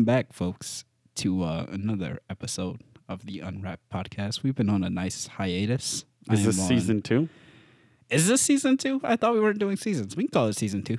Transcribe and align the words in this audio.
welcome 0.00 0.06
back, 0.06 0.32
folks, 0.32 0.84
to 1.14 1.42
uh, 1.42 1.66
another 1.68 2.20
episode 2.30 2.80
of 3.06 3.26
the 3.26 3.40
Unwrapped 3.40 3.86
podcast. 3.92 4.42
We've 4.42 4.54
been 4.54 4.70
on 4.70 4.82
a 4.82 4.88
nice 4.88 5.26
hiatus. 5.26 6.06
I 6.26 6.32
Is 6.32 6.40
am 6.40 6.46
this 6.46 6.58
on- 6.60 6.68
season 6.68 7.02
two? 7.02 7.28
Is 8.08 8.26
this 8.26 8.40
season 8.40 8.78
two? 8.78 9.02
I 9.04 9.16
thought 9.16 9.34
we 9.34 9.40
weren't 9.40 9.58
doing 9.58 9.76
seasons. 9.76 10.16
We 10.16 10.22
can 10.24 10.30
call 10.30 10.46
it 10.48 10.56
season 10.56 10.82
two. 10.84 10.96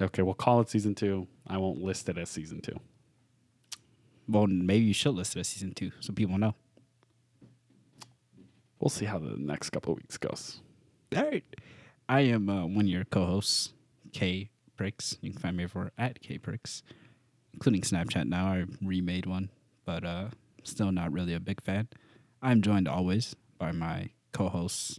Okay, 0.00 0.22
we'll 0.22 0.34
call 0.34 0.58
it 0.60 0.68
season 0.70 0.96
two. 0.96 1.28
I 1.46 1.56
won't 1.58 1.82
list 1.82 2.08
it 2.08 2.18
as 2.18 2.30
season 2.30 2.60
two. 2.60 2.74
Well, 4.26 4.48
maybe 4.48 4.86
you 4.86 4.94
should 4.94 5.14
list 5.14 5.36
it 5.36 5.40
as 5.40 5.46
season 5.48 5.72
two 5.72 5.92
so 6.00 6.12
people 6.12 6.36
know. 6.36 6.56
We'll 8.80 8.88
see 8.88 9.04
how 9.04 9.20
the 9.20 9.36
next 9.38 9.70
couple 9.70 9.92
of 9.92 9.98
weeks 9.98 10.18
goes. 10.18 10.60
All 11.16 11.22
right. 11.22 11.44
I 12.08 12.22
am 12.22 12.48
uh, 12.50 12.66
one 12.66 12.86
of 12.86 12.88
your 12.88 13.04
co-hosts, 13.04 13.72
K 14.12 14.50
Pricks. 14.76 15.16
You 15.20 15.30
can 15.30 15.38
find 15.38 15.56
me 15.56 15.62
over 15.64 15.92
at 15.96 16.20
K 16.20 16.38
Pricks, 16.38 16.82
including 17.54 17.82
Snapchat. 17.82 18.26
Now 18.28 18.46
I 18.46 18.64
remade 18.82 19.26
one, 19.26 19.50
but 19.84 20.04
uh, 20.04 20.28
still 20.64 20.92
not 20.92 21.12
really 21.12 21.34
a 21.34 21.40
big 21.40 21.60
fan. 21.62 21.88
I'm 22.40 22.60
joined 22.62 22.88
always 22.88 23.36
by 23.58 23.72
my 23.72 24.10
co-hosts. 24.32 24.98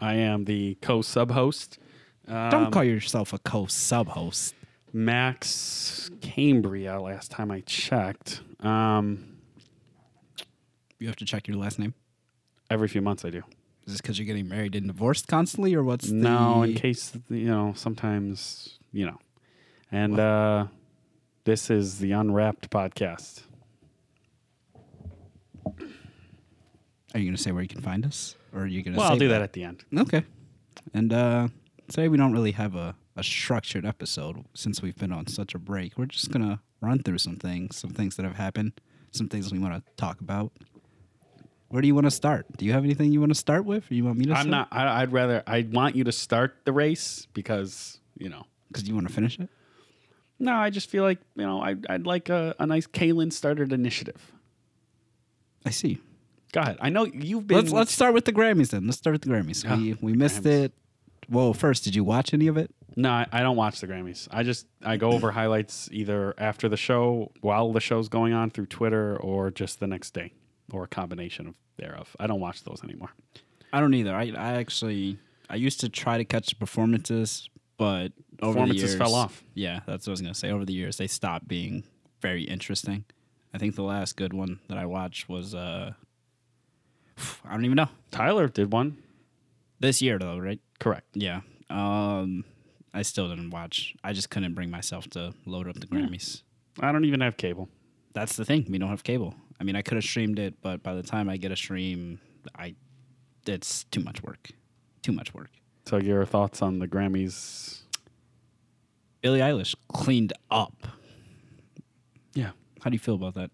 I 0.00 0.14
am 0.14 0.44
the 0.44 0.76
co-sub 0.80 1.30
host. 1.32 1.78
Um, 2.26 2.50
Don't 2.50 2.70
call 2.70 2.84
yourself 2.84 3.32
a 3.32 3.38
co-sub 3.38 4.08
host. 4.08 4.54
Max 4.92 6.10
Cambria. 6.20 7.00
Last 7.00 7.30
time 7.30 7.50
I 7.50 7.60
checked, 7.60 8.40
um, 8.60 9.38
You 10.98 11.06
have 11.06 11.16
to 11.16 11.24
check 11.24 11.46
your 11.48 11.56
last 11.56 11.78
name. 11.78 11.94
every 12.70 12.88
few 12.88 13.00
months 13.02 13.24
I 13.24 13.30
do. 13.30 13.38
Is 13.86 13.94
this 13.94 14.00
because 14.02 14.18
you're 14.18 14.26
getting 14.26 14.48
married 14.48 14.74
and 14.74 14.86
divorced 14.86 15.26
constantly, 15.28 15.74
or 15.74 15.82
what's 15.82 16.10
No, 16.10 16.62
the? 16.62 16.68
in 16.70 16.74
case 16.74 17.12
you 17.30 17.46
know, 17.46 17.72
sometimes 17.74 18.78
you 18.92 19.06
know, 19.06 19.18
and 19.90 20.18
uh, 20.18 20.66
this 21.44 21.70
is 21.70 21.98
the 21.98 22.12
Unwrapped 22.12 22.70
podcast. 22.70 23.42
Are 25.66 27.18
you 27.18 27.24
going 27.24 27.36
to 27.36 27.42
say 27.42 27.52
where 27.52 27.62
you 27.62 27.68
can 27.68 27.80
find 27.80 28.04
us, 28.04 28.36
or 28.54 28.62
are 28.62 28.66
you 28.66 28.82
going 28.82 28.94
to? 28.94 29.00
Well, 29.00 29.10
I'll 29.10 29.18
do 29.18 29.28
that 29.28 29.42
at 29.42 29.52
the 29.52 29.64
end. 29.64 29.84
Okay. 29.96 30.24
And 30.94 31.12
uh 31.12 31.48
today 31.88 32.08
we 32.08 32.16
don't 32.16 32.32
really 32.32 32.52
have 32.52 32.74
a, 32.74 32.94
a 33.16 33.22
structured 33.22 33.84
episode 33.84 34.44
since 34.54 34.82
we've 34.82 34.96
been 34.96 35.12
on 35.12 35.26
such 35.26 35.54
a 35.54 35.58
break. 35.58 35.96
We're 35.96 36.06
just 36.06 36.30
gonna 36.30 36.60
run 36.80 37.02
through 37.02 37.18
some 37.18 37.36
things, 37.36 37.76
some 37.76 37.90
things 37.90 38.16
that 38.16 38.24
have 38.24 38.36
happened, 38.36 38.80
some 39.10 39.28
things 39.28 39.50
we 39.52 39.58
want 39.58 39.74
to 39.74 39.82
talk 39.96 40.20
about. 40.20 40.52
Where 41.68 41.82
do 41.82 41.88
you 41.88 41.94
want 41.94 42.06
to 42.06 42.10
start? 42.10 42.46
Do 42.56 42.64
you 42.64 42.72
have 42.72 42.84
anything 42.84 43.12
you 43.12 43.20
want 43.20 43.30
to 43.30 43.38
start 43.38 43.64
with, 43.64 43.90
or 43.90 43.94
you 43.94 44.04
want 44.04 44.18
me 44.18 44.26
to? 44.26 44.32
I'm 44.32 44.48
not. 44.48 44.68
I, 44.70 45.02
I'd 45.02 45.12
rather. 45.12 45.42
I 45.46 45.66
want 45.70 45.96
you 45.96 46.04
to 46.04 46.12
start 46.12 46.56
the 46.64 46.72
race 46.72 47.26
because 47.34 48.00
you 48.16 48.28
know. 48.28 48.44
because 48.68 48.88
you 48.88 48.94
want 48.94 49.08
to 49.08 49.12
finish 49.12 49.38
it. 49.38 49.48
No, 50.38 50.54
I 50.54 50.70
just 50.70 50.88
feel 50.88 51.02
like 51.02 51.18
you 51.34 51.44
know. 51.44 51.60
I, 51.62 51.76
I'd 51.88 52.06
like 52.06 52.28
a, 52.28 52.54
a 52.58 52.66
nice 52.66 52.86
Kalen 52.86 53.32
started 53.32 53.72
initiative. 53.72 54.32
I 55.66 55.70
see. 55.70 56.00
Go 56.52 56.60
ahead. 56.60 56.78
I 56.80 56.88
know 56.88 57.04
you've 57.04 57.46
been. 57.46 57.58
Let's 57.58 57.72
let's 57.72 57.92
start 57.92 58.14
with 58.14 58.24
the 58.24 58.32
Grammys 58.32 58.70
then. 58.70 58.86
Let's 58.86 58.98
start 58.98 59.14
with 59.14 59.22
the 59.22 59.28
Grammys. 59.30 59.68
We 59.76 59.94
we 60.00 60.12
missed 60.12 60.42
Grammys. 60.42 60.64
it. 60.64 60.72
Well, 61.30 61.52
first, 61.52 61.84
did 61.84 61.94
you 61.94 62.04
watch 62.04 62.32
any 62.32 62.46
of 62.46 62.56
it? 62.56 62.70
No, 62.96 63.10
I, 63.10 63.26
I 63.30 63.42
don't 63.42 63.56
watch 63.56 63.80
the 63.80 63.86
Grammys. 63.86 64.28
I 64.30 64.42
just 64.42 64.66
I 64.82 64.96
go 64.96 65.12
over 65.12 65.30
highlights 65.30 65.88
either 65.92 66.34
after 66.38 66.68
the 66.68 66.76
show, 66.76 67.30
while 67.42 67.72
the 67.72 67.80
show's 67.80 68.08
going 68.08 68.32
on 68.32 68.50
through 68.50 68.66
Twitter, 68.66 69.16
or 69.18 69.50
just 69.50 69.78
the 69.80 69.86
next 69.86 70.14
day, 70.14 70.32
or 70.72 70.84
a 70.84 70.88
combination 70.88 71.48
of 71.48 71.54
thereof. 71.76 72.16
I 72.18 72.26
don't 72.26 72.40
watch 72.40 72.64
those 72.64 72.80
anymore. 72.82 73.10
I 73.72 73.80
don't 73.80 73.94
either. 73.94 74.14
I 74.14 74.32
I 74.36 74.54
actually 74.54 75.18
I 75.50 75.56
used 75.56 75.80
to 75.80 75.88
try 75.88 76.16
to 76.16 76.24
catch 76.24 76.48
the 76.48 76.56
performances, 76.56 77.50
but 77.76 78.12
over 78.40 78.52
the 78.52 78.54
Performances 78.54 78.90
years, 78.90 78.98
fell 78.98 79.14
off. 79.14 79.42
Yeah, 79.54 79.80
that's 79.86 80.06
what 80.06 80.10
I 80.10 80.12
was 80.12 80.20
gonna 80.20 80.34
say. 80.34 80.50
Over 80.50 80.64
the 80.64 80.72
years, 80.72 80.96
they 80.96 81.06
stopped 81.06 81.48
being 81.48 81.84
very 82.20 82.44
interesting. 82.44 83.04
I 83.54 83.58
think 83.58 83.74
the 83.74 83.82
last 83.82 84.16
good 84.16 84.32
one 84.32 84.60
that 84.68 84.78
I 84.78 84.86
watched 84.86 85.28
was 85.28 85.54
uh, 85.54 85.92
I 87.44 87.52
don't 87.52 87.64
even 87.64 87.76
know 87.76 87.88
Tyler 88.10 88.48
did 88.48 88.72
one. 88.72 88.98
this 89.80 90.02
year 90.02 90.18
though, 90.18 90.38
right? 90.38 90.60
Correct. 90.78 91.06
Yeah. 91.14 91.40
Um, 91.70 92.44
I 92.94 93.02
still 93.02 93.28
didn't 93.28 93.50
watch. 93.50 93.94
I 94.02 94.12
just 94.12 94.30
couldn't 94.30 94.54
bring 94.54 94.70
myself 94.70 95.08
to 95.10 95.34
load 95.44 95.68
up 95.68 95.78
the 95.80 95.86
Grammys. 95.86 96.42
I 96.80 96.92
don't 96.92 97.04
even 97.04 97.20
have 97.20 97.36
cable. 97.36 97.68
That's 98.14 98.36
the 98.36 98.44
thing. 98.44 98.66
We 98.68 98.78
don't 98.78 98.88
have 98.88 99.04
cable. 99.04 99.34
I 99.60 99.64
mean, 99.64 99.76
I 99.76 99.82
could 99.82 99.96
have 99.96 100.04
streamed 100.04 100.38
it, 100.38 100.54
but 100.62 100.82
by 100.82 100.94
the 100.94 101.02
time 101.02 101.28
I 101.28 101.36
get 101.36 101.50
a 101.52 101.56
stream, 101.56 102.20
I 102.56 102.74
it's 103.46 103.84
too 103.84 104.00
much 104.00 104.22
work. 104.22 104.50
Too 105.02 105.12
much 105.12 105.34
work. 105.34 105.50
So 105.86 105.96
your 105.96 106.24
thoughts 106.24 106.62
on 106.62 106.78
the 106.78 106.86
Grammys? 106.86 107.80
Billie 109.20 109.40
Eilish 109.40 109.74
cleaned 109.92 110.32
up. 110.50 110.86
Yeah. 112.34 112.50
How 112.82 112.90
do 112.90 112.94
you 112.94 113.00
feel 113.00 113.14
about 113.14 113.34
that? 113.34 113.50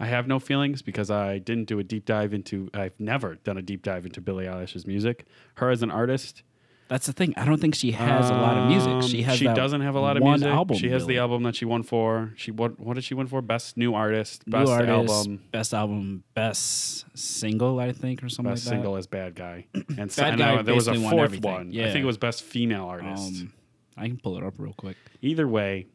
I 0.00 0.06
have 0.06 0.28
no 0.28 0.38
feelings 0.38 0.80
because 0.82 1.10
I 1.10 1.38
didn't 1.38 1.64
do 1.66 1.78
a 1.78 1.84
deep 1.84 2.04
dive 2.04 2.32
into. 2.32 2.70
I've 2.72 2.98
never 3.00 3.34
done 3.36 3.58
a 3.58 3.62
deep 3.62 3.82
dive 3.82 4.06
into 4.06 4.20
Billie 4.20 4.46
Eilish's 4.46 4.86
music. 4.86 5.26
Her 5.56 5.70
as 5.70 5.82
an 5.82 5.90
artist, 5.90 6.42
That's 6.86 7.06
the 7.06 7.12
thing. 7.12 7.34
I 7.36 7.44
don't 7.44 7.60
think 7.60 7.74
she 7.74 7.90
has 7.92 8.30
a 8.30 8.32
lot 8.34 8.56
of 8.56 8.68
music. 8.68 9.10
She 9.10 9.18
Um, 9.18 9.24
has. 9.24 9.38
She 9.38 9.44
doesn't 9.46 9.80
have 9.80 9.94
a 9.96 10.00
lot 10.00 10.16
of 10.16 10.22
music. 10.22 10.46
Album, 10.48 10.76
she 10.78 10.88
has 10.90 11.02
really. 11.02 11.14
the 11.14 11.20
album 11.20 11.42
that 11.42 11.56
she 11.56 11.64
won 11.64 11.82
for. 11.82 12.32
She 12.36 12.50
what? 12.52 12.78
What 12.78 12.94
did 12.94 13.02
she 13.04 13.14
win 13.14 13.26
for? 13.26 13.42
Best 13.42 13.76
new 13.76 13.92
artist. 13.92 14.46
New 14.46 14.52
Best 14.52 14.70
artist, 14.70 14.90
album. 15.12 15.42
best 15.50 15.74
album, 15.74 16.22
best 16.34 17.04
single, 17.18 17.80
I 17.80 17.90
think, 17.92 18.22
or 18.22 18.28
something 18.28 18.52
Best 18.54 18.66
like 18.66 18.74
single 18.74 18.96
as 18.96 19.06
Bad 19.08 19.34
Guy. 19.34 19.66
And 19.98 20.10
so, 20.12 20.22
Bad 20.22 20.34
and, 20.34 20.38
Guy 20.38 20.56
uh, 20.56 20.62
there 20.62 20.74
was 20.76 20.86
a 20.88 20.94
fourth 20.94 21.40
one. 21.42 21.70
I 21.76 21.90
think 21.92 22.04
it 22.04 22.06
was 22.06 22.18
best 22.18 22.42
female 22.44 22.84
artist. 22.84 23.42
Um, 23.42 23.52
I 23.98 24.06
can 24.08 24.18
pull 24.18 24.36
it 24.38 24.44
up 24.44 24.54
real 24.58 24.72
quick. 24.74 24.96
Either 25.20 25.46
way, 25.48 25.86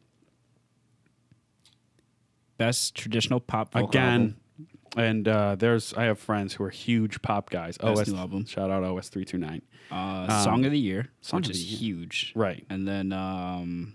Best 2.56 2.94
traditional 2.94 3.40
pop 3.40 3.72
vocal 3.72 3.88
again. 3.88 4.12
album. 4.12 4.36
And 4.96 5.26
uh, 5.26 5.56
there's 5.56 5.92
I 5.94 6.04
have 6.04 6.20
friends 6.20 6.54
who 6.54 6.62
are 6.62 6.70
huge 6.70 7.20
pop 7.20 7.50
guys. 7.50 7.76
Best 7.78 8.02
OS 8.02 8.08
new 8.08 8.16
album. 8.16 8.44
shout 8.46 8.70
out 8.70 8.84
OS 8.84 9.08
three 9.08 9.24
two 9.24 9.38
nine. 9.38 9.62
Uh, 9.90 10.44
song 10.44 10.64
of 10.64 10.70
the 10.70 10.78
year, 10.78 11.08
Song 11.20 11.40
which 11.40 11.50
is 11.50 11.64
Year. 11.64 11.78
huge, 11.96 12.32
Right. 12.36 12.64
And 12.70 12.86
then 12.86 13.12
um, 13.12 13.94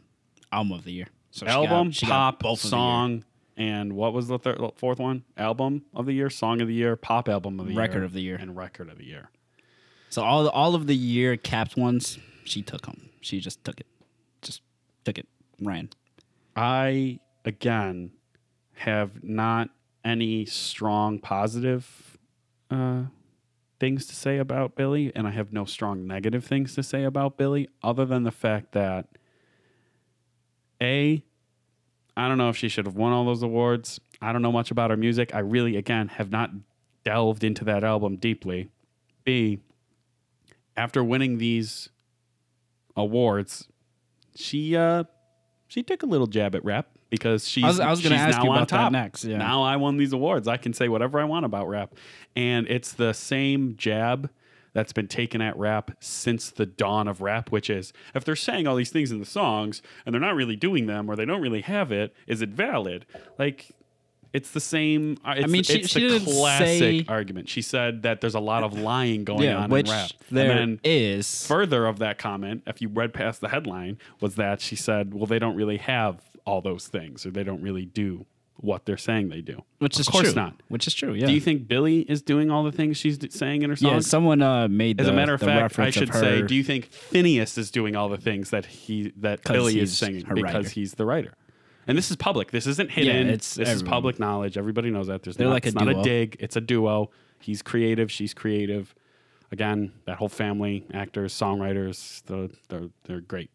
album 0.51 0.73
of 0.73 0.83
the 0.83 0.91
year. 0.91 1.07
So 1.31 1.45
she 1.45 1.51
album, 1.51 1.87
got, 1.87 1.95
she 1.95 2.05
pop, 2.05 2.39
both 2.43 2.63
of 2.63 2.69
the 2.69 2.75
year. 2.75 2.81
song, 2.81 3.23
and 3.55 3.93
what 3.93 4.13
was 4.13 4.27
the 4.27 4.37
third, 4.37 4.59
fourth 4.75 4.99
one? 4.99 5.23
Album 5.37 5.83
of 5.95 6.05
the 6.05 6.13
year, 6.13 6.29
song 6.29 6.59
of 6.61 6.67
the 6.67 6.73
year, 6.73 6.95
pop 6.97 7.29
album 7.29 7.59
of 7.61 7.65
the 7.67 7.71
year, 7.73 7.79
Record 7.81 8.03
of 8.03 8.11
the 8.13 8.21
year. 8.21 8.35
and 8.35 8.55
record 8.57 8.89
of 8.89 8.97
the 8.97 9.05
year. 9.05 9.29
So 10.09 10.21
all 10.23 10.43
the, 10.43 10.51
all 10.51 10.75
of 10.75 10.85
the 10.87 10.95
year 10.95 11.37
capped 11.37 11.77
ones, 11.77 12.19
she 12.43 12.61
took 12.61 12.81
them. 12.85 13.09
She 13.21 13.39
just 13.39 13.63
took 13.63 13.79
it, 13.79 13.87
took 15.03 15.17
it, 15.17 15.27
ran. 15.61 15.89
I 16.55 17.19
again 17.45 18.11
have 18.75 19.23
not 19.23 19.69
any 20.03 20.45
strong 20.45 21.19
positive 21.19 22.17
uh, 22.71 23.03
things 23.79 24.05
to 24.07 24.15
say 24.15 24.37
about 24.37 24.75
Billie, 24.75 25.11
and 25.15 25.27
I 25.27 25.31
have 25.31 25.51
no 25.53 25.65
strong 25.65 26.05
negative 26.05 26.45
things 26.45 26.75
to 26.75 26.83
say 26.83 27.03
about 27.03 27.37
Billie, 27.37 27.67
other 27.83 28.05
than 28.05 28.23
the 28.23 28.31
fact 28.31 28.73
that 28.73 29.07
a 30.81 31.23
I 32.17 32.27
don't 32.27 32.37
know 32.37 32.49
if 32.49 32.57
she 32.57 32.67
should 32.67 32.85
have 32.85 32.95
won 32.95 33.13
all 33.13 33.23
those 33.23 33.43
awards. 33.43 34.01
I 34.21 34.33
don't 34.33 34.41
know 34.41 34.51
much 34.51 34.71
about 34.71 34.89
her 34.89 34.97
music. 34.97 35.33
I 35.33 35.39
really, 35.39 35.77
again, 35.77 36.09
have 36.09 36.31
not 36.31 36.51
delved 37.05 37.45
into 37.45 37.63
that 37.63 37.83
album 37.83 38.17
deeply. 38.17 38.69
B, 39.23 39.59
after 40.75 41.01
winning 41.01 41.37
these 41.37 41.89
awards, 42.97 43.69
she 44.39 44.75
uh 44.75 45.03
she 45.67 45.83
took 45.83 46.01
a 46.01 46.05
little 46.05 46.27
jab 46.27 46.55
at 46.55 46.63
rap 46.65 46.87
because 47.09 47.47
she's 47.47 47.63
I 47.63 47.67
was, 47.67 47.79
I 47.79 47.89
was 47.89 48.01
she's 48.01 48.11
ask 48.11 48.37
now 48.39 48.43
you 48.43 48.51
on 48.51 48.67
top. 48.67 48.91
next. 48.91 49.23
Yeah. 49.25 49.37
Now 49.37 49.63
I 49.63 49.75
won 49.75 49.97
these 49.97 50.13
awards. 50.13 50.47
I 50.47 50.57
can 50.57 50.73
say 50.73 50.87
whatever 50.89 51.19
I 51.19 51.25
want 51.25 51.45
about 51.45 51.67
rap. 51.67 51.95
And 52.35 52.67
it's 52.67 52.93
the 52.93 53.13
same 53.13 53.75
jab 53.77 54.29
that's 54.73 54.93
been 54.93 55.07
taken 55.07 55.41
at 55.41 55.57
rap 55.57 55.91
since 55.99 56.51
the 56.51 56.65
dawn 56.65 57.07
of 57.07 57.21
rap, 57.21 57.51
which 57.51 57.69
is 57.69 57.91
if 58.15 58.23
they're 58.23 58.35
saying 58.35 58.67
all 58.67 58.75
these 58.75 58.91
things 58.91 59.11
in 59.11 59.19
the 59.19 59.25
songs 59.25 59.81
and 60.05 60.13
they're 60.13 60.21
not 60.21 60.35
really 60.35 60.55
doing 60.55 60.85
them 60.85 61.09
or 61.09 61.15
they 61.15 61.25
don't 61.25 61.41
really 61.41 61.61
have 61.61 61.91
it, 61.91 62.13
is 62.27 62.41
it 62.41 62.49
valid? 62.49 63.05
Like, 63.37 63.71
it's 64.33 64.51
the 64.51 64.59
same. 64.59 65.17
uh, 65.25 65.33
It's, 65.37 65.51
mean, 65.51 65.63
she- 65.63 65.79
it's 65.79 65.89
she 65.89 66.01
the 66.01 66.19
didn't 66.19 66.33
classic 66.33 66.79
say- 66.79 67.05
argument. 67.07 67.49
She 67.49 67.61
said 67.61 68.03
that 68.03 68.21
there's 68.21 68.35
a 68.35 68.39
lot 68.39 68.63
of 68.63 68.77
lying 68.79 69.23
going 69.23 69.43
yeah, 69.43 69.57
on 69.57 69.69
which 69.69 69.87
in 69.87 69.91
rap. 69.91 70.11
there 70.31 70.51
and 70.51 70.59
then 70.59 70.79
is. 70.83 71.45
further 71.47 71.85
of 71.87 71.99
that 71.99 72.17
comment, 72.17 72.63
if 72.67 72.81
you 72.81 72.89
read 72.89 73.13
past 73.13 73.41
the 73.41 73.49
headline, 73.49 73.97
was 74.21 74.35
that 74.35 74.61
she 74.61 74.75
said, 74.75 75.13
"Well, 75.13 75.25
they 75.25 75.39
don't 75.39 75.55
really 75.55 75.77
have 75.77 76.21
all 76.45 76.61
those 76.61 76.87
things, 76.87 77.25
or 77.25 77.31
they 77.31 77.43
don't 77.43 77.61
really 77.61 77.85
do 77.85 78.25
what 78.61 78.85
they're 78.85 78.97
saying 78.97 79.29
they 79.29 79.41
do." 79.41 79.63
which 79.79 79.93
is 79.95 80.01
of 80.01 80.01
is 80.01 80.07
course 80.09 80.33
true. 80.33 80.41
not. 80.41 80.53
Which 80.67 80.85
is 80.85 80.93
true. 80.93 81.13
Yeah. 81.13 81.27
Do 81.27 81.33
you 81.33 81.39
think 81.41 81.67
Billie 81.67 82.01
is 82.01 82.21
doing 82.21 82.51
all 82.51 82.63
the 82.63 82.71
things 82.71 82.97
she's 82.97 83.17
d- 83.17 83.29
saying 83.31 83.61
in 83.63 83.69
her 83.69 83.75
song? 83.75 83.93
yeah. 83.93 83.99
Someone 84.01 84.41
uh, 84.41 84.67
made. 84.67 84.99
As 84.99 85.07
the, 85.07 85.13
a 85.13 85.15
matter 85.15 85.33
of 85.33 85.41
fact, 85.41 85.79
I 85.79 85.89
should 85.89 86.13
say, 86.13 86.41
do 86.43 86.53
you 86.55 86.63
think 86.63 86.91
Finneas 86.91 87.57
is 87.57 87.71
doing 87.71 87.95
all 87.95 88.09
the 88.09 88.17
things 88.17 88.49
that 88.51 88.65
he 88.65 89.11
that 89.17 89.43
Billie 89.43 89.79
is 89.79 89.97
singing 89.97 90.23
because 90.27 90.41
writer. 90.43 90.69
he's 90.69 90.93
the 90.95 91.05
writer? 91.05 91.33
And 91.89 91.97
this 91.97 92.11
is 92.11 92.17
public. 92.17 92.51
This 92.51 92.67
isn't 92.67 92.91
hidden. 92.91 93.29
it's 93.29 93.55
this 93.55 93.67
is 93.67 93.81
public 93.81 94.19
knowledge. 94.19 94.57
Everybody 94.57 94.91
knows 94.91 95.07
that. 95.07 95.23
There's 95.23 95.37
They're 95.37 95.47
not, 95.47 95.53
like 95.53 95.65
a 95.65 95.69
it's 95.69 95.75
not 95.75 95.89
a 95.89 96.03
dig. 96.03 96.37
It's 96.39 96.55
a 96.55 96.61
duo. 96.61 97.09
He's 97.39 97.63
creative. 97.63 98.11
She's 98.11 98.33
creative. 98.33 98.93
Again, 99.51 99.93
that 100.05 100.17
whole 100.17 100.29
family, 100.29 100.85
actors, 100.93 101.33
songwriters, 101.33 102.23
the, 102.25 102.51
they're 102.67 102.89
they're 103.05 103.21
great. 103.21 103.49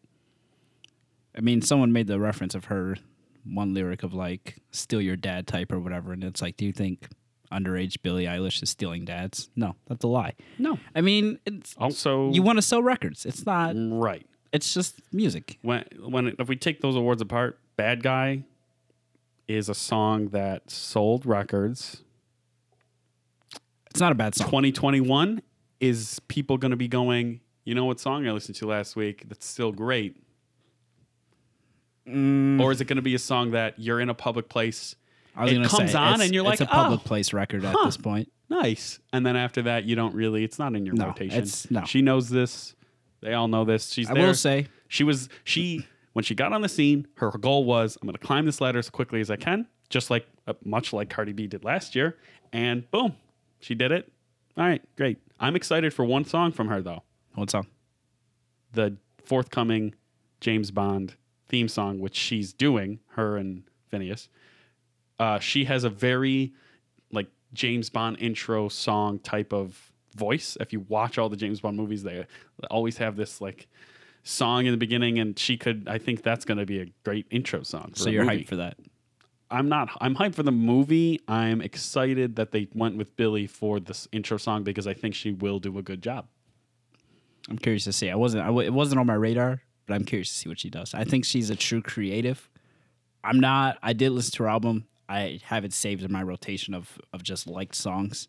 I 1.37 1.39
mean, 1.39 1.61
someone 1.61 1.93
made 1.93 2.07
the 2.07 2.19
reference 2.19 2.55
of 2.55 2.65
her 2.65 2.97
one 3.45 3.73
lyric 3.73 4.03
of 4.03 4.13
like 4.13 4.57
"steal 4.71 5.01
your 5.01 5.15
dad" 5.15 5.47
type 5.47 5.71
or 5.71 5.79
whatever, 5.79 6.11
and 6.11 6.21
it's 6.21 6.41
like, 6.41 6.57
do 6.57 6.65
you 6.65 6.73
think 6.73 7.07
underage 7.53 8.01
Billie 8.01 8.25
Eilish 8.25 8.61
is 8.61 8.69
stealing 8.69 9.05
dads? 9.05 9.49
No, 9.55 9.77
that's 9.87 10.03
a 10.03 10.07
lie. 10.07 10.33
No. 10.59 10.77
I 10.93 10.99
mean, 10.99 11.39
it's 11.45 11.73
Also, 11.77 12.31
you 12.33 12.41
want 12.41 12.57
to 12.57 12.61
sell 12.61 12.83
records. 12.83 13.25
It's 13.25 13.45
not. 13.45 13.75
right 13.77 14.25
It's 14.51 14.73
just 14.73 14.99
music. 15.13 15.57
when 15.61 15.85
when 16.03 16.35
if 16.37 16.49
we 16.49 16.57
take 16.57 16.81
those 16.81 16.97
awards 16.97 17.21
apart, 17.21 17.59
"Bad 17.77 18.03
Guy" 18.03 18.43
is 19.47 19.69
a 19.69 19.75
song 19.75 20.29
that 20.29 20.69
sold 20.71 21.25
records. 21.25 22.01
It's 23.91 23.99
not 23.99 24.11
a 24.11 24.15
bad 24.15 24.35
song. 24.35 24.47
2021 24.47 25.41
is 25.79 26.19
people 26.27 26.57
going 26.57 26.71
to 26.71 26.77
be 26.77 26.87
going. 26.87 27.41
You 27.63 27.75
know 27.75 27.85
what 27.85 27.99
song 27.99 28.27
I 28.27 28.31
listened 28.31 28.55
to 28.57 28.67
last 28.67 28.95
week? 28.95 29.23
That's 29.27 29.45
still 29.47 29.71
great. 29.71 30.17
Mm. 32.07 32.61
Or 32.61 32.71
is 32.71 32.81
it 32.81 32.85
going 32.85 32.97
to 32.97 33.01
be 33.01 33.15
a 33.15 33.19
song 33.19 33.51
that 33.51 33.79
you're 33.79 33.99
in 33.99 34.09
a 34.09 34.13
public 34.13 34.49
place? 34.49 34.95
I 35.35 35.43
was 35.43 35.51
it 35.53 35.63
comes 35.67 35.91
say, 35.91 35.97
on 35.97 36.21
and 36.21 36.33
you're 36.33 36.43
like, 36.43 36.53
it's 36.53 36.61
a 36.61 36.65
public 36.67 37.01
"Oh, 37.03 37.07
place 37.07 37.33
record 37.33 37.65
at 37.65 37.75
huh." 37.75 37.85
this 37.85 37.97
point. 37.97 38.31
nice. 38.49 38.99
And 39.11 39.25
then 39.25 39.35
after 39.35 39.63
that, 39.63 39.83
you 39.85 39.95
don't 39.95 40.13
really. 40.15 40.43
It's 40.43 40.59
not 40.59 40.75
in 40.75 40.85
your 40.85 40.95
No, 40.95 41.07
rotation. 41.07 41.45
no. 41.71 41.83
She 41.85 42.01
knows 42.01 42.29
this. 42.29 42.75
They 43.21 43.33
all 43.33 43.47
know 43.47 43.65
this. 43.65 43.91
She's 43.91 44.09
I 44.09 44.13
there. 44.13 44.27
will 44.27 44.33
say, 44.35 44.67
she 44.87 45.03
was 45.03 45.29
she 45.43 45.85
when 46.15 46.23
she 46.23 46.33
got 46.33 46.53
on 46.53 46.61
the 46.61 46.69
scene. 46.69 47.05
Her 47.17 47.29
goal 47.31 47.65
was 47.65 47.97
I'm 48.01 48.07
going 48.07 48.13
to 48.13 48.25
climb 48.25 48.45
this 48.45 48.61
ladder 48.61 48.79
as 48.79 48.89
quickly 48.89 49.19
as 49.19 49.29
I 49.29 49.35
can, 49.35 49.67
just 49.89 50.09
like 50.09 50.25
uh, 50.47 50.53
much 50.63 50.93
like 50.93 51.09
Cardi 51.09 51.33
B 51.33 51.45
did 51.45 51.65
last 51.65 51.93
year. 51.93 52.17
And 52.53 52.89
boom, 52.89 53.15
she 53.59 53.75
did 53.75 53.91
it. 53.91 54.09
All 54.57 54.63
right, 54.63 54.81
great. 54.95 55.17
I'm 55.41 55.57
excited 55.57 55.93
for 55.93 56.05
one 56.05 56.23
song 56.23 56.53
from 56.53 56.69
her 56.69 56.81
though. 56.81 57.03
what 57.33 57.51
song? 57.51 57.67
the 58.71 58.95
forthcoming 59.23 59.95
James 60.39 60.71
Bond 60.71 61.15
theme 61.49 61.67
song, 61.67 61.99
which 61.99 62.15
she's 62.15 62.53
doing, 62.53 62.99
her 63.09 63.35
and 63.35 63.63
Finneas. 63.91 64.29
Uh, 65.19 65.39
she 65.39 65.65
has 65.65 65.83
a 65.83 65.89
very 65.89 66.53
like 67.11 67.27
James 67.53 67.89
Bond 67.89 68.17
intro 68.19 68.69
song 68.69 69.19
type 69.19 69.51
of 69.51 69.91
voice. 70.15 70.57
If 70.61 70.71
you 70.71 70.85
watch 70.87 71.17
all 71.17 71.27
the 71.27 71.37
James 71.37 71.59
Bond 71.59 71.75
movies, 71.75 72.03
they 72.03 72.25
always 72.69 72.97
have 72.99 73.17
this 73.17 73.41
like 73.41 73.67
song 74.25 74.65
in 74.65 74.71
the 74.73 74.77
beginning, 74.77 75.19
and 75.19 75.39
she 75.39 75.55
could. 75.55 75.87
I 75.87 75.97
think 75.99 76.21
that's 76.23 76.43
going 76.43 76.57
to 76.57 76.65
be 76.65 76.81
a 76.81 76.87
great 77.05 77.25
intro 77.29 77.63
song. 77.63 77.91
For 77.93 77.99
So 77.99 78.09
you're 78.09 78.25
movie. 78.25 78.43
hyped 78.43 78.47
for 78.49 78.57
that. 78.57 78.77
I'm 79.49 79.69
not. 79.69 79.89
I'm 80.01 80.15
hyped 80.15 80.35
for 80.35 80.43
the 80.43 80.51
movie. 80.51 81.21
I'm 81.27 81.61
excited 81.61 82.35
that 82.35 82.51
they 82.51 82.67
went 82.73 82.97
with 82.97 83.15
Billie 83.15 83.47
for 83.47 83.79
this 83.79 84.07
intro 84.11 84.37
song 84.37 84.63
because 84.63 84.87
I 84.87 84.93
think 84.93 85.15
she 85.15 85.31
will 85.31 85.59
do 85.59 85.77
a 85.77 85.81
good 85.83 86.01
job. 86.01 86.25
I'm 87.47 87.59
curious 87.59 87.83
to 87.85 87.93
see. 87.93 88.09
I 88.09 88.15
wasn't. 88.15 88.43
I 88.43 88.47
w- 88.47 88.65
it 88.67 88.73
wasn't 88.73 88.99
on 88.99 89.05
my 89.05 89.13
radar, 89.13 89.61
but 89.85 89.93
I'm 89.93 90.03
curious 90.03 90.29
to 90.29 90.35
see 90.35 90.49
what 90.49 90.59
she 90.59 90.69
does. 90.71 90.93
I 90.95 91.03
think 91.03 91.23
she's 91.25 91.49
a 91.51 91.55
true 91.55 91.81
creative. 91.81 92.49
I'm 93.23 93.39
not. 93.39 93.77
I 93.83 93.93
did 93.93 94.09
listen 94.11 94.31
to 94.33 94.43
her 94.43 94.49
album. 94.49 94.85
I 95.07 95.39
have 95.43 95.63
it 95.63 95.71
saved 95.73 96.01
in 96.01 96.11
my 96.11 96.23
rotation 96.23 96.73
of 96.73 96.99
of 97.13 97.21
just 97.21 97.45
liked 97.45 97.75
songs, 97.75 98.27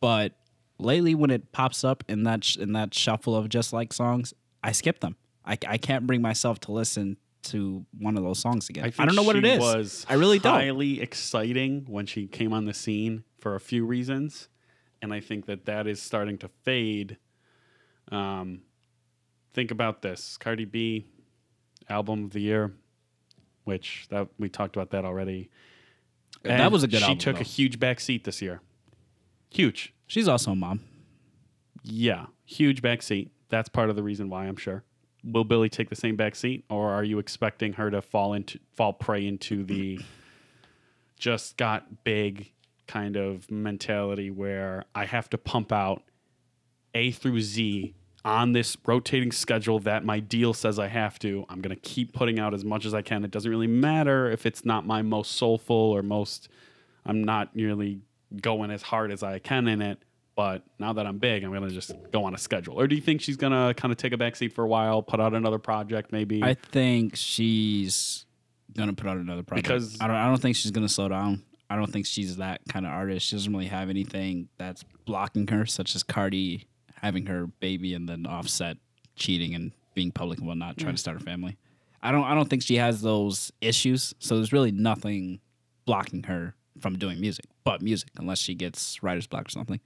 but 0.00 0.32
lately 0.78 1.14
when 1.14 1.30
it 1.30 1.52
pops 1.52 1.84
up 1.84 2.02
in 2.08 2.24
that 2.24 2.42
sh- 2.42 2.56
in 2.56 2.72
that 2.72 2.92
shuffle 2.94 3.36
of 3.36 3.48
just 3.48 3.72
like 3.72 3.92
songs, 3.92 4.34
I 4.66 4.72
skip 4.72 4.98
them. 4.98 5.16
I, 5.44 5.56
I 5.66 5.78
can't 5.78 6.06
bring 6.08 6.20
myself 6.20 6.58
to 6.60 6.72
listen 6.72 7.18
to 7.44 7.86
one 7.96 8.16
of 8.16 8.24
those 8.24 8.40
songs 8.40 8.68
again. 8.68 8.84
I, 8.84 8.90
think 8.90 9.08
don't 9.08 9.14
know 9.14 9.22
what 9.22 9.36
it 9.36 9.44
is. 9.44 9.60
Was 9.60 10.06
I 10.08 10.14
really 10.14 10.40
don't. 10.40 10.52
highly 10.52 11.00
exciting 11.00 11.86
when 11.88 12.04
she 12.06 12.26
came 12.26 12.52
on 12.52 12.64
the 12.64 12.74
scene 12.74 13.22
for 13.38 13.54
a 13.54 13.60
few 13.60 13.86
reasons, 13.86 14.48
and 15.00 15.14
I 15.14 15.20
think 15.20 15.46
that 15.46 15.66
that 15.66 15.86
is 15.86 16.02
starting 16.02 16.36
to 16.38 16.48
fade. 16.64 17.16
Um, 18.10 18.62
think 19.54 19.70
about 19.70 20.02
this: 20.02 20.36
Cardi 20.36 20.64
B 20.64 21.06
album 21.88 22.24
of 22.24 22.32
the 22.32 22.40
year, 22.40 22.74
which 23.62 24.06
that 24.10 24.26
we 24.36 24.48
talked 24.48 24.74
about 24.74 24.90
that 24.90 25.04
already. 25.04 25.48
That 26.42 26.72
was 26.72 26.82
a 26.82 26.88
good 26.88 26.98
She 26.98 27.04
album, 27.04 27.18
took 27.18 27.36
though. 27.36 27.40
a 27.42 27.44
huge 27.44 27.78
back 27.78 28.00
seat 28.00 28.24
this 28.24 28.42
year. 28.42 28.60
Huge. 29.50 29.94
She's 30.08 30.26
also 30.26 30.50
a 30.50 30.56
mom. 30.56 30.80
Yeah, 31.84 32.26
huge 32.44 32.82
back 32.82 33.02
seat. 33.02 33.30
That's 33.48 33.68
part 33.68 33.90
of 33.90 33.96
the 33.96 34.02
reason 34.02 34.28
why 34.28 34.46
I'm 34.46 34.56
sure. 34.56 34.84
Will 35.24 35.44
Billie 35.44 35.68
take 35.68 35.88
the 35.88 35.96
same 35.96 36.16
back 36.16 36.36
seat, 36.36 36.64
or 36.70 36.90
are 36.90 37.04
you 37.04 37.18
expecting 37.18 37.74
her 37.74 37.90
to 37.90 38.02
fall 38.02 38.32
into 38.32 38.58
fall 38.74 38.92
prey 38.92 39.26
into 39.26 39.64
the 39.64 40.00
just 41.18 41.56
got 41.56 42.04
big 42.04 42.52
kind 42.86 43.16
of 43.16 43.50
mentality 43.50 44.30
where 44.30 44.84
I 44.94 45.06
have 45.06 45.28
to 45.30 45.38
pump 45.38 45.72
out 45.72 46.02
A 46.94 47.10
through 47.10 47.40
Z 47.40 47.94
on 48.24 48.52
this 48.52 48.76
rotating 48.84 49.30
schedule 49.30 49.78
that 49.80 50.04
my 50.04 50.18
deal 50.18 50.52
says 50.52 50.78
I 50.78 50.88
have 50.88 51.18
to. 51.20 51.46
I'm 51.48 51.60
going 51.60 51.74
to 51.74 51.80
keep 51.80 52.12
putting 52.12 52.40
out 52.40 52.54
as 52.54 52.64
much 52.64 52.84
as 52.84 52.92
I 52.92 53.02
can. 53.02 53.24
It 53.24 53.30
doesn't 53.30 53.50
really 53.50 53.68
matter 53.68 54.30
if 54.30 54.46
it's 54.46 54.64
not 54.64 54.84
my 54.84 55.02
most 55.02 55.32
soulful 55.32 55.76
or 55.76 56.02
most 56.02 56.48
I'm 57.04 57.22
not 57.22 57.54
nearly 57.54 58.00
going 58.42 58.70
as 58.70 58.82
hard 58.82 59.12
as 59.12 59.22
I 59.22 59.38
can 59.38 59.68
in 59.68 59.80
it. 59.80 60.00
But 60.36 60.62
now 60.78 60.92
that 60.92 61.06
I'm 61.06 61.18
big, 61.18 61.42
I'm 61.42 61.52
gonna 61.52 61.70
just 61.70 61.92
go 62.12 62.24
on 62.24 62.34
a 62.34 62.38
schedule. 62.38 62.78
Or 62.78 62.86
do 62.86 62.94
you 62.94 63.00
think 63.00 63.22
she's 63.22 63.38
gonna 63.38 63.72
kind 63.74 63.90
of 63.90 63.96
take 63.96 64.12
a 64.12 64.18
backseat 64.18 64.52
for 64.52 64.64
a 64.64 64.68
while, 64.68 65.02
put 65.02 65.18
out 65.18 65.32
another 65.32 65.58
project, 65.58 66.12
maybe? 66.12 66.42
I 66.42 66.54
think 66.54 67.16
she's 67.16 68.26
gonna 68.76 68.92
put 68.92 69.08
out 69.08 69.16
another 69.16 69.42
project 69.42 69.66
Because- 69.66 69.98
I 70.00 70.06
don't. 70.06 70.16
I 70.16 70.28
don't 70.28 70.40
think 70.40 70.56
she's 70.56 70.70
gonna 70.70 70.90
slow 70.90 71.08
down. 71.08 71.42
I 71.70 71.76
don't 71.76 71.90
think 71.90 72.06
she's 72.06 72.36
that 72.36 72.60
kind 72.68 72.86
of 72.86 72.92
artist. 72.92 73.26
She 73.26 73.34
doesn't 73.34 73.52
really 73.52 73.66
have 73.66 73.88
anything 73.88 74.48
that's 74.58 74.84
blocking 75.06 75.48
her, 75.48 75.66
such 75.66 75.96
as 75.96 76.02
Cardi 76.02 76.66
having 77.00 77.26
her 77.26 77.46
baby 77.46 77.94
and 77.94 78.08
then 78.08 78.26
Offset 78.26 78.76
cheating 79.16 79.54
and 79.54 79.72
being 79.94 80.12
public 80.12 80.38
and 80.38 80.46
whatnot, 80.46 80.76
trying 80.76 80.94
to 80.94 80.96
mm. 80.96 81.00
start 81.00 81.20
a 81.20 81.24
family. 81.24 81.56
I 82.02 82.12
don't. 82.12 82.24
I 82.24 82.34
don't 82.34 82.48
think 82.48 82.62
she 82.62 82.76
has 82.76 83.00
those 83.00 83.50
issues. 83.62 84.14
So 84.18 84.36
there's 84.36 84.52
really 84.52 84.70
nothing 84.70 85.40
blocking 85.86 86.24
her 86.24 86.54
from 86.78 86.98
doing 86.98 87.20
music, 87.20 87.46
but 87.64 87.80
music, 87.80 88.10
unless 88.18 88.38
she 88.38 88.54
gets 88.54 89.02
writer's 89.02 89.26
block 89.26 89.46
or 89.46 89.50
something. 89.50 89.80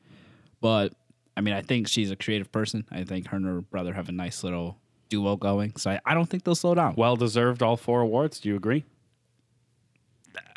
But 0.60 0.92
I 1.36 1.40
mean, 1.40 1.54
I 1.54 1.62
think 1.62 1.88
she's 1.88 2.10
a 2.10 2.16
creative 2.16 2.50
person. 2.52 2.86
I 2.90 3.04
think 3.04 3.28
her 3.28 3.36
and 3.36 3.46
her 3.46 3.60
brother 3.60 3.94
have 3.94 4.08
a 4.08 4.12
nice 4.12 4.42
little 4.44 4.78
duo 5.08 5.36
going. 5.36 5.76
So 5.76 5.90
I, 5.90 6.00
I 6.04 6.14
don't 6.14 6.26
think 6.26 6.44
they'll 6.44 6.54
slow 6.54 6.74
down. 6.74 6.94
well 6.96 7.16
deserved 7.16 7.62
all 7.62 7.76
four 7.76 8.00
awards. 8.00 8.40
Do 8.40 8.48
you 8.48 8.56
agree? 8.56 8.84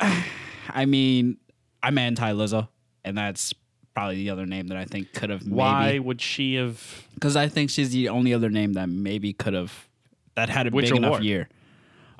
I 0.00 0.84
mean, 0.86 1.36
I'm 1.82 1.98
anti 1.98 2.32
Lizzo, 2.32 2.68
and 3.04 3.16
that's 3.16 3.54
probably 3.94 4.16
the 4.16 4.30
other 4.30 4.46
name 4.46 4.68
that 4.68 4.76
I 4.76 4.84
think 4.84 5.12
could 5.12 5.30
have 5.30 5.46
Why 5.46 5.98
would 5.98 6.20
she 6.20 6.56
have? 6.56 7.06
because 7.14 7.36
I 7.36 7.48
think 7.48 7.70
she's 7.70 7.90
the 7.90 8.08
only 8.08 8.34
other 8.34 8.50
name 8.50 8.72
that 8.74 8.88
maybe 8.88 9.32
could 9.32 9.54
have 9.54 9.88
that 10.34 10.48
had 10.48 10.66
a 10.66 10.70
Which 10.70 10.86
big 10.86 10.96
enough 10.96 11.20
year. 11.20 11.48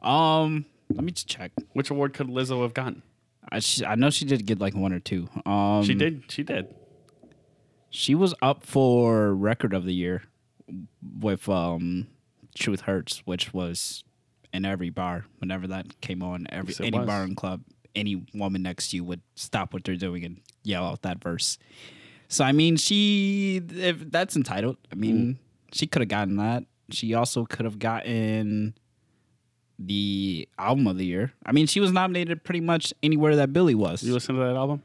Um, 0.03 0.67
let 0.93 1.03
me 1.03 1.13
just 1.13 1.27
check. 1.27 1.51
Which 1.73 1.91
award 1.91 2.13
could 2.15 2.29
Lizzo 2.29 2.63
have 2.63 2.75
gotten? 2.75 3.03
I, 3.51 3.59
she, 3.59 3.85
I 3.85 3.95
know 3.97 4.11
she 4.11 4.25
did 4.25 4.47
get 4.47 4.61
like 4.61 4.75
one 4.75 4.93
or 4.93 5.01
two. 5.01 5.29
Um, 5.47 5.83
She 5.83 5.95
did. 5.95 6.25
She 6.29 6.43
did. 6.43 6.73
She 7.97 8.17
was 8.17 8.35
up 8.43 8.67
for 8.67 9.33
record 9.35 9.73
of 9.73 9.85
the 9.85 9.95
year 9.95 10.25
with 11.21 11.49
um, 11.49 12.09
"Truth 12.57 12.81
Hurts," 12.83 13.19
which 13.25 13.55
was 13.55 14.03
in 14.53 14.65
every 14.65 14.91
bar 14.91 15.27
whenever 15.39 15.69
that 15.69 16.01
came 16.01 16.21
on. 16.21 16.49
Every 16.51 16.71
Yes, 16.73 16.81
any 16.81 16.99
was. 16.99 17.07
bar 17.07 17.23
and 17.23 17.37
club, 17.37 17.63
any 17.95 18.25
woman 18.35 18.63
next 18.63 18.91
to 18.91 18.97
you 18.97 19.05
would 19.05 19.21
stop 19.37 19.73
what 19.73 19.85
they're 19.85 19.95
doing 19.95 20.25
and 20.25 20.41
yell 20.65 20.85
out 20.85 21.03
that 21.03 21.23
verse. 21.23 21.57
So 22.27 22.43
I 22.45 22.51
mean, 22.51 22.77
she 22.77 23.63
if 23.71 24.11
that's 24.11 24.35
entitled. 24.35 24.77
I 24.91 24.97
mean, 24.97 25.17
Mm. 25.17 25.37
she 25.73 25.87
could 25.87 26.03
have 26.03 26.09
gotten 26.09 26.35
that. 26.37 26.65
She 26.91 27.15
also 27.15 27.45
could 27.45 27.65
have 27.65 27.79
gotten 27.79 28.75
the 29.79 30.49
album 30.59 30.89
of 30.89 30.99
the 30.99 31.07
year. 31.07 31.33
I 31.47 31.53
mean, 31.53 31.67
she 31.69 31.79
was 31.79 31.93
nominated 31.93 32.43
pretty 32.43 32.61
much 32.61 32.93
anywhere 33.05 33.37
that 33.37 33.53
Billie 33.53 33.75
was. 33.77 34.03
You 34.03 34.13
listen 34.13 34.35
to 34.35 34.41
that 34.41 34.57
album? 34.57 34.83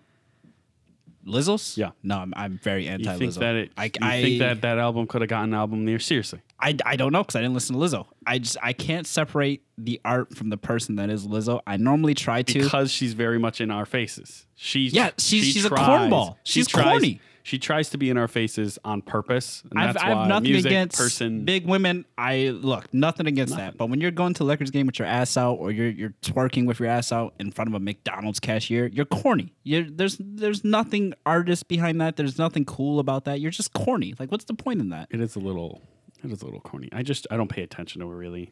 Lizzo's? 1.30 1.78
Yeah. 1.78 1.92
No, 2.04 2.18
I'm, 2.18 2.34
I'm 2.36 2.60
very 2.62 2.86
You 2.86 2.92
anti 2.92 3.18
think 3.18 3.34
that 3.36 3.56
it? 3.56 3.72
I, 3.78 3.86
you 3.86 3.92
I 4.02 4.22
think 4.22 4.40
that 4.40 4.62
that 4.62 4.78
album 4.78 5.08
could 5.08 5.22
have 5.22 5.30
gotten 5.30 5.54
an 5.54 5.60
album 5.60 5.86
near? 5.86 6.00
Seriously, 6.00 6.42
I, 6.60 6.76
I 6.86 6.96
don't 6.96 7.14
know 7.14 7.22
because 7.24 7.36
I 7.36 7.42
didn't 7.42 7.54
listen 7.54 7.76
to 7.78 7.82
Lizzo. 7.82 8.06
I 8.26 8.40
just 8.40 8.58
I 8.62 8.74
can't 8.74 9.08
separate 9.08 9.64
the 9.78 10.02
art 10.04 10.36
from 10.36 10.50
the 10.50 10.58
person 10.58 10.96
that 10.96 11.10
is 11.10 11.26
Lizzo. 11.28 11.62
I 11.68 11.78
normally 11.78 12.14
try 12.14 12.42
to. 12.42 12.64
because 12.64 12.92
she's 12.92 13.14
very 13.14 13.40
much 13.40 13.62
in 13.62 13.72
our 13.72 13.86
faces. 13.86 14.46
She's 14.56 14.94
Yeah, 14.94 15.12
she's- 15.18 15.46
she 15.46 15.52
she's 15.54 15.66
a 15.66 15.70
tries- 15.70 15.82
cornball. 16.12 16.36
she 16.44 16.60
She's 16.60 16.68
tries- 16.68 16.86
corny. 16.86 17.22
She 17.50 17.58
tries 17.58 17.90
to 17.90 17.98
be 17.98 18.12
in 18.12 18.18
our 18.18 18.28
faces 18.28 18.78
on 18.86 19.02
purpose, 19.02 19.64
and 19.72 19.80
I've, 19.80 19.94
that's 19.96 20.04
I 20.06 20.10
have 20.10 20.18
why 20.18 20.28
nothing 20.28 20.52
music 20.52 20.70
against 20.70 21.00
person. 21.00 21.46
big 21.46 21.66
women. 21.66 22.06
I 22.16 22.50
look 22.50 22.94
nothing 22.94 23.26
against 23.26 23.58
that. 23.58 23.76
But 23.76 23.90
when 23.90 24.00
you're 24.00 24.12
going 24.12 24.36
to 24.36 24.44
Lakers 24.44 24.70
game 24.70 24.86
with 24.86 25.00
your 25.00 25.08
ass 25.08 25.36
out, 25.36 25.56
or 25.56 25.72
you're 25.72 25.90
you're 25.90 26.14
twerking 26.22 26.68
with 26.68 26.80
your 26.80 26.90
ass 26.90 27.12
out 27.12 27.34
in 27.40 27.50
front 27.50 27.68
of 27.68 27.74
a 27.74 27.80
McDonald's 27.80 28.40
cashier, 28.40 28.86
you're 28.86 29.04
corny. 29.04 29.56
You're, 29.64 29.90
there's 29.90 30.18
there's 30.20 30.64
nothing 30.64 31.16
artist 31.26 31.68
behind 31.68 32.00
that. 32.02 32.18
There's 32.18 32.38
nothing 32.38 32.66
cool 32.66 33.00
about 33.00 33.26
that. 33.26 33.40
You're 33.40 33.50
just 33.50 33.74
corny. 33.74 34.14
Like 34.20 34.32
what's 34.32 34.46
the 34.46 34.54
point 34.54 34.80
in 34.80 34.90
that? 34.90 35.08
it 35.10 35.20
is 35.20 35.36
a 35.36 35.40
little, 35.40 35.82
it 36.24 36.32
is 36.32 36.44
a 36.44 36.46
little 36.46 36.62
corny. 36.62 36.90
I 36.92 37.02
just 37.02 37.26
I 37.32 37.38
don't 37.38 37.50
pay 37.50 37.64
attention 37.64 38.02
to 38.02 38.10
her 38.10 38.16
really. 38.16 38.52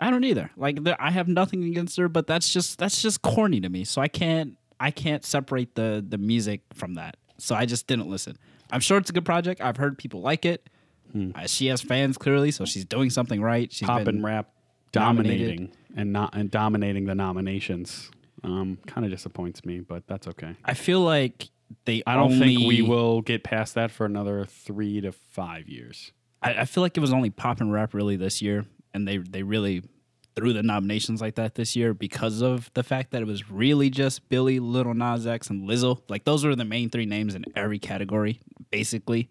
I 0.00 0.08
don't 0.08 0.22
either. 0.22 0.52
Like 0.56 0.84
there, 0.84 0.96
I 1.00 1.10
have 1.10 1.26
nothing 1.26 1.64
against 1.64 1.96
her, 1.96 2.08
but 2.08 2.28
that's 2.28 2.52
just 2.52 2.78
that's 2.78 3.02
just 3.02 3.22
corny 3.22 3.60
to 3.60 3.68
me. 3.68 3.82
So 3.82 4.00
I 4.00 4.06
can't 4.06 4.56
I 4.78 4.92
can't 4.92 5.24
separate 5.24 5.74
the 5.74 6.04
the 6.08 6.16
music 6.16 6.60
from 6.74 6.94
that. 6.94 7.16
So 7.40 7.54
I 7.54 7.66
just 7.66 7.86
didn't 7.86 8.08
listen. 8.08 8.36
I'm 8.70 8.80
sure 8.80 8.98
it's 8.98 9.10
a 9.10 9.12
good 9.12 9.24
project. 9.24 9.60
I've 9.60 9.76
heard 9.76 9.98
people 9.98 10.20
like 10.20 10.44
it. 10.44 10.68
Uh, 11.12 11.46
she 11.46 11.66
has 11.66 11.82
fans 11.82 12.16
clearly, 12.16 12.52
so 12.52 12.64
she's 12.64 12.84
doing 12.84 13.10
something 13.10 13.42
right. 13.42 13.72
She's 13.72 13.88
Pop 13.88 14.06
and 14.06 14.22
rap 14.22 14.52
nominated. 14.94 15.48
dominating. 15.48 15.72
and 15.96 16.12
not 16.12 16.36
and 16.36 16.50
dominating 16.50 17.06
the 17.06 17.16
nominations. 17.16 18.10
Um, 18.44 18.78
kind 18.86 19.04
of 19.04 19.10
disappoints 19.10 19.64
me, 19.64 19.80
but 19.80 20.06
that's 20.06 20.28
okay. 20.28 20.54
I 20.64 20.74
feel 20.74 21.00
like 21.00 21.50
they. 21.84 22.02
I 22.06 22.14
don't 22.14 22.38
think 22.38 22.60
we 22.60 22.80
will 22.82 23.22
get 23.22 23.42
past 23.42 23.74
that 23.74 23.90
for 23.90 24.06
another 24.06 24.44
three 24.44 25.00
to 25.00 25.10
five 25.10 25.68
years. 25.68 26.12
I, 26.42 26.60
I 26.60 26.64
feel 26.64 26.82
like 26.82 26.96
it 26.96 27.00
was 27.00 27.12
only 27.12 27.30
pop 27.30 27.60
and 27.60 27.72
rap 27.72 27.92
really 27.92 28.14
this 28.16 28.40
year, 28.40 28.64
and 28.94 29.06
they 29.06 29.18
they 29.18 29.42
really 29.42 29.82
threw 30.34 30.52
the 30.52 30.62
nominations 30.62 31.20
like 31.20 31.34
that 31.36 31.54
this 31.54 31.74
year 31.76 31.92
because 31.94 32.40
of 32.40 32.70
the 32.74 32.82
fact 32.82 33.10
that 33.10 33.22
it 33.22 33.26
was 33.26 33.50
really 33.50 33.90
just 33.90 34.28
Billie, 34.28 34.60
Lil 34.60 34.94
Nas 34.94 35.26
X, 35.26 35.50
and 35.50 35.68
Lizzo. 35.68 36.00
Like 36.08 36.24
those 36.24 36.44
were 36.44 36.54
the 36.56 36.64
main 36.64 36.90
three 36.90 37.06
names 37.06 37.34
in 37.34 37.44
every 37.56 37.78
category, 37.78 38.40
basically. 38.70 39.28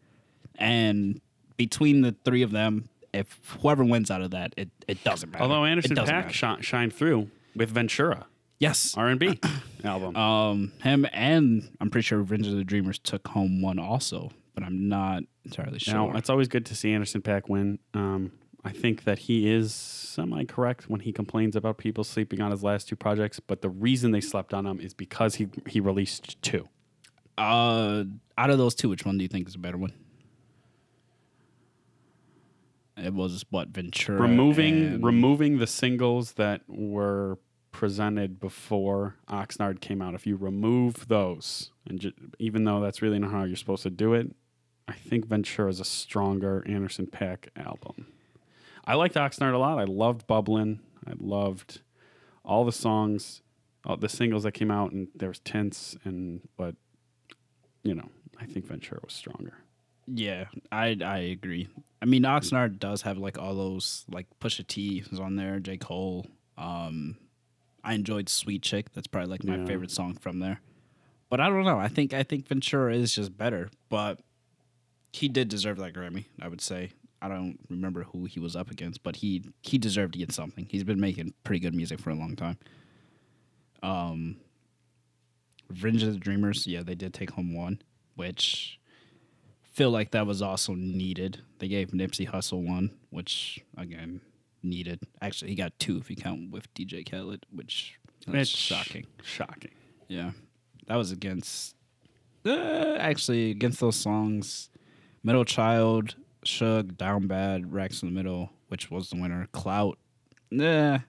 And 0.55 1.21
between 1.57 2.01
the 2.01 2.15
three 2.25 2.41
of 2.41 2.51
them, 2.51 2.89
if 3.13 3.39
whoever 3.61 3.83
wins 3.83 4.11
out 4.11 4.21
of 4.21 4.31
that, 4.31 4.53
it, 4.57 4.69
it 4.87 5.03
doesn't 5.03 5.31
matter. 5.31 5.43
Although 5.43 5.65
Anderson 5.65 5.95
.Paak 5.95 6.31
shi- 6.31 6.61
shined 6.61 6.93
through 6.93 7.29
with 7.55 7.69
Ventura 7.69 8.27
yes, 8.59 8.93
R 8.95 9.07
and 9.07 9.19
B 9.19 9.39
album. 9.83 10.15
um, 10.15 10.71
him 10.83 11.07
and 11.11 11.67
I'm 11.79 11.89
pretty 11.89 12.05
sure 12.05 12.19
Revenge 12.19 12.47
of 12.47 12.55
the 12.55 12.63
Dreamers 12.63 12.99
took 12.99 13.27
home 13.29 13.61
one 13.61 13.79
also, 13.79 14.31
but 14.53 14.63
I'm 14.63 14.87
not 14.87 15.23
entirely 15.45 15.79
sure. 15.79 15.93
Now, 15.93 16.11
it's 16.17 16.29
always 16.29 16.47
good 16.47 16.65
to 16.67 16.75
see 16.75 16.91
Anderson 16.91 17.21
.Paak 17.21 17.49
win. 17.49 17.79
Um, 17.93 18.31
I 18.63 18.71
think 18.71 19.05
that 19.05 19.19
he 19.19 19.49
is 19.49 19.73
semi 19.73 20.43
correct 20.43 20.89
when 20.89 20.99
he 21.01 21.13
complains 21.13 21.55
about 21.55 21.77
people 21.77 22.03
sleeping 22.03 22.41
on 22.41 22.51
his 22.51 22.63
last 22.63 22.89
two 22.89 22.95
projects, 22.95 23.39
but 23.39 23.61
the 23.61 23.69
reason 23.69 24.11
they 24.11 24.21
slept 24.21 24.53
on 24.53 24.65
him 24.65 24.79
is 24.79 24.93
because 24.93 25.35
he 25.35 25.47
he 25.67 25.79
released 25.79 26.41
two. 26.41 26.67
Uh, 27.37 28.03
out 28.37 28.49
of 28.49 28.57
those 28.57 28.75
two, 28.75 28.89
which 28.89 29.05
one 29.05 29.17
do 29.17 29.23
you 29.23 29.29
think 29.29 29.47
is 29.47 29.55
a 29.55 29.59
better 29.59 29.77
one? 29.77 29.93
It 32.97 33.13
was 33.13 33.45
what 33.49 33.69
Ventura 33.69 34.19
removing 34.21 35.01
removing 35.01 35.59
the 35.59 35.67
singles 35.67 36.33
that 36.33 36.61
were 36.67 37.39
presented 37.71 38.41
before 38.41 39.15
Oxnard 39.29 39.79
came 39.79 40.01
out. 40.01 40.15
If 40.15 40.27
you 40.27 40.35
remove 40.35 41.07
those, 41.07 41.71
and 41.87 41.99
ju- 41.99 42.11
even 42.39 42.65
though 42.65 42.81
that's 42.81 43.01
really 43.01 43.19
not 43.19 43.31
how 43.31 43.43
you're 43.43 43.55
supposed 43.55 43.83
to 43.83 43.89
do 43.89 44.13
it, 44.13 44.35
I 44.87 44.93
think 44.93 45.27
Ventura 45.27 45.69
is 45.69 45.79
a 45.79 45.85
stronger 45.85 46.65
Anderson 46.67 47.07
.Paak 47.07 47.47
album. 47.55 48.07
I 48.89 48.95
liked 48.95 49.15
Oxnard 49.15 49.53
a 49.53 49.57
lot. 49.57 49.77
I 49.77 49.83
loved 49.83 50.25
Bubbling. 50.25 50.79
I 51.05 51.11
loved 51.19 51.81
all 52.43 52.65
the 52.65 52.71
songs, 52.71 53.41
all 53.85 53.97
the 53.97 54.09
singles 54.09 54.43
that 54.43 54.53
came 54.53 54.71
out, 54.71 54.91
and 54.91 55.07
there 55.15 55.29
was 55.29 55.39
Tints 55.39 55.95
and 56.03 56.41
but 56.57 56.75
you 57.83 57.93
know, 57.93 58.09
I 58.39 58.45
think 58.45 58.65
Ventura 58.65 58.99
was 59.03 59.13
stronger. 59.13 59.53
Yeah, 60.07 60.45
I 60.71 60.97
I 61.03 61.19
agree. 61.19 61.67
I 62.01 62.05
mean, 62.05 62.23
Oxnard 62.23 62.79
does 62.79 63.03
have 63.03 63.17
like 63.19 63.37
all 63.37 63.53
those 63.55 64.05
like 64.11 64.25
Pusha 64.41 64.65
T 64.65 65.03
is 65.11 65.19
on 65.19 65.35
there, 65.35 65.59
J 65.59 65.77
Cole. 65.77 66.25
Um, 66.57 67.17
I 67.83 67.93
enjoyed 67.93 68.27
Sweet 68.27 68.63
Chick. 68.63 68.91
That's 68.93 69.07
probably 69.07 69.29
like 69.29 69.43
my 69.43 69.57
Yeah. 69.57 69.65
favorite 69.65 69.91
song 69.91 70.15
from 70.15 70.39
there. 70.39 70.61
But 71.29 71.39
I 71.39 71.47
don't 71.47 71.63
know. 71.63 71.77
I 71.77 71.89
think 71.89 72.13
I 72.13 72.23
think 72.23 72.47
Ventura 72.47 72.95
is 72.95 73.13
just 73.13 73.37
better. 73.37 73.69
But 73.89 74.19
he 75.13 75.27
did 75.29 75.47
deserve 75.47 75.77
that 75.77 75.93
Grammy. 75.93 76.25
I 76.41 76.47
would 76.47 76.61
say. 76.61 76.91
I 77.21 77.27
don't 77.27 77.59
remember 77.69 78.03
who 78.03 78.25
he 78.25 78.39
was 78.39 78.55
up 78.55 78.71
against, 78.71 79.03
but 79.03 79.17
he 79.17 79.43
he 79.61 79.77
deserved 79.77 80.13
to 80.13 80.19
get 80.19 80.31
something. 80.31 80.67
He's 80.69 80.83
been 80.83 80.99
making 80.99 81.33
pretty 81.43 81.59
good 81.59 81.75
music 81.75 81.99
for 81.99 82.09
a 82.11 82.15
long 82.15 82.35
time. 82.35 82.57
Um, 83.83 84.37
Revenge 85.69 86.03
of 86.03 86.13
the 86.13 86.19
Dreamers, 86.19 86.65
yeah, 86.65 86.83
they 86.83 86.95
did 86.95 87.13
take 87.13 87.31
home 87.31 87.53
one, 87.55 87.81
which 88.15 88.79
feel 89.61 89.91
like 89.91 90.11
that 90.11 90.25
was 90.27 90.41
also 90.41 90.73
needed. 90.73 91.41
They 91.59 91.67
gave 91.67 91.89
Nipsey 91.91 92.29
Hussle 92.29 92.65
one, 92.65 92.91
which 93.09 93.63
again 93.77 94.21
needed. 94.63 94.99
Actually, 95.21 95.51
he 95.51 95.55
got 95.55 95.77
two 95.79 95.97
if 95.97 96.09
you 96.09 96.15
count 96.15 96.51
with 96.51 96.73
DJ 96.73 97.09
Khaled, 97.09 97.45
which 97.53 97.99
that's 98.27 98.49
It's 98.51 98.59
shocking. 98.59 99.05
Shocking. 99.23 99.71
Yeah, 100.07 100.31
that 100.87 100.95
was 100.95 101.11
against. 101.11 101.75
Uh, 102.45 102.95
actually, 102.99 103.51
against 103.51 103.79
those 103.79 103.95
songs, 103.97 104.69
Middle 105.23 105.45
Child, 105.45 106.15
Suge, 106.45 106.97
Down 106.97 107.27
Bad, 107.27 107.73
Racks 107.73 108.01
in 108.01 108.09
the 108.09 108.15
Middle, 108.15 108.51
which 108.67 108.89
was 108.89 109.09
the 109.09 109.17
winner. 109.17 109.47
Clout, 109.51 109.97
nah. 110.51 110.99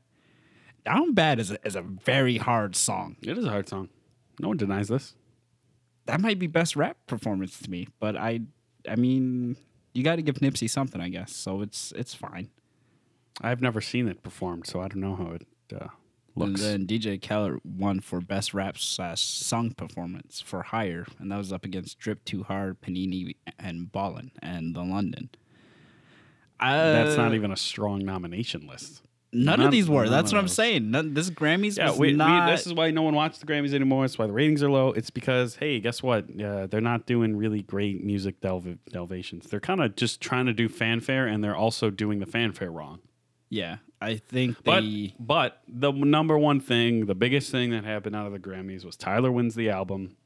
Down 0.84 1.12
Bad 1.12 1.38
is 1.38 1.50
a, 1.50 1.66
is 1.66 1.76
a 1.76 1.82
very 1.82 2.38
hard 2.38 2.74
song. 2.74 3.16
It 3.22 3.36
is 3.36 3.44
a 3.44 3.50
hard 3.50 3.68
song. 3.68 3.88
No 4.40 4.48
one 4.48 4.56
denies 4.56 4.88
this. 4.88 5.14
That 6.06 6.20
might 6.20 6.38
be 6.38 6.46
best 6.46 6.74
rap 6.76 6.96
performance 7.06 7.60
to 7.60 7.70
me, 7.70 7.88
but 8.00 8.16
I, 8.16 8.40
I 8.88 8.96
mean, 8.96 9.56
you 9.92 10.02
got 10.02 10.16
to 10.16 10.22
give 10.22 10.36
Nipsey 10.36 10.68
something, 10.68 11.00
I 11.00 11.08
guess. 11.08 11.34
So 11.34 11.60
it's 11.60 11.92
it's 11.92 12.14
fine. 12.14 12.50
I've 13.40 13.60
never 13.60 13.80
seen 13.80 14.08
it 14.08 14.22
performed, 14.22 14.66
so 14.66 14.80
I 14.80 14.88
don't 14.88 15.00
know 15.00 15.16
how 15.16 15.32
it 15.32 15.46
uh, 15.74 15.88
looks. 16.34 16.62
And 16.62 16.88
then 16.88 16.98
DJ 17.00 17.20
Khaled 17.20 17.60
won 17.64 18.00
for 18.00 18.20
best 18.20 18.54
rap 18.54 18.78
slash 18.78 19.20
song 19.20 19.72
performance 19.72 20.40
for 20.40 20.62
Higher, 20.62 21.06
and 21.18 21.30
that 21.30 21.36
was 21.38 21.52
up 21.52 21.64
against 21.64 21.98
Drip 21.98 22.24
Too 22.24 22.42
Hard, 22.44 22.80
Panini, 22.80 23.36
and 23.58 23.90
Ballin, 23.90 24.30
and 24.42 24.74
the 24.74 24.82
London. 24.82 25.30
Uh, 26.58 26.92
That's 26.92 27.16
not 27.16 27.34
even 27.34 27.50
a 27.50 27.56
strong 27.56 28.04
nomination 28.04 28.66
list. 28.66 29.02
None, 29.32 29.58
none- 29.58 29.66
of 29.66 29.70
these 29.72 29.88
were. 29.88 30.08
That's 30.08 30.32
what 30.32 30.38
I'm 30.40 30.48
saying. 30.48 30.90
None, 30.90 31.14
this 31.14 31.30
Grammys 31.30 31.78
Yeah, 31.78 31.92
we, 31.92 32.14
we, 32.14 32.50
this 32.50 32.66
is 32.66 32.74
why 32.74 32.90
no 32.90 33.02
one 33.02 33.14
watches 33.14 33.38
the 33.38 33.46
Grammys 33.46 33.72
anymore. 33.72 34.04
It's 34.04 34.18
why 34.18 34.26
the 34.26 34.32
ratings 34.32 34.60
are 34.62 34.70
low. 34.70 34.88
It's 34.88 35.10
because 35.10 35.56
hey, 35.56 35.78
guess 35.78 36.02
what? 36.02 36.24
Uh, 36.40 36.66
they're 36.66 36.80
not 36.80 37.06
doing 37.06 37.36
really 37.36 37.62
great 37.62 38.02
music 38.02 38.40
delv- 38.40 38.78
delvations. 38.90 39.46
They're 39.48 39.60
kind 39.60 39.80
of 39.80 39.94
just 39.94 40.20
trying 40.20 40.46
to 40.46 40.52
do 40.52 40.68
fanfare, 40.68 41.28
and 41.28 41.44
they're 41.44 41.56
also 41.56 41.90
doing 41.90 42.18
the 42.18 42.26
fanfare 42.26 42.72
wrong. 42.72 42.98
Yeah, 43.50 43.78
I 44.00 44.16
think 44.16 44.56
But 44.64 44.80
they. 44.80 45.14
but 45.20 45.60
the 45.68 45.92
number 45.92 46.38
one 46.38 46.60
thing, 46.60 47.04
the 47.06 47.14
biggest 47.14 47.50
thing 47.50 47.70
that 47.70 47.84
happened 47.84 48.16
out 48.16 48.26
of 48.26 48.32
the 48.32 48.38
Grammys 48.38 48.84
was 48.84 48.96
Tyler 48.96 49.30
wins 49.30 49.54
the 49.54 49.68
album, 49.68 50.16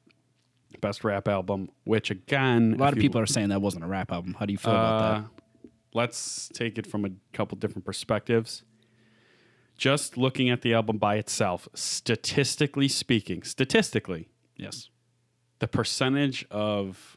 best 0.80 1.02
rap 1.04 1.26
album. 1.26 1.70
Which 1.84 2.10
again, 2.10 2.74
a 2.74 2.76
lot 2.76 2.92
of 2.92 2.98
you- 2.98 3.02
people 3.02 3.20
are 3.20 3.26
saying 3.26 3.48
that 3.48 3.60
wasn't 3.62 3.84
a 3.84 3.88
rap 3.88 4.12
album. 4.12 4.34
How 4.38 4.46
do 4.46 4.52
you 4.52 4.58
feel 4.58 4.72
about 4.72 5.02
Uh, 5.02 5.20
that? 5.20 5.70
Let's 5.92 6.48
take 6.48 6.76
it 6.78 6.86
from 6.86 7.04
a 7.04 7.10
couple 7.32 7.56
different 7.58 7.84
perspectives. 7.84 8.62
Just 9.76 10.16
looking 10.16 10.50
at 10.50 10.62
the 10.62 10.72
album 10.74 10.98
by 10.98 11.16
itself, 11.16 11.68
statistically 11.74 12.86
speaking, 12.88 13.42
statistically, 13.42 14.28
Yes. 14.56 14.88
the 15.58 15.66
percentage 15.68 16.44
of 16.50 17.16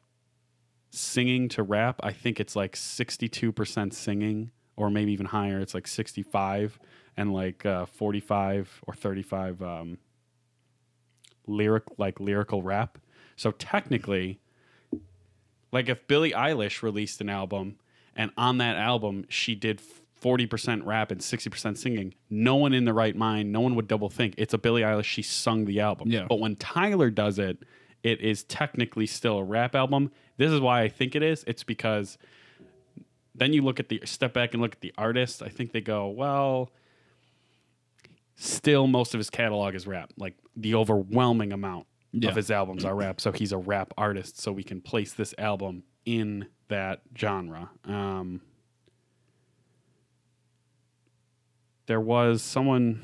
singing 0.90 1.50
to 1.50 1.62
rap, 1.64 2.00
I 2.04 2.12
think 2.14 2.40
it's 2.40 2.56
like 2.56 2.76
62% 2.76 3.94
singing, 3.94 4.52
or 4.77 4.89
maybe 4.89 5.12
even 5.12 5.25
higher. 5.25 5.60
It's 5.60 5.74
like 5.74 5.88
65 5.88 6.79
and 7.17 7.34
like 7.34 7.65
uh, 7.65 7.86
45 7.88 8.84
or 8.88 8.93
35 8.93 9.62
um, 9.62 9.98
lyric, 11.48 11.84
like 11.98 12.19
lyrical 12.19 12.62
rap. 12.62 13.00
So 13.36 13.51
technically, 13.51 14.39
like 15.72 15.89
if 15.89 16.07
Billie 16.07 16.31
Eilish 16.31 16.81
released 16.81 17.19
an 17.19 17.29
album 17.29 17.77
and 18.15 18.31
on 18.38 18.60
that 18.60 18.77
album 18.77 19.25
she 19.29 19.55
did 19.55 19.81
40% 20.22 20.86
rap 20.86 21.12
and 21.12 21.22
60% 21.22 21.77
singing, 21.77 22.13
no 22.29 22.55
one 22.55 22.74
in 22.74 22.86
the 22.86 22.93
right 22.93 23.15
mind, 23.15 23.51
no 23.51 23.60
one 23.60 23.75
would 23.75 23.88
double 23.88 24.10
think 24.10 24.36
it's 24.38 24.53
a 24.53 24.57
Billie 24.57 24.81
Eilish. 24.81 25.03
She 25.03 25.22
sung 25.22 25.65
the 25.65 25.79
album. 25.79 26.10
Yeah. 26.10 26.25
But 26.29 26.39
when 26.39 26.55
Tyler 26.55 27.10
does 27.10 27.39
it, 27.39 27.63
it 28.03 28.22
is 28.22 28.43
technically 28.43 29.05
still 29.05 29.39
a 29.39 29.43
rap 29.43 29.75
album. 29.75 30.12
This 30.38 30.51
is 30.51 30.60
why 30.60 30.81
I 30.81 30.89
think 30.89 31.15
it 31.15 31.24
is. 31.24 31.43
It's 31.48 31.63
because 31.63 32.17
then 33.38 33.53
you 33.53 33.62
look 33.62 33.79
at 33.79 33.88
the 33.89 34.01
step 34.06 34.34
back 34.34 34.53
and 34.53 34.62
look 34.62 34.74
at 34.74 34.82
the 34.82 34.94
artist. 34.98 35.41
I 35.44 35.50
think 35.50 35.72
they 35.72 35.82
go, 35.82 36.08
well, 36.10 36.72
still 38.36 38.88
most 38.88 39.13
of 39.13 39.20
his 39.20 39.29
catalog 39.29 39.75
is 39.75 39.86
rap. 39.88 40.12
Like 40.17 40.36
the 40.56 40.75
overwhelming 40.75 41.53
amount 41.53 41.86
Yeah. 42.12 42.29
of 42.29 42.36
his 42.36 42.50
albums 42.51 42.84
are 42.84 42.96
rap. 42.96 43.22
So 43.22 43.32
he's 43.32 43.51
a 43.51 43.58
rap 43.58 43.94
artist. 43.98 44.39
So 44.41 44.51
we 44.51 44.63
can 44.63 44.82
place 44.82 45.13
this 45.13 45.34
album 45.38 45.84
in 46.06 46.48
that 46.70 47.01
genre. 47.17 47.70
Um, 47.86 48.41
there 51.86 52.01
was 52.01 52.41
someone. 52.41 53.03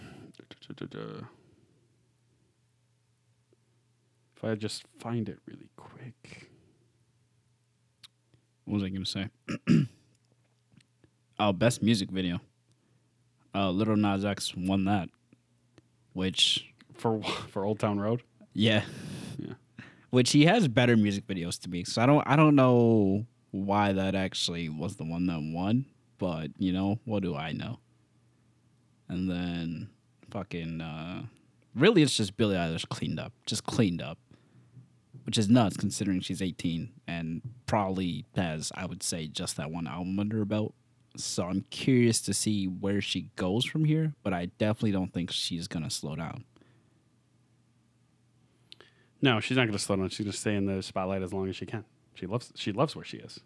If 4.36 4.44
I 4.44 4.56
just 4.56 4.84
find 5.00 5.30
it 5.30 5.40
really 5.46 5.70
quick. 5.78 6.50
What 8.66 8.76
was 8.76 8.84
I 8.84 8.90
going 8.90 9.04
to 9.04 9.10
say? 9.10 9.30
oh, 11.44 11.54
best 11.54 11.82
music 11.84 12.10
video. 12.12 12.40
Uh, 13.56 13.70
Lil 13.70 13.96
Nas 13.96 14.26
X 14.26 14.56
won 14.56 14.86
that, 14.86 15.10
which 16.14 16.66
For 16.96 17.22
for 17.22 17.66
Old 17.66 17.80
Town 17.80 18.00
Road. 18.00 18.24
yeah, 18.54 18.84
Yeah. 19.38 19.54
which 20.10 20.32
he 20.32 20.46
has 20.46 20.68
better 20.68 20.98
music 20.98 21.28
videos 21.28 21.60
to 21.62 21.70
me. 21.70 21.84
So 21.84 22.02
I 22.02 22.06
don't 22.06 22.24
I 22.28 22.36
don't 22.36 22.56
know 22.56 23.26
why 23.52 23.94
that 23.94 24.16
actually 24.16 24.70
was 24.70 24.96
the 24.96 25.04
one 25.04 25.28
that 25.28 25.40
won, 25.42 25.86
but 26.18 26.50
you 26.58 26.72
know 26.74 27.00
what 27.06 27.22
do 27.24 27.36
I 27.36 27.52
know? 27.52 27.80
And 29.08 29.30
then 29.30 29.90
fucking 30.32 30.82
uh, 30.82 31.24
really 31.76 32.02
it's 32.02 32.18
just 32.18 32.36
Billie 32.38 32.56
Eilish 32.56 32.88
cleaned 32.90 33.20
up, 33.20 33.34
just 33.46 33.66
cleaned 33.66 34.02
up, 34.02 34.18
which 35.26 35.38
is 35.38 35.48
nuts 35.50 35.78
considering 35.78 36.22
she's 36.22 36.42
18 36.42 36.90
and 37.08 37.42
probably 37.68 38.26
has 38.36 38.72
I 38.76 38.86
would 38.88 39.04
say 39.04 39.28
just 39.28 39.58
that 39.58 39.70
one 39.70 39.86
album 39.86 40.18
under 40.20 40.38
her 40.38 40.46
belt. 40.46 40.74
So 41.16 41.46
I'm 41.48 41.62
curious 41.70 42.22
to 42.22 42.34
see 42.34 42.66
where 42.66 43.02
she 43.02 43.30
goes 43.36 43.66
from 43.66 43.86
here, 43.86 44.14
but 44.24 44.34
I 44.34 44.48
definitely 44.58 44.92
don't 44.94 45.14
think 45.14 45.32
she's 45.32 45.68
gonna 45.68 45.90
slow 45.90 46.16
down. 46.16 46.44
No, 49.22 49.40
she's 49.40 49.56
not 49.56 49.64
going 49.64 49.72
to 49.78 49.80
slow 49.80 49.96
down. 49.96 50.10
She's 50.10 50.26
going 50.26 50.34
to 50.34 50.38
stay 50.38 50.54
in 50.54 50.66
the 50.66 50.84
spotlight 50.84 51.22
as 51.22 51.32
long 51.32 51.48
as 51.48 51.56
she 51.56 51.66
can. 51.66 51.86
She 52.14 52.26
loves 52.28 52.52
she 52.56 52.74
loves 52.74 52.94
where 52.94 53.06
she 53.06 53.18
is. 53.18 53.40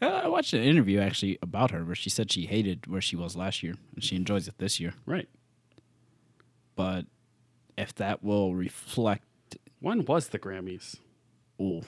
Uh, 0.00 0.06
I 0.06 0.28
watched 0.28 0.52
an 0.54 0.62
interview 0.62 1.00
actually 1.00 1.36
about 1.42 1.72
her 1.72 1.84
where 1.84 1.96
she 1.96 2.08
said 2.10 2.30
she 2.30 2.46
hated 2.46 2.86
where 2.86 3.00
she 3.00 3.16
was 3.16 3.34
last 3.34 3.64
year 3.64 3.74
and 3.96 4.04
she 4.04 4.14
enjoys 4.14 4.46
it 4.46 4.54
this 4.58 4.78
year. 4.78 4.94
Right. 5.04 5.28
But 6.76 7.06
if 7.76 7.92
that 7.96 8.22
will 8.22 8.54
reflect, 8.54 9.24
When 9.80 10.04
was 10.04 10.28
the 10.28 10.38
Grammys? 10.38 10.94
oh, 11.60 11.82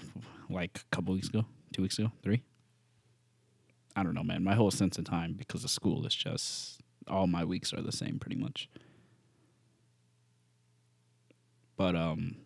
like 0.49 0.81
a 0.91 0.95
couple 0.97 1.15
weeks 1.15 1.29
ago, 1.29 1.45
two 1.73 1.83
weeks 1.83 1.97
ago, 1.97 2.11
three. 2.25 2.43
I 3.97 4.03
don't 4.03 4.15
know, 4.15 4.23
man. 4.23 4.45
My 4.45 4.55
whole 4.55 4.71
sense 4.71 4.99
of 4.99 5.05
time 5.05 5.35
because 5.37 5.65
of 5.65 5.71
school 5.71 6.07
is 6.07 6.15
just 6.15 6.81
all 7.09 7.27
my 7.27 7.45
weeks 7.45 7.73
are 7.73 7.83
the 7.83 7.93
same 7.93 8.19
pretty 8.19 8.37
much. 8.37 8.69
But 11.77 11.97
um, 11.97 12.37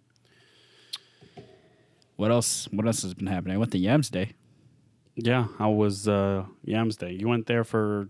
what 2.16 2.30
else? 2.30 2.68
What 2.70 2.86
else 2.86 3.02
has 3.02 3.14
been 3.14 3.26
happening? 3.26 3.54
I 3.56 3.58
went 3.58 3.72
to 3.72 3.78
Yams 3.78 4.10
Day. 4.10 4.32
Yeah, 5.16 5.46
how 5.58 5.70
was 5.70 6.08
uh, 6.08 6.44
Yams 6.64 6.96
Day? 6.96 7.12
You 7.12 7.28
went 7.28 7.46
there 7.46 7.64
for 7.64 8.08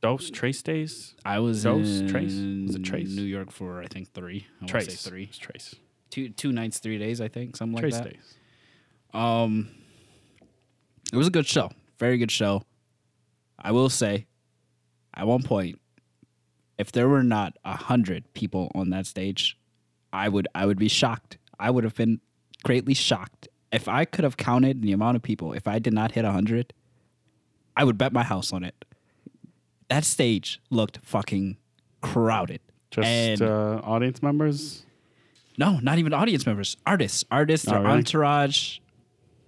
Dose 0.00 0.30
Trace 0.30 0.62
Days? 0.62 1.14
I 1.24 1.38
was 1.38 1.62
Dose? 1.62 2.00
in 2.00 2.08
Trace? 2.08 2.34
Was 2.66 2.76
it 2.76 2.84
Trace? 2.84 3.10
New 3.10 3.22
York 3.22 3.50
for 3.50 3.82
I 3.82 3.86
think 3.86 4.12
three. 4.12 4.46
I 4.62 4.66
Trace. 4.66 4.98
say 4.98 5.10
three. 5.10 5.24
It's 5.24 5.38
Trace. 5.38 5.74
Two 6.10 6.28
two 6.28 6.52
nights, 6.52 6.78
three 6.78 6.98
days. 6.98 7.20
I 7.20 7.28
think 7.28 7.56
something 7.56 7.78
Trace 7.78 7.94
like 7.94 8.04
that. 8.04 8.12
Days. 8.12 8.34
Um, 9.14 9.70
it 11.12 11.16
was 11.16 11.26
a 11.26 11.30
good 11.30 11.46
show. 11.46 11.70
Very 11.98 12.18
good 12.18 12.30
show. 12.30 12.62
I 13.66 13.72
will 13.72 13.88
say, 13.90 14.26
at 15.12 15.26
one 15.26 15.42
point, 15.42 15.80
if 16.78 16.92
there 16.92 17.08
were 17.08 17.24
not 17.24 17.56
a 17.64 17.76
hundred 17.76 18.32
people 18.32 18.70
on 18.76 18.90
that 18.90 19.06
stage, 19.06 19.58
I 20.12 20.28
would 20.28 20.46
I 20.54 20.66
would 20.66 20.78
be 20.78 20.86
shocked. 20.88 21.36
I 21.58 21.70
would 21.70 21.82
have 21.82 21.96
been 21.96 22.20
greatly 22.62 22.94
shocked 22.94 23.48
if 23.72 23.88
I 23.88 24.04
could 24.04 24.22
have 24.22 24.36
counted 24.36 24.82
the 24.82 24.92
amount 24.92 25.16
of 25.16 25.22
people. 25.22 25.52
If 25.52 25.66
I 25.66 25.80
did 25.80 25.92
not 25.92 26.12
hit 26.12 26.24
a 26.24 26.30
hundred, 26.30 26.72
I 27.76 27.82
would 27.82 27.98
bet 27.98 28.12
my 28.12 28.22
house 28.22 28.52
on 28.52 28.62
it. 28.62 28.84
That 29.88 30.04
stage 30.04 30.60
looked 30.70 31.00
fucking 31.02 31.56
crowded. 32.02 32.60
Just 32.92 33.08
And- 33.08 33.42
uh, 33.42 33.80
audience 33.82 34.22
members? 34.22 34.84
No, 35.58 35.80
not 35.80 35.98
even 35.98 36.12
audience 36.12 36.46
members. 36.46 36.76
Artists, 36.86 37.24
artists, 37.32 37.66
Oh, 37.66 37.74
or 37.76 37.80
really? 37.80 37.92
entourage. 37.94 38.78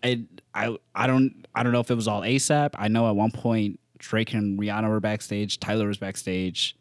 I, 0.03 0.25
I, 0.55 0.77
I 0.95 1.07
don't, 1.07 1.47
I 1.55 1.63
don't 1.63 1.73
know 1.73 1.81
if 1.81 1.91
it 1.91 1.95
was 1.95 2.09
all 2.09 2.23
ASAP. 2.23 2.71
I 2.75 2.89
know 2.89 3.07
at 3.09 3.15
one 3.15 3.31
point 3.31 3.79
Drake 3.99 4.33
and 4.35 4.59
Rihanna 4.59 4.89
were 4.89 5.01
backstage. 5.01 5.59
Tyler 5.61 5.89
was 5.89 5.99
backstage. 5.99 6.77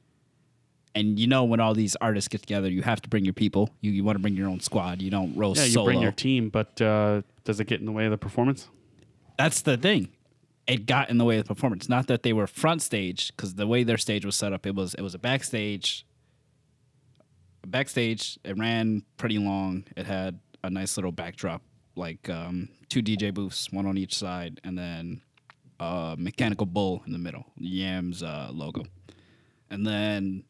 And 0.95 1.19
you 1.19 1.27
know 1.27 1.43
when 1.43 1.59
all 1.59 1.73
these 1.75 1.95
artists 1.97 2.27
get 2.27 2.41
together, 2.41 2.69
you 2.69 2.81
have 2.81 3.01
to 3.01 3.09
bring 3.09 3.23
your 3.23 3.33
people. 3.33 3.69
You, 3.81 3.91
you 3.91 4.03
want 4.03 4.15
to 4.15 4.21
bring 4.21 4.35
your 4.35 4.49
own 4.49 4.59
squad. 4.59 5.01
You 5.01 5.11
don't 5.11 5.35
roll 5.35 5.55
Yeah, 5.55 5.65
you 5.65 5.71
solo. 5.71 5.85
bring 5.85 6.01
your 6.01 6.11
team, 6.11 6.49
but 6.49 6.81
uh, 6.81 7.21
does 7.43 7.59
it 7.59 7.65
get 7.65 7.79
in 7.79 7.85
the 7.85 7.91
way 7.91 8.05
of 8.05 8.11
the 8.11 8.17
performance? 8.17 8.67
That's 9.37 9.61
the 9.61 9.77
thing. 9.77 10.09
It 10.65 10.85
got 10.87 11.09
in 11.09 11.17
the 11.19 11.23
way 11.25 11.37
of 11.37 11.47
the 11.47 11.53
performance. 11.53 11.87
Not 11.87 12.07
that 12.07 12.23
they 12.23 12.33
were 12.33 12.47
front 12.47 12.81
stage, 12.81 13.31
because 13.35 13.53
the 13.55 13.67
way 13.67 13.83
their 13.83 13.97
stage 13.97 14.25
was 14.25 14.35
set 14.35 14.53
up, 14.53 14.65
it 14.65 14.73
was 14.75 14.95
it 14.95 15.01
was 15.01 15.13
a 15.13 15.19
backstage. 15.19 16.05
Backstage, 17.65 18.39
it 18.43 18.57
ran 18.57 19.03
pretty 19.17 19.37
long. 19.37 19.83
It 19.97 20.05
had 20.05 20.39
a 20.63 20.69
nice 20.69 20.97
little 20.97 21.11
backdrop, 21.11 21.61
like 21.95 22.29
um, 22.29 22.69
two 22.89 23.01
DJ 23.03 23.33
booths, 23.33 23.71
one 23.71 23.85
on 23.85 23.97
each 23.97 24.15
side, 24.15 24.59
and 24.63 24.77
then 24.77 25.21
a 25.79 26.15
mechanical 26.17 26.65
bull 26.65 27.03
in 27.05 27.11
the 27.11 27.19
middle, 27.19 27.45
Yams 27.57 28.23
uh, 28.23 28.49
logo. 28.51 28.83
And 29.69 29.85
then 29.85 30.43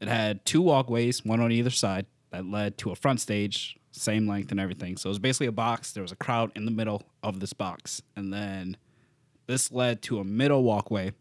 it 0.00 0.08
had 0.08 0.44
two 0.44 0.62
walkways, 0.62 1.24
one 1.24 1.40
on 1.40 1.52
either 1.52 1.70
side, 1.70 2.06
that 2.30 2.46
led 2.46 2.78
to 2.78 2.90
a 2.90 2.96
front 2.96 3.20
stage, 3.20 3.76
same 3.92 4.26
length 4.26 4.50
and 4.50 4.60
everything. 4.60 4.96
So 4.96 5.08
it 5.08 5.10
was 5.10 5.18
basically 5.18 5.48
a 5.48 5.52
box. 5.52 5.92
There 5.92 6.02
was 6.02 6.12
a 6.12 6.16
crowd 6.16 6.52
in 6.54 6.64
the 6.64 6.70
middle 6.70 7.02
of 7.22 7.40
this 7.40 7.52
box. 7.52 8.02
And 8.16 8.32
then 8.32 8.76
this 9.46 9.72
led 9.72 10.00
to 10.02 10.20
a 10.20 10.24
middle 10.24 10.62
walkway, 10.62 11.12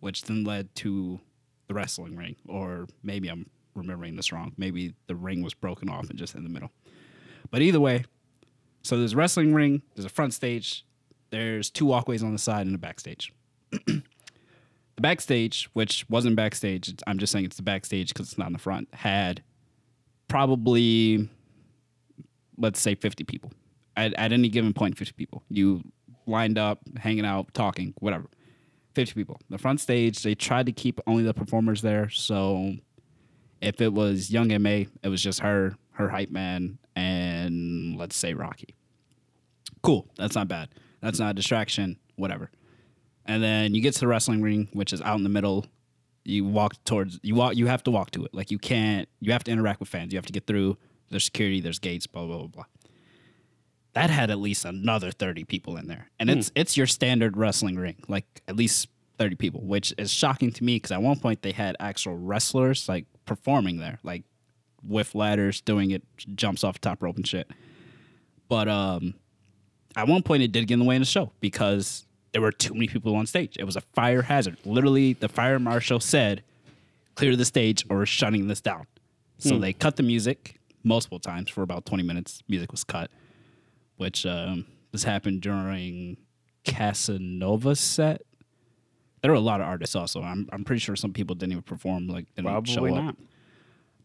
which 0.00 0.22
then 0.22 0.44
led 0.44 0.74
to 0.76 1.20
the 1.68 1.74
wrestling 1.74 2.16
ring. 2.16 2.36
Or 2.48 2.86
maybe 3.02 3.28
I'm 3.28 3.50
remembering 3.74 4.16
this 4.16 4.32
wrong. 4.32 4.52
Maybe 4.56 4.94
the 5.06 5.14
ring 5.14 5.42
was 5.42 5.54
broken 5.54 5.88
off 5.88 6.08
and 6.08 6.18
just 6.18 6.34
in 6.34 6.42
the 6.42 6.48
middle. 6.48 6.70
But 7.50 7.62
either 7.62 7.80
way, 7.80 8.04
so 8.82 8.98
there's 8.98 9.14
wrestling 9.14 9.52
ring, 9.52 9.82
there's 9.94 10.06
a 10.06 10.08
front 10.08 10.32
stage, 10.32 10.84
there's 11.30 11.70
two 11.70 11.86
walkways 11.86 12.22
on 12.22 12.32
the 12.32 12.38
side 12.38 12.66
and 12.66 12.74
a 12.74 12.78
backstage. 12.78 13.32
the 13.86 14.02
backstage, 15.00 15.68
which 15.72 16.06
wasn't 16.08 16.36
backstage, 16.36 16.94
I'm 17.06 17.18
just 17.18 17.32
saying 17.32 17.44
it's 17.44 17.56
the 17.56 17.62
backstage 17.62 18.08
because 18.08 18.28
it's 18.28 18.38
not 18.38 18.48
in 18.48 18.52
the 18.52 18.58
front, 18.58 18.88
had 18.92 19.42
probably, 20.28 21.28
let's 22.58 22.80
say, 22.80 22.94
50 22.94 23.24
people. 23.24 23.52
At, 23.96 24.12
at 24.14 24.32
any 24.32 24.48
given 24.48 24.72
point, 24.72 24.98
50 24.98 25.14
people. 25.14 25.42
You 25.48 25.82
lined 26.26 26.58
up, 26.58 26.80
hanging 26.96 27.24
out, 27.24 27.52
talking, 27.54 27.94
whatever. 28.00 28.26
50 28.94 29.14
people. 29.14 29.40
The 29.50 29.58
front 29.58 29.80
stage, 29.80 30.22
they 30.22 30.34
tried 30.34 30.66
to 30.66 30.72
keep 30.72 31.00
only 31.06 31.22
the 31.22 31.34
performers 31.34 31.82
there. 31.82 32.08
So 32.08 32.74
if 33.60 33.80
it 33.80 33.92
was 33.92 34.30
Young 34.30 34.48
MA, 34.62 34.84
it 35.02 35.08
was 35.08 35.22
just 35.22 35.40
her, 35.40 35.76
her 35.92 36.08
hype 36.08 36.30
man, 36.30 36.78
and 36.94 37.96
let's 37.96 38.16
say 38.16 38.34
Rocky. 38.34 38.74
Cool. 39.82 40.06
That's 40.16 40.34
not 40.34 40.48
bad. 40.48 40.68
That's 41.00 41.18
not 41.18 41.30
a 41.30 41.34
distraction, 41.34 41.98
whatever. 42.16 42.50
And 43.26 43.42
then 43.42 43.74
you 43.74 43.82
get 43.82 43.94
to 43.94 44.00
the 44.00 44.06
wrestling 44.06 44.42
ring, 44.42 44.68
which 44.72 44.92
is 44.92 45.02
out 45.02 45.16
in 45.16 45.24
the 45.24 45.28
middle. 45.28 45.66
You 46.24 46.44
walk 46.44 46.82
towards 46.84 47.20
you 47.22 47.34
walk 47.34 47.56
you 47.56 47.66
have 47.66 47.82
to 47.84 47.90
walk 47.90 48.10
to 48.12 48.24
it. 48.24 48.34
Like 48.34 48.50
you 48.50 48.58
can't 48.58 49.08
you 49.20 49.32
have 49.32 49.44
to 49.44 49.50
interact 49.50 49.80
with 49.80 49.88
fans. 49.88 50.12
You 50.12 50.18
have 50.18 50.26
to 50.26 50.32
get 50.32 50.46
through. 50.46 50.76
There's 51.10 51.24
security, 51.24 51.60
there's 51.60 51.78
gates, 51.78 52.06
blah 52.06 52.26
blah 52.26 52.38
blah 52.38 52.46
blah. 52.46 52.64
That 53.94 54.10
had 54.10 54.30
at 54.30 54.38
least 54.38 54.64
another 54.64 55.10
30 55.10 55.44
people 55.44 55.76
in 55.76 55.86
there. 55.86 56.10
And 56.18 56.28
it's 56.28 56.50
it's 56.54 56.76
your 56.76 56.86
standard 56.86 57.36
wrestling 57.36 57.76
ring, 57.76 57.96
like 58.08 58.42
at 58.48 58.56
least 58.56 58.88
30 59.18 59.36
people, 59.36 59.62
which 59.62 59.94
is 59.98 60.12
shocking 60.12 60.52
to 60.52 60.64
me 60.64 60.76
because 60.76 60.92
at 60.92 61.00
one 61.00 61.18
point 61.18 61.42
they 61.42 61.52
had 61.52 61.76
actual 61.80 62.16
wrestlers 62.16 62.88
like 62.88 63.06
performing 63.24 63.78
there, 63.78 63.98
like 64.02 64.24
with 64.82 65.14
ladders, 65.14 65.60
doing 65.60 65.90
it, 65.92 66.02
jumps 66.34 66.62
off 66.64 66.80
top 66.80 67.02
rope 67.02 67.16
and 67.16 67.26
shit. 67.26 67.50
But 68.48 68.68
um 68.68 69.14
at 69.96 70.06
one 70.06 70.22
point 70.22 70.42
it 70.42 70.52
did 70.52 70.66
get 70.68 70.74
in 70.74 70.80
the 70.80 70.84
way 70.84 70.96
of 70.96 71.00
the 71.00 71.06
show 71.06 71.32
because 71.40 72.04
there 72.32 72.42
were 72.42 72.52
too 72.52 72.74
many 72.74 72.86
people 72.86 73.16
on 73.16 73.26
stage. 73.26 73.56
It 73.58 73.64
was 73.64 73.76
a 73.76 73.80
fire 73.80 74.22
hazard. 74.22 74.58
Literally, 74.64 75.14
the 75.14 75.28
fire 75.28 75.58
marshal 75.58 76.00
said, 76.00 76.42
"Clear 77.14 77.34
the 77.34 77.46
stage, 77.46 77.84
or 77.88 77.98
we're 77.98 78.06
shutting 78.06 78.46
this 78.46 78.60
down." 78.60 78.86
So 79.38 79.58
they 79.58 79.72
cut 79.72 79.96
the 79.96 80.02
music 80.02 80.60
multiple 80.84 81.18
times 81.18 81.50
for 81.50 81.62
about 81.62 81.86
twenty 81.86 82.02
minutes. 82.04 82.42
Music 82.48 82.70
was 82.72 82.84
cut, 82.84 83.10
which 83.96 84.24
um, 84.26 84.66
this 84.92 85.04
happened 85.04 85.40
during 85.40 86.18
Casanova's 86.64 87.80
set. 87.80 88.22
There 89.22 89.30
were 89.30 89.36
a 89.36 89.40
lot 89.40 89.60
of 89.60 89.66
artists 89.66 89.96
also. 89.96 90.22
I'm 90.22 90.48
I'm 90.52 90.64
pretty 90.64 90.80
sure 90.80 90.94
some 90.94 91.12
people 91.12 91.34
didn't 91.34 91.52
even 91.52 91.62
perform, 91.62 92.06
like 92.06 92.26
didn't 92.34 92.66
show 92.66 92.80
Probably 92.80 92.98
up. 92.98 93.04
not. 93.04 93.16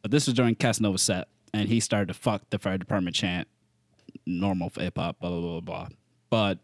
But 0.02 0.12
this 0.12 0.26
was 0.26 0.34
during 0.34 0.56
Casanova's 0.56 1.02
set, 1.02 1.28
and 1.54 1.68
he 1.68 1.80
started 1.80 2.08
to 2.08 2.14
fuck 2.14 2.50
the 2.50 2.58
fire 2.60 2.78
department 2.78 3.16
chant, 3.16 3.48
normal 4.26 4.70
for 4.70 4.82
hip 4.82 4.98
hop, 4.98 5.20
blah 5.20 5.30
blah 5.30 5.40
blah 5.40 5.60
blah. 5.62 5.88
But 6.30 6.60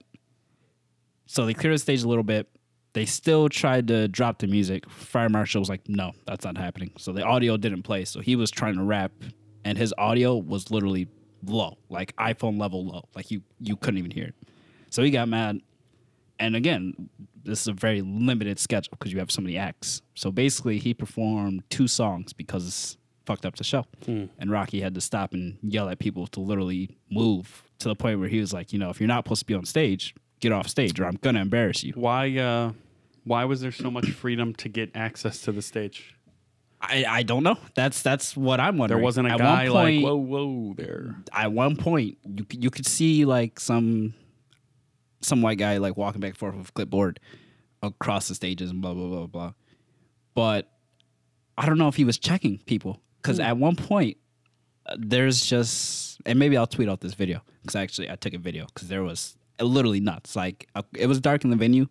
so 1.25 1.45
they 1.45 1.53
cleared 1.53 1.75
the 1.75 1.79
stage 1.79 2.03
a 2.03 2.07
little 2.07 2.23
bit. 2.23 2.47
They 2.93 3.05
still 3.05 3.49
tried 3.49 3.87
to 3.89 4.07
drop 4.07 4.39
the 4.39 4.47
music. 4.47 4.89
Fire 4.89 5.29
marshal 5.29 5.61
was 5.61 5.69
like, 5.69 5.87
"No, 5.87 6.13
that's 6.25 6.45
not 6.45 6.57
happening." 6.57 6.91
So 6.97 7.11
the 7.11 7.23
audio 7.23 7.57
didn't 7.57 7.83
play. 7.83 8.05
So 8.05 8.21
he 8.21 8.35
was 8.35 8.49
trying 8.49 8.75
to 8.75 8.83
rap, 8.83 9.11
and 9.63 9.77
his 9.77 9.93
audio 9.97 10.35
was 10.37 10.71
literally 10.71 11.07
low, 11.45 11.77
like 11.89 12.15
iPhone 12.15 12.59
level 12.59 12.85
low, 12.85 13.03
like 13.15 13.29
you 13.29 13.41
you 13.59 13.75
couldn't 13.75 13.99
even 13.99 14.11
hear 14.11 14.25
it. 14.25 14.35
So 14.89 15.03
he 15.03 15.11
got 15.11 15.27
mad, 15.27 15.61
and 16.39 16.55
again, 16.55 17.09
this 17.43 17.61
is 17.61 17.67
a 17.67 17.73
very 17.73 18.01
limited 18.01 18.59
schedule 18.59 18.91
because 18.91 19.11
you 19.11 19.19
have 19.19 19.31
so 19.31 19.41
many 19.41 19.57
acts. 19.57 20.01
So 20.15 20.31
basically, 20.31 20.79
he 20.79 20.93
performed 20.93 21.63
two 21.69 21.87
songs 21.87 22.33
because 22.33 22.97
fucked 23.27 23.45
up 23.45 23.55
the 23.57 23.63
show, 23.63 23.85
and 24.07 24.49
Rocky 24.51 24.81
had 24.81 24.95
to 24.95 25.01
stop 25.01 25.33
and 25.33 25.59
yell 25.61 25.87
at 25.89 25.99
people 25.99 26.25
to 26.27 26.39
literally 26.39 26.97
move 27.11 27.63
to 27.79 27.89
the 27.89 27.95
point 27.95 28.19
where 28.19 28.29
he 28.29 28.39
was 28.39 28.53
like, 28.53 28.73
you 28.73 28.79
know, 28.79 28.89
if 28.89 28.99
you're 28.99 29.07
not 29.07 29.25
supposed 29.25 29.41
to 29.41 29.45
be 29.45 29.53
on 29.53 29.65
stage, 29.65 30.15
get 30.39 30.51
off 30.51 30.67
stage, 30.67 30.99
or 30.99 31.05
I'm 31.05 31.17
gonna 31.21 31.41
embarrass 31.41 31.83
you. 31.83 31.93
Why? 31.93 32.35
Uh, 32.37 32.71
why 33.25 33.43
was 33.45 33.61
there 33.61 33.71
so 33.73 33.91
much 33.91 34.09
freedom 34.09 34.55
to 34.55 34.69
get 34.69 34.95
access 34.95 35.41
to 35.41 35.51
the 35.51 35.61
stage? 35.61 36.15
I, 36.79 37.05
I 37.07 37.23
don't 37.23 37.43
know. 37.43 37.57
That's 37.75 38.01
that's 38.01 38.37
what 38.37 38.59
I'm 38.59 38.77
wondering. 38.77 38.97
There 38.99 39.03
wasn't 39.03 39.27
a 39.27 39.31
At 39.31 39.39
guy 39.39 39.69
one 39.69 39.83
point, 39.83 39.95
like, 39.97 40.03
whoa, 40.05 40.15
whoa, 40.15 40.73
there. 40.75 41.15
at 41.33 41.51
one 41.51 41.75
point 41.75 42.17
you 42.25 42.45
you 42.51 42.69
could 42.69 42.85
see 42.85 43.25
like 43.25 43.59
some 43.59 44.13
some 45.21 45.41
white 45.41 45.57
guy 45.57 45.77
like 45.77 45.97
walking 45.97 46.21
back 46.21 46.29
and 46.29 46.37
forth 46.37 46.55
with 46.55 46.69
a 46.69 46.71
clipboard 46.71 47.19
across 47.83 48.27
the 48.27 48.35
stages 48.35 48.69
and 48.71 48.81
blah 48.81 48.93
blah 48.93 49.07
blah 49.07 49.25
blah. 49.27 49.53
But 50.35 50.71
I 51.57 51.65
don't 51.65 51.79
know 51.79 51.87
if 51.87 51.95
he 51.95 52.05
was 52.05 52.19
checking 52.19 52.59
people 52.59 53.01
because 53.27 53.41
at 53.41 53.57
one 53.57 53.75
point 53.75 54.15
uh, 54.85 54.95
there's 54.97 55.41
just 55.41 56.21
and 56.25 56.39
maybe 56.39 56.55
I'll 56.55 56.65
tweet 56.65 56.87
out 56.87 57.01
this 57.01 57.13
video 57.13 57.41
because 57.61 57.75
actually 57.75 58.09
I 58.09 58.15
took 58.15 58.33
a 58.33 58.37
video 58.37 58.65
because 58.67 58.87
there 58.87 59.03
was 59.03 59.35
literally 59.59 59.99
nuts. 59.99 60.35
Like 60.35 60.69
uh, 60.75 60.83
it 60.95 61.07
was 61.07 61.19
dark 61.19 61.43
in 61.43 61.49
the 61.49 61.57
venue, 61.57 61.87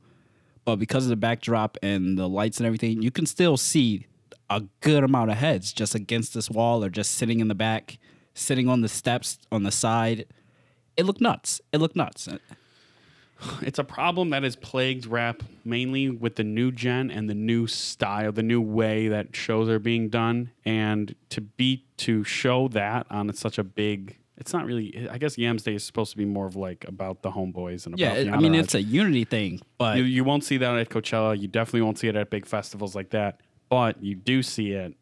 but 0.65 0.77
because 0.77 1.05
of 1.05 1.11
the 1.11 1.17
backdrop 1.17 1.77
and 1.83 2.17
the 2.17 2.27
lights 2.27 2.57
and 2.57 2.67
everything, 2.67 3.03
you 3.03 3.11
can 3.11 3.27
still 3.27 3.59
see 3.59 4.07
a 4.49 4.63
good 4.81 5.05
amount 5.05 5.31
of 5.31 5.37
heads 5.37 5.75
just 5.75 5.95
against 5.95 6.33
this 6.33 6.49
wall 6.49 6.83
or 6.83 6.89
just 6.89 7.13
sitting 7.13 7.41
in 7.41 7.49
the 7.49 7.55
back, 7.55 7.99
sitting 8.33 8.67
on 8.67 8.81
the 8.81 8.89
steps 8.89 9.39
on 9.53 9.63
the 9.63 9.73
side. 9.73 10.25
It 10.97 11.05
looked 11.05 11.21
nuts. 11.21 11.61
It 11.71 11.81
looked 11.81 11.97
nuts. 11.97 12.29
It's 13.63 13.79
a 13.79 13.85
problem 13.85 14.31
that 14.31 14.43
has 14.43 14.57
plagued 14.57 15.07
rap 15.07 15.43
mainly 15.65 16.09
with 16.11 16.37
the 16.37 16.45
new 16.45 16.73
gen 16.73 17.11
and 17.11 17.29
the 17.29 17.35
new 17.35 17.67
style, 17.67 18.33
the 18.33 18.43
new 18.43 18.61
way 18.61 19.09
that 19.09 19.35
shows 19.37 19.69
are 19.69 19.79
being 19.79 20.09
done. 20.09 20.51
And 20.65 21.15
to 21.31 21.41
be 21.41 21.85
to 21.99 22.25
show 22.25 22.69
that 22.69 23.07
on 23.11 23.33
such 23.35 23.59
a 23.59 23.65
big, 23.65 24.19
it's 24.39 24.53
not 24.53 24.65
really. 24.67 25.09
I 25.11 25.19
guess 25.19 25.37
Yams 25.39 25.63
Day 25.63 25.75
is 25.75 25.85
supposed 25.85 26.11
to 26.13 26.17
be 26.17 26.25
more 26.25 26.47
of 26.47 26.57
like 26.57 26.85
about 26.89 27.23
the 27.23 27.31
homeboys 27.31 27.87
and 27.87 27.99
Yeah, 27.99 28.09
about 28.13 28.15
the 28.17 28.29
it- 28.29 28.33
I 28.35 28.37
mean 28.39 28.55
it's 28.55 28.75
a 28.75 28.83
unity 28.83 29.25
thing, 29.25 29.61
but 29.79 29.97
You, 29.99 30.05
you 30.05 30.25
won't 30.25 30.45
see 30.45 30.57
that 30.59 30.77
at 30.77 30.89
Coachella. 30.91 31.39
You 31.39 31.49
definitely 31.49 31.83
won't 31.83 31.99
see 31.99 32.09
it 32.09 32.17
at 32.17 32.31
big 32.31 32.47
festivals 32.47 32.95
like 32.95 33.11
that. 33.11 33.41
But 33.69 34.03
you 34.03 34.15
do 34.15 34.43
see 34.43 34.73
it. 34.73 34.95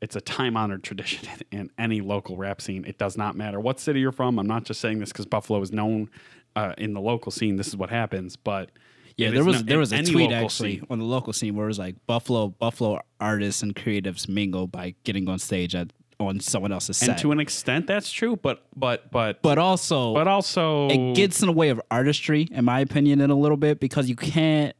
It's 0.00 0.14
a 0.14 0.20
time 0.20 0.56
honored 0.56 0.84
tradition 0.84 1.28
in, 1.50 1.58
in 1.58 1.70
any 1.78 2.00
local 2.00 2.36
rap 2.36 2.60
scene. 2.60 2.84
It 2.84 2.98
does 2.98 3.16
not 3.16 3.34
matter 3.36 3.58
what 3.58 3.80
city 3.80 3.98
you're 4.00 4.12
from. 4.12 4.38
I'm 4.38 4.46
not 4.46 4.64
just 4.64 4.80
saying 4.80 4.98
this 5.00 5.10
because 5.10 5.26
Buffalo 5.26 5.60
is 5.60 5.72
known 5.72 6.08
uh, 6.56 6.74
in 6.78 6.94
the 6.94 7.00
local 7.00 7.30
scene. 7.32 7.56
This 7.56 7.68
is 7.68 7.76
what 7.76 7.90
happens. 7.90 8.36
But 8.36 8.70
yeah, 9.16 9.30
there 9.30 9.44
was 9.44 9.56
not- 9.56 9.66
there 9.66 9.78
was 9.78 9.92
a 9.92 10.02
tweet 10.02 10.30
actually 10.32 10.76
scene. 10.78 10.86
on 10.90 10.98
the 10.98 11.04
local 11.04 11.32
scene 11.32 11.54
where 11.56 11.66
it 11.66 11.68
was 11.68 11.78
like 11.78 11.96
Buffalo 12.06 12.48
Buffalo 12.48 13.00
artists 13.20 13.62
and 13.62 13.74
creatives 13.74 14.28
mingle 14.28 14.66
by 14.66 14.94
getting 15.04 15.28
on 15.28 15.38
stage 15.38 15.74
at 15.74 15.92
on 16.20 16.40
someone 16.40 16.72
else's 16.72 17.00
And 17.00 17.10
set. 17.12 17.18
to 17.18 17.30
an 17.30 17.38
extent, 17.38 17.86
that's 17.86 18.10
true. 18.10 18.36
But 18.36 18.64
but 18.76 19.10
but 19.12 19.40
but 19.42 19.56
also 19.58 20.14
but 20.14 20.26
also 20.26 20.88
it 20.88 21.14
gets 21.14 21.40
in 21.42 21.46
the 21.46 21.52
way 21.52 21.68
of 21.68 21.80
artistry, 21.90 22.48
in 22.50 22.64
my 22.64 22.80
opinion, 22.80 23.20
in 23.20 23.30
a 23.30 23.36
little 23.38 23.56
bit 23.56 23.78
because 23.80 24.08
you 24.08 24.16
can't 24.16 24.74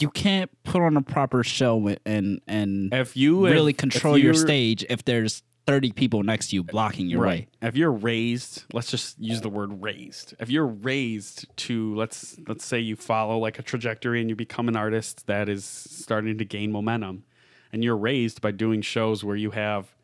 you 0.00 0.08
can't 0.10 0.50
put 0.64 0.80
on 0.82 0.96
a 0.96 1.02
proper 1.02 1.42
show 1.44 1.94
and 2.06 2.40
and 2.46 2.94
if 2.94 3.16
you 3.16 3.44
really 3.46 3.72
if- 3.72 3.76
control 3.76 4.14
if 4.14 4.22
your 4.22 4.34
stage 4.34 4.84
if 4.88 5.04
there's 5.04 5.42
30 5.66 5.92
people 5.92 6.22
next 6.22 6.48
to 6.48 6.56
you 6.56 6.64
blocking 6.64 7.08
your 7.08 7.20
right. 7.20 7.48
way. 7.62 7.68
If 7.68 7.76
you're 7.76 7.92
raised, 7.92 8.64
let's 8.72 8.90
just 8.90 9.18
use 9.18 9.40
the 9.40 9.48
word 9.48 9.82
raised. 9.82 10.34
If 10.38 10.50
you're 10.50 10.66
raised 10.66 11.46
to 11.58 11.94
let's 11.94 12.36
let's 12.48 12.64
say 12.64 12.80
you 12.80 12.96
follow 12.96 13.38
like 13.38 13.58
a 13.58 13.62
trajectory 13.62 14.20
and 14.20 14.28
you 14.28 14.36
become 14.36 14.68
an 14.68 14.76
artist 14.76 15.26
that 15.26 15.48
is 15.48 15.64
starting 15.64 16.38
to 16.38 16.44
gain 16.44 16.72
momentum, 16.72 17.24
and 17.72 17.84
you're 17.84 17.96
raised 17.96 18.40
by 18.40 18.50
doing 18.50 18.82
shows 18.82 19.22
where 19.22 19.36
you 19.36 19.52
have 19.52 19.94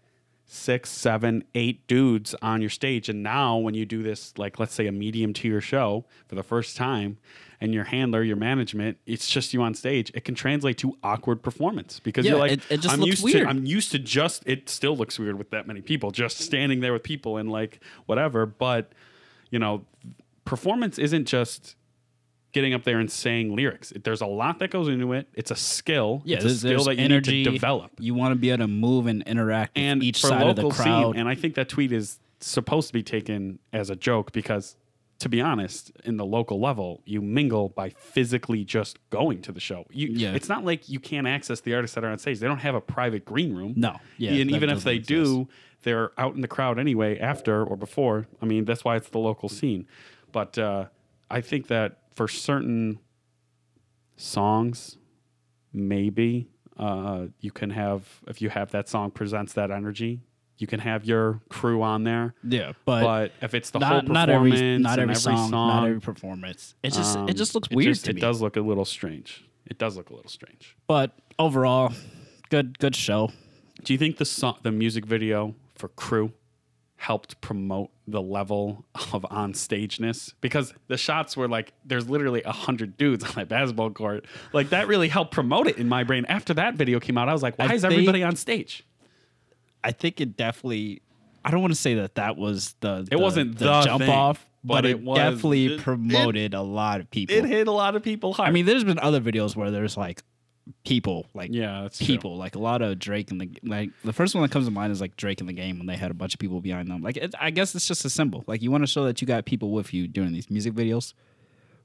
six, 0.51 0.89
seven, 0.91 1.45
eight 1.55 1.87
dudes 1.87 2.35
on 2.41 2.61
your 2.63 2.71
stage, 2.71 3.09
and 3.11 3.23
now 3.23 3.59
when 3.59 3.75
you 3.75 3.85
do 3.85 4.03
this, 4.03 4.33
like 4.39 4.59
let's 4.59 4.73
say 4.75 4.87
a 4.87 4.93
medium 4.93 5.33
tier 5.35 5.61
show 5.61 6.07
for 6.27 6.35
the 6.37 6.43
first 6.43 6.75
time, 6.77 7.19
and 7.61 7.75
your 7.75 7.85
handler, 7.85 8.23
your 8.23 8.37
management, 8.37 8.97
it's 9.05 9.29
just 9.29 9.53
you 9.53 9.61
on 9.61 9.75
stage, 9.75 10.11
it 10.15 10.25
can 10.25 10.35
translate 10.35 10.79
to 10.79 10.97
awkward 11.03 11.43
performance 11.43 12.01
because 12.01 12.25
Yeah, 12.25 12.31
you're 12.33 12.39
like, 12.41 12.53
it- 12.53 12.63
it 12.71 12.77
just 12.81 12.95
I'm 12.95 13.01
looks 13.01 13.11
used 13.11 13.25
weird. 13.25 13.43
to, 13.45 13.49
I'm 13.51 13.67
used 13.67 13.91
to 13.93 13.99
just 13.99 14.43
it 14.47 14.69
still 14.71 14.97
looks 14.97 15.19
weird 15.19 15.37
with 15.37 15.51
that 15.51 15.67
many 15.67 15.83
people 15.83 16.11
just 16.11 16.39
standing 16.39 16.81
there 16.81 16.93
with 16.95 17.03
people 17.03 17.37
and 17.37 17.51
like 17.51 17.81
whatever 18.07 18.47
but 18.47 18.93
you 19.51 19.59
know 19.59 19.85
performance 20.45 20.99
isn't 20.99 21.27
just 21.27 21.77
getting 22.53 22.73
up 22.75 22.85
there 22.85 22.99
and 22.99 23.11
saying 23.11 23.55
lyrics. 23.55 23.93
There's 24.05 24.21
a 24.23 24.27
lot 24.27 24.59
that 24.61 24.71
goes 24.71 24.89
into 24.89 25.13
it. 25.13 25.29
It's 25.35 25.51
a 25.51 25.57
skill. 25.57 26.23
Yeah, 26.25 26.37
it's 26.37 26.45
a 26.47 26.55
skill 26.57 26.85
that 26.85 26.97
you 26.97 27.05
energy. 27.05 27.33
need 27.33 27.45
to 27.45 27.51
develop. 27.51 27.93
You 27.99 28.15
want 28.15 28.33
to 28.33 28.37
be 28.37 28.51
able 28.51 28.65
to 28.65 28.69
move 28.69 29.07
and 29.07 29.23
interact 29.25 29.77
and 29.77 30.01
with 30.01 30.07
each 30.09 30.21
side 30.23 30.47
of 30.47 30.57
the 30.57 30.69
crowd. 30.71 31.13
scene 31.13 31.21
and 31.21 31.29
i 31.29 31.35
think 31.35 31.55
that 31.57 31.69
tweet 31.69 31.93
is 31.93 32.19
supposed 32.41 32.87
to 32.89 32.93
be 32.93 33.03
taken 33.03 33.59
as 33.73 33.91
a 33.91 33.97
joke 33.97 34.33
because 34.33 34.77
to 35.19 35.29
be 35.29 35.41
honest 35.41 35.91
in 36.05 36.17
the 36.17 36.25
local 36.25 36.61
level 36.61 37.03
you 37.05 37.21
mingle 37.21 37.69
by 37.71 37.91
physically 37.91 38.65
just 38.65 38.99
going 39.11 39.43
to 39.43 39.51
the 39.51 39.59
show. 39.61 39.85
You, 39.91 40.09
Yeah. 40.13 40.33
it's 40.35 40.49
not 40.49 40.65
like 40.65 40.89
you 40.89 41.01
can't 41.01 41.27
access 41.27 41.61
the 41.61 41.75
artists 41.75 41.97
that 41.97 42.05
are 42.05 42.09
on 42.11 42.19
stage. 42.19 42.39
They 42.39 42.47
don't 42.47 42.59
have 42.61 42.77
a 42.77 42.81
private 42.81 43.25
green 43.25 43.53
room. 43.57 43.75
No, 43.77 43.97
yeah, 44.17 44.31
and 44.31 44.51
even 44.53 44.71
if 44.71 44.85
they 44.85 44.95
exist. 44.97 45.09
do 45.09 45.49
they're 45.83 46.13
out 46.19 46.35
in 46.37 46.41
the 46.41 46.49
crowd 46.49 46.79
anyway 46.79 47.19
after 47.19 47.65
or 47.65 47.77
before. 47.77 48.27
I 48.41 48.47
mean 48.47 48.65
that's 48.65 48.85
why 48.85 48.95
it's 48.97 49.09
the 49.11 49.19
local 49.19 49.49
scene. 49.49 49.87
But 50.33 50.57
uh, 50.57 50.87
i 51.31 51.41
think 51.41 51.67
that 51.67 51.99
for 52.19 52.27
certain 52.27 52.99
songs 54.17 54.99
maybe 55.73 56.49
uh, 56.77 57.27
you 57.41 57.53
can 57.53 57.71
have 57.71 58.03
if 58.27 58.43
you 58.43 58.49
have 58.51 58.73
that 58.73 58.89
song 58.89 59.09
presents 59.13 59.53
that 59.53 59.71
energy 59.71 60.21
you 60.59 60.67
can 60.67 60.81
have 60.81 61.05
your 61.05 61.41
crew 61.49 61.81
on 61.81 62.03
there 62.03 62.35
yeah, 62.43 62.73
but, 62.85 63.03
but 63.03 63.33
if 63.41 63.55
it's 63.55 63.71
the 63.71 63.79
whole 63.79 64.03
not, 64.03 64.07
performance 64.07 64.15
not 64.15 64.29
every 64.29 64.79
not 64.79 64.99
every, 64.99 65.13
every 65.13 65.15
song, 65.15 65.51
song, 65.51 65.69
not 65.69 65.87
every 65.87 66.01
performance. 66.01 66.75
It 66.83 66.93
just 66.93 67.17
um, 67.17 67.29
it 67.29 67.35
just 67.35 67.55
looks 67.55 67.69
it 67.71 67.77
weird 67.77 67.95
just- 67.95 68.09
it 68.09 68.17
me. 68.17 68.21
does 68.21 68.43
look 68.43 68.57
a 68.57 68.61
little 68.61 68.85
strange 68.85 69.45
it 69.67 69.79
does 69.79 69.97
look 69.97 70.11
a 70.11 70.15
little 70.15 70.31
strange 70.31 70.77
But 70.89 71.13
overall, 71.39 71.93
good 72.51 72.81
good 72.81 72.97
show. 72.97 73.31
Do 73.85 73.93
you 73.93 73.99
think 73.99 74.17
the 74.17 74.25
song, 74.25 74.57
the 74.63 74.73
music 74.73 75.07
video 75.07 75.55
for 75.77 75.89
Crew 75.91 76.33
helped 77.01 77.41
promote 77.41 77.91
the 78.07 78.21
level 78.21 78.85
of 79.13 79.25
on 79.31 79.53
stageness? 79.55 80.35
Because 80.41 80.75
the 80.89 80.97
shots 80.99 81.37
were 81.37 81.49
like, 81.49 81.73
there's 81.85 82.09
literally 82.11 82.43
a 82.43 82.53
hundred 82.53 82.97
dudes 82.97 83.25
on 83.25 83.31
that 83.37 83.49
basketball 83.49 83.91
court. 83.91 84.27
Like 84.53 84.71
that 84.71 84.89
really 84.89 85.09
helped 85.09 85.33
promote 85.33 85.67
it 85.69 85.79
in 85.79 85.89
my 85.89 86.05
brain. 86.05 86.27
After 86.29 86.53
that 86.55 86.75
video 86.75 87.01
came 87.01 87.17
out, 87.17 87.29
I 87.29 87.33
was 87.33 87.43
like, 87.43 87.59
why 87.59 87.67
I 87.67 87.75
is 87.75 87.83
think- 87.83 87.93
everybody 87.93 88.23
on 88.23 88.37
stage? 88.37 88.85
I 89.83 89.93
think 89.93 90.21
it 90.21 90.37
definitely. 90.37 91.03
I 91.45 91.51
don't 91.53 91.61
want 91.61 91.73
to 91.73 91.79
say 91.81 91.95
that 91.95 92.17
that 92.17 92.37
was 92.37 92.75
the. 92.81 92.99
It 93.03 93.11
the- 93.11 93.19
wasn't 93.19 93.59
the, 93.59 93.65
the 93.67 93.81
jump 93.83 94.01
thing, 94.03 94.11
off, 94.11 94.45
but 94.65 94.75
but, 94.83 94.87
it 94.87 94.91
it, 94.91 95.01
was- 95.03 95.17
definitely 95.19 95.67
it- 95.67 95.73
it- 95.73 95.81
promoted 95.81 96.53
a 96.55 96.63
lot 96.63 97.01
of 97.01 97.09
people. 97.11 97.37
It 97.37 97.45
hit 97.45 97.69
a 97.69 97.73
lot 97.73 97.95
of 97.95 98.03
people 98.03 98.33
hard. 98.33 98.49
I 98.49 98.53
mean, 98.53 98.67
there's 98.67 98.83
been 98.85 98.99
other 98.99 99.21
videos 99.21 99.55
where 99.55 99.71
there's 99.71 99.97
like 99.97 100.23
people, 100.85 101.27
like 101.35 101.51
yeah, 101.53 101.83
that's 101.83 101.99
true. 101.99 102.07
people, 102.07 102.37
like 102.37 102.55
a 102.55 102.59
lot 102.59 102.83
of 102.83 102.99
Drake 102.99 103.31
and 103.31 103.41
the 103.41 103.51
like. 103.63 103.91
The 104.05 104.13
first 104.13 104.35
one 104.35 104.43
that 104.43 104.51
comes 104.51 104.67
to 104.67 104.71
mind 104.71 104.93
is 104.93 105.01
like 105.01 105.17
Drake 105.17 105.41
in 105.41 105.47
the 105.47 105.53
game 105.53 105.79
when 105.79 105.87
they 105.87 105.97
had 105.97 106.11
a 106.11 106.15
bunch 106.15 106.35
of 106.35 106.41
people 106.41 106.61
behind 106.61 106.89
them. 106.89 107.03
Like, 107.03 107.17
it, 107.17 107.35
I 107.41 107.51
guess 107.51 107.75
it's 107.75 107.87
just 107.87 108.05
a 108.05 108.11
symbol. 108.11 108.45
Like, 108.47 108.63
you 108.63 108.71
want 108.71 108.83
to 108.83 108.87
show 108.87 109.05
that 109.05 109.21
you 109.21 109.27
got 109.27 109.45
people 109.45 109.71
with 109.71 109.93
you 109.93 110.09
doing 110.09 110.33
these 110.33 110.51
music 110.51 110.75
videos, 110.75 111.15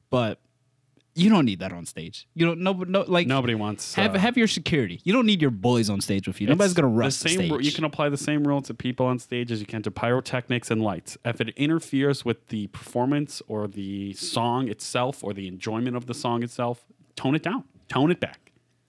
but 0.09 0.39
you 1.15 1.29
don't 1.29 1.45
need 1.45 1.59
that 1.59 1.71
on 1.71 1.85
stage. 1.85 2.27
You 2.33 2.47
don't. 2.47 2.59
No, 2.61 2.73
no, 2.73 3.05
like 3.07 3.27
Nobody 3.27 3.55
wants 3.55 3.93
have 3.95 4.15
uh, 4.15 4.19
have 4.19 4.37
your 4.37 4.47
security. 4.47 4.99
You 5.03 5.13
don't 5.13 5.25
need 5.25 5.41
your 5.41 5.51
boys 5.51 5.89
on 5.89 6.01
stage 6.01 6.27
with 6.27 6.41
you. 6.41 6.47
Nobody's 6.47 6.73
gonna 6.73 6.87
rush 6.87 7.17
the, 7.17 7.29
same. 7.29 7.49
stage. 7.49 7.65
You 7.65 7.71
can 7.71 7.83
apply 7.83 8.09
the 8.09 8.17
same 8.17 8.47
rule 8.47 8.61
to 8.63 8.73
people 8.73 9.05
on 9.05 9.19
stage 9.19 9.51
as 9.51 9.59
you 9.59 9.67
can 9.67 9.83
to 9.83 9.91
pyrotechnics 9.91 10.71
and 10.71 10.81
lights. 10.81 11.17
If 11.23 11.39
it 11.39 11.49
interferes 11.49 12.25
with 12.25 12.47
the 12.47 12.67
performance 12.67 13.41
or 13.47 13.67
the 13.67 14.13
song 14.13 14.69
itself 14.69 15.23
or 15.23 15.33
the 15.33 15.47
enjoyment 15.47 15.95
of 15.95 16.07
the 16.07 16.13
song 16.13 16.41
itself, 16.41 16.85
tone 17.15 17.35
it 17.35 17.43
down. 17.43 17.65
Tone 17.89 18.09
it 18.09 18.19
back. 18.19 18.42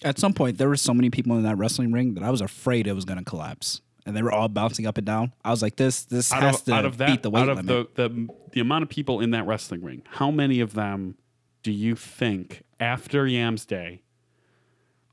At 0.05 0.19
some 0.19 0.33
point, 0.35 0.59
there 0.59 0.69
were 0.69 0.77
so 0.77 0.95
many 0.95 1.11
people 1.11 1.37
in 1.37 1.43
that 1.45 1.57
wrestling 1.57 1.91
ring 1.91 2.15
that 2.15 2.23
I 2.23 2.31
was 2.31 2.41
afraid 2.41 2.87
it 2.87 2.93
was 2.93 3.05
gonna 3.05 3.25
collapse, 3.25 3.81
and 4.07 4.15
they 4.17 4.23
were 4.23 4.31
all 4.33 4.49
bouncing 4.49 4.87
up 4.87 4.99
and 4.99 5.07
down. 5.07 5.33
I 5.45 5.51
was 5.51 5.63
like, 5.63 5.77
this 5.77 6.05
this 6.05 6.33
Out 6.33 6.43
has 6.43 6.57
of, 6.61 6.65
to 6.67 6.73
out 6.75 6.85
of 6.85 6.99
that, 6.99 7.07
beat 7.09 7.23
the 7.23 7.31
weight 7.31 7.43
out 7.43 7.49
of 7.49 7.57
limit. 7.65 7.95
the, 7.95 8.09
the 8.09 8.29
the 8.53 8.61
amount 8.61 8.83
of 8.83 8.89
people 8.91 9.21
in 9.21 9.31
that 9.33 9.47
wrestling 9.47 9.83
ring, 9.83 10.03
how 10.13 10.31
many 10.31 10.61
of 10.61 10.75
them 10.75 11.17
do 11.63 11.73
you 11.73 11.97
think 11.97 12.63
after 12.79 13.27
Yams 13.27 13.65
Day 13.65 14.03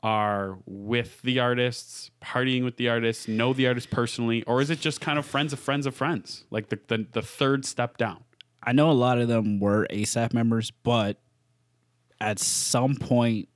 are 0.04 0.58
with 0.65 1.21
the 1.21 1.39
artists, 1.39 2.10
partying 2.21 2.63
with 2.63 2.77
the 2.77 2.89
artists, 2.89 3.27
know 3.27 3.54
the 3.54 3.67
artists 3.67 3.89
personally, 3.91 4.43
or 4.43 4.60
is 4.60 4.69
it 4.69 4.80
just 4.80 4.99
kind 4.99 5.19
of 5.19 5.25
friends 5.25 5.54
of 5.54 5.60
friends 5.60 5.86
of 5.86 5.95
friends, 5.95 6.43
like 6.51 6.69
the 6.69 6.80
the, 6.88 7.08
the 7.13 7.21
third 7.21 7.65
step 7.65 7.97
down? 7.97 8.23
I 8.63 8.73
know 8.73 8.91
a 8.91 8.93
lot 8.93 9.19
of 9.19 9.27
them 9.27 9.60
were 9.60 9.88
ASAP 9.89 10.34
members, 10.34 10.71
but 10.84 11.19
at 12.19 12.38
some 12.39 12.95
point, 12.95 13.47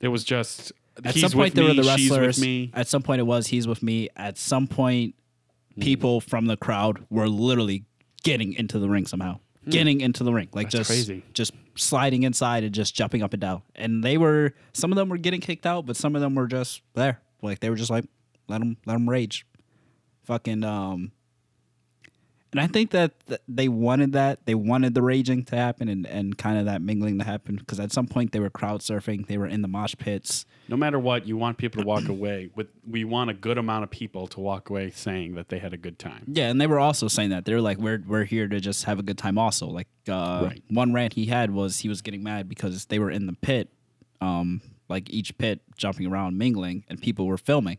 It 0.00 0.08
was 0.08 0.24
just 0.24 0.72
at 1.04 1.14
some 1.14 1.30
point 1.30 1.54
they 1.54 1.62
me, 1.62 1.68
were 1.68 1.82
the 1.82 1.88
wrestlers. 1.88 2.40
me. 2.40 2.70
At 2.74 2.88
some 2.88 3.02
point, 3.02 3.20
it 3.20 3.24
was 3.24 3.46
he's 3.46 3.66
with 3.66 3.82
me. 3.82 4.08
At 4.16 4.38
some 4.38 4.66
point, 4.66 5.14
people 5.80 6.20
from 6.20 6.46
the 6.46 6.56
crowd 6.56 7.04
were 7.10 7.28
literally 7.28 7.84
getting 8.22 8.52
into 8.52 8.78
the 8.78 8.88
ring 8.88 9.06
somehow, 9.06 9.40
getting 9.68 10.00
into 10.00 10.24
the 10.24 10.32
ring, 10.32 10.48
like. 10.52 10.70
That's 10.70 10.88
just 10.88 10.90
crazy. 10.90 11.24
just 11.32 11.52
sliding 11.76 12.24
inside 12.24 12.64
and 12.64 12.74
just 12.74 12.94
jumping 12.94 13.22
up 13.22 13.32
and 13.32 13.40
down. 13.40 13.62
And 13.74 14.02
they 14.02 14.18
were 14.18 14.54
some 14.72 14.92
of 14.92 14.96
them 14.96 15.08
were 15.08 15.18
getting 15.18 15.40
kicked 15.40 15.66
out, 15.66 15.86
but 15.86 15.96
some 15.96 16.14
of 16.14 16.20
them 16.20 16.34
were 16.34 16.46
just 16.46 16.82
there, 16.94 17.20
like 17.42 17.60
they 17.60 17.70
were 17.70 17.76
just 17.76 17.90
like 17.90 18.04
let 18.48 18.58
them 18.58 18.76
let 18.86 18.94
them 18.94 19.08
rage, 19.08 19.46
fucking 20.24 20.64
um. 20.64 21.12
And 22.50 22.60
I 22.62 22.66
think 22.66 22.92
that 22.92 23.12
th- 23.26 23.40
they 23.46 23.68
wanted 23.68 24.12
that. 24.14 24.46
They 24.46 24.54
wanted 24.54 24.94
the 24.94 25.02
raging 25.02 25.44
to 25.46 25.56
happen 25.56 25.86
and, 25.88 26.06
and 26.06 26.38
kind 26.38 26.58
of 26.58 26.64
that 26.64 26.80
mingling 26.80 27.18
to 27.18 27.24
happen 27.26 27.56
because 27.56 27.78
at 27.78 27.92
some 27.92 28.06
point 28.06 28.32
they 28.32 28.40
were 28.40 28.48
crowd 28.48 28.80
surfing. 28.80 29.26
They 29.26 29.36
were 29.36 29.46
in 29.46 29.60
the 29.60 29.68
mosh 29.68 29.94
pits. 29.98 30.46
No 30.66 30.76
matter 30.76 30.98
what, 30.98 31.26
you 31.26 31.36
want 31.36 31.58
people 31.58 31.82
to 31.82 31.86
walk 31.86 32.08
away 32.08 32.48
with. 32.54 32.68
We 32.88 33.04
want 33.04 33.28
a 33.28 33.34
good 33.34 33.58
amount 33.58 33.84
of 33.84 33.90
people 33.90 34.26
to 34.28 34.40
walk 34.40 34.70
away 34.70 34.90
saying 34.90 35.34
that 35.34 35.50
they 35.50 35.58
had 35.58 35.74
a 35.74 35.76
good 35.76 35.98
time. 35.98 36.24
Yeah, 36.26 36.48
and 36.48 36.58
they 36.58 36.66
were 36.66 36.78
also 36.78 37.06
saying 37.06 37.28
that 37.30 37.44
They 37.44 37.52
were 37.54 37.60
like, 37.60 37.76
we're 37.76 38.02
we're 38.06 38.24
here 38.24 38.48
to 38.48 38.60
just 38.60 38.84
have 38.84 38.98
a 38.98 39.02
good 39.02 39.18
time. 39.18 39.36
Also, 39.36 39.66
like 39.66 39.88
uh, 40.08 40.44
Right. 40.46 40.62
one 40.70 40.94
rant 40.94 41.12
he 41.12 41.26
had 41.26 41.50
was 41.50 41.80
he 41.80 41.88
was 41.90 42.00
getting 42.00 42.22
mad 42.22 42.48
because 42.48 42.86
they 42.86 42.98
were 42.98 43.10
in 43.10 43.26
the 43.26 43.34
pit, 43.34 43.68
um, 44.22 44.62
like 44.88 45.10
each 45.10 45.36
pit 45.36 45.60
jumping 45.76 46.06
around 46.06 46.38
mingling, 46.38 46.84
and 46.88 46.98
people 46.98 47.26
were 47.26 47.36
filming, 47.36 47.76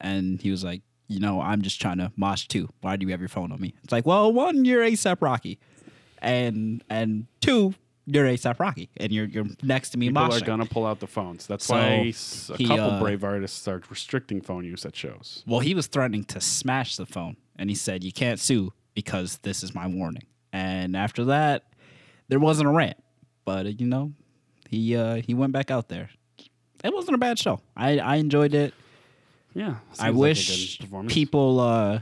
and 0.00 0.40
he 0.42 0.50
was 0.50 0.64
like, 0.64 0.82
you 1.08 1.18
know, 1.20 1.40
I'm 1.40 1.62
just 1.62 1.80
trying 1.80 1.98
to 1.98 2.12
mosh 2.16 2.46
too. 2.46 2.68
Why 2.82 2.96
do 2.96 3.04
you 3.06 3.10
have 3.12 3.20
your 3.20 3.28
phone 3.28 3.50
on 3.52 3.60
me? 3.60 3.74
It's 3.82 3.92
like, 3.92 4.06
well, 4.06 4.32
one, 4.32 4.64
you're 4.64 4.82
ASAP 4.84 5.20
Rocky, 5.20 5.58
and 6.20 6.82
and 6.90 7.26
two, 7.40 7.74
you're 8.06 8.26
ASAP 8.26 8.58
Rocky, 8.60 8.90
and 8.96 9.10
you're 9.12 9.26
you're 9.26 9.46
next 9.62 9.90
to 9.90 9.98
me 9.98 10.08
People 10.08 10.22
moshing. 10.22 10.42
are 10.42 10.44
gonna 10.44 10.66
pull 10.66 10.86
out 10.86 11.00
the 11.00 11.06
phones. 11.06 11.46
That's 11.46 11.64
So, 11.66 11.74
why 11.74 11.82
a 11.82 12.56
he, 12.56 12.66
couple 12.66 12.90
uh, 12.90 13.00
brave 13.00 13.24
artists 13.24 13.66
are 13.68 13.80
restricting 13.90 14.40
phone 14.40 14.64
use 14.64 14.84
at 14.86 14.94
shows. 14.96 15.42
Well, 15.46 15.60
he 15.60 15.74
was 15.74 15.86
threatening 15.86 16.24
to 16.24 16.40
smash 16.40 16.96
the 16.96 17.06
phone, 17.06 17.36
and 17.56 17.70
he 17.70 17.76
said, 17.76 18.04
"You 18.04 18.12
can't 18.12 18.38
sue 18.40 18.72
because 18.94 19.38
this 19.38 19.62
is 19.62 19.74
my 19.74 19.86
warning." 19.86 20.24
And 20.52 20.96
after 20.96 21.24
that, 21.26 21.64
there 22.28 22.38
wasn't 22.38 22.68
a 22.68 22.72
rant, 22.72 22.96
but 23.44 23.66
uh, 23.66 23.70
you 23.70 23.86
know, 23.86 24.12
he 24.68 24.96
uh, 24.96 25.16
he 25.16 25.34
went 25.34 25.52
back 25.52 25.70
out 25.70 25.88
there. 25.88 26.10
It 26.84 26.94
wasn't 26.94 27.14
a 27.16 27.18
bad 27.18 27.38
show. 27.38 27.60
I 27.76 27.98
I 27.98 28.16
enjoyed 28.16 28.54
it. 28.54 28.72
Yeah, 29.54 29.68
I 29.70 29.72
seems 29.92 29.98
like 30.00 30.14
wish 30.14 30.80
people. 31.08 31.60
Uh, 31.60 32.00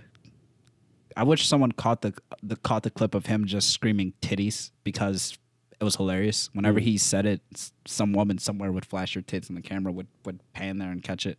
I 1.16 1.22
wish 1.24 1.46
someone 1.46 1.72
caught 1.72 2.02
the 2.02 2.12
the 2.42 2.56
caught 2.56 2.82
the 2.82 2.90
clip 2.90 3.14
of 3.14 3.26
him 3.26 3.46
just 3.46 3.70
screaming 3.70 4.12
titties 4.20 4.70
because 4.84 5.38
it 5.80 5.84
was 5.84 5.96
hilarious. 5.96 6.50
Whenever 6.52 6.80
Mm. 6.80 6.84
he 6.84 6.98
said 6.98 7.24
it, 7.26 7.40
some 7.86 8.12
woman 8.12 8.38
somewhere 8.38 8.72
would 8.72 8.84
flash 8.84 9.14
her 9.14 9.22
tits, 9.22 9.48
and 9.48 9.56
the 9.56 9.62
camera 9.62 9.92
would 9.92 10.08
would 10.24 10.40
pan 10.52 10.78
there 10.78 10.90
and 10.90 11.02
catch 11.02 11.24
it. 11.26 11.38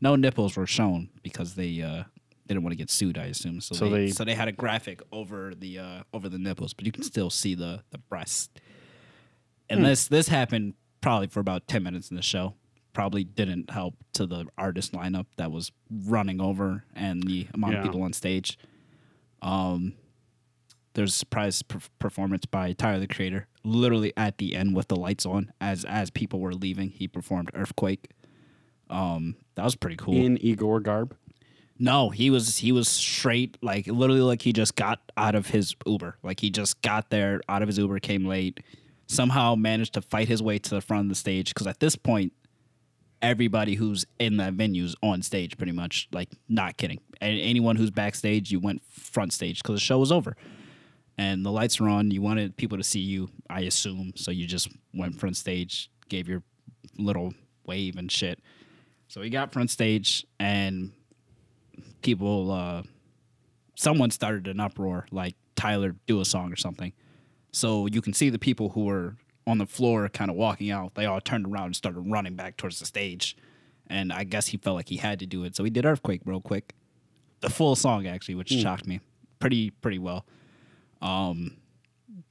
No 0.00 0.16
nipples 0.16 0.56
were 0.56 0.66
shown 0.66 1.10
because 1.22 1.54
they 1.56 1.82
uh, 1.82 2.04
they 2.46 2.54
didn't 2.54 2.62
want 2.62 2.72
to 2.72 2.76
get 2.78 2.88
sued. 2.90 3.18
I 3.18 3.24
assume 3.26 3.60
so. 3.60 3.74
So 3.74 3.88
they, 3.90 4.06
they- 4.06 4.10
so 4.12 4.24
they 4.24 4.34
had 4.34 4.48
a 4.48 4.52
graphic 4.52 5.02
over 5.12 5.54
the 5.54 5.78
uh, 5.78 6.02
over 6.14 6.28
the 6.28 6.38
nipples, 6.38 6.72
but 6.72 6.86
you 6.86 6.92
can 6.92 7.02
still 7.02 7.28
see 7.30 7.54
the 7.54 7.82
the 7.90 7.98
breast. 7.98 8.58
And 9.68 9.80
Hmm. 9.80 9.86
this 9.86 10.08
this 10.08 10.28
happened 10.28 10.74
probably 11.02 11.26
for 11.26 11.40
about 11.40 11.68
ten 11.68 11.82
minutes 11.82 12.10
in 12.10 12.16
the 12.16 12.22
show. 12.22 12.54
Probably 12.92 13.24
didn't 13.24 13.70
help 13.70 13.94
to 14.14 14.26
the 14.26 14.46
artist 14.58 14.92
lineup 14.92 15.26
that 15.36 15.52
was 15.52 15.70
running 15.90 16.40
over 16.40 16.84
and 16.94 17.22
the 17.22 17.46
amount 17.54 17.74
Yeah. 17.74 17.78
of 17.80 17.84
people 17.84 18.02
on 18.02 18.12
stage. 18.12 18.58
Um, 19.42 19.94
there's 20.94 21.14
a 21.14 21.16
surprise 21.18 21.62
per- 21.62 21.78
performance 21.98 22.46
by 22.46 22.72
Tyler 22.72 22.98
the 23.00 23.06
Creator. 23.06 23.46
Literally 23.64 24.12
at 24.16 24.38
the 24.38 24.56
end 24.56 24.74
with 24.74 24.88
the 24.88 24.96
lights 24.96 25.24
on, 25.24 25.52
as 25.60 25.84
as 25.84 26.10
people 26.10 26.40
were 26.40 26.54
leaving, 26.54 26.90
he 26.90 27.06
performed 27.06 27.50
Earthquake. 27.54 28.10
Um, 28.88 29.36
that 29.54 29.64
was 29.64 29.76
pretty 29.76 29.96
cool. 29.96 30.14
in 30.14 30.36
Igor 30.38 30.80
garb. 30.80 31.16
No, 31.78 32.10
he 32.10 32.28
was 32.28 32.58
he 32.58 32.72
was 32.72 32.88
straight 32.88 33.56
like 33.62 33.86
literally 33.86 34.20
like 34.22 34.42
he 34.42 34.52
just 34.52 34.74
got 34.74 35.00
out 35.16 35.34
of 35.34 35.46
his 35.48 35.74
Uber. 35.86 36.16
Like 36.22 36.40
he 36.40 36.50
just 36.50 36.82
got 36.82 37.10
there 37.10 37.40
out 37.48 37.62
of 37.62 37.68
his 37.68 37.78
Uber, 37.78 38.00
came 38.00 38.26
late, 38.26 38.60
somehow 39.06 39.54
managed 39.54 39.94
to 39.94 40.02
fight 40.02 40.28
his 40.28 40.42
way 40.42 40.58
to 40.58 40.70
the 40.70 40.80
front 40.80 41.04
of 41.04 41.08
the 41.08 41.14
stage 41.14 41.54
because 41.54 41.66
at 41.66 41.80
this 41.80 41.96
point 41.96 42.32
everybody 43.22 43.74
who's 43.74 44.06
in 44.18 44.38
that 44.38 44.54
venue's 44.54 44.94
on 45.02 45.22
stage 45.22 45.56
pretty 45.56 45.72
much 45.72 46.08
like 46.12 46.30
not 46.48 46.76
kidding. 46.76 47.00
Anyone 47.20 47.76
who's 47.76 47.90
backstage, 47.90 48.50
you 48.50 48.60
went 48.60 48.82
front 48.90 49.32
stage 49.32 49.62
cuz 49.62 49.74
the 49.74 49.80
show 49.80 49.98
was 49.98 50.10
over. 50.10 50.36
And 51.18 51.44
the 51.44 51.50
lights 51.50 51.78
were 51.78 51.88
on, 51.88 52.10
you 52.10 52.22
wanted 52.22 52.56
people 52.56 52.78
to 52.78 52.84
see 52.84 53.00
you, 53.00 53.28
I 53.50 53.60
assume, 53.60 54.12
so 54.16 54.30
you 54.30 54.46
just 54.46 54.68
went 54.94 55.20
front 55.20 55.36
stage, 55.36 55.90
gave 56.08 56.28
your 56.28 56.42
little 56.96 57.34
wave 57.66 57.96
and 57.96 58.10
shit. 58.10 58.40
So 59.08 59.20
he 59.20 59.28
got 59.28 59.52
front 59.52 59.70
stage 59.70 60.24
and 60.38 60.92
people 62.02 62.50
uh 62.50 62.82
someone 63.76 64.10
started 64.10 64.48
an 64.48 64.60
uproar 64.60 65.06
like 65.10 65.34
Tyler 65.56 65.94
do 66.06 66.20
a 66.20 66.24
song 66.24 66.52
or 66.52 66.56
something. 66.56 66.92
So 67.52 67.86
you 67.86 68.00
can 68.00 68.12
see 68.12 68.30
the 68.30 68.38
people 68.38 68.70
who 68.70 68.84
were 68.84 69.16
on 69.50 69.58
the 69.58 69.66
floor 69.66 70.08
kind 70.08 70.30
of 70.30 70.36
walking 70.36 70.70
out. 70.70 70.94
They 70.94 71.06
all 71.06 71.20
turned 71.20 71.46
around 71.46 71.66
and 71.66 71.76
started 71.76 72.00
running 72.00 72.34
back 72.34 72.56
towards 72.56 72.78
the 72.78 72.86
stage. 72.86 73.36
And 73.88 74.12
I 74.12 74.24
guess 74.24 74.46
he 74.48 74.56
felt 74.56 74.76
like 74.76 74.88
he 74.88 74.96
had 74.96 75.18
to 75.18 75.26
do 75.26 75.44
it. 75.44 75.56
So 75.56 75.64
he 75.64 75.70
did 75.70 75.84
Earthquake 75.84 76.22
real 76.24 76.40
quick. 76.40 76.74
The 77.40 77.50
full 77.50 77.74
song 77.74 78.06
actually, 78.06 78.36
which 78.36 78.50
shocked 78.50 78.86
me. 78.86 79.00
Pretty 79.38 79.70
pretty 79.70 79.98
well. 79.98 80.24
Um 81.02 81.56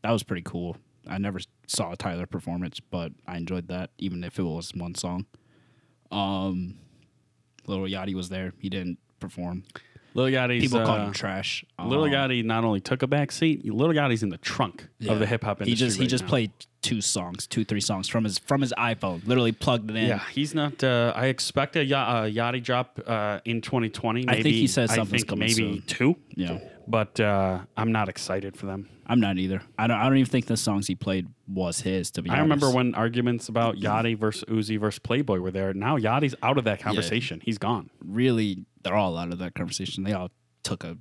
that 0.02 0.12
was 0.12 0.24
pretty 0.24 0.44
cool. 0.44 0.78
I 1.08 1.18
never 1.18 1.40
saw 1.68 1.92
a 1.92 1.98
Tyler 1.98 2.26
performance, 2.26 2.80
but 2.80 3.12
I 3.28 3.38
enjoyed 3.38 3.68
that 3.68 3.90
even 3.98 4.24
if 4.24 4.40
it 4.40 4.44
was 4.44 4.74
one 4.74 4.96
song. 4.96 5.26
Um 6.12 6.76
Lil 7.68 7.82
Yachty 7.82 8.14
was 8.14 8.30
there. 8.30 8.54
He 8.60 8.70
didn't 8.70 9.00
perform. 9.20 9.64
Lil 10.14 10.26
Yachty's 10.28 10.62
People 10.64 10.86
call 10.86 10.98
uh, 10.98 11.06
him 11.08 11.14
trash. 11.14 11.64
Lil 11.84 12.04
Um, 12.04 12.10
Yachty 12.12 12.44
not 12.44 12.64
only 12.64 12.80
took 12.82 13.02
a 13.04 13.08
back 13.08 13.32
seat, 13.32 13.64
Lil 13.66 13.90
Yachty's 13.90 14.24
in 14.24 14.30
the 14.30 14.38
trunk 14.38 14.88
Yeah. 15.00 15.12
of 15.14 15.20
the 15.20 15.26
hip 15.26 15.44
hop 15.44 15.60
He 15.60 15.66
industry. 15.72 15.88
just 15.88 15.98
he 15.98 16.04
right 16.04 16.10
just 16.10 16.24
now. 16.24 16.30
played 16.30 16.52
two 16.82 17.02
songs, 17.02 17.46
two 17.46 17.64
three 17.66 17.82
songs 17.82 18.08
from 18.08 18.24
his 18.24 18.40
from 18.40 18.62
his 18.62 18.74
iPhone. 18.78 19.26
Literally 19.28 19.52
plugged 19.52 19.90
it 19.92 19.96
in. 19.98 20.08
Yeah, 20.08 20.22
he's 20.32 20.56
not. 20.56 20.84
Uh, 20.84 21.14
I 21.16 21.28
expect 21.28 21.76
a 21.76 21.84
ya- 21.86 22.02
uh, 22.04 22.24
Yachty 22.26 22.64
drop 22.64 23.00
uh, 23.06 23.40
in 23.46 23.62
2020. 23.62 24.26
Maybe, 24.26 24.40
I 24.40 24.42
think 24.42 24.56
he 24.56 24.68
says 24.68 24.90
I 24.92 24.96
something's 24.96 25.22
think 25.22 25.30
coming 25.30 25.48
maybe 25.50 25.54
soon. 25.54 25.82
two. 25.88 26.16
Yeah. 26.36 26.60
But 26.88 27.20
uh, 27.20 27.60
I'm 27.78 27.92
not 27.92 28.10
excited 28.10 28.58
for 28.58 28.66
them. 28.66 28.90
I'm 29.06 29.20
not 29.20 29.38
either. 29.38 29.62
I 29.78 29.86
don't. 29.88 29.98
I 29.98 30.04
don't 30.06 30.18
even 30.18 30.30
think 30.30 30.46
the 30.48 30.58
songs 30.58 30.88
he 30.88 30.96
played 30.96 31.28
was 31.48 31.82
his. 31.82 32.10
To 32.12 32.22
be. 32.24 32.30
I 32.30 32.40
honest, 32.40 32.44
remember 32.64 32.72
when 32.76 32.96
arguments 32.96 33.48
about 33.50 33.76
Yachty 33.76 34.18
versus 34.18 34.44
Uzi 34.46 34.80
versus 34.80 35.00
Playboi 35.00 35.40
were 35.40 35.52
there. 35.52 35.74
Now 35.74 35.98
Yachty's 35.98 36.34
out 36.42 36.58
of 36.58 36.64
that 36.66 36.80
conversation. 36.80 37.42
He's 37.44 37.58
gone. 37.60 37.90
really 38.04 38.66
they're 38.84 38.96
all 38.96 39.18
out 39.18 39.32
of 39.32 39.40
that 39.40 39.56
conversation. 39.56 40.04
They 40.04 40.14
all 40.14 40.30
took 40.64 40.84
a 40.84 40.98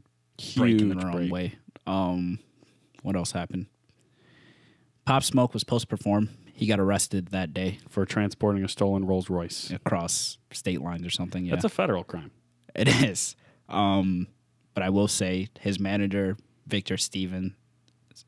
break 0.57 0.81
in 0.81 0.89
their 0.97 1.07
own 1.09 1.13
break. 1.13 1.33
way. 1.33 1.55
Um, 1.87 2.39
what 3.03 3.17
else 3.17 3.33
happened? 3.33 3.67
Pop 5.05 5.23
Smoke 5.23 5.55
was 5.55 5.61
supposed 5.61 5.83
to 5.83 5.87
perform. 5.97 6.31
He 6.53 6.67
got 6.67 6.81
arrested 6.81 7.29
that 7.29 7.55
day 7.55 7.79
for 7.89 8.05
transporting 8.05 8.65
a 8.65 8.69
stolen 8.69 9.07
Rolls 9.07 9.31
Royce. 9.31 9.71
across 9.71 10.39
state 10.53 10.81
lines 10.83 11.07
or 11.07 11.11
something. 11.11 11.45
Yeah, 11.45 11.53
That's 11.55 11.65
a 11.65 11.69
federal 11.69 12.05
crime. 12.05 12.31
It 12.75 12.89
is. 12.89 13.37
Um, 13.69 14.27
but 14.75 14.83
I 14.83 14.91
will 14.91 15.09
say 15.09 15.49
his 15.61 15.79
manager, 15.81 16.37
Victor 16.67 16.97
Steven, 16.97 17.55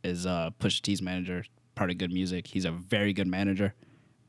is 0.05 0.27
uh 0.27 0.51
Pusha 0.59 0.81
T's 0.83 1.03
manager, 1.03 1.45
part 1.75 1.91
of 1.91 1.99
Good 1.99 2.13
Music. 2.13 2.47
He's 2.47 2.65
a 2.65 2.71
very 2.71 3.13
good 3.13 3.27
manager, 3.27 3.75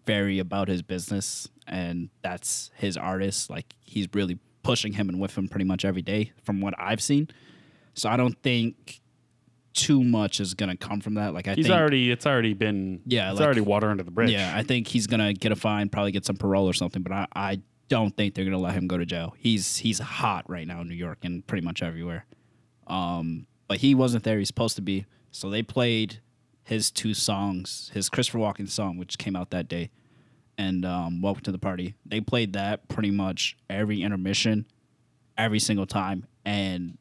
very 0.06 0.40
about 0.40 0.68
his 0.68 0.82
business, 0.82 1.48
and 1.68 2.10
that's 2.22 2.72
his 2.76 2.98
artist. 2.98 3.50
Like 3.50 3.76
he's 3.82 4.08
really 4.14 4.40
pushing 4.64 4.94
him 4.94 5.10
and 5.10 5.20
with 5.20 5.38
him 5.38 5.48
pretty 5.48 5.66
much 5.66 5.84
every 5.86 6.02
day 6.02 6.32
from 6.44 6.62
what 6.62 6.74
I've 6.78 7.02
seen. 7.02 7.28
So 7.94 8.10
I 8.10 8.18
don't 8.18 8.42
think 8.42 9.02
too 9.74 10.04
much 10.04 10.40
is 10.40 10.54
gonna 10.54 10.76
come 10.78 11.00
from 11.02 11.14
that. 11.16 11.34
Like 11.34 11.48
I 11.48 11.54
He's 11.56 11.66
think 11.68 11.78
already. 11.80 12.12
It's 12.12 12.26
already 12.26 12.54
been. 12.54 13.02
Yeah, 13.06 13.32
It's 13.32 13.40
like- 13.40 13.46
already 13.46 13.62
water 13.62 13.90
under 13.90 14.04
the 14.04 14.12
bridge. 14.12 14.32
yeah, 14.32 14.54
I 14.56 14.64
think 14.64 14.88
he's 14.88 15.08
gonna 15.08 15.34
get 15.34 15.52
a 15.52 15.56
fine, 15.56 15.90
probably 15.90 16.12
get 16.12 16.26
some 16.26 16.36
parole 16.36 16.68
or 16.68 16.74
something. 16.74 17.02
But 17.02 17.12
I, 17.14 17.28
I 17.36 17.62
don't 17.88 18.16
think 18.16 18.34
they're 18.36 18.46
gonna 18.46 18.58
let 18.58 18.74
him 18.74 18.88
go 18.88 18.98
to 18.98 19.06
jail. 19.06 19.34
He's 19.38 19.78
he's 19.78 20.00
hot 20.00 20.50
right 20.50 20.68
now 20.68 20.82
in 20.82 20.90
New 20.90 20.96
York 20.96 21.20
and 21.24 21.46
pretty 21.48 21.64
much 21.66 21.82
everywhere. 21.82 22.26
Um, 22.88 23.48
but 23.68 23.78
he 23.78 23.96
wasn't 23.96 24.24
there. 24.24 24.38
He's 24.40 24.48
supposed 24.50 24.76
to 24.76 24.82
be. 24.82 25.06
So 25.32 25.50
they 25.50 25.64
played 25.64 26.20
his 26.64 26.92
two 26.92 27.14
songs, 27.14 27.90
his 27.94 28.10
Christopher 28.10 28.40
Walking 28.40 28.68
song, 28.68 28.98
which 28.98 29.18
came 29.18 29.36
out 29.36 29.50
that 29.52 29.68
day, 29.70 29.90
and 30.62 30.86
um, 30.86 31.22
Welcome 31.24 31.42
to 31.44 31.52
the 31.52 31.58
Party. 31.58 31.96
They 32.06 32.22
played 32.22 32.54
that 32.54 32.88
pretty 32.88 33.10
much 33.10 33.58
every 33.68 34.04
intermission, 34.04 34.68
every 35.36 35.58
single 35.58 35.88
time, 35.88 36.28
and 36.46 37.00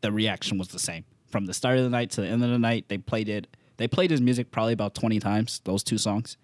the 0.00 0.12
reaction 0.12 0.58
was 0.58 0.68
the 0.68 0.78
same 0.78 1.04
from 1.26 1.46
the 1.46 1.54
start 1.54 1.76
of 1.78 1.82
the 1.82 1.90
night 1.90 2.10
to 2.12 2.20
the 2.20 2.28
end 2.28 2.44
of 2.44 2.50
the 2.50 2.58
night. 2.58 2.84
They 2.88 2.98
played 2.98 3.28
it. 3.28 3.48
They 3.78 3.88
played 3.88 4.12
his 4.12 4.20
music 4.20 4.52
probably 4.52 4.74
about 4.74 4.94
twenty 4.94 5.18
times. 5.18 5.60
Those 5.64 5.82
two 5.82 5.98
songs, 5.98 6.36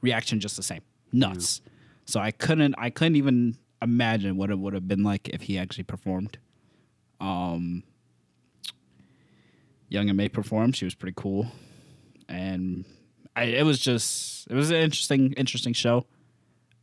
reaction 0.00 0.40
just 0.40 0.56
the 0.56 0.62
same, 0.62 0.80
nuts. 1.12 1.60
So 2.06 2.18
I 2.18 2.30
couldn't. 2.30 2.74
I 2.78 2.88
couldn't 2.88 3.16
even 3.16 3.58
imagine 3.82 4.38
what 4.38 4.48
it 4.48 4.58
would 4.58 4.72
have 4.72 4.88
been 4.88 5.02
like 5.02 5.28
if 5.28 5.42
he 5.42 5.58
actually 5.58 5.84
performed. 5.84 6.38
Um, 7.20 7.82
Young 9.90 10.16
MA 10.16 10.28
performed. 10.32 10.76
She 10.76 10.86
was 10.86 10.94
pretty 10.94 11.14
cool, 11.14 11.48
and 12.26 12.86
I, 13.36 13.44
it 13.44 13.64
was 13.64 13.78
just 13.78 14.46
it 14.48 14.54
was 14.54 14.70
an 14.70 14.76
interesting 14.76 15.32
interesting 15.32 15.72
show. 15.72 16.06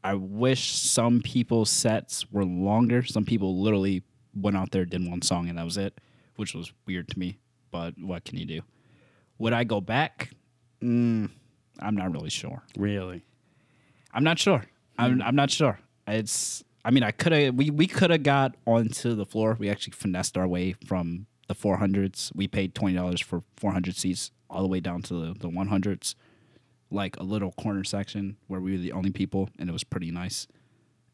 I 0.03 0.15
wish 0.15 0.71
some 0.73 1.21
people's 1.21 1.69
sets 1.69 2.31
were 2.31 2.43
longer. 2.45 3.03
Some 3.03 3.23
people 3.23 3.61
literally 3.61 4.03
went 4.33 4.57
out 4.57 4.71
there, 4.71 4.83
did 4.85 5.07
one 5.07 5.21
song, 5.21 5.47
and 5.47 5.57
that 5.57 5.65
was 5.65 5.77
it, 5.77 5.99
which 6.37 6.55
was 6.55 6.73
weird 6.87 7.07
to 7.09 7.19
me. 7.19 7.37
But 7.69 7.93
what 7.99 8.25
can 8.25 8.37
you 8.37 8.45
do? 8.45 8.61
Would 9.37 9.53
I 9.53 9.63
go 9.63 9.79
back? 9.79 10.31
Mm, 10.81 11.29
I'm 11.79 11.95
not 11.95 12.11
really 12.11 12.29
sure. 12.29 12.63
Really. 12.77 13.23
I'm 14.13 14.23
not 14.23 14.39
sure. 14.39 14.65
I'm 14.97 15.21
I'm 15.21 15.35
not 15.35 15.49
sure. 15.51 15.79
It's 16.07 16.63
I 16.83 16.91
mean 16.91 17.03
I 17.03 17.11
could 17.11 17.31
have 17.31 17.55
we 17.55 17.69
we 17.69 17.87
could 17.87 18.09
have 18.09 18.23
got 18.23 18.55
onto 18.65 19.15
the 19.15 19.25
floor. 19.25 19.55
We 19.59 19.69
actually 19.69 19.93
finessed 19.93 20.37
our 20.37 20.47
way 20.47 20.73
from 20.85 21.27
the 21.47 21.55
400s. 21.55 22.31
We 22.35 22.47
paid 22.47 22.75
twenty 22.75 22.95
dollars 22.95 23.21
for 23.21 23.43
400 23.57 23.95
seats 23.95 24.31
all 24.49 24.61
the 24.61 24.67
way 24.67 24.79
down 24.79 25.01
to 25.03 25.13
the 25.13 25.33
the 25.39 25.49
100s, 25.49 26.15
like 26.91 27.17
a 27.17 27.23
little 27.23 27.51
corner 27.53 27.83
section 27.83 28.37
where 28.47 28.59
we 28.59 28.71
were 28.73 28.77
the 28.77 28.91
only 28.91 29.11
people, 29.11 29.49
and 29.57 29.69
it 29.69 29.73
was 29.73 29.83
pretty 29.83 30.11
nice. 30.11 30.47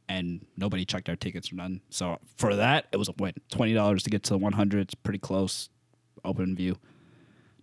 And 0.10 0.46
nobody 0.56 0.86
checked 0.86 1.10
our 1.10 1.16
tickets 1.16 1.52
or 1.52 1.56
none. 1.56 1.82
So 1.90 2.18
for 2.38 2.56
that, 2.56 2.88
it 2.92 2.98
was 2.98 3.10
a 3.10 3.14
win. 3.18 3.34
Twenty 3.50 3.74
dollars 3.74 4.04
to 4.04 4.10
get 4.10 4.24
to 4.24 4.34
the 4.34 4.40
100s, 4.40 4.94
pretty 5.04 5.20
close, 5.20 5.70
open 6.24 6.56
view. 6.56 6.78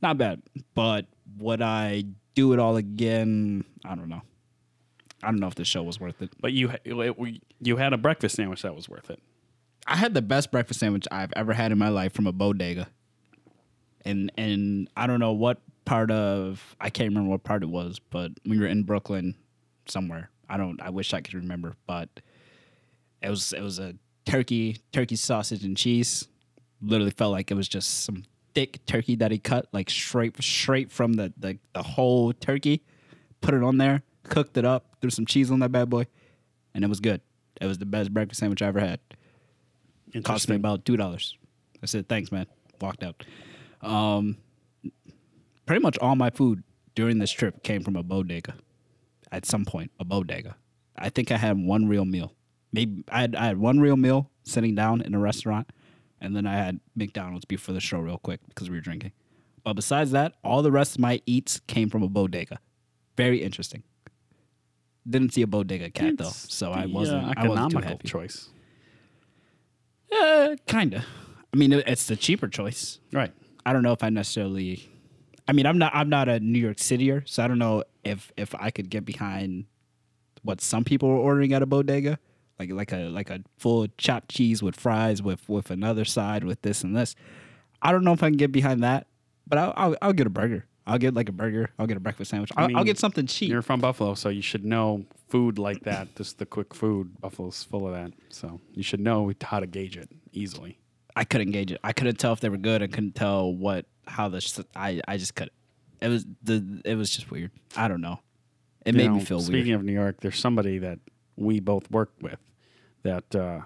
Not 0.03 0.19
bad, 0.19 0.43
but 0.75 1.07
would 1.39 1.63
I 1.63 2.05
do 2.35 2.53
it 2.53 2.59
all 2.59 2.77
again? 2.77 3.65
I 3.85 3.95
don't 3.95 4.09
know. 4.11 4.21
I 5.23 5.29
don't 5.31 5.41
know 5.41 5.47
if 5.47 5.55
the 5.55 5.65
show 5.65 5.83
was 5.83 5.99
worth 5.99 6.21
it. 6.21 6.33
But 6.39 6.53
you 6.53 6.71
you 7.61 7.77
had 7.79 7.95
a 7.95 7.97
breakfast 7.97 8.37
sandwich 8.37 8.61
that 8.63 8.75
was 8.75 8.89
worth 8.91 9.09
it. 9.09 9.21
I 9.87 9.97
had 9.97 10.13
the 10.13 10.21
best 10.23 10.51
breakfast 10.51 10.81
sandwich 10.81 11.07
I've 11.11 11.33
ever 11.35 11.55
had 11.55 11.73
in 11.73 11.79
my 11.79 11.89
life 11.89 12.13
from 12.13 12.27
a 12.27 12.33
bodega. 12.33 12.89
and 14.05 14.31
and 14.37 14.89
I 14.97 15.07
don't 15.07 15.21
know 15.21 15.33
what 15.33 15.63
part 15.85 16.11
of 16.11 16.77
I 16.81 16.91
can't 16.91 17.09
remember 17.09 17.31
what 17.31 17.45
part 17.45 17.63
it 17.63 17.69
was, 17.69 17.99
but 18.11 18.33
we 18.45 18.59
were 18.59 18.67
in 18.67 18.83
Brooklyn 18.83 19.35
somewhere. 19.87 20.31
I 20.49 20.57
don't. 20.57 20.81
I 20.81 20.91
wish 20.91 21.15
I 21.15 21.21
could 21.21 21.35
remember, 21.35 21.75
but 21.87 22.09
it 23.23 23.31
was 23.31 23.53
it 23.53 23.63
was 23.63 23.79
a 23.79 23.95
turkey 24.27 24.79
turkey 24.93 25.17
sausage 25.17 25.65
and 25.65 25.77
cheese. 25.77 26.29
Literally 26.83 27.11
felt 27.11 27.33
like 27.33 27.51
it 27.51 27.55
was 27.55 27.69
just 27.69 28.05
some 28.05 28.25
thick 28.55 28.85
turkey 28.87 29.17
that 29.17 29.31
he 29.31 29.39
cut 29.39 29.67
like 29.73 29.91
straight 29.91 30.41
straight 30.43 30.91
from 30.91 31.15
the 31.15 31.33
the, 31.37 31.59
the 31.73 31.83
whole 31.83 32.33
turkey. 32.33 32.83
Put 33.41 33.55
it 33.55 33.63
on 33.63 33.79
there, 33.79 34.03
cooked 34.23 34.57
it 34.57 34.65
up, 34.65 34.97
threw 35.01 35.11
some 35.11 35.27
cheese 35.27 35.51
on 35.51 35.59
that 35.61 35.71
bad 35.73 35.91
boy, 35.91 36.07
and 36.75 36.85
it 36.85 36.89
was 36.89 37.01
good. 37.01 37.21
It 37.61 37.67
was 37.67 37.79
the 37.79 37.87
best 37.87 38.13
breakfast 38.13 38.41
sandwich 38.41 38.63
I 38.63 38.67
ever 38.69 38.81
had. 38.81 39.01
It 40.13 40.25
cost 40.25 40.49
me 40.49 40.57
about 40.57 40.85
two 40.85 40.97
dollars. 40.97 41.37
I 41.83 41.87
said 41.87 42.09
thanks, 42.09 42.31
man. 42.33 42.47
Walked 42.81 43.03
out. 43.03 43.25
Um, 43.83 44.39
pretty 45.67 45.83
much 45.83 45.99
all 45.99 46.17
my 46.17 46.31
food 46.31 46.63
during 46.95 47.19
this 47.19 47.31
trip 47.31 47.63
came 47.63 47.83
from 47.83 47.97
a 47.97 48.03
bodega. 48.03 48.55
At 49.33 49.47
some 49.47 49.65
point, 49.65 49.91
a 49.99 50.05
bodega. 50.05 50.57
I 50.97 51.09
think 51.09 51.33
I 51.33 51.37
had 51.37 51.59
one 51.59 51.89
real 51.89 52.05
meal. 52.05 52.35
Maybe 52.73 53.03
I 53.09 53.23
had, 53.23 53.35
I 53.37 53.47
had 53.47 53.59
one 53.59 53.81
real 53.81 53.97
meal 53.97 54.31
sitting 54.45 54.75
down 54.75 55.01
in 55.01 55.15
a 55.15 55.19
restaurant, 55.19 55.71
and 56.21 56.37
then 56.37 56.47
I 56.47 56.55
had 56.55 56.81
McDonald's 56.95 57.45
before 57.45 57.73
the 57.75 57.81
show 57.81 57.99
real 57.99 58.19
quick 58.19 58.41
because 58.49 58.71
we 58.71 58.77
were 58.77 58.81
drinking. 58.81 59.13
But 59.65 59.75
besides 59.75 60.11
that, 60.13 60.35
all 60.45 60.63
the 60.63 60.71
rest 60.71 60.95
of 60.97 61.01
my 61.01 61.21
eats 61.27 61.61
came 61.67 61.89
from 61.91 62.03
a 62.03 62.09
bodega. 62.09 62.59
Very 63.17 63.43
interesting. 63.43 63.83
Didn't 65.09 65.35
see 65.35 65.43
a 65.43 65.47
bodega 65.47 65.91
cat 65.91 66.17
though, 66.19 66.29
It's 66.29 66.55
so 66.55 66.71
I 66.73 66.87
wasn't. 66.87 67.25
uh, 67.25 67.33
I 67.37 67.49
wasn't 67.49 67.71
too 67.73 67.79
economical 67.79 67.83
happy. 67.83 68.09
choice. 68.09 68.49
Uh, 70.13 70.57
kinda. 70.67 71.05
I 71.53 71.57
mean, 71.57 71.73
it's 71.73 72.07
the 72.07 72.17
cheaper 72.17 72.49
choice. 72.49 73.01
Right. 73.13 73.33
I 73.67 73.73
don't 73.73 73.83
know 73.83 73.93
if 73.93 74.03
I 74.05 74.11
necessarily. 74.11 74.89
I 75.47 75.53
mean, 75.53 75.67
I'm 75.67 75.79
not. 75.79 75.93
I'm 75.95 76.09
not 76.09 76.29
a 76.29 76.41
New 76.41 76.59
York 76.59 76.79
Cityer, 76.79 77.29
so 77.29 77.45
I 77.45 77.49
don't 77.49 77.59
know 77.59 77.85
if 78.03 78.33
if 78.37 78.55
I 78.55 78.71
could 78.71 78.89
get 78.89 79.05
behind 79.05 79.67
what 80.43 80.61
some 80.61 80.85
people 80.85 81.09
were 81.09 81.17
ordering 81.17 81.53
at 81.53 81.63
a 81.63 81.67
bodega, 81.67 82.19
like 82.59 82.71
like 82.71 82.93
a 82.93 83.09
like 83.09 83.31
a 83.31 83.41
full 83.59 83.87
chopped 83.99 84.31
cheese 84.31 84.63
with 84.63 84.77
fries 84.77 85.23
with 85.23 85.47
with 85.49 85.71
another 85.71 86.05
side 86.05 86.45
with 86.45 86.63
this 86.63 86.83
and 86.83 86.97
this. 86.97 87.15
I 87.83 87.93
don't 87.93 88.05
know 88.05 88.13
if 88.13 88.23
I 88.23 88.29
can 88.29 88.39
get 88.39 88.53
behind 88.53 88.83
that, 88.83 89.07
but 89.47 89.59
I'll 89.59 89.75
I'll, 89.77 89.97
I'll 90.01 90.13
get 90.13 90.27
a 90.27 90.31
burger. 90.31 90.67
I'll 90.87 90.99
get 90.99 91.15
like 91.15 91.29
a 91.29 91.33
burger. 91.33 91.71
I'll 91.79 91.87
get 91.87 91.97
a 91.97 92.01
breakfast 92.01 92.31
sandwich. 92.31 92.53
I'll, 92.57 92.77
I'll 92.77 92.85
get 92.85 92.99
something 92.99 93.27
cheap. 93.27 93.51
You're 93.51 93.63
from 93.63 93.81
Buffalo, 93.81 94.15
so 94.15 94.29
you 94.29 94.43
should 94.43 94.65
know 94.65 95.05
food 95.29 95.59
like 95.59 95.83
that. 95.85 96.15
Just 96.17 96.39
the 96.39 96.47
quick 96.47 96.75
food. 96.75 97.21
Buffalo's 97.21 97.63
full 97.65 97.87
of 97.87 97.95
that, 97.95 98.13
so 98.29 98.61
you 98.73 98.83
should 98.83 99.01
know 99.01 99.33
how 99.43 99.61
to 99.61 99.67
gauge 99.67 99.97
it 99.97 100.11
easily. 100.33 100.79
I 101.17 101.25
couldn't 101.25 101.53
gauge 101.53 101.71
it. 101.73 101.81
I 101.85 101.93
couldn't 101.93 102.17
tell 102.17 102.33
if 102.33 102.41
they 102.41 102.49
were 102.49 102.57
good. 102.57 102.83
I 102.83 102.87
couldn't 102.87 103.15
tell 103.15 103.53
what 103.55 103.87
how 104.07 104.29
the 104.29 104.41
sh- 104.41 104.59
I 104.77 105.01
I 105.09 105.17
just 105.17 105.35
couldn't. 105.35 105.53
It 106.01 106.09
was 106.09 106.27
the 106.43 106.81
it 106.85 106.95
was 106.97 107.11
just 107.11 107.31
weird. 107.31 107.51
I 107.77 107.89
don't 107.89 108.01
know. 108.01 108.21
It 108.85 108.95
You 108.95 108.99
made 108.99 109.07
know, 109.09 109.15
me 109.17 109.25
feel 109.25 109.41
Speaking 109.41 109.69
weird. 109.69 109.81
of 109.81 109.87
New 109.87 109.93
York, 109.93 110.21
there's 110.21 110.39
somebody 110.39 110.79
that 110.79 110.99
we 111.37 111.59
both 111.61 111.91
worked 111.91 112.23
with 112.23 112.39
that 113.03 113.35
uh, 113.35 113.61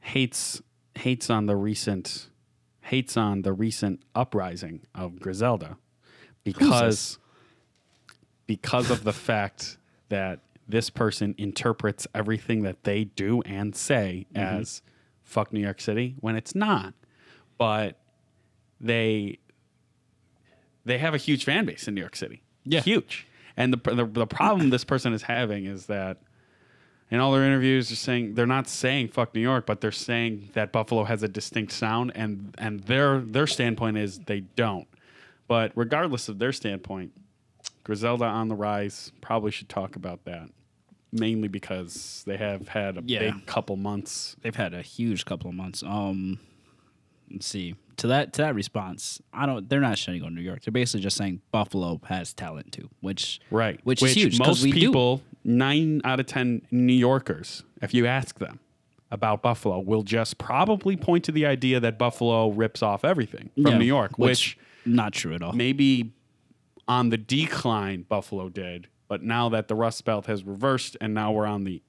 hates 0.00 0.62
hates 0.94 1.30
on 1.30 1.46
the 1.46 1.56
recent 1.56 2.28
hates 2.82 3.16
on 3.16 3.42
the 3.42 3.52
recent 3.52 4.02
uprising 4.14 4.80
of 4.94 5.20
Griselda 5.20 5.76
because 6.44 7.18
because 8.46 8.90
of 8.90 9.04
the 9.04 9.12
fact 9.12 9.76
that 10.08 10.40
this 10.66 10.90
person 10.90 11.34
interprets 11.38 12.06
everything 12.14 12.62
that 12.62 12.84
they 12.84 13.04
do 13.04 13.42
and 13.42 13.74
say 13.76 14.26
Mm-hmm. 14.34 14.60
as 14.60 14.82
fuck 15.22 15.52
New 15.52 15.60
York 15.60 15.80
City 15.80 16.14
when 16.20 16.36
it's 16.36 16.54
not. 16.54 16.94
But 17.58 17.97
they 18.80 19.38
they 20.84 20.98
have 20.98 21.14
a 21.14 21.18
huge 21.18 21.44
fan 21.44 21.64
base 21.64 21.86
in 21.88 21.94
New 21.94 22.00
York 22.00 22.16
City. 22.16 22.42
Yeah. 22.64 22.80
Huge. 22.80 23.26
And 23.56 23.72
the, 23.72 23.94
the 23.94 24.04
the 24.04 24.26
problem 24.26 24.70
this 24.70 24.84
person 24.84 25.12
is 25.12 25.22
having 25.22 25.64
is 25.64 25.86
that 25.86 26.18
in 27.10 27.20
all 27.20 27.32
their 27.32 27.44
interviews 27.44 27.88
they're 27.88 27.96
saying 27.96 28.34
they're 28.34 28.46
not 28.46 28.68
saying 28.68 29.08
fuck 29.08 29.34
New 29.34 29.40
York, 29.40 29.66
but 29.66 29.80
they're 29.80 29.90
saying 29.92 30.50
that 30.54 30.72
Buffalo 30.72 31.04
has 31.04 31.22
a 31.22 31.28
distinct 31.28 31.72
sound 31.72 32.12
and 32.14 32.54
and 32.58 32.80
their 32.80 33.20
their 33.20 33.46
standpoint 33.46 33.96
is 33.98 34.18
they 34.20 34.40
don't. 34.40 34.86
But 35.48 35.72
regardless 35.74 36.28
of 36.28 36.38
their 36.38 36.52
standpoint, 36.52 37.12
Griselda 37.82 38.24
on 38.26 38.48
the 38.48 38.54
rise 38.54 39.12
probably 39.20 39.50
should 39.50 39.68
talk 39.68 39.96
about 39.96 40.24
that. 40.24 40.50
Mainly 41.10 41.48
because 41.48 42.22
they 42.26 42.36
have 42.36 42.68
had 42.68 42.98
a 42.98 43.02
Yeah. 43.06 43.20
big 43.20 43.46
couple 43.46 43.76
months. 43.76 44.36
They've 44.42 44.54
had 44.54 44.74
a 44.74 44.82
huge 44.82 45.24
couple 45.24 45.48
of 45.48 45.56
months. 45.56 45.82
Um, 45.82 46.38
see. 47.40 47.74
To 47.98 48.06
that 48.06 48.32
to 48.34 48.42
that 48.42 48.54
response, 48.54 49.20
I 49.32 49.44
don't. 49.46 49.68
They're 49.68 49.80
not 49.80 49.96
shitting 49.96 50.24
on 50.24 50.34
New 50.34 50.40
York. 50.40 50.62
They're 50.64 50.72
basically 50.72 51.00
just 51.00 51.16
saying 51.16 51.40
Buffalo 51.50 52.00
has 52.04 52.32
talent 52.32 52.70
too, 52.72 52.88
which 53.00 53.40
Right. 53.50 53.80
which, 53.84 54.02
is 54.02 54.14
huge. 54.14 54.38
Most 54.38 54.62
we 54.62 54.70
do. 54.70 54.78
people, 54.78 55.22
nine 55.44 56.00
out 56.04 56.20
of 56.20 56.26
10 56.26 56.62
New 56.70 56.92
Yorkers, 56.92 57.64
if 57.82 57.92
you 57.92 58.06
ask 58.06 58.38
them 58.38 58.60
about 59.10 59.42
Buffalo, 59.42 59.80
will 59.80 60.04
just 60.04 60.38
probably 60.38 60.96
point 60.96 61.24
to 61.24 61.32
the 61.32 61.44
idea 61.46 61.80
that 61.80 61.98
Buffalo 61.98 62.50
rips 62.50 62.82
off 62.82 63.04
everything 63.04 63.50
from 63.54 63.66
Yeah, 63.66 63.78
New 63.78 63.84
York, 63.86 64.16
which, 64.18 64.56
not 64.86 65.12
true 65.12 65.34
at 65.34 65.42
all. 65.42 65.52
maybe 65.54 66.12
on 66.86 67.08
the 67.08 67.16
decline 67.18 68.02
Buffalo 68.08 68.48
did, 68.48 68.86
but 69.08 69.22
now 69.24 69.48
that 69.48 69.66
the 69.66 69.74
Rust 69.74 70.04
Belt 70.04 70.26
has 70.26 70.44
reversed 70.44 70.96
and 71.00 71.14
now 71.14 71.32
we're 71.32 71.46
on 71.46 71.64
the, 71.64 71.82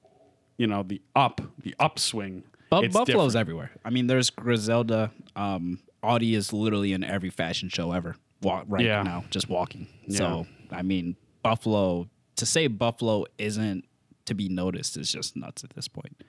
you 0.56 0.66
know, 0.66 0.82
the 0.82 1.00
up, 1.14 1.40
the 1.62 1.74
upswing. 1.78 2.42
Bu- 2.70 2.88
Buffalo's 2.88 3.06
different. 3.06 3.36
everywhere. 3.36 3.70
I 3.84 3.90
mean, 3.90 4.06
there's 4.06 4.30
Griselda. 4.30 5.10
Um, 5.36 5.80
Audie 6.02 6.34
is 6.34 6.52
literally 6.52 6.92
in 6.92 7.02
every 7.04 7.30
fashion 7.30 7.68
show 7.68 7.92
ever. 7.92 8.16
Walk 8.42 8.64
right 8.68 8.84
Yeah. 8.84 9.02
now, 9.02 9.24
just 9.30 9.48
walking. 9.48 9.86
So 10.08 10.46
I 10.70 10.82
mean, 10.82 11.16
Buffalo. 11.42 12.08
To 12.36 12.46
say 12.46 12.68
Buffalo 12.68 13.26
isn't 13.36 13.84
to 14.24 14.34
be 14.34 14.48
noticed 14.48 14.96
is 14.96 15.12
just 15.12 15.36
nuts 15.36 15.62
at 15.64 15.70
this 15.70 15.88
point. 15.88 16.22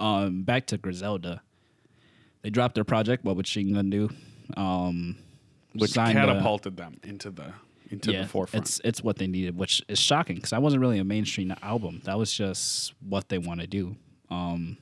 Um, 0.00 0.42
back 0.42 0.66
to 0.68 0.78
Griselda. 0.78 1.42
They 2.42 2.50
dropped 2.50 2.74
their 2.74 2.82
project. 2.84 3.24
What 3.24 3.36
would 3.36 3.46
she 3.46 3.62
gonna 3.62 3.88
do? 3.88 4.10
Um, 4.56 5.16
which 5.74 5.92
signed 5.92 6.18
a- 6.18 6.22
catapulted 6.26 6.76
them 6.76 6.98
into 7.04 7.30
the 7.30 7.52
into 7.90 8.10
the 8.10 8.26
forefront. 8.26 8.66
It's 8.66 8.80
it's 8.84 9.02
what 9.04 9.18
they 9.18 9.26
needed, 9.28 9.56
which 9.56 9.82
is 9.88 9.98
shocking 10.00 10.36
because 10.36 10.52
I 10.52 10.58
wasn't 10.58 10.80
really 10.80 10.98
a 10.98 11.04
mainstream 11.04 11.54
album. 11.62 12.00
That 12.04 12.18
was 12.18 12.32
just 12.32 12.94
what 13.06 13.28
they 13.28 13.38
want 13.38 13.60
to 13.60 13.66
do. 13.68 13.94
Um, 14.30 14.78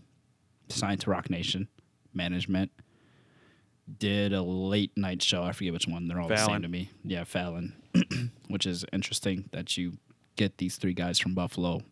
signed 0.72 1.00
to 1.02 1.10
Roc 1.10 1.30
Nation 1.30 1.68
management. 2.14 2.70
Did 3.98 4.32
a 4.32 4.40
late 4.42 4.92
night 4.96 5.20
show. 5.20 5.42
I 5.42 5.50
forget 5.52 5.72
which 5.72 5.88
one. 5.88 6.06
They're 6.06 6.20
all 6.20 6.28
the 6.28 6.36
same 6.36 6.62
to 6.62 6.68
me. 6.68 6.90
Yeah, 7.04 7.24
Fallon, 7.24 7.74
which 8.48 8.64
is 8.64 8.84
interesting 8.92 9.48
that 9.50 9.76
you 9.76 9.94
get 10.36 10.58
these 10.58 10.76
three 10.76 10.92
guys 10.94 11.18
from 11.18 11.34
Buffalo 11.34 11.82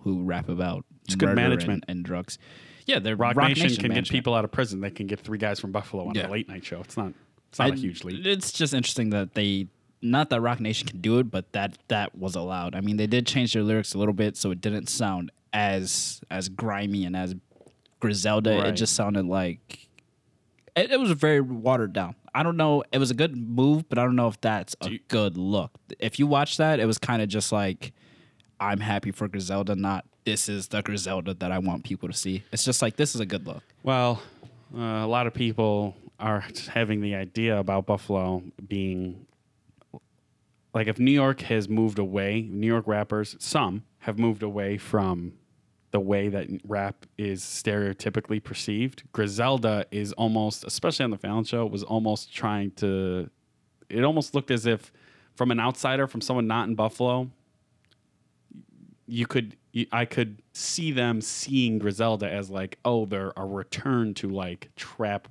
who 0.00 0.24
rap 0.24 0.48
about 0.48 0.84
it's 1.04 1.14
good 1.14 1.36
management. 1.36 1.84
and, 1.86 1.98
and 1.98 2.04
drugs. 2.04 2.38
Yeah, 2.86 2.98
they're 2.98 3.14
Roc, 3.14 3.36
Nation, 3.36 3.70
can 3.76 3.92
get 3.92 4.08
people 4.08 4.34
out 4.34 4.44
of 4.44 4.50
prison. 4.50 4.80
They 4.80 4.90
can 4.90 5.06
get 5.06 5.20
three 5.20 5.38
guys 5.38 5.60
from 5.60 5.70
Buffalo 5.70 6.08
on 6.08 6.14
Yeah. 6.16 6.26
a 6.26 6.30
late 6.30 6.48
night 6.48 6.64
show. 6.64 6.80
It's 6.80 6.96
not. 6.96 7.12
It's 7.50 7.58
not 7.60 7.70
a 7.70 7.72
I- 7.72 7.76
huge 7.76 8.02
leap. 8.02 8.26
It's 8.26 8.50
just 8.50 8.74
interesting 8.74 9.10
that 9.10 9.34
they 9.34 9.68
not 10.02 10.30
that 10.30 10.40
Roc 10.40 10.58
Nation 10.58 10.88
can 10.88 11.00
do 11.00 11.18
it, 11.20 11.30
but 11.30 11.52
that 11.52 11.78
that 11.86 12.16
was 12.18 12.34
allowed. 12.34 12.74
I 12.74 12.80
mean, 12.80 12.96
they 12.96 13.06
did 13.06 13.26
change 13.28 13.52
their 13.52 13.62
lyrics 13.62 13.94
a 13.94 13.98
little 13.98 14.14
bit 14.14 14.36
so 14.36 14.50
it 14.50 14.60
didn't 14.60 14.88
sound 14.88 15.30
as 15.52 16.20
as 16.32 16.48
grimy 16.48 17.04
and 17.04 17.14
as 17.14 17.36
Griselda. 18.00 18.66
It 18.68 18.72
just 18.72 18.94
sounded 18.94 19.26
like 19.26 19.88
it, 20.76 20.90
it 20.92 21.00
was 21.00 21.10
very 21.12 21.40
watered 21.40 21.92
down. 21.92 22.14
I 22.34 22.42
don't 22.42 22.56
know. 22.56 22.84
It 22.92 22.98
was 22.98 23.10
a 23.10 23.14
good 23.14 23.36
move, 23.36 23.88
but 23.88 23.98
I 23.98 24.04
don't 24.04 24.16
know 24.16 24.28
if 24.28 24.40
that's 24.40 24.76
a 24.80 24.90
you- 24.90 25.00
good 25.08 25.36
look. 25.36 25.72
If 25.98 26.18
you 26.18 26.26
watch 26.26 26.56
that, 26.58 26.78
it 26.80 26.86
was 26.86 26.98
kind 26.98 27.20
of 27.22 27.28
just 27.28 27.52
like 27.52 27.92
I'm 28.60 28.80
happy 28.80 29.10
for 29.10 29.28
Griselda, 29.28 29.74
not 29.74 30.04
this 30.24 30.48
is 30.48 30.68
the 30.68 30.82
Griselda 30.82 31.34
that 31.34 31.50
I 31.52 31.58
want 31.58 31.84
people 31.84 32.08
to 32.08 32.14
see. 32.14 32.42
It's 32.52 32.64
just 32.64 32.82
like 32.82 32.96
this 32.96 33.14
is 33.14 33.20
a 33.20 33.26
good 33.26 33.46
look. 33.46 33.62
Well, 33.82 34.20
uh, 34.76 34.80
a 34.80 35.06
lot 35.06 35.26
of 35.26 35.34
people 35.34 35.96
are 36.20 36.44
having 36.68 37.00
the 37.00 37.14
idea 37.14 37.58
about 37.58 37.86
Buffalo 37.86 38.42
being 38.66 39.26
like 40.74 40.86
if 40.86 40.98
New 40.98 41.12
York 41.12 41.40
has 41.42 41.68
moved 41.68 41.98
away, 41.98 42.42
New 42.50 42.66
York 42.66 42.86
rappers, 42.86 43.36
some 43.38 43.84
have 44.00 44.18
moved 44.18 44.42
away 44.42 44.76
from 44.76 45.32
the 45.90 46.00
way 46.00 46.28
that 46.28 46.48
rap 46.64 47.06
is 47.16 47.42
stereotypically 47.42 48.42
perceived. 48.42 49.02
Griselda 49.12 49.86
is 49.90 50.12
almost, 50.12 50.64
especially 50.64 51.04
on 51.04 51.10
the 51.10 51.16
Fallon 51.18 51.44
show, 51.44 51.64
was 51.66 51.82
almost 51.82 52.34
trying 52.34 52.70
to. 52.72 53.30
It 53.88 54.04
almost 54.04 54.34
looked 54.34 54.50
as 54.50 54.66
if, 54.66 54.92
from 55.34 55.50
an 55.50 55.58
outsider, 55.58 56.06
from 56.06 56.20
someone 56.20 56.46
not 56.46 56.68
in 56.68 56.74
Buffalo, 56.74 57.30
you 59.06 59.26
could 59.26 59.56
I 59.92 60.04
could 60.04 60.42
see 60.52 60.90
them 60.92 61.20
seeing 61.20 61.78
Griselda 61.78 62.28
as 62.30 62.50
like, 62.50 62.78
oh, 62.84 63.06
they're 63.06 63.32
a 63.36 63.44
return 63.46 64.12
to 64.14 64.28
like 64.28 64.70
trap 64.76 65.28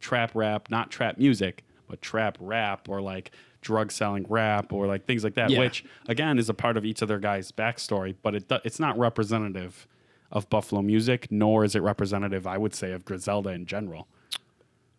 trap 0.00 0.30
rap, 0.34 0.70
not 0.70 0.90
trap 0.90 1.18
music, 1.18 1.64
but 1.88 2.00
trap 2.00 2.38
rap 2.40 2.88
or 2.88 3.00
like 3.02 3.32
drug 3.60 3.90
selling 3.90 4.24
rap 4.28 4.72
or 4.72 4.86
like 4.86 5.04
things 5.04 5.24
like 5.24 5.34
that, 5.34 5.50
Yeah. 5.50 5.58
which 5.58 5.84
again 6.08 6.38
is 6.38 6.48
a 6.48 6.54
part 6.54 6.76
of 6.76 6.84
each 6.84 7.02
of 7.02 7.08
their 7.08 7.18
guys' 7.18 7.50
backstory, 7.52 8.14
but 8.22 8.34
it 8.34 8.50
it's 8.64 8.78
not 8.80 8.96
representative 8.98 9.86
of 10.30 10.48
Buffalo 10.50 10.82
music, 10.82 11.28
nor 11.30 11.64
is 11.64 11.74
it 11.74 11.82
representative, 11.82 12.46
I 12.46 12.58
would 12.58 12.74
say, 12.74 12.92
of 12.92 13.04
Griselda 13.04 13.50
in 13.50 13.66
general. 13.66 14.08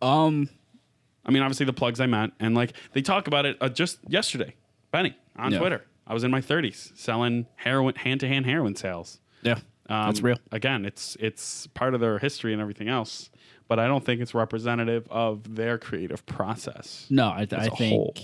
Um, 0.02 0.48
I 1.24 1.30
mean, 1.30 1.42
obviously 1.42 1.66
the 1.66 1.72
plugs 1.72 2.00
I 2.00 2.06
met, 2.06 2.30
and 2.40 2.54
like 2.54 2.72
they 2.92 3.02
talk 3.02 3.26
about 3.26 3.44
it 3.46 3.56
uh, 3.60 3.68
just 3.68 3.98
yesterday. 4.08 4.54
Benny 4.90 5.14
on 5.36 5.52
Yeah. 5.52 5.58
Twitter. 5.58 5.84
I 6.06 6.14
was 6.14 6.24
in 6.24 6.30
my 6.30 6.40
30s 6.40 6.96
selling 6.98 7.46
heroin, 7.56 7.94
hand 7.94 8.20
to 8.20 8.28
hand 8.28 8.44
heroin 8.46 8.74
sales. 8.74 9.20
Yeah, 9.42 9.58
Um, 9.88 10.06
that's 10.06 10.22
real. 10.22 10.38
Again, 10.50 10.84
it's 10.84 11.16
it's 11.20 11.66
part 11.68 11.94
of 11.94 12.00
their 12.00 12.18
history 12.18 12.52
and 12.52 12.60
everything 12.60 12.88
else, 12.88 13.30
but 13.68 13.78
I 13.78 13.86
don't 13.86 14.04
think 14.04 14.20
it's 14.20 14.34
representative 14.34 15.06
of 15.10 15.54
their 15.54 15.78
creative 15.78 16.26
process. 16.26 17.06
No, 17.10 17.26
I, 17.28 17.46
I 17.52 17.66
a 17.66 17.70
think 17.70 17.92
whole. 17.92 18.14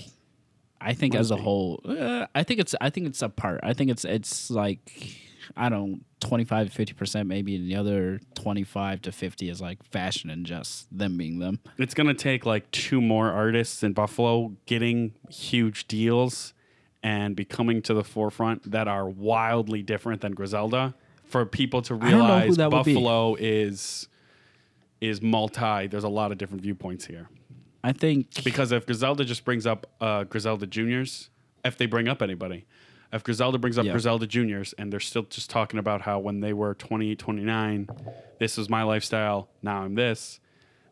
I 0.81 0.95
think 0.95 1.15
as 1.15 1.31
a 1.31 1.37
be. 1.37 1.43
whole, 1.43 1.81
uh, 1.85 2.27
I 2.35 2.43
think 2.43 2.59
it's 2.61 2.75
I 2.81 2.91
think 2.91 3.07
it's 3.07 3.23
a 3.23 3.29
part. 3.29 3.61
I 3.63 3.73
think 3.73 3.91
it's 3.91 4.05
it's 4.05 4.51
like 4.51 5.21
I 5.57 5.69
don't 5.69 6.05
25 6.21 6.69
to 6.69 6.73
50 6.73 6.95
percent 6.95 7.29
maybe, 7.29 7.57
and 7.57 7.69
the 7.69 7.77
other 7.77 8.21
25 8.35 9.03
to 9.03 9.13
50 9.13 9.51
is 9.51 9.61
like 9.61 9.85
fashion 9.85 10.31
and 10.31 10.47
just 10.47 10.87
them 10.97 11.17
being 11.17 11.39
them. 11.39 11.61
It's 11.79 11.95
gonna 11.95 12.15
take 12.15 12.47
like 12.47 12.71
two 12.71 13.01
more 13.01 13.31
artists 13.31 13.83
in 13.83 13.93
Buffalo 13.93 14.53
getting 14.67 15.13
huge 15.29 15.87
deals 15.89 16.55
and 17.03 17.37
becoming 17.37 17.83
to 17.83 17.95
the 17.95 18.05
forefront 18.05 18.71
that 18.71 18.89
are 18.89 19.09
wildly 19.09 19.83
different 19.83 20.23
than 20.23 20.33
Griselda 20.33 20.95
for 21.25 21.45
people 21.45 21.83
to 21.83 21.91
don't 21.91 22.01
know 22.01 22.07
who 22.07 22.17
realize 22.17 22.57
that. 22.57 22.71
Buffalo 22.71 23.37
is 23.39 24.09
is 25.01 25.21
multi. 25.21 25.87
There's 25.87 26.05
a 26.05 26.09
lot 26.09 26.33
of 26.33 26.39
different 26.39 26.63
viewpoints 26.63 27.05
here. 27.05 27.29
I 27.85 27.93
think 27.93 28.43
Because 28.43 28.73
if 28.73 28.87
Griselda 28.87 29.25
just 29.25 29.45
brings 29.45 29.67
up 29.67 29.87
uh, 30.01 30.25
Griselda 30.25 30.67
Juniors, 30.67 31.31
if 31.65 31.77
they 31.77 31.87
bring 31.87 32.09
up 32.09 32.23
anybody, 32.23 32.65
if 33.13 33.23
Griselda 33.25 33.59
brings 33.59 33.79
up 33.79 33.85
Yeah. 33.85 33.93
Griselda 33.93 34.27
Juniors 34.27 34.75
and 34.79 34.93
they're 34.93 35.01
still 35.01 35.23
just 35.25 35.51
talking 35.51 35.79
about 35.79 36.03
how 36.03 36.19
when 36.19 36.41
they 36.41 36.53
were 36.53 36.75
28, 36.75 37.19
29, 37.19 37.89
this 38.39 38.57
was 38.57 38.69
my 38.69 38.83
lifestyle, 38.83 39.49
now 39.63 39.83
I'm 39.83 39.95
this, 39.95 40.41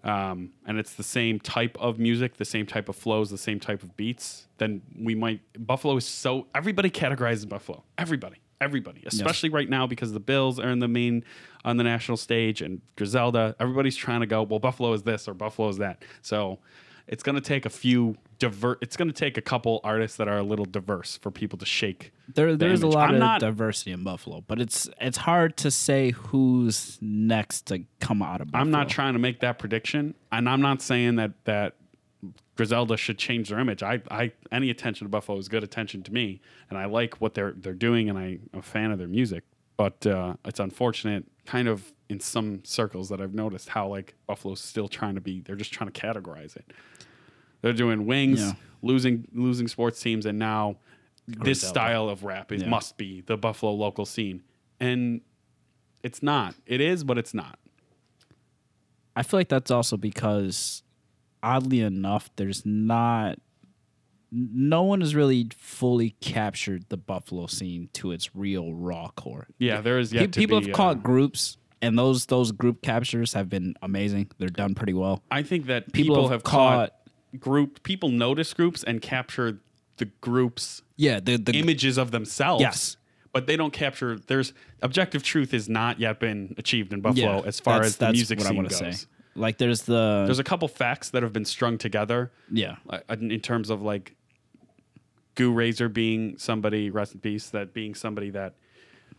um, 0.02 0.50
and 0.66 0.78
it's 0.78 0.94
the 0.94 1.02
same 1.02 1.40
type 1.40 1.76
of 1.80 1.98
music, 1.98 2.36
the 2.36 2.44
same 2.44 2.66
type 2.66 2.88
of 2.88 2.96
flows, 2.96 3.30
the 3.30 3.38
same 3.38 3.58
type 3.58 3.82
of 3.82 3.96
beats, 3.96 4.46
then 4.58 4.82
we 4.98 5.14
might. 5.14 5.40
Buffalo 5.58 5.96
is 5.96 6.04
so. 6.06 6.46
Everybody 6.54 6.90
categorizes 6.90 7.48
Buffalo. 7.48 7.84
Everybody. 7.96 8.36
Everybody. 8.60 9.02
Especially 9.06 9.48
right 9.48 9.68
now 9.68 9.86
because 9.86 10.12
the 10.12 10.20
Bills 10.20 10.58
are 10.60 10.68
in 10.68 10.78
the 10.78 10.88
main, 10.88 11.24
on 11.64 11.76
the 11.76 11.84
national 11.84 12.16
stage 12.16 12.62
and 12.62 12.80
Griselda. 12.96 13.56
Everybody's 13.58 13.96
trying 13.96 14.20
to 14.20 14.26
go, 14.26 14.42
well, 14.42 14.58
Buffalo 14.58 14.92
is 14.92 15.02
this 15.02 15.26
or 15.26 15.34
Buffalo 15.34 15.68
is 15.68 15.78
that. 15.78 16.02
So 16.22 16.60
it's 17.06 17.22
going 17.22 17.34
to 17.34 17.40
take 17.40 17.66
a 17.66 17.70
few 17.70 18.16
divert. 18.38 18.78
It's 18.82 18.96
going 18.96 19.08
to 19.08 19.14
take 19.14 19.36
a 19.36 19.42
couple 19.42 19.80
artists 19.84 20.16
that 20.16 20.26
are 20.28 20.38
a 20.38 20.42
little 20.42 20.64
diverse 20.64 21.16
for 21.18 21.30
people 21.30 21.58
to 21.58 21.66
shake. 21.66 22.12
there 22.34 22.56
there's 22.56 22.82
a 22.82 22.86
lot 22.86 23.08
I'm 23.10 23.16
of 23.16 23.20
not- 23.20 23.40
diversity 23.40 23.92
in 23.92 24.02
Buffalo, 24.04 24.42
but 24.46 24.60
it's 24.60 24.88
it's 25.00 25.18
hard 25.18 25.56
to 25.58 25.70
say 25.70 26.10
who's 26.10 26.98
next 27.00 27.66
to 27.66 27.84
come 28.00 28.22
out 28.22 28.40
of 28.40 28.48
Buffalo. 28.50 28.62
I'm 28.62 28.70
not 28.70 28.88
trying 28.88 29.12
to 29.12 29.18
make 29.18 29.40
that 29.40 29.58
prediction, 29.58 30.14
and 30.32 30.48
I'm 30.48 30.60
not 30.62 30.80
saying 30.82 31.16
that 31.16 31.32
that 31.44 31.74
Griselda 32.56 32.96
should 32.96 33.18
change 33.18 33.48
their 33.50 33.58
image. 33.58 33.82
I, 33.82 34.00
I 34.10 34.32
any 34.52 34.70
attention 34.70 35.04
to 35.06 35.08
Buffalo 35.10 35.38
is 35.38 35.48
good 35.48 35.64
attention 35.64 36.02
to 36.04 36.12
me, 36.12 36.40
and 36.70 36.78
I 36.78 36.86
like 36.86 37.20
what 37.20 37.34
they're 37.34 37.52
they're 37.52 37.74
doing, 37.74 38.08
and 38.08 38.18
I'm 38.18 38.40
a 38.54 38.62
fan 38.62 38.90
of 38.92 38.98
their 38.98 39.08
music. 39.08 39.44
But 39.76 40.06
uh, 40.06 40.34
it's 40.44 40.60
unfortunate, 40.60 41.24
kind 41.46 41.66
of 41.66 41.92
in 42.08 42.20
some 42.20 42.60
circles 42.64 43.08
that 43.08 43.20
I've 43.20 43.34
noticed 43.34 43.70
how 43.70 43.88
like 43.88 44.14
Buffalo's 44.26 44.60
still 44.60 44.86
trying 44.86 45.16
to 45.16 45.20
be. 45.20 45.40
They're 45.40 45.56
just 45.56 45.72
trying 45.72 45.90
to 45.90 46.00
categorize 46.00 46.54
it. 46.56 46.70
They're 47.64 47.72
doing 47.72 48.04
wings, 48.04 48.40
Yeah. 48.42 48.52
losing 48.82 49.26
losing 49.32 49.68
sports 49.68 49.98
teams, 49.98 50.26
and 50.26 50.38
now 50.38 50.76
this 51.26 51.38
Griselda. 51.38 51.66
style 51.74 52.08
of 52.10 52.22
rap 52.22 52.52
is 52.52 52.60
Yeah. 52.60 52.68
must 52.68 52.98
be 52.98 53.22
the 53.22 53.38
Buffalo 53.38 53.72
local 53.72 54.04
scene, 54.04 54.42
and 54.78 55.22
it's 56.02 56.22
not. 56.22 56.54
It 56.66 56.82
is, 56.82 57.04
but 57.04 57.16
it's 57.16 57.32
not. 57.32 57.58
I 59.16 59.22
feel 59.22 59.40
like 59.40 59.48
that's 59.48 59.70
also 59.70 59.96
because, 59.96 60.82
oddly 61.42 61.80
enough, 61.80 62.28
there's 62.36 62.66
not. 62.66 63.38
No 64.30 64.82
one 64.82 65.00
has 65.00 65.14
really 65.14 65.48
fully 65.56 66.10
captured 66.20 66.84
the 66.90 66.98
Buffalo 66.98 67.46
scene 67.46 67.88
to 67.94 68.10
its 68.10 68.34
real 68.36 68.74
raw 68.74 69.08
core. 69.16 69.46
Yeah, 69.58 69.80
there 69.80 69.98
is 69.98 70.10
Pe- 70.10 70.18
yet 70.20 70.32
to 70.32 70.38
people 70.38 70.60
be, 70.60 70.66
have 70.66 70.74
uh, 70.74 70.76
caught 70.76 71.02
groups, 71.02 71.56
and 71.80 71.96
those 71.98 72.26
those 72.26 72.52
group 72.52 72.82
captures 72.82 73.32
have 73.32 73.48
been 73.48 73.74
amazing. 73.80 74.30
They're 74.36 74.48
done 74.50 74.74
pretty 74.74 74.92
well. 74.92 75.22
I 75.30 75.42
think 75.42 75.64
that 75.66 75.92
People 75.94 76.16
people, 76.16 76.22
have 76.24 76.30
have, 76.32 76.42
caught, 76.42 76.92
group. 77.38 77.82
People 77.82 78.08
notice 78.08 78.52
groups 78.54 78.82
and 78.82 79.00
capture 79.02 79.60
the 79.96 80.06
groups' 80.20 80.82
Yeah, 80.96 81.20
the 81.20 81.36
the 81.36 81.52
images 81.58 81.98
of 81.98 82.10
themselves. 82.10 82.62
Yes. 82.62 82.96
but 83.32 83.46
they 83.46 83.56
don't 83.56 83.72
capture. 83.72 84.18
There's 84.18 84.52
objective 84.80 85.22
truth 85.22 85.50
has 85.50 85.68
not 85.68 85.98
yet 85.98 86.20
been 86.20 86.54
achieved 86.56 86.92
in 86.92 87.00
Buffalo 87.00 87.42
as 87.42 87.58
far 87.60 87.82
as 87.82 87.96
the 87.96 88.06
that's 88.06 88.12
music 88.16 88.38
what 88.38 88.46
scene 88.48 88.56
wanna 88.56 88.68
goes. 88.68 89.06
Like 89.34 89.58
there's 89.58 89.82
the 89.82 90.22
There's 90.26 90.38
a 90.38 90.44
couple 90.44 90.68
facts 90.68 91.10
that 91.10 91.22
have 91.24 91.32
been 91.32 91.44
strung 91.44 91.76
together 91.78 92.30
yeah 92.50 92.76
uh, 92.88 93.00
in 93.10 93.32
in 93.32 93.40
terms 93.40 93.70
of 93.70 93.82
like 93.82 94.14
Goo 95.34 95.52
Razor 95.52 95.88
being 95.88 96.38
somebody, 96.38 96.90
rest 96.90 97.14
in 97.14 97.20
peace, 97.20 97.50
that 97.50 97.74
being 97.74 97.94
somebody 97.94 98.30
that 98.30 98.54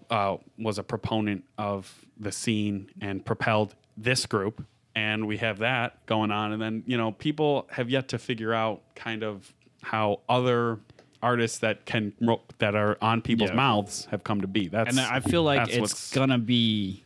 uh, 0.09 0.38
was 0.57 0.78
a 0.78 0.84
proponent 0.84 1.43
of 1.57 2.05
the 2.18 2.32
scene 2.32 2.89
and 3.01 3.26
propelled 3.26 3.76
this 3.97 4.26
group. 4.26 4.66
And 4.96 5.28
we 5.28 5.38
have 5.38 5.60
that 5.60 6.06
going 6.06 6.32
on. 6.32 6.54
And 6.54 6.62
then, 6.62 6.84
you 6.86 6.98
know, 6.98 7.12
people 7.12 7.68
have 7.72 7.89
yet 7.89 8.08
to 8.10 8.18
figure 8.18 8.54
out 8.54 8.82
kind 8.96 9.24
of 9.24 9.54
how 9.82 10.22
other 10.30 10.80
artists 11.22 11.60
that 11.60 11.86
can, 11.86 12.14
that 12.60 12.76
are 12.76 12.98
on 13.02 13.22
people's 13.22 13.50
Yeah. 13.50 13.56
mouths 13.58 14.06
have 14.12 14.24
come 14.24 14.41
to 14.41 14.48
be. 14.48 14.68
That's, 14.70 14.89
and 14.89 15.00
I 15.00 15.20
feel 15.20 15.43
like 15.43 15.68
it's 15.70 16.14
gonna 16.14 16.38
be 16.38 17.04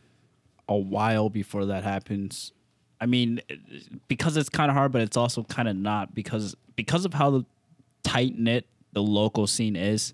a 0.68 0.76
while 0.76 1.28
before 1.28 1.66
that 1.66 1.82
happens. 1.84 2.52
I 3.00 3.06
mean, 3.06 3.40
because 4.08 4.36
it's 4.36 4.48
kind 4.50 4.70
of 4.70 4.76
hard, 4.76 4.92
but 4.92 5.00
it's 5.02 5.16
also 5.16 5.42
kind 5.42 5.68
of 5.68 5.74
not 5.76 6.14
because 6.14 6.54
because 6.76 7.04
of 7.04 7.14
how 7.14 7.44
tight 8.02 8.38
knit 8.38 8.66
the 8.92 9.02
local 9.02 9.46
scene 9.46 9.74
is. 9.74 10.12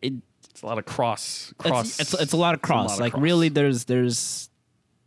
It 0.00 0.14
it's 0.50 0.62
a 0.62 0.66
lot 0.66 0.78
of 0.78 0.86
cross, 0.86 1.52
cross. 1.58 2.00
it's, 2.00 2.14
it's 2.14 2.22
it's 2.22 2.32
a 2.32 2.36
lot 2.36 2.54
of 2.54 2.62
cross. 2.62 2.88
lot 2.88 2.94
of 2.94 3.00
like 3.00 3.12
cross. 3.12 3.22
really, 3.22 3.48
there's 3.48 3.84
there's 3.84 4.48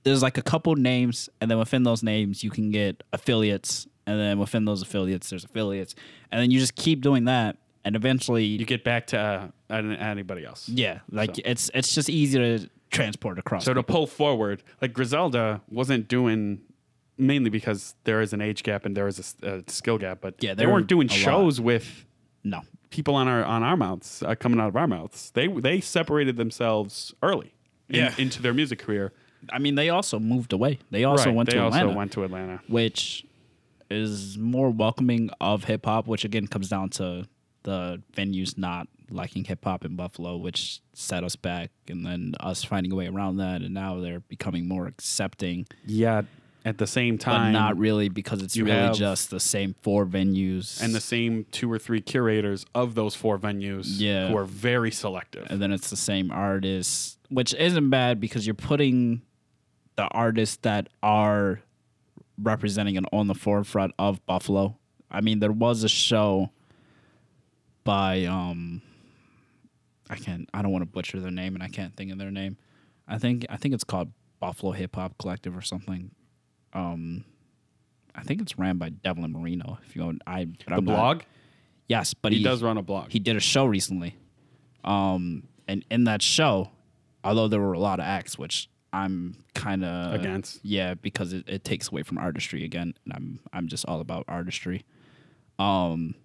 there's 0.05 0.21
like 0.23 0.37
a 0.37 0.41
couple 0.41 0.73
names, 0.75 1.29
and 1.41 1.51
then 1.51 1.57
within 1.59 1.83
those 1.83 2.01
names, 2.03 2.43
you 2.43 2.49
can 2.51 2.71
get 2.71 3.03
affiliates, 3.11 3.87
and 4.07 4.17
then 4.19 4.39
within 4.39 4.63
those 4.65 4.81
affiliates, 4.81 5.29
there's 5.29 5.43
affiliates, 5.43 5.95
and 6.31 6.39
then 6.41 6.51
you 6.51 6.59
just 6.59 6.75
keep 6.75 7.01
doing 7.01 7.25
that, 7.25 7.57
and 7.83 7.95
eventually, 7.95 8.45
you 8.45 8.65
get 8.65 8.83
back 8.83 9.07
to 9.07 9.51
uh, 9.69 9.75
anybody 9.75 10.45
else. 10.45 10.69
yeah, 10.69 10.99
like 11.11 11.35
So. 11.35 11.41
it's 11.43 11.69
it's 11.73 11.93
just 11.93 12.09
easy 12.09 12.37
to 12.39 12.69
transport 12.91 13.37
across. 13.39 13.65
So 13.65 13.73
to 13.73 13.83
pull 13.83 14.07
forward, 14.07 14.63
like 14.81 14.93
Griselda 14.93 15.61
wasn't 15.69 16.07
doing 16.07 16.61
mainly 17.17 17.49
because 17.49 17.95
there 18.03 18.21
is 18.21 18.31
an 18.33 18.41
age 18.41 18.61
gap 18.63 18.85
and 18.85 18.95
there 18.95 19.07
is 19.07 19.35
a 19.41 19.63
skill 19.67 19.97
gap, 19.97 20.19
but 20.21 20.35
Yeah, 20.41 20.53
they 20.53 20.65
weren't 20.67 20.87
doing 20.87 21.09
a 21.09 21.13
lot. 21.13 21.19
shows 21.19 21.59
with 21.61 22.05
no, 22.43 22.61
people 22.89 23.15
on 23.15 23.27
our 23.27 23.43
on 23.43 23.63
our 23.63 23.75
mouths 23.77 24.21
uh, 24.23 24.35
coming 24.35 24.59
out 24.59 24.67
of 24.67 24.75
our 24.75 24.87
mouths. 24.87 25.31
They 25.33 25.47
they 25.47 25.81
separated 25.81 26.37
themselves 26.37 27.13
early 27.23 27.53
in- 27.89 27.95
Yeah. 27.95 28.13
into 28.17 28.41
their 28.41 28.53
music 28.53 28.79
career. 28.79 29.13
I 29.51 29.59
mean 29.59 29.75
they 29.75 29.89
also 29.89 30.19
moved 30.19 30.53
away. 30.53 30.79
They 30.91 31.03
also 31.03 31.31
went 31.31 31.49
to 31.49 31.57
Atlanta. 31.57 31.57
Right, 31.57 31.57
went 31.57 31.57
they 31.57 31.57
to 31.57 31.63
also 31.63 31.77
Atlanta, 31.79 31.97
went 31.97 32.11
to 32.13 32.23
Atlanta. 32.23 32.61
which 32.67 33.25
is 33.89 34.37
more 34.37 34.69
welcoming 34.69 35.29
of 35.39 35.65
hip 35.65 35.85
hop, 35.85 36.07
which 36.07 36.25
again 36.25 36.47
comes 36.47 36.69
down 36.69 36.89
to 36.89 37.25
the 37.63 38.01
venues 38.15 38.57
not 38.57 38.87
liking 39.09 39.43
hip 39.43 39.63
hop 39.63 39.85
in 39.85 39.95
Buffalo, 39.95 40.37
which 40.37 40.79
set 40.93 41.23
us 41.23 41.35
back, 41.35 41.69
and 41.87 42.05
then 42.05 42.33
us 42.39 42.63
finding 42.63 42.91
a 42.91 42.95
way 42.95 43.07
around 43.07 43.37
that, 43.37 43.61
and 43.61 43.73
now 43.73 43.99
they're 43.99 44.19
becoming 44.21 44.67
more 44.67 44.87
accepting, 44.87 45.67
Yeah, 45.85 46.23
at 46.63 46.79
the 46.79 46.87
same 46.87 47.17
but 47.17 47.23
time, 47.25 47.53
not 47.53 47.77
really 47.77 48.09
because 48.09 48.41
it's 48.41 48.57
really 48.57 48.91
just 48.97 49.29
the 49.29 49.39
same 49.39 49.75
four 49.83 50.07
venues 50.07 50.81
and 50.81 50.95
the 50.95 50.99
same 51.01 51.45
two 51.51 51.71
or 51.71 51.77
three 51.77 52.01
curators 52.01 52.65
of 52.73 52.95
those 52.95 53.13
four 53.13 53.37
venues 53.37 53.99
Yeah. 53.99 54.29
who 54.29 54.37
are 54.37 54.45
very 54.45 54.89
selective. 54.89 55.45
and 55.51 55.61
then 55.61 55.71
it's 55.71 55.91
the 55.91 55.95
same 55.97 56.31
artists, 56.31 57.17
which 57.29 57.53
isn't 57.53 57.89
bad 57.91 58.19
because 58.19 58.47
you're 58.47 58.55
putting 58.55 59.21
the 59.95 60.03
artists 60.03 60.57
that 60.63 60.89
are 61.03 61.61
representing 62.41 62.97
and 62.97 63.07
on 63.13 63.27
the 63.27 63.35
forefront 63.35 63.93
of 63.97 64.25
Buffalo. 64.25 64.77
I 65.09 65.21
mean, 65.21 65.39
there 65.39 65.51
was 65.51 65.83
a 65.83 65.89
show 65.89 66.51
by 67.83 68.25
um 68.25 68.81
I 70.09 70.15
can't 70.15 70.49
I 70.53 70.61
don't 70.61 70.71
want 70.71 70.81
to 70.83 70.89
butcher 70.89 71.19
their 71.19 71.31
name 71.31 71.53
and 71.55 71.63
I 71.63 71.67
can't 71.67 71.95
think 71.95 72.11
of 72.11 72.17
their 72.17 72.31
name. 72.31 72.57
I 73.07 73.17
think 73.17 73.45
I 73.49 73.57
think 73.57 73.73
it's 73.73 73.83
called 73.83 74.11
Buffalo 74.39 74.71
Hip 74.71 74.95
Hop 74.95 75.17
Collective 75.17 75.55
or 75.55 75.61
something. 75.61 76.11
Um 76.73 77.23
I 78.15 78.23
think 78.23 78.41
it's 78.41 78.57
ran 78.57 78.77
by 78.77 78.89
Devlin 78.89 79.31
Marino. 79.33 79.77
If 79.85 79.95
you 79.95 80.01
go, 80.03 80.13
I 80.25 80.45
but 80.45 80.67
the 80.67 80.73
I'm 80.75 80.85
not- 80.85 80.95
blog, 80.95 81.21
yes, 81.87 82.13
but 82.13 82.31
he, 82.31 82.41
does 82.43 82.63
run 82.63 82.77
a 82.77 82.81
blog. 82.81 83.11
he 83.11 83.19
did 83.19 83.35
a 83.35 83.41
show 83.41 83.65
recently. 83.65 84.15
Um, 84.85 85.47
and 85.67 85.83
in 85.91 86.05
that 86.05 86.21
show, 86.21 86.69
although 87.25 87.47
there 87.49 87.59
were 87.59 87.73
a 87.73 87.79
lot 87.79 87.99
of 87.99 88.05
acts, 88.05 88.37
which 88.37 88.69
I'm 88.95 89.35
kind 89.53 89.83
of 89.83 90.13
Against. 90.13 90.63
yeah, 90.63 90.93
because 90.93 91.33
it, 91.33 91.47
it 91.47 91.63
takes 91.65 91.89
away 91.89 92.03
from 92.03 92.17
artistry 92.17 92.63
again, 92.63 92.93
and 93.03 93.13
I'm 93.13 93.39
I'm 93.51 93.67
just 93.67 93.85
all 93.85 93.99
about 93.99 94.25
artistry. 94.27 94.85
Um, 95.59 96.15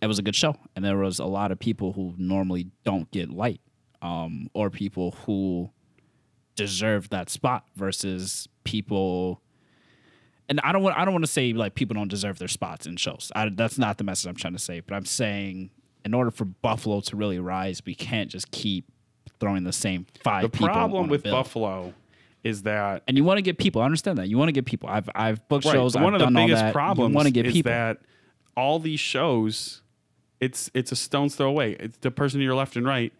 it 0.00 0.06
was 0.06 0.18
a 0.18 0.22
good 0.22 0.34
show, 0.34 0.56
and 0.74 0.84
there 0.84 0.96
was 0.96 1.18
a 1.18 1.26
lot 1.26 1.52
of 1.52 1.58
people 1.58 1.92
who 1.92 2.14
normally 2.16 2.68
don't 2.84 3.10
get 3.10 3.30
light, 3.30 3.60
um, 4.00 4.48
or 4.54 4.70
people 4.70 5.12
who 5.26 5.70
deserve 6.56 7.10
that 7.10 7.28
spot 7.30 7.64
versus 7.76 8.48
people. 8.64 9.42
and 10.48 10.60
I 10.64 10.72
don't 10.72 10.82
want 10.82 10.96
I 10.96 11.04
don't 11.04 11.14
want 11.14 11.24
to 11.24 11.30
say 11.30 11.52
like 11.52 11.74
people 11.74 11.94
don't 11.94 12.08
deserve 12.08 12.38
their 12.38 12.48
spots 12.48 12.86
in 12.86 12.96
shows. 12.96 13.30
I, 13.34 13.50
that's 13.50 13.78
not 13.78 13.98
the 13.98 14.04
message 14.04 14.28
I'm 14.28 14.36
trying 14.36 14.54
to 14.54 14.58
say. 14.58 14.80
But 14.80 14.94
I'm 14.94 15.04
saying 15.04 15.70
in 16.04 16.14
order 16.14 16.30
for 16.30 16.46
Buffalo 16.46 17.00
to 17.00 17.16
really 17.16 17.38
rise, 17.38 17.82
we 17.84 17.94
can't 17.94 18.30
just 18.30 18.50
keep 18.50 18.86
throwing 19.40 19.64
the 19.64 19.72
same 19.72 20.06
five. 20.22 20.42
The 20.42 20.48
problem 20.50 21.08
with 21.08 21.22
bill. 21.24 21.32
Buffalo 21.34 21.94
is 22.44 22.62
that 22.64 23.02
and 23.06 23.16
you 23.16 23.24
want 23.24 23.38
to 23.38 23.42
get 23.42 23.58
people. 23.58 23.82
I 23.82 23.84
understand 23.84 24.18
that 24.18 24.28
you 24.28 24.36
want 24.38 24.48
to 24.48 24.52
get 24.52 24.64
people. 24.64 24.88
I've 24.88 25.08
I've 25.14 25.46
booked 25.48 25.64
Right, 25.64 25.72
shows. 25.74 25.94
one 25.94 26.14
I've 26.14 26.20
of 26.22 26.28
the 26.28 26.34
biggest 26.34 26.62
that. 26.62 26.72
problems 26.72 27.10
you 27.12 27.16
want 27.16 27.26
to 27.26 27.32
get 27.32 27.46
is 27.46 27.52
people. 27.52 27.70
that 27.70 27.98
all 28.56 28.78
these 28.78 29.00
shows, 29.00 29.82
it's 30.40 30.70
it's 30.74 30.90
a 30.92 30.96
stone's 30.96 31.36
throw 31.36 31.48
away. 31.48 31.76
It's 31.78 31.98
the 31.98 32.10
person 32.10 32.40
to 32.40 32.44
your 32.44 32.54
left 32.54 32.76
and 32.76 32.84
right. 32.86 33.12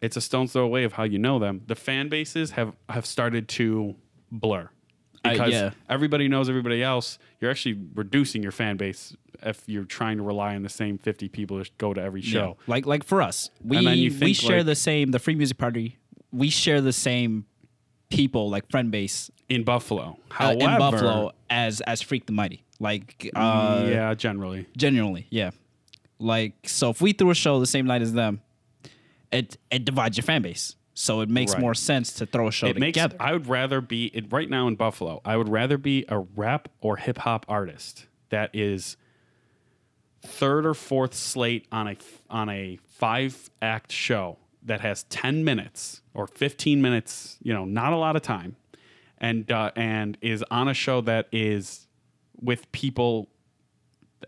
It's 0.00 0.16
a 0.16 0.20
stone's 0.20 0.52
throw 0.52 0.62
away 0.62 0.84
of 0.84 0.92
how 0.92 1.02
you 1.02 1.18
know 1.18 1.38
them. 1.40 1.62
The 1.66 1.74
fan 1.74 2.08
bases 2.08 2.52
have 2.52 2.74
have 2.88 3.04
started 3.04 3.48
to 3.48 3.96
blur 4.30 4.70
Uh, 5.24 5.30
because 5.32 5.52
yeah. 5.52 5.70
everybody 5.88 6.28
knows 6.28 6.48
everybody 6.48 6.82
else. 6.82 7.18
You're 7.40 7.50
actually 7.50 7.78
reducing 7.94 8.42
your 8.42 8.52
fan 8.52 8.76
base 8.76 9.16
if 9.42 9.62
you're 9.66 9.84
trying 9.84 10.16
to 10.18 10.22
rely 10.22 10.54
on 10.54 10.62
the 10.62 10.68
same 10.68 10.98
50 10.98 11.28
people 11.28 11.62
to 11.62 11.70
go 11.78 11.92
to 11.94 12.00
every 12.00 12.20
Yeah. 12.20 12.32
show. 12.32 12.56
Like 12.66 12.86
like 12.86 13.04
for 13.04 13.20
us, 13.22 13.50
we 13.64 13.76
And 13.78 13.86
then 13.86 13.98
you 13.98 14.16
we 14.20 14.32
share 14.32 14.58
like- 14.58 14.66
the 14.66 14.74
same. 14.74 15.10
The 15.10 15.18
free 15.18 15.34
music 15.34 15.58
party. 15.58 15.96
We 16.32 16.50
share 16.50 16.80
the 16.80 16.92
same 16.92 17.46
people 18.10 18.48
like 18.50 18.70
friend 18.70 18.90
base 18.90 19.30
In 19.48 19.64
Buffalo, 19.64 20.18
uh, 20.30 20.34
however, 20.34 20.60
in 20.60 20.78
Buffalo 20.78 21.32
as 21.50 21.80
as 21.82 22.02
Freak 22.02 22.26
the 22.26 22.32
Mighty. 22.32 22.64
Like 22.80 23.30
uh, 23.34 23.86
yeah, 23.88 24.14
generally, 24.14 24.66
genuinely, 24.76 25.26
yeah. 25.30 25.50
Like 26.20 26.54
so, 26.68 26.90
if 26.90 27.00
we 27.00 27.12
threw 27.12 27.30
a 27.30 27.34
show 27.34 27.58
the 27.60 27.66
same 27.66 27.86
night 27.86 28.02
as 28.02 28.12
them, 28.12 28.40
it 29.32 29.56
it 29.70 29.84
divides 29.84 30.16
your 30.16 30.24
fan 30.24 30.42
base. 30.42 30.74
So 31.00 31.20
it 31.20 31.28
makes 31.28 31.52
Right. 31.52 31.60
more 31.60 31.74
sense 31.76 32.12
to 32.14 32.26
throw 32.26 32.48
a 32.48 32.50
show 32.50 32.66
it 32.66 32.76
makes. 32.76 32.96
together. 32.96 33.16
I 33.20 33.32
would 33.32 33.46
rather 33.46 33.80
be 33.80 34.06
it, 34.06 34.32
right 34.32 34.50
now 34.50 34.66
in 34.66 34.74
Buffalo. 34.74 35.20
I 35.24 35.36
would 35.36 35.48
rather 35.48 35.78
be 35.78 36.04
a 36.08 36.18
rap 36.18 36.68
or 36.80 36.96
hip 36.96 37.18
hop 37.18 37.46
artist 37.48 38.06
that 38.30 38.50
is 38.52 38.96
third 40.22 40.66
or 40.66 40.74
fourth 40.74 41.14
slate 41.14 41.68
on 41.70 41.86
a 41.86 41.96
on 42.28 42.48
a 42.48 42.80
five 42.84 43.48
act 43.62 43.92
show 43.92 44.38
that 44.64 44.80
has 44.80 45.04
ten 45.04 45.44
minutes 45.44 46.02
or 46.14 46.26
fifteen 46.26 46.82
minutes. 46.82 47.38
You 47.44 47.54
know, 47.54 47.64
not 47.64 47.92
a 47.92 47.96
lot 47.96 48.16
of 48.16 48.22
time, 48.22 48.56
and 49.18 49.48
uh, 49.52 49.70
and 49.76 50.18
is 50.20 50.44
on 50.50 50.66
a 50.66 50.74
show 50.74 51.00
that 51.02 51.28
is 51.30 51.86
with 52.40 52.70
people 52.72 53.28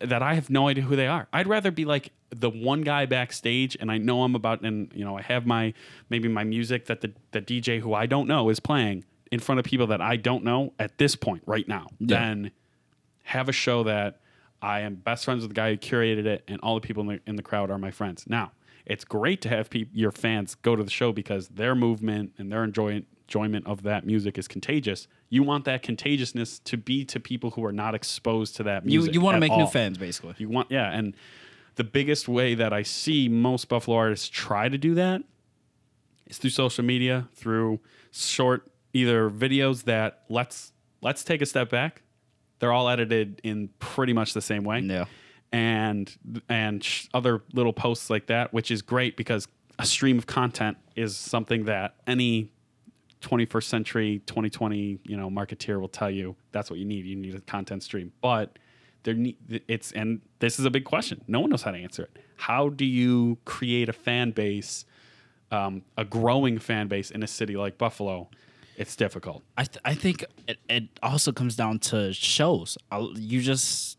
that 0.01 0.23
I 0.23 0.35
have 0.35 0.51
no 0.51 0.69
idea 0.69 0.85
who 0.85 0.95
they 0.95 1.09
are. 1.09 1.27
I'd 1.33 1.49
rather 1.49 1.73
be 1.73 1.85
like 1.85 2.13
the 2.31 2.51
one 2.51 2.83
guy 2.83 3.07
backstage 3.07 3.77
and 3.81 3.91
I 3.91 3.99
know 3.99 4.23
I'm 4.23 4.35
about 4.35 4.63
and 4.63 4.91
you 4.95 5.05
know 5.05 5.19
I 5.19 5.23
have 5.23 5.47
my 5.47 5.75
maybe 6.09 6.29
my 6.29 6.45
music 6.45 6.87
that 6.87 7.01
the 7.01 7.13
the 7.33 7.41
DJ 7.43 7.81
who 7.81 7.95
I 7.95 8.07
don't 8.07 8.29
know 8.29 8.49
is 8.49 8.61
playing 8.61 9.05
in 9.31 9.41
front 9.41 9.59
of 9.59 9.65
people 9.65 9.87
that 9.89 10.01
I 10.01 10.17
don't 10.17 10.45
know 10.45 10.73
at 10.79 10.99
this 10.99 11.17
point 11.17 11.43
right 11.47 11.67
now. 11.67 11.87
Yeah. 11.99 12.19
Then 12.19 12.51
have 13.25 13.49
a 13.49 13.53
show 13.53 13.85
that 13.85 14.21
I 14.63 14.81
am 14.81 14.97
best 14.97 15.25
friends 15.25 15.43
with 15.43 15.51
the 15.51 15.55
guy 15.55 15.71
who 15.71 15.77
curated 15.77 16.27
it 16.27 16.45
and 16.49 16.61
all 16.63 16.75
the 16.75 16.81
people 16.81 17.03
in 17.03 17.09
the, 17.09 17.21
in 17.27 17.37
the 17.37 17.43
crowd 17.43 17.71
are 17.71 17.79
my 17.79 17.91
friends. 17.91 18.25
Now, 18.27 18.53
it's 18.85 19.05
great 19.05 19.41
to 19.43 19.49
have 19.49 19.71
peop 19.71 19.89
your 19.93 20.11
fans 20.11 20.57
go 20.57 20.75
to 20.75 20.83
the 20.83 20.91
show 20.91 21.13
because 21.13 21.49
their 21.49 21.75
movement 21.75 22.33
and 22.39 22.51
their 22.51 22.65
enjoy- 22.65 23.05
enjoyment 23.29 23.67
of 23.67 23.83
that 23.85 24.05
music 24.05 24.37
is 24.37 24.49
contagious. 24.49 25.07
You 25.29 25.45
want 25.45 25.65
that 25.67 25.83
contagiousness 25.83 26.59
to 26.61 26.77
be 26.77 27.05
to 27.07 27.21
people 27.21 27.53
who 27.53 27.65
are 27.65 27.73
not 27.73 27.95
exposed 27.95 28.57
to 28.57 28.65
that 28.65 28.85
music. 28.85 29.15
you 29.15 29.21
want 29.21 29.37
to 29.37 29.41
make 29.41 29.57
new 29.57 29.67
fans, 29.67 29.97
basically. 29.97 30.35
You 30.39 30.49
want, 30.49 30.71
yeah, 30.71 30.91
and 30.91 31.15
the 31.77 31.85
biggest 31.85 32.29
way 32.29 32.55
that 32.55 32.73
I 32.73 32.83
see 32.83 33.29
most 33.29 33.69
Buffalo 33.69 33.97
artists 33.97 34.29
try 34.29 34.69
to 34.69 34.79
do 34.79 34.95
that 34.95 35.23
is 36.27 36.39
through 36.39 36.51
social 36.51 36.85
media, 36.85 37.29
through 37.35 37.81
short 38.13 38.71
either 38.93 39.31
videos 39.31 39.85
that 39.85 40.25
let's 40.29 40.73
let's 41.01 41.25
take 41.25 41.41
a 41.43 41.47
step 41.47 41.71
back. 41.71 42.03
They're 42.59 42.73
all 42.73 42.89
edited 42.89 43.41
in 43.43 43.69
pretty 43.79 44.13
much 44.13 44.35
the 44.35 44.43
same 44.43 44.65
way, 44.65 44.81
Yeah. 44.81 45.07
and 45.53 46.15
and 46.49 46.85
sh- 46.85 47.07
other 47.15 47.43
little 47.53 47.73
posts 47.73 48.11
like 48.11 48.27
that, 48.27 48.53
which 48.53 48.71
is 48.71 48.83
great 48.83 49.17
because 49.17 49.49
a 49.79 49.87
stream 49.87 50.19
of 50.19 50.27
content 50.27 50.77
is 50.97 51.17
something 51.17 51.65
that 51.65 51.95
any 52.07 52.53
21st 53.23 53.65
century 53.65 54.23
2020 54.27 54.99
you 55.05 55.15
know 55.17 55.29
marketeer 55.29 55.79
will 55.79 55.89
tell 55.89 56.11
you 56.11 56.35
that's 56.53 56.71
what 56.71 56.79
you 56.79 56.87
need 56.87 57.05
you 57.05 57.15
need 57.15 57.35
a 57.35 57.41
content 57.43 57.83
stream 57.83 58.11
but 58.23 58.59
there 59.03 59.17
it's 59.69 59.93
and 59.93 60.21
this 60.39 60.59
is 60.59 60.65
a 60.65 60.71
big 60.71 60.85
question. 60.85 61.23
No 61.27 61.41
one 61.41 61.51
knows 61.51 61.63
how 61.63 61.71
to 61.71 61.79
answer 61.79 62.05
it. 62.05 62.19
How 62.37 62.69
do 62.69 62.85
you 62.85 63.39
create 63.45 63.89
a 63.89 63.93
fan 63.93 64.31
base 64.31 64.85
um, 65.51 65.83
a 65.97 66.05
growing 66.05 66.59
fan 66.59 66.89
base 66.89 67.11
in 67.11 67.23
a 67.23 67.27
city 67.27 67.57
like 67.57 67.79
buffalo? 67.79 68.29
It's 68.77 68.97
difficult. 68.97 69.43
I 69.59 69.65
th- 69.65 69.83
I 69.85 69.95
think 69.95 70.25
it, 70.49 70.59
it 70.69 70.85
also 71.03 71.33
comes 71.33 71.55
down 71.57 71.81
to 71.81 72.13
shows. 72.13 72.79
I'll, 72.91 73.13
you 73.19 73.41
just 73.43 73.99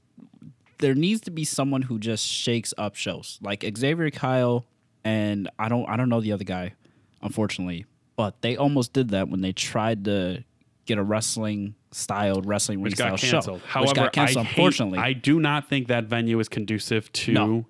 there 0.80 0.96
needs 0.96 1.22
to 1.22 1.32
be 1.32 1.46
someone 1.46 1.84
who 1.84 2.00
just 2.00 2.26
shakes 2.26 2.74
up 2.78 2.96
shows. 2.96 3.40
Like 3.42 3.64
Xavier 3.78 4.10
Kyle 4.10 4.66
and 5.04 5.50
I 5.60 5.70
don't 5.70 5.88
I 5.88 5.98
don't 5.98 6.10
know 6.10 6.22
the 6.22 6.32
other 6.32 6.44
guy, 6.44 6.74
unfortunately, 7.22 7.86
but 8.16 8.42
they 8.42 8.58
almost 8.58 8.94
did 8.94 9.10
that 9.10 9.30
when 9.30 9.42
they 9.42 9.52
tried 9.52 10.06
to 10.06 10.44
get 10.92 11.00
a 11.00 11.04
wrestling 11.04 11.76
styled 11.92 12.46
wrestling 12.46 12.80
which 12.82 12.98
ring 13.00 13.18
style 13.18 13.42
show, 13.42 13.60
however 13.68 13.88
which 13.90 13.96
got 13.96 14.14
canceled. 14.14 14.46
I 14.46 14.50
hate- 14.50 14.56
unfortunately, 14.58 15.00
i 15.00 15.14
do 15.14 15.40
not 15.40 15.68
think 15.68 15.88
that 15.88 16.06
venue 16.06 16.40
is 16.40 16.48
conducive 16.50 17.12
to 17.14 17.32
No. 17.34 17.66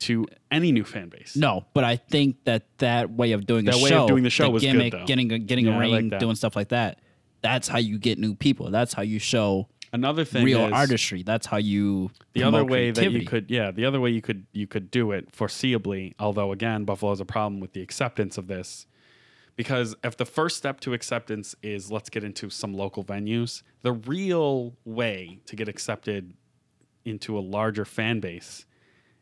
to 0.00 0.26
any 0.50 0.72
new 0.72 0.84
fan 0.84 1.08
base 1.08 1.36
No, 1.36 1.64
but 1.74 1.84
I 1.84 1.96
think 1.96 2.44
that 2.44 2.62
that 2.78 3.10
way 3.10 3.32
of 3.32 3.46
doing 3.46 3.64
That 3.66 3.74
a 3.74 3.78
way 3.78 3.84
of 3.84 3.88
show, 3.88 4.08
doing 4.08 4.22
the 4.24 4.30
show 4.30 4.48
was 4.50 4.62
good, 4.62 4.72
gimmick, 4.72 4.92
though. 4.92 5.04
getting 5.06 5.32
a, 5.32 5.38
getting 5.38 5.66
Yeah, 5.66 5.76
a 5.76 5.78
ring, 5.78 6.10
like 6.10 6.20
doing 6.20 6.36
stuff 6.36 6.56
like 6.56 6.68
that. 6.68 7.00
That's 7.42 7.68
how 7.68 7.78
you 7.78 7.98
get 7.98 8.18
new 8.18 8.34
people. 8.34 8.70
That's 8.70 8.92
how 8.92 9.02
you 9.02 9.18
show 9.18 9.68
another 9.92 10.24
thing 10.24 10.44
real 10.44 10.66
is, 10.66 10.72
artistry. 10.72 11.22
That's 11.22 11.46
how 11.46 11.56
you 11.56 12.10
the 12.34 12.42
other 12.42 12.64
way 12.64 12.90
that 12.90 13.10
you 13.10 13.24
could 13.26 13.50
yeah 13.50 13.70
the 13.70 13.84
other 13.86 14.00
way 14.00 14.10
you 14.10 14.22
could 14.22 14.46
you 14.52 14.66
could 14.66 14.90
do 14.90 15.12
it 15.12 15.32
foreseeably 15.32 16.14
although 16.18 16.52
again 16.52 16.84
buffalo 16.84 17.10
has 17.12 17.20
a 17.20 17.24
problem 17.24 17.58
with 17.60 17.72
the 17.72 17.80
acceptance 17.82 18.36
of 18.38 18.46
this 18.46 18.86
because 19.60 19.94
if 20.02 20.16
the 20.16 20.24
first 20.24 20.56
step 20.56 20.80
to 20.80 20.94
acceptance 20.94 21.54
is 21.62 21.90
let's 21.90 22.08
get 22.08 22.24
into 22.24 22.48
some 22.50 22.72
local 22.72 23.02
venues 23.04 23.62
the 23.82 23.92
real 23.92 24.74
way 24.84 25.38
to 25.44 25.54
get 25.56 25.68
accepted 25.68 26.32
into 27.04 27.38
a 27.38 27.42
larger 27.56 27.84
fan 27.84 28.20
base 28.20 28.64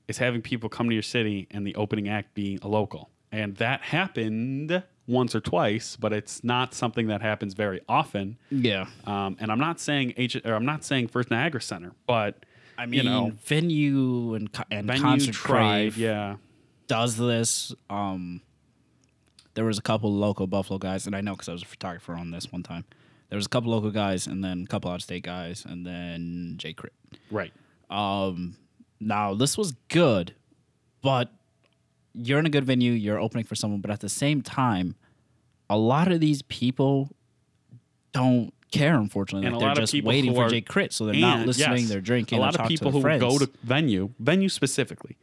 is 0.06 0.18
having 0.18 0.40
people 0.42 0.68
come 0.68 0.88
to 0.88 0.94
your 0.94 1.02
city 1.02 1.46
and 1.50 1.66
the 1.66 1.74
opening 1.74 2.08
act 2.08 2.34
be 2.34 2.58
a 2.62 2.68
local 2.68 3.10
and 3.32 3.56
that 3.56 3.80
happened 3.82 4.82
once 5.06 5.34
or 5.34 5.40
twice 5.40 5.96
but 5.96 6.12
it's 6.12 6.44
not 6.44 6.72
something 6.74 7.06
that 7.08 7.20
happens 7.22 7.54
very 7.54 7.80
often 7.88 8.36
Yeah. 8.50 8.86
um, 9.06 9.36
and 9.40 9.50
I'm 9.50 9.58
not 9.68 9.80
saying 9.80 10.14
H- 10.16 10.40
or 10.44 10.54
I'm 10.54 10.66
not 10.66 10.84
saying 10.84 11.08
First 11.08 11.30
Niagara 11.30 11.60
Center, 11.62 11.92
but 12.06 12.44
I 12.76 12.86
mean, 12.86 12.98
you 12.98 13.10
know, 13.10 13.32
venue 13.44 14.34
and 14.34 14.52
co- 14.52 14.62
and 14.70 14.86
venue 14.86 15.02
concert 15.02 15.34
tried, 15.34 15.94
Crave 15.94 15.98
yeah. 15.98 16.36
does 16.86 17.16
this. 17.16 17.74
Um, 17.90 18.40
there 19.58 19.64
was 19.64 19.76
a 19.76 19.82
couple 19.82 20.14
local 20.14 20.46
Buffalo 20.46 20.78
guys, 20.78 21.04
and 21.08 21.16
I 21.16 21.20
know 21.20 21.32
because 21.32 21.48
I 21.48 21.52
was 21.52 21.62
a 21.62 21.66
photographer 21.66 22.12
on 22.14 22.30
this 22.30 22.52
one 22.52 22.62
time. 22.62 22.84
There 23.28 23.36
was 23.36 23.46
a 23.46 23.48
couple 23.48 23.72
local 23.72 23.90
guys, 23.90 24.28
and 24.28 24.44
then 24.44 24.62
a 24.62 24.66
couple 24.68 24.88
out 24.88 24.94
of 24.94 25.02
state 25.02 25.24
guys, 25.24 25.64
and 25.68 25.84
then 25.84 26.54
Jay 26.58 26.72
Crit. 26.74 26.92
Right. 27.28 27.52
Um, 27.90 28.56
now 29.00 29.34
this 29.34 29.58
was 29.58 29.72
good, 29.88 30.32
but 31.02 31.32
you're 32.14 32.38
in 32.38 32.46
a 32.46 32.50
good 32.50 32.64
venue. 32.64 32.92
You're 32.92 33.18
opening 33.18 33.44
for 33.46 33.56
someone, 33.56 33.80
but 33.80 33.90
at 33.90 33.98
the 33.98 34.08
same 34.08 34.42
time, 34.42 34.94
a 35.68 35.76
lot 35.76 36.12
of 36.12 36.20
these 36.20 36.40
people 36.42 37.10
don't 38.12 38.52
care. 38.70 38.94
Unfortunately, 38.94 39.46
And 39.48 39.56
like 39.56 39.58
a 39.58 39.60
they're 39.60 39.68
lot 39.70 39.78
of 39.78 39.82
just 39.82 39.92
people 39.92 40.08
waiting 40.10 40.34
for 40.36 40.44
are- 40.44 40.48
Jay 40.50 40.60
Crit, 40.60 40.92
so 40.92 41.04
they're 41.04 41.16
not 41.16 41.44
listening. 41.46 41.78
yes, 41.80 41.88
They're 41.88 42.00
drinking. 42.00 42.38
A 42.38 42.42
lot 42.42 42.54
of 42.58 42.68
people 42.68 42.92
who 42.92 43.02
their 43.02 43.18
go 43.18 43.38
to 43.38 43.50
venue, 43.64 44.10
venue 44.20 44.48
specifically, 44.48 45.16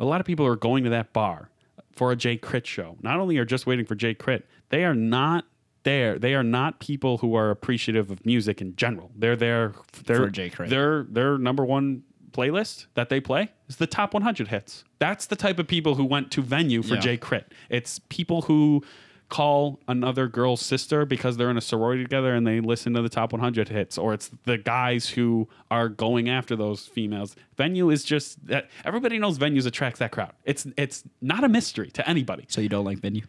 a 0.00 0.04
lot 0.04 0.20
of 0.20 0.26
people 0.26 0.44
are 0.46 0.56
going 0.56 0.82
to 0.82 0.90
that 0.90 1.12
bar 1.12 1.48
for 1.96 2.12
a 2.12 2.16
Jay 2.16 2.36
Crit 2.36 2.66
show. 2.66 2.96
Not 3.02 3.18
only 3.18 3.38
are 3.38 3.44
just 3.44 3.66
waiting 3.66 3.86
for 3.86 3.94
Jay 3.94 4.14
Crit, 4.14 4.46
they 4.68 4.84
are 4.84 4.94
not 4.94 5.46
there. 5.82 6.18
They 6.18 6.34
are 6.34 6.42
not 6.44 6.78
people 6.78 7.18
who 7.18 7.34
are 7.34 7.50
appreciative 7.50 8.10
of 8.10 8.24
music 8.26 8.60
in 8.60 8.76
general. 8.76 9.10
They're 9.16 9.36
there. 9.36 9.72
They're, 10.04 10.16
For 10.16 10.30
Jay 10.30 10.50
Crit. 10.50 10.70
Their 10.70 11.04
their 11.04 11.38
number 11.38 11.64
one 11.64 12.02
playlist 12.32 12.86
that 12.94 13.08
they 13.08 13.18
play 13.20 13.50
is 13.68 13.76
the 13.76 13.86
top 13.86 14.12
100 14.12 14.48
hits. 14.48 14.84
That's 14.98 15.26
the 15.26 15.36
type 15.36 15.58
of 15.58 15.66
people 15.66 15.94
who 15.94 16.04
went 16.04 16.30
to 16.32 16.42
venue 16.42 16.82
for 16.82 16.94
Yeah. 16.94 17.00
Jay 17.00 17.16
Crit. 17.16 17.50
It's 17.70 17.98
people 18.10 18.42
who 18.42 18.82
call 19.28 19.80
another 19.88 20.28
girl's 20.28 20.60
sister 20.60 21.04
because 21.04 21.36
they're 21.36 21.50
in 21.50 21.56
a 21.56 21.60
sorority 21.60 22.02
together 22.04 22.34
and 22.34 22.46
they 22.46 22.60
listen 22.60 22.92
to 22.94 23.02
the 23.02 23.08
top 23.08 23.32
100 23.32 23.68
hits 23.68 23.98
or 23.98 24.14
it's 24.14 24.30
the 24.44 24.56
guys 24.56 25.08
who 25.08 25.48
are 25.70 25.88
going 25.88 26.28
after 26.28 26.54
those 26.54 26.86
females 26.86 27.34
venue 27.56 27.90
is 27.90 28.04
just 28.04 28.46
that 28.46 28.70
everybody 28.84 29.18
knows 29.18 29.36
venues 29.38 29.66
attracts 29.66 29.98
that 29.98 30.12
crowd 30.12 30.32
it's 30.44 30.66
it's 30.76 31.02
not 31.20 31.42
a 31.42 31.48
mystery 31.48 31.90
to 31.90 32.08
anybody 32.08 32.44
So 32.48 32.60
you 32.60 32.68
don't 32.68 32.84
like 32.84 32.98
venue? 32.98 33.24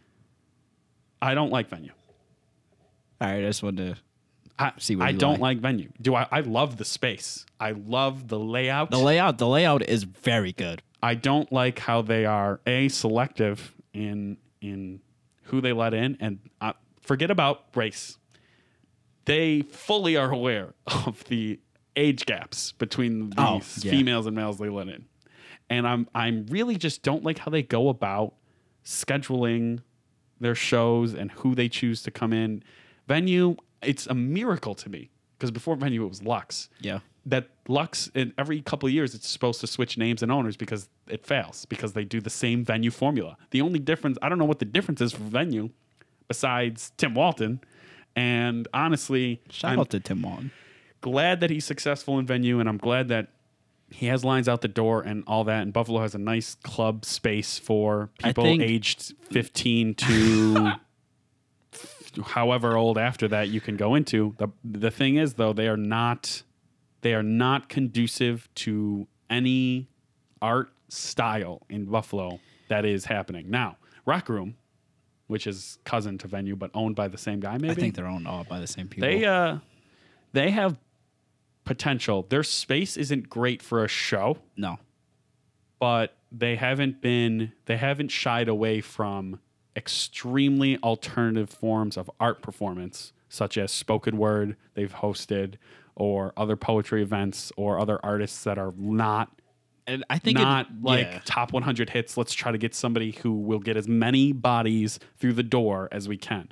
i 1.22 1.34
don't 1.34 1.52
like 1.52 1.68
venue 1.70 1.92
All 3.20 3.28
right, 3.28 3.38
I 3.40 3.42
just 3.48 3.64
wanted 3.64 3.96
to. 3.96 4.02
i, 4.60 4.72
See 4.78 4.96
what 4.96 5.08
I 5.08 5.12
don't 5.14 5.34
like. 5.34 5.42
like 5.42 5.58
venue 5.60 5.90
do 6.00 6.14
I, 6.14 6.28
I 6.32 6.42
love 6.42 6.78
the 6.78 6.86
space 6.86 7.46
i 7.60 7.72
love 7.72 8.28
the 8.28 8.38
layout 8.40 8.92
The 8.92 9.00
layout, 9.00 9.40
the 9.40 9.48
layout 9.48 9.82
is 9.82 10.04
very 10.04 10.52
good. 10.54 10.84
I 11.02 11.14
don't 11.16 11.52
like 11.52 11.80
how 11.80 12.02
they 12.02 12.26
are 12.26 12.60
a 12.68 12.88
selective 12.90 13.74
in 13.94 14.38
in 14.62 15.00
who 15.48 15.62
they 15.62 15.74
let 15.74 15.94
in, 15.94 16.18
and 16.20 16.40
uh, 16.62 16.74
forget 17.02 17.30
about 17.32 17.66
race. 17.76 18.18
they 19.26 19.62
fully 19.64 20.16
are 20.16 20.32
aware 20.32 20.74
of 20.88 21.24
the 21.26 21.60
age 21.96 22.26
gaps 22.26 22.72
between 22.74 23.32
the 23.32 23.36
Oh, 23.42 23.56
yeah. 23.82 23.92
females 23.92 24.26
and 24.28 24.36
males 24.36 24.58
they 24.58 24.70
let 24.70 24.88
in. 24.88 25.06
And 25.70 25.86
I'm 25.88 26.08
I'm 26.16 26.46
really 26.48 26.78
just 26.78 27.04
don't 27.04 27.24
like 27.24 27.40
how 27.40 27.52
they 27.52 27.62
go 27.64 27.90
about 27.90 28.36
scheduling 28.86 29.82
their 30.40 30.56
shows 30.56 31.14
and 31.14 31.32
who 31.32 31.56
they 31.56 31.68
choose 31.68 32.02
to 32.04 32.12
come 32.12 32.32
in. 32.32 32.64
Venue, 33.08 33.56
it's 33.82 34.08
a 34.08 34.14
miracle 34.14 34.76
to 34.76 34.90
me 34.90 35.10
because 35.38 35.52
before 35.52 35.76
venue 35.76 36.06
it 36.06 36.08
was 36.08 36.24
Lux. 36.24 36.70
Yeah. 36.80 37.00
That 37.26 37.50
Lux 37.68 38.10
in 38.16 38.34
every 38.38 38.62
couple 38.62 38.88
of 38.88 38.94
years 38.94 39.14
it's 39.14 39.28
supposed 39.28 39.60
to 39.62 39.68
switch 39.68 39.98
names 39.98 40.24
and 40.24 40.32
owners 40.32 40.56
because 40.56 40.88
it 41.10 41.26
fails 41.26 41.66
because 41.66 41.94
they 41.94 42.04
do 42.06 42.20
the 42.22 42.30
same 42.30 42.64
venue 42.66 42.92
formula. 42.92 43.38
The 43.52 43.62
only 43.62 43.80
difference 43.80 44.18
I 44.22 44.30
don't 44.30 44.38
know 44.38 44.46
what 44.46 44.60
the 44.60 44.66
difference 44.66 45.02
is 45.02 45.14
for 45.14 45.24
venue 45.24 45.70
besides 46.28 46.92
Tim 46.98 47.14
Walton. 47.14 47.62
And 48.16 48.68
honestly, 48.74 49.42
Shout 49.50 49.74
I'm 49.74 49.80
out 49.80 49.90
to 49.92 50.00
Tim 50.00 50.22
Walton. 50.24 50.52
glad 51.02 51.40
that 51.42 51.50
he's 51.50 51.66
successful 51.66 52.18
in 52.20 52.26
venue, 52.26 52.60
and 52.60 52.68
I'm 52.68 52.78
glad 52.78 53.08
that 53.10 53.28
he 53.90 54.08
has 54.08 54.26
lines 54.26 54.50
out 54.50 54.62
the 54.62 54.68
door 54.68 55.02
and 55.02 55.24
all 55.28 55.44
that. 55.46 55.62
And 55.62 55.72
Buffalo 55.72 56.02
has 56.02 56.14
a 56.16 56.18
nice 56.18 56.56
club 56.56 57.06
space 57.06 57.58
for 57.60 58.10
people 58.20 58.44
think- 58.44 58.62
aged 58.64 59.14
15 59.32 59.94
to 59.96 60.72
however 62.26 62.76
old 62.76 62.98
after 62.98 63.28
that 63.28 63.50
you 63.50 63.62
can 63.62 63.78
go 63.78 63.96
into. 63.96 64.36
The 64.40 64.48
the 64.64 64.92
thing 64.92 65.16
is 65.18 65.36
though, 65.36 65.54
they 65.54 65.68
are 65.68 65.78
not 65.78 66.44
they 67.02 67.14
are 67.14 67.24
not 67.24 67.70
conducive 67.70 68.50
to 68.56 69.08
any 69.30 69.88
art 70.42 70.72
style 70.90 71.62
in 71.70 71.86
Buffalo 71.86 72.40
that 72.70 72.86
is 72.86 73.06
happening. 73.06 73.50
Now, 73.50 73.78
Rock 74.06 74.30
Room, 74.30 74.56
which 75.28 75.48
is 75.48 75.78
cousin 75.84 76.18
to 76.20 76.28
venue 76.28 76.56
but 76.56 76.72
owned 76.74 76.96
by 76.96 77.08
the 77.08 77.18
same 77.18 77.40
guy 77.40 77.58
maybe. 77.58 77.70
I 77.72 77.76
think 77.76 77.96
they're 77.96 78.08
owned 78.08 78.28
all 78.28 78.44
by 78.44 78.60
the 78.60 78.68
same 78.68 78.88
people. 78.88 79.08
They 79.10 79.26
uh 79.26 79.58
they 80.34 80.52
have 80.52 80.78
potential. 81.66 82.26
Their 82.30 82.44
space 82.44 82.96
isn't 82.98 83.30
great 83.30 83.62
for 83.62 83.84
a 83.84 83.88
show, 83.88 84.38
no. 84.56 84.78
but 85.80 86.16
they 86.32 86.56
haven't 86.56 87.02
been 87.02 87.52
they 87.66 87.78
haven't 87.78 88.10
shied 88.10 88.48
away 88.48 88.82
from 88.82 89.40
extremely 89.76 90.78
alternative 90.80 91.50
forms 91.50 91.98
of 91.98 92.10
art 92.20 92.42
performance 92.42 93.14
such 93.30 93.58
as 93.58 93.72
spoken 93.72 94.18
word 94.18 94.56
they've 94.74 94.94
hosted 94.94 95.56
or 95.96 96.34
other 96.38 96.56
poetry 96.56 97.02
events 97.02 97.52
or 97.58 97.80
other 97.80 98.00
artists 98.04 98.44
that 98.44 98.58
are 98.58 98.74
not 98.78 99.30
And 99.88 100.04
I 100.10 100.20
think 100.20 100.38
not 100.38 100.68
it, 100.68 100.84
like 100.84 101.08
yeah. 101.08 101.22
top 101.26 101.54
100 101.54 101.90
hits. 101.90 102.18
Let's 102.18 102.34
try 102.34 102.52
to 102.52 102.58
get 102.58 102.76
somebody 102.76 103.12
who 103.12 103.32
will 103.32 103.60
get 103.60 103.78
as 103.78 103.88
many 103.88 104.34
bodies 104.34 105.00
through 105.18 105.34
the 105.34 105.44
door 105.44 105.88
as 105.92 106.08
we 106.10 106.18
can. 106.18 106.50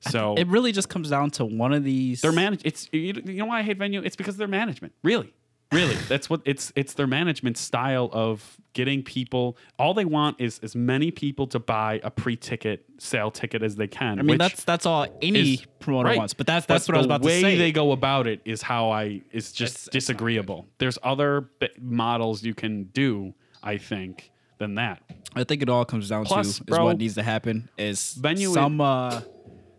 So 0.00 0.34
it 0.34 0.46
really 0.48 0.72
just 0.72 0.88
comes 0.88 1.10
down 1.10 1.30
to 1.32 1.44
one 1.44 1.72
of 1.72 1.84
these. 1.84 2.22
their 2.22 2.32
manage 2.32 2.62
it's 2.64 2.88
you 2.92 3.22
you 3.24 3.34
know 3.34 3.46
why 3.46 3.60
I 3.60 3.62
hate 3.62 3.76
venue? 3.76 4.02
It's 4.02 4.16
because 4.16 4.36
their 4.36 4.48
management. 4.48 4.94
Really. 5.02 5.32
Really. 5.72 5.94
That's 6.08 6.28
what 6.28 6.40
it's 6.44 6.72
it's 6.74 6.94
their 6.94 7.06
management 7.06 7.56
style 7.56 8.10
of 8.12 8.56
getting 8.72 9.02
people 9.04 9.56
all 9.78 9.94
they 9.94 10.04
want 10.04 10.40
is 10.40 10.58
as 10.64 10.74
many 10.74 11.10
people 11.12 11.46
to 11.48 11.58
buy 11.60 12.00
a 12.02 12.10
pre-ticket 12.10 12.84
sale 12.98 13.30
ticket 13.30 13.62
as 13.62 13.76
they 13.76 13.86
can. 13.86 14.18
I 14.18 14.22
mean, 14.22 14.38
that's 14.38 14.64
that's 14.64 14.84
all 14.84 15.06
any 15.22 15.54
is- 15.54 15.66
promoter 15.78 16.08
right. 16.08 16.18
wants. 16.18 16.34
But 16.34 16.46
that's 16.48 16.66
that's 16.66 16.86
But 16.86 16.92
what 16.92 16.96
I 16.96 16.98
was 16.98 17.06
about 17.06 17.22
to 17.22 17.28
say. 17.28 17.38
The 17.38 17.44
way 17.44 17.56
they 17.56 17.72
go 17.72 17.92
about 17.92 18.26
it 18.26 18.40
is 18.44 18.62
how 18.62 18.90
I 18.90 19.22
is 19.32 19.52
just 19.52 19.74
It's- 19.74 19.86
it's 19.86 19.92
disagreeable. 20.06 20.66
There's 20.78 20.98
other 21.04 21.42
b- 21.60 21.68
models 21.80 22.42
you 22.42 22.54
can 22.54 22.84
do, 22.84 23.34
I 23.62 23.76
think, 23.78 24.32
than 24.58 24.74
that. 24.74 25.02
I 25.36 25.44
think 25.44 25.62
it 25.62 25.68
all 25.68 25.84
comes 25.84 26.08
down 26.08 26.24
Plus, 26.24 26.58
to 26.58 26.64
is 26.66 26.78
what 26.80 26.98
needs 26.98 27.14
to 27.14 27.22
happen 27.22 27.68
is 27.78 28.14
venue 28.14 28.52
some 28.52 28.80
uh, 28.80 29.20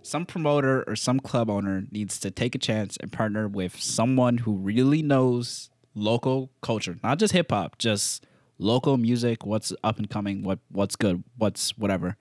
some 0.03 0.25
promoter 0.25 0.83
or 0.87 0.95
some 0.95 1.19
club 1.19 1.49
owner 1.49 1.83
needs 1.91 2.17
to 2.21 2.31
take 2.31 2.55
a 2.55 2.57
chance 2.57 2.95
and 3.01 3.11
partner 3.11 3.49
with 3.49 3.77
someone 3.79 4.37
who 4.39 4.53
really 4.53 5.01
knows 5.03 5.69
local 5.95 6.51
culture, 6.61 6.97
not 7.03 7.19
just 7.19 7.33
hip 7.33 7.51
hop, 7.51 7.77
just 7.77 8.25
local 8.57 8.97
music, 8.97 9.45
what's 9.45 9.73
up 9.83 9.97
and 9.97 10.09
coming, 10.09 10.43
what 10.43 10.59
what's 10.69 10.95
good, 10.95 11.23
what's 11.37 11.77
whatever, 11.77 12.17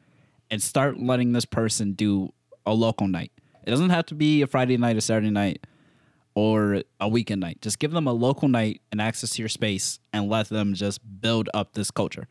and 0.51 0.62
start 0.62 0.99
letting 0.99 1.33
this 1.33 1.45
person 1.45 1.93
do 1.93 2.33
a 2.66 2.75
local 2.75 3.09
night. 3.09 3.33
It 3.66 3.71
doesn't 3.71 3.91
have 3.91 4.07
to 4.07 4.14
be 4.14 4.43
a 4.43 4.47
Friday 4.47 4.77
night 4.77 4.97
or 4.97 5.01
Saturday 5.01 5.31
night 5.31 5.66
or 6.35 6.83
a 7.01 7.09
weekend 7.09 7.41
night. 7.41 7.61
Just 7.61 7.79
give 7.79 7.91
them 7.91 8.07
a 8.07 8.12
local 8.12 8.49
night 8.49 8.81
and 8.91 9.01
access 9.01 9.31
to 9.31 9.43
your 9.43 9.49
space 9.49 9.99
and 10.12 10.29
let 10.29 10.49
them 10.49 10.75
just 10.75 11.01
build 11.21 11.49
up 11.53 11.75
this 11.75 11.91
culture. 11.91 12.27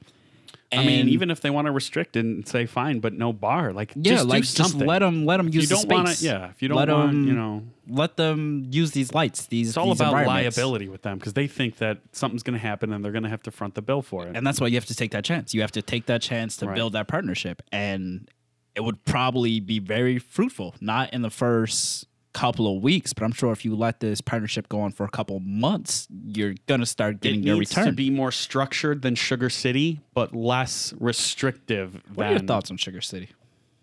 I 0.72 0.86
mean, 0.86 1.10
even 1.10 1.32
if 1.32 1.42
they 1.42 1.50
want 1.50 1.66
to 1.66 1.72
restrict 1.72 2.16
and 2.16 2.48
say 2.48 2.66
fine, 2.68 3.00
but 3.00 3.14
no 3.14 3.34
bar, 3.34 3.74
like 3.74 3.92
yeah, 3.96 4.14
just 4.14 4.28
like 4.28 4.44
just 4.44 4.76
let 4.76 5.00
them 5.00 5.26
let 5.26 5.38
them 5.38 5.48
If 5.48 5.56
you 5.56 5.62
use 5.62 5.70
don't 5.70 5.90
want 5.90 6.08
to, 6.10 6.24
yeah. 6.24 6.50
If 6.52 6.62
you 6.62 6.68
don't 6.68 6.78
let 6.78 6.90
want, 6.90 7.10
'em- 7.10 7.28
you 7.28 7.34
know, 7.34 7.64
let 7.88 8.18
them 8.18 8.68
use 8.70 8.92
these 8.92 9.12
lights. 9.14 9.48
These 9.48 9.70
it's 9.70 9.78
all 9.78 9.88
these 9.88 10.00
about 10.02 10.28
liability 10.28 10.88
with 10.88 11.02
them 11.02 11.18
because 11.18 11.34
they 11.34 11.48
think 11.48 11.78
that 11.78 12.00
something's 12.12 12.44
going 12.44 12.54
to 12.60 12.60
happen 12.66 12.94
and 12.94 13.04
they're 13.04 13.12
going 13.12 13.24
to 13.24 13.30
have 13.30 13.42
to 13.44 13.52
front 13.52 13.74
the 13.74 13.82
bill 13.82 14.04
for 14.04 14.28
it. 14.28 14.36
and 14.38 14.46
that's 14.46 14.62
why 14.62 14.68
you 14.68 14.76
have 14.76 14.86
to 14.86 14.96
take 14.96 15.10
that 15.12 15.24
chance. 15.26 15.54
You 15.56 15.62
have 15.62 15.72
to 15.72 15.82
take 15.82 16.06
that 16.06 16.22
chance 16.22 16.56
to 16.58 16.68
Right. 16.68 16.76
build 16.76 16.94
that 16.94 17.08
partnership, 17.08 17.64
and 17.72 18.30
it 18.76 18.82
would 18.82 19.04
probably 19.06 19.60
be 19.60 19.80
very 19.80 20.20
fruitful. 20.20 20.76
Not 20.80 21.12
in 21.14 21.24
the 21.24 21.32
first 21.32 22.06
couple 22.34 22.76
of 22.76 22.84
weeks, 22.84 23.14
but 23.14 23.24
I'm 23.24 23.32
sure 23.32 23.52
if 23.52 23.66
you 23.66 23.76
let 23.76 24.00
this 24.00 24.22
partnership 24.22 24.70
go 24.70 24.82
on 24.82 24.92
for 24.92 25.04
a 25.04 25.10
couple 25.10 25.40
months, 25.40 26.08
you're 26.26 26.56
gonna 26.68 26.86
start 26.86 27.22
getting 27.22 27.42
it 27.42 27.46
your 27.48 27.58
needs 27.58 27.72
return. 27.72 27.86
to 27.88 27.92
be 27.92 28.10
more 28.10 28.32
structured 28.32 29.02
than 29.02 29.16
Sugar 29.16 29.50
City, 29.50 30.00
but 30.14 30.36
less 30.36 30.94
restrictive. 31.00 32.02
what 32.14 32.28
are 32.28 32.32
your 32.32 32.40
thoughts 32.40 32.70
on 32.70 32.78
Sugar 32.78 33.02
City? 33.02 33.30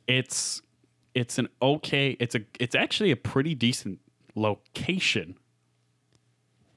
It's 0.07 0.62
it's 1.14 1.38
an 1.38 1.49
okay. 1.61 2.16
It's 2.20 2.34
a 2.34 2.40
it's 2.61 2.74
actually 2.74 3.11
a 3.11 3.16
pretty 3.16 3.55
decent 3.55 4.01
location. 4.34 5.36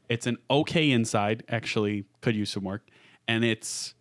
It's 0.07 0.25
an 0.25 0.37
okay 0.49 0.89
inside. 0.89 1.43
Actually, 1.49 2.05
could 2.21 2.35
use 2.35 2.49
some 2.49 2.63
work, 2.63 2.87
and 3.27 3.45
it's 3.45 3.93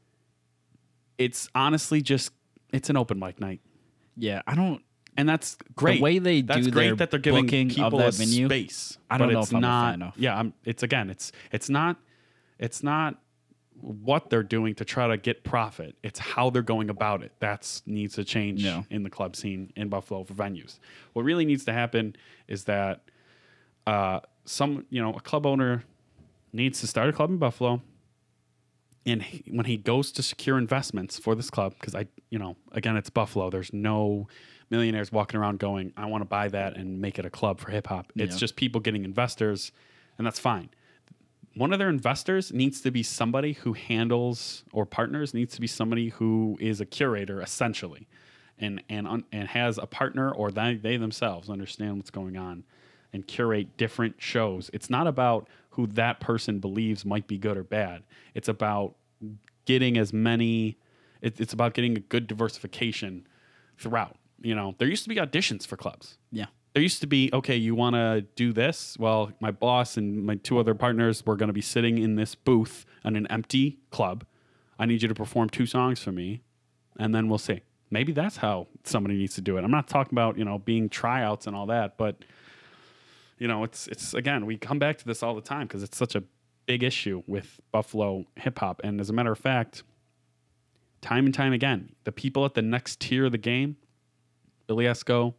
it's 1.19 1.49
honestly 1.55 2.01
just 2.01 2.31
it's 2.73 2.89
an 2.89 2.97
open 2.97 3.19
mic 3.19 3.41
night, 3.41 3.61
Yeah, 4.17 4.43
I 4.47 4.55
don't. 4.55 4.83
And 5.19 5.29
that's 5.29 5.57
great. 5.75 5.97
The 5.97 6.03
way 6.03 6.19
they 6.19 6.41
that's 6.41 6.65
do 6.65 6.71
great 6.71 6.87
their 6.87 6.97
that 6.97 7.11
they're 7.11 7.21
giving 7.21 7.45
booking 7.45 7.71
of 7.71 7.77
people 7.77 7.99
that 7.99 8.09
a 8.09 8.13
venue, 8.13 8.47
space. 8.49 8.97
I 9.11 9.19
don't 9.19 9.33
know 9.33 9.41
it's 9.41 9.49
if 9.49 9.55
I'm 9.55 9.59
a 9.59 9.61
not, 9.61 9.93
fan 9.93 10.03
of. 10.03 10.17
Yeah, 10.17 10.39
I'm, 10.39 10.55
it's 10.65 10.83
again, 10.83 11.11
it's 11.11 11.33
it's 11.53 11.69
not 11.69 11.97
it's 12.59 12.83
not 12.83 13.21
what 13.81 14.31
they're 14.31 14.43
doing 14.43 14.75
to 14.77 14.85
try 14.85 15.07
to 15.09 15.17
get 15.17 15.45
profit. 15.45 15.97
It's 16.03 16.19
how 16.19 16.51
they're 16.51 16.63
going 16.63 16.89
about 16.89 17.23
it. 17.23 17.33
That's 17.41 17.83
needs 17.87 18.15
to 18.15 18.25
change 18.25 18.65
Yeah. 18.65 18.83
in 18.91 19.03
the 19.03 19.11
club 19.11 19.37
scene 19.37 19.73
in 19.77 19.89
Buffalo 19.89 20.25
for 20.25 20.35
venues. 20.35 20.79
What 21.13 21.25
really 21.25 21.45
needs 21.45 21.65
to 21.67 21.73
happen 21.73 22.17
is 22.47 22.65
that 22.65 23.03
uh, 23.87 24.21
some 24.45 24.87
you 24.89 25.03
know 25.03 25.13
a 25.13 25.21
club 25.21 25.47
owner 25.47 25.85
needs 26.53 26.81
to 26.81 26.87
start 26.87 27.09
a 27.09 27.13
club 27.13 27.31
in 27.31 27.39
Buffalo. 27.39 27.83
And 29.07 29.23
he, 29.23 29.43
when 29.51 29.65
he 29.65 29.79
goes 29.79 30.13
to 30.13 30.23
secure 30.23 30.59
investments 30.59 31.19
for 31.19 31.35
this 31.35 31.49
club, 31.49 31.75
because 31.81 31.95
I, 31.95 32.09
you 32.29 32.39
know, 32.39 32.57
again, 32.73 32.95
it's 32.97 33.09
Buffalo. 33.09 33.49
There's 33.49 33.73
no 33.73 34.29
millionaires 34.71 35.11
walking 35.13 35.39
around 35.41 35.59
going, 35.59 35.93
"I 35.97 36.07
want 36.07 36.23
to 36.23 36.27
buy 36.29 36.49
that 36.49 36.77
and 36.77 37.01
make 37.01 37.19
it 37.19 37.25
a 37.25 37.31
club 37.31 37.59
for 37.61 37.71
hip 37.71 37.87
hop." 37.87 38.13
It's 38.17 38.35
Yeah. 38.35 38.39
just 38.41 38.57
people 38.57 38.81
getting 38.81 39.05
investors, 39.05 39.73
and 40.19 40.27
that's 40.27 40.39
fine. 40.39 40.69
One 41.55 41.73
of 41.73 41.79
their 41.79 41.89
investors 41.89 42.53
needs 42.53 42.81
to 42.83 42.91
be 42.91 43.03
somebody 43.03 43.55
who 43.55 43.73
handles 43.73 44.65
or 44.73 44.87
partners 44.87 45.35
needs 45.35 45.55
to 45.55 45.61
be 45.61 45.67
somebody 45.67 46.11
who 46.11 46.57
is 46.61 46.81
a 46.81 46.87
curator 46.87 47.41
essentially, 47.41 48.07
and 48.59 48.83
and 48.89 49.25
and 49.33 49.49
has 49.49 49.79
a 49.79 49.87
partner 49.87 50.31
or 50.31 50.51
they 50.51 50.77
they 50.77 50.97
themselves 50.97 51.49
understand 51.51 51.97
what's 51.97 52.11
going 52.11 52.37
on, 52.37 52.65
and 53.13 53.27
curate 53.27 53.77
different 53.77 54.17
shows. 54.21 54.71
It's 54.73 54.89
not 54.91 55.07
about 55.07 55.49
who 55.71 55.87
that 55.89 56.21
person 56.21 56.59
believes 56.59 57.05
might 57.05 57.27
be 57.27 57.39
good 57.39 57.57
or 57.57 57.63
bad. 57.65 58.03
It's 58.35 58.49
about 58.49 58.97
getting 59.65 59.97
as 59.99 60.13
many. 60.13 60.77
It, 61.23 61.41
it's 61.41 61.53
about 61.53 61.75
getting 61.75 61.97
a 61.97 62.01
good 62.01 62.27
diversification 62.29 63.27
throughout. 63.79 64.17
You 64.41 64.55
know, 64.55 64.75
there 64.79 64.89
used 64.89 65.03
to 65.05 65.09
be 65.09 65.17
auditions 65.17 65.67
for 65.67 65.77
clubs. 65.77 66.19
Yeah, 66.31 66.47
there 66.79 66.83
used 66.83 67.01
to 67.01 67.07
be 67.07 67.31
okay 67.33 67.57
you 67.57 67.75
want 67.75 67.95
to 67.95 68.23
do 68.37 68.53
this? 68.53 68.97
Well 68.99 69.33
my 69.41 69.51
boss 69.51 69.97
and 69.97 70.25
my 70.25 70.37
two 70.37 70.59
other 70.59 70.75
partners 70.75 71.25
were 71.25 71.37
going 71.37 71.49
to 71.49 71.53
be 71.53 71.61
sitting 71.61 71.99
in 71.99 72.17
this 72.17 72.35
booth 72.35 72.85
on 73.05 73.17
an 73.17 73.27
empty 73.29 73.79
club. 73.91 74.25
I 74.79 74.87
need 74.87 75.03
you 75.03 75.09
to 75.09 75.15
perform 75.15 75.49
two 75.51 75.67
songs 75.67 76.01
for 76.01 76.13
me 76.13 76.43
and 76.97 77.15
then 77.15 77.29
we'll 77.29 77.39
see. 77.39 77.63
Maybe 77.91 78.13
that's 78.13 78.37
how 78.37 78.69
somebody 78.85 79.17
needs 79.17 79.35
to 79.35 79.41
do 79.41 79.57
it. 79.57 79.65
I'm 79.65 79.71
not 79.71 79.89
talking 79.89 80.15
about 80.15 80.39
you 80.39 80.45
know 80.45 80.59
being 80.59 80.89
tryouts 80.89 81.47
and 81.47 81.57
all 81.57 81.67
that 81.67 81.99
but 81.99 82.25
you 83.39 83.49
know 83.49 83.65
it's 83.65 83.89
it's 83.89 84.15
again 84.15 84.47
we 84.47 84.57
come 84.57 84.79
back 84.79 84.99
to 84.99 85.05
this 85.05 85.23
all 85.23 85.35
the 85.35 85.41
time 85.41 85.67
because 85.67 85.83
it's 85.83 85.97
such 85.97 86.15
a 86.15 86.23
big 86.67 86.83
issue 86.83 87.23
with 87.27 87.61
buffalo 87.73 88.25
hip 88.37 88.59
hop. 88.59 88.81
And 88.85 89.01
as 89.01 89.09
a 89.11 89.13
matter 89.13 89.33
of 89.33 89.39
fact 89.39 89.83
time 91.01 91.25
and 91.25 91.35
time 91.35 91.53
again 91.53 91.91
the 92.05 92.13
people 92.13 92.45
at 92.45 92.55
the 92.55 92.63
next 92.63 93.01
tier 93.01 93.25
of 93.25 93.33
the 93.33 93.39
game 93.39 93.79
billy 94.69 94.85
esco 94.85 95.35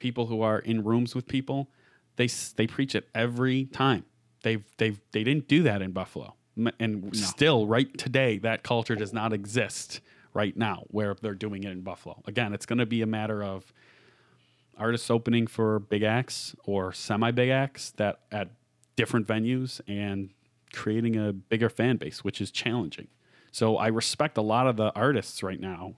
people 0.00 0.26
who 0.26 0.42
are 0.42 0.58
in 0.58 0.82
rooms 0.82 1.14
with 1.14 1.28
people, 1.28 1.70
they 2.16 2.26
they 2.56 2.66
preach 2.66 2.96
it 2.96 3.08
every 3.14 3.66
time. 3.66 4.04
They've 4.42 4.64
they've 4.78 5.00
they 5.12 5.22
didn't 5.22 5.46
do 5.46 5.62
that 5.62 5.80
in 5.80 5.92
Buffalo, 5.92 6.34
and 6.80 7.14
still 7.14 7.68
right 7.68 7.96
today 7.96 8.38
that 8.38 8.64
culture 8.64 8.96
does 8.96 9.12
not 9.12 9.32
exist 9.32 10.00
right 10.34 10.56
now 10.56 10.84
where 10.88 11.14
they're 11.20 11.34
doing 11.34 11.62
it 11.62 11.70
in 11.70 11.82
Buffalo. 11.82 12.22
Again, 12.26 12.52
it's 12.52 12.66
going 12.66 12.78
to 12.78 12.86
be 12.86 13.02
a 13.02 13.06
matter 13.06 13.44
of 13.44 13.72
artists 14.76 15.10
opening 15.10 15.46
for 15.46 15.78
big 15.78 16.02
acts 16.02 16.56
or 16.64 16.92
semi 16.92 17.30
big 17.30 17.50
acts 17.50 17.92
that 17.92 18.20
at 18.32 18.50
different 18.96 19.26
venues 19.26 19.80
and 19.86 20.30
creating 20.72 21.16
a 21.16 21.32
bigger 21.32 21.68
fan 21.68 21.96
base, 21.96 22.24
which 22.24 22.40
is 22.40 22.50
challenging. 22.50 23.08
So 23.52 23.76
I 23.76 23.88
respect 23.88 24.38
a 24.38 24.42
lot 24.42 24.66
of 24.66 24.76
the 24.76 24.92
artists 24.94 25.42
right 25.42 25.60
now 25.60 25.94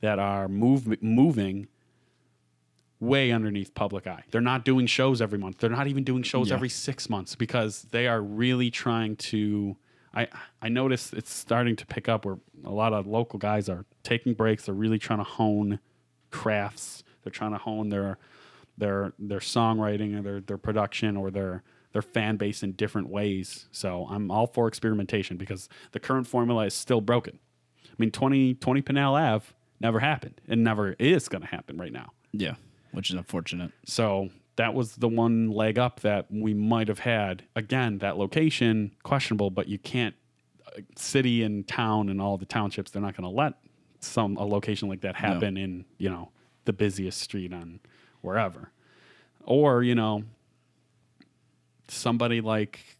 that 0.00 0.18
are 0.18 0.48
move, 0.48 1.02
moving 1.02 1.68
way 3.00 3.30
underneath 3.30 3.74
public 3.74 4.06
eye. 4.06 4.24
They're 4.30 4.40
not 4.40 4.64
doing 4.64 4.86
shows 4.86 5.20
every 5.20 5.38
month. 5.38 5.58
They're 5.58 5.70
not 5.70 5.86
even 5.86 6.02
doing 6.04 6.22
shows 6.22 6.48
Yeah. 6.48 6.54
every 6.56 6.68
six 6.70 7.08
months 7.10 7.34
because 7.34 7.82
they 7.90 8.06
are 8.06 8.20
really 8.22 8.70
trying 8.70 9.16
to. 9.16 9.76
I 10.14 10.28
I 10.62 10.68
notice 10.70 11.12
it's 11.12 11.32
starting 11.32 11.76
to 11.76 11.86
pick 11.86 12.08
up 12.08 12.24
where 12.24 12.38
a 12.64 12.70
lot 12.70 12.92
of 12.94 13.06
local 13.06 13.38
guys 13.38 13.68
are 13.68 13.84
taking 14.02 14.32
breaks. 14.34 14.64
They're 14.66 14.74
really 14.74 14.98
trying 14.98 15.18
to 15.18 15.24
hone 15.24 15.78
crafts. 16.30 17.04
They're 17.22 17.30
trying 17.32 17.52
to 17.52 17.58
hone 17.58 17.88
their 17.90 18.18
their 18.78 19.12
their 19.18 19.40
songwriting 19.40 20.18
or 20.18 20.22
their 20.22 20.40
their 20.40 20.58
production 20.58 21.16
or 21.16 21.30
their 21.30 21.62
their 21.92 22.02
fan 22.02 22.36
base 22.36 22.62
in 22.62 22.72
different 22.72 23.08
ways. 23.08 23.68
So 23.72 24.06
I'm 24.10 24.30
all 24.30 24.46
for 24.46 24.68
experimentation 24.68 25.36
because 25.36 25.68
the 25.92 26.00
current 26.00 26.26
formula 26.26 26.66
is 26.66 26.74
still 26.74 27.00
broken. 27.00 27.38
I 27.86 27.94
mean 27.98 28.10
20 28.10 28.54
20 28.54 28.82
Pinal 28.82 29.14
Ave 29.16 29.46
never 29.80 30.00
happened 30.00 30.40
and 30.48 30.62
never 30.64 30.92
is 30.98 31.28
going 31.28 31.42
to 31.42 31.48
happen 31.48 31.76
right 31.76 31.92
now. 31.92 32.12
Yeah, 32.32 32.54
which 32.92 33.10
is 33.10 33.16
unfortunate. 33.16 33.72
So 33.84 34.30
that 34.56 34.74
was 34.74 34.96
the 34.96 35.08
one 35.08 35.50
leg 35.50 35.78
up 35.78 36.00
that 36.00 36.26
we 36.30 36.54
might 36.54 36.88
have 36.88 37.00
had. 37.00 37.44
Again, 37.54 37.98
that 37.98 38.16
location 38.16 38.92
questionable, 39.02 39.50
but 39.50 39.68
you 39.68 39.78
can't 39.78 40.14
uh, 40.66 40.80
city 40.96 41.42
and 41.42 41.66
town 41.66 42.08
and 42.08 42.20
all 42.20 42.36
the 42.38 42.46
townships. 42.46 42.90
They're 42.90 43.02
not 43.02 43.16
going 43.16 43.30
to 43.30 43.36
let 43.36 43.54
some 44.00 44.36
a 44.36 44.44
location 44.44 44.88
like 44.88 45.00
that 45.00 45.16
happen 45.16 45.56
in 45.56 45.84
you 45.98 46.10
know 46.10 46.30
the 46.64 46.72
busiest 46.72 47.20
street 47.20 47.52
on 47.52 47.80
wherever, 48.20 48.70
or 49.44 49.82
you 49.82 49.94
know 49.94 50.24
somebody 51.88 52.40
like 52.40 52.96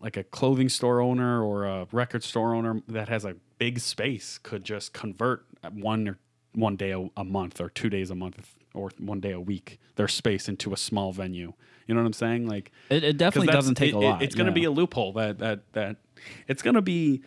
like 0.00 0.16
a 0.16 0.24
clothing 0.24 0.68
store 0.68 1.00
owner 1.00 1.42
or 1.42 1.64
a 1.64 1.86
record 1.90 2.22
store 2.22 2.54
owner 2.54 2.82
that 2.88 3.08
has 3.08 3.24
a 3.24 3.34
big 3.58 3.80
space 3.80 4.38
could 4.42 4.64
just 4.64 4.92
convert 4.92 5.46
one 5.72 6.08
or 6.08 6.18
one 6.54 6.76
day 6.76 6.90
a, 6.90 7.08
a 7.16 7.24
month 7.24 7.60
or 7.60 7.68
two 7.68 7.88
days 7.88 8.10
a 8.10 8.14
month 8.14 8.56
or 8.74 8.90
one 8.98 9.20
day 9.20 9.32
a 9.32 9.40
week 9.40 9.78
their 9.96 10.08
space 10.08 10.48
into 10.48 10.72
a 10.72 10.76
small 10.76 11.12
venue. 11.12 11.52
You 11.86 11.94
know 11.94 12.00
what 12.00 12.06
I'm 12.06 12.12
saying? 12.12 12.46
Like 12.48 12.72
It, 12.90 13.04
it 13.04 13.16
definitely 13.16 13.52
doesn't 13.52 13.74
take 13.76 13.92
it- 13.92 13.96
a 13.96 14.00
it- 14.00 14.04
lot. 14.04 14.22
it's 14.22 14.34
going 14.34 14.46
to 14.46 14.52
be 14.52 14.64
a 14.64 14.70
loophole 14.70 15.12
that 15.14 15.38
that 15.38 15.72
that 15.72 15.96
it's 16.48 16.62
going 16.62 16.74
to 16.74 16.82
be 16.82 17.22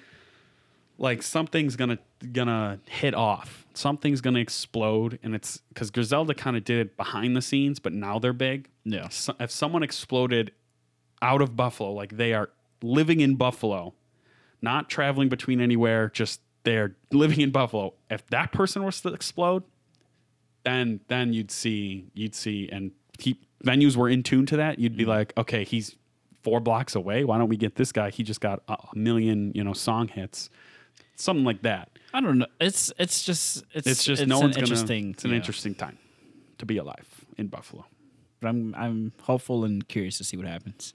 like 0.97 1.21
something's 1.21 1.75
gonna 1.75 1.99
gonna 2.31 2.79
hit 2.87 3.13
off. 3.13 3.67
Something's 3.75 4.19
gonna 4.21 4.39
explode, 4.39 5.19
and 5.21 5.35
it's 5.35 5.57
because 5.69 5.91
Griselda 5.91 6.33
kind 6.33 6.57
of 6.57 6.63
did 6.63 6.79
it 6.79 6.97
behind 6.97 7.35
the 7.37 7.41
scenes, 7.43 7.77
but 7.77 7.93
now 7.93 8.17
they're 8.17 8.33
big. 8.33 8.67
Yeah. 8.83 9.07
So, 9.09 9.35
if 9.39 9.51
someone 9.51 9.83
exploded 9.83 10.51
out 11.21 11.41
of 11.43 11.55
Buffalo, 11.55 11.91
like 11.93 12.17
they 12.17 12.33
are 12.33 12.49
living 12.81 13.19
in 13.19 13.35
Buffalo, 13.35 13.93
not 14.59 14.89
traveling 14.89 15.29
between 15.29 15.61
anywhere, 15.61 16.09
just 16.09 16.41
they're 16.63 16.95
living 17.11 17.41
in 17.41 17.51
Buffalo. 17.51 17.93
If 18.09 18.25
that 18.31 18.51
person 18.51 18.83
was 18.83 18.99
to 19.01 19.09
explode, 19.09 19.61
then 20.67 20.99
then 21.07 21.33
you'd 21.33 21.51
see 21.51 22.09
you'd 22.13 22.35
see 22.35 22.69
and 22.71 22.91
he, 23.19 23.39
venues 23.63 23.95
were 23.95 24.09
in 24.09 24.23
tune 24.23 24.45
to 24.47 24.57
that. 24.57 24.79
You'd 24.79 24.95
be 24.95 25.03
mm-hmm. 25.03 25.11
like, 25.11 25.33
okay, 25.37 25.63
he's 25.63 25.95
four 26.43 26.59
blocks 26.59 26.95
away. 26.95 27.23
Why 27.23 27.37
don't 27.37 27.49
we 27.49 27.57
get 27.57 27.75
this 27.75 27.91
guy? 27.91 28.09
He 28.09 28.23
just 28.23 28.41
got 28.41 28.61
a, 28.67 28.77
million, 28.93 29.51
you 29.55 29.63
know, 29.63 29.73
song 29.73 30.07
hits, 30.07 30.49
something 31.15 31.45
like 31.45 31.63
that. 31.63 31.89
I 32.13 32.21
don't 32.21 32.37
know. 32.37 32.47
It's 32.59 32.91
it's 32.97 33.23
just 33.23 33.63
it's 33.73 33.87
It's 33.87 34.03
just 34.03 34.21
it's 34.21 34.29
no 34.29 34.37
an 34.37 34.43
one's 34.43 34.55
gonna. 34.55 34.65
interesting. 34.65 35.11
It's 35.11 35.25
an 35.25 35.31
yeah. 35.31 35.37
interesting 35.37 35.75
time 35.75 35.97
to 36.57 36.65
be 36.65 36.77
alive 36.77 37.25
in 37.37 37.47
Buffalo. 37.47 37.85
But 38.39 38.49
I'm 38.49 38.75
I'm 38.75 39.13
hopeful 39.23 39.65
and 39.65 39.87
curious 39.87 40.17
to 40.19 40.23
see 40.23 40.37
what 40.37 40.47
happens. 40.47 40.93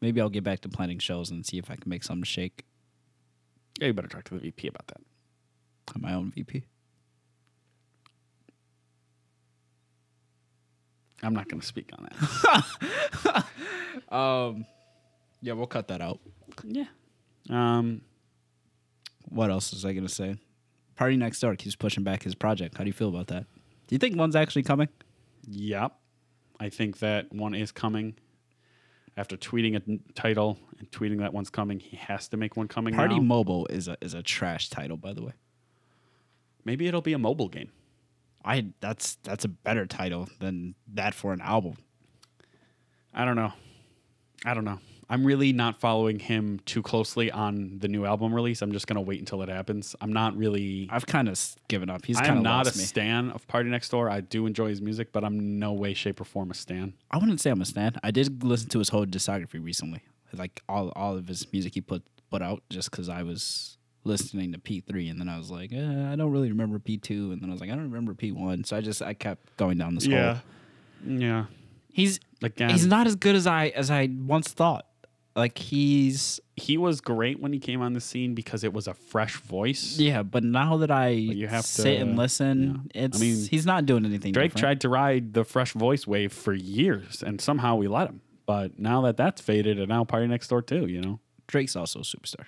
Maybe 0.00 0.20
I'll 0.20 0.30
get 0.30 0.44
back 0.44 0.60
to 0.60 0.68
planning 0.68 0.98
shows 0.98 1.30
and 1.30 1.46
see 1.46 1.58
if 1.58 1.70
I 1.70 1.76
can 1.76 1.88
make 1.88 2.02
something 2.02 2.24
shake 2.24 2.64
Yeah, 3.80 3.88
you 3.88 3.92
better 3.92 4.08
talk 4.08 4.24
to 4.24 4.34
the 4.34 4.40
VP 4.40 4.68
about 4.68 4.86
that. 4.88 5.00
on 5.94 6.02
my 6.02 6.12
own 6.12 6.32
VP. 6.32 6.64
I'm 11.22 11.34
not 11.34 11.48
going 11.48 11.60
to 11.60 11.66
speak 11.66 11.90
on 11.98 12.08
that. 13.24 13.44
Um, 14.10 14.66
yeah, 15.40 15.54
we'll 15.54 15.66
cut 15.66 15.88
that 15.88 16.00
out. 16.02 16.20
yeah. 16.64 16.84
Um, 17.48 18.02
What 19.28 19.50
else 19.50 19.72
was 19.72 19.84
I 19.86 19.92
gonna 19.94 20.08
say? 20.08 20.36
Party 20.96 21.16
Next 21.16 21.40
Door 21.40 21.56
keeps 21.56 21.76
pushing 21.76 22.04
back 22.04 22.22
his 22.22 22.34
project. 22.34 22.76
How 22.76 22.84
do 22.84 22.88
you 22.88 22.92
feel 22.92 23.08
about 23.08 23.28
that? 23.28 23.46
Do 23.86 23.94
you 23.94 23.98
think 23.98 24.16
one's 24.16 24.36
actually 24.36 24.62
coming? 24.64 24.88
Yep. 25.48 25.92
I 26.60 26.68
think 26.68 26.98
that 26.98 27.32
one 27.32 27.54
is 27.54 27.72
coming. 27.72 28.14
After 29.16 29.36
tweeting 29.36 29.72
a 29.76 29.82
n- 29.88 30.00
title 30.14 30.58
and 30.78 30.90
tweeting 30.90 31.18
that 31.18 31.32
one's 31.32 31.50
coming, 31.50 31.80
he 31.80 31.96
has 31.96 32.28
to 32.28 32.36
make 32.36 32.56
one 32.56 32.68
coming 32.68 32.94
Party 32.94 33.16
now. 33.16 33.22
Mobile 33.22 33.66
is 33.68 33.88
a 33.88 33.96
is 34.02 34.12
a 34.14 34.22
trash 34.22 34.68
title, 34.68 34.96
by 34.98 35.12
the 35.14 35.22
way. 35.22 35.32
Maybe 36.64 36.86
it'll 36.86 37.00
be 37.02 37.12
a 37.14 37.18
mobile 37.18 37.48
game. 37.48 37.70
I 38.44 38.66
that's 38.80 39.16
that's 39.22 39.44
a 39.44 39.48
better 39.48 39.86
title 39.86 40.28
than 40.40 40.74
that 40.94 41.14
for 41.14 41.32
an 41.32 41.40
album. 41.40 41.74
I 43.14 43.24
don't 43.24 43.36
know. 43.36 43.52
I 44.44 44.54
don't 44.54 44.64
know. 44.64 44.78
I'm 45.08 45.26
really 45.26 45.52
not 45.52 45.78
following 45.78 46.18
him 46.18 46.58
too 46.64 46.80
closely 46.80 47.30
on 47.30 47.78
the 47.80 47.88
new 47.88 48.06
album 48.06 48.34
release. 48.34 48.62
I'm 48.62 48.72
just 48.72 48.86
gonna 48.86 49.02
wait 49.02 49.20
until 49.20 49.42
it 49.42 49.50
happens. 49.50 49.94
I'm 50.00 50.12
not 50.12 50.34
really. 50.36 50.88
I've 50.90 51.06
kind 51.06 51.28
of 51.28 51.38
given 51.68 51.90
up. 51.90 52.06
He's 52.06 52.16
kind 52.16 52.30
I'm 52.30 52.36
of 52.38 52.42
not 52.44 52.74
a 52.74 52.78
me. 52.78 52.84
stan 52.84 53.30
of 53.30 53.46
Party 53.46 53.68
Next 53.68 53.90
Door. 53.90 54.08
I 54.08 54.22
do 54.22 54.46
enjoy 54.46 54.68
his 54.68 54.80
music, 54.80 55.12
but 55.12 55.22
I'm 55.22 55.58
no 55.58 55.72
way, 55.74 55.92
shape, 55.92 56.20
or 56.20 56.24
form 56.24 56.50
a 56.50 56.54
stan. 56.54 56.94
I 57.10 57.18
wouldn't 57.18 57.40
say 57.40 57.50
I'm 57.50 57.60
a 57.60 57.66
stan. 57.66 57.96
I 58.02 58.10
did 58.10 58.42
listen 58.42 58.70
to 58.70 58.78
his 58.78 58.88
whole 58.88 59.04
discography 59.04 59.62
recently, 59.62 60.00
like 60.32 60.62
all 60.68 60.92
all 60.96 61.16
of 61.16 61.28
his 61.28 61.50
music 61.52 61.74
he 61.74 61.82
put 61.82 62.02
put 62.30 62.40
out, 62.40 62.62
just 62.70 62.90
because 62.90 63.10
I 63.10 63.22
was 63.22 63.76
listening 64.04 64.52
to 64.52 64.58
P3, 64.58 65.10
and 65.10 65.20
then 65.20 65.28
I 65.28 65.38
was 65.38 65.50
like, 65.50 65.72
eh, 65.72 65.76
I 66.12 66.16
don't 66.16 66.30
really 66.30 66.48
remember 66.48 66.78
P2, 66.78 67.32
and 67.32 67.40
then 67.40 67.48
I 67.50 67.52
was 67.52 67.60
like, 67.60 67.70
I 67.70 67.74
don't 67.74 67.84
remember 67.90 68.14
P1, 68.14 68.66
so 68.66 68.76
I 68.76 68.80
just 68.80 69.02
I 69.02 69.14
kept 69.14 69.56
going 69.56 69.78
down 69.78 69.94
this 69.94 70.06
hole. 70.06 70.36
yeah. 71.06 71.44
He's 71.92 72.20
Again, 72.42 72.70
he's 72.70 72.86
not 72.86 73.06
as 73.06 73.16
good 73.16 73.36
as 73.36 73.46
I 73.46 73.68
as 73.68 73.90
I 73.90 74.08
once 74.10 74.48
thought. 74.48 74.86
Like 75.36 75.56
he's 75.58 76.40
he 76.56 76.76
was 76.76 77.00
great 77.00 77.38
when 77.40 77.52
he 77.52 77.58
came 77.58 77.80
on 77.80 77.92
the 77.92 78.00
scene 78.00 78.34
because 78.34 78.64
it 78.64 78.72
was 78.72 78.86
a 78.88 78.94
fresh 78.94 79.36
voice. 79.36 79.98
yeah, 79.98 80.22
but 80.22 80.42
now 80.42 80.78
that 80.78 80.90
I 80.90 81.08
you 81.08 81.46
have 81.48 81.64
sit 81.64 81.84
to- 81.84 81.96
and 81.96 82.16
listen, 82.16 82.88
yeah. 82.94 83.02
I 83.02 83.04
it's 83.06 83.20
mean, 83.20 83.46
he's 83.48 83.64
not 83.66 83.86
doing 83.86 84.04
anything. 84.04 84.32
Drake 84.32 84.50
different. 84.52 84.60
tried 84.60 84.80
to 84.82 84.88
ride 84.88 85.32
the 85.34 85.44
fresh 85.44 85.72
voice 85.72 86.06
wave 86.06 86.32
for 86.32 86.52
years, 86.54 87.22
and 87.22 87.40
somehow 87.40 87.76
we 87.76 87.88
let 87.88 88.08
him. 88.08 88.20
But 88.46 88.78
now 88.78 89.02
that 89.02 89.16
that's 89.16 89.40
faded, 89.40 89.78
and 89.78 89.88
now 89.88 90.04
Party 90.04 90.26
Next 90.26 90.48
Door 90.48 90.62
too, 90.62 90.86
you 90.86 91.00
know, 91.00 91.20
Drake's 91.46 91.76
also 91.76 92.00
a 92.00 92.02
superstar. 92.02 92.46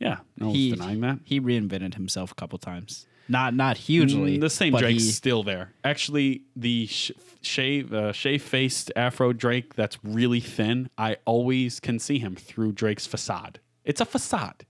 Yeah, 0.00 0.18
no 0.38 0.46
one's 0.46 0.58
he 0.58 0.70
denying 0.70 1.00
that. 1.02 1.20
he 1.24 1.40
reinvented 1.40 1.94
himself 1.94 2.32
a 2.32 2.34
couple 2.34 2.58
times. 2.58 3.06
Not 3.28 3.54
not 3.54 3.76
hugely. 3.76 4.38
Mm, 4.38 4.40
the 4.40 4.50
same 4.50 4.74
Drake's 4.74 5.04
he- 5.04 5.10
still 5.10 5.44
there. 5.44 5.72
Actually, 5.84 6.42
the 6.56 6.86
sh- 6.88 7.12
shave 7.42 7.92
uh, 7.92 8.12
shave 8.12 8.42
faced 8.42 8.90
Afro 8.96 9.32
Drake 9.32 9.74
that's 9.74 9.98
really 10.02 10.40
thin. 10.40 10.90
I 10.98 11.18
always 11.26 11.78
can 11.78 12.00
see 12.00 12.18
him 12.18 12.34
through 12.34 12.72
Drake's 12.72 13.06
facade. 13.06 13.60
It's 13.84 14.00
a 14.00 14.04
facade. 14.04 14.66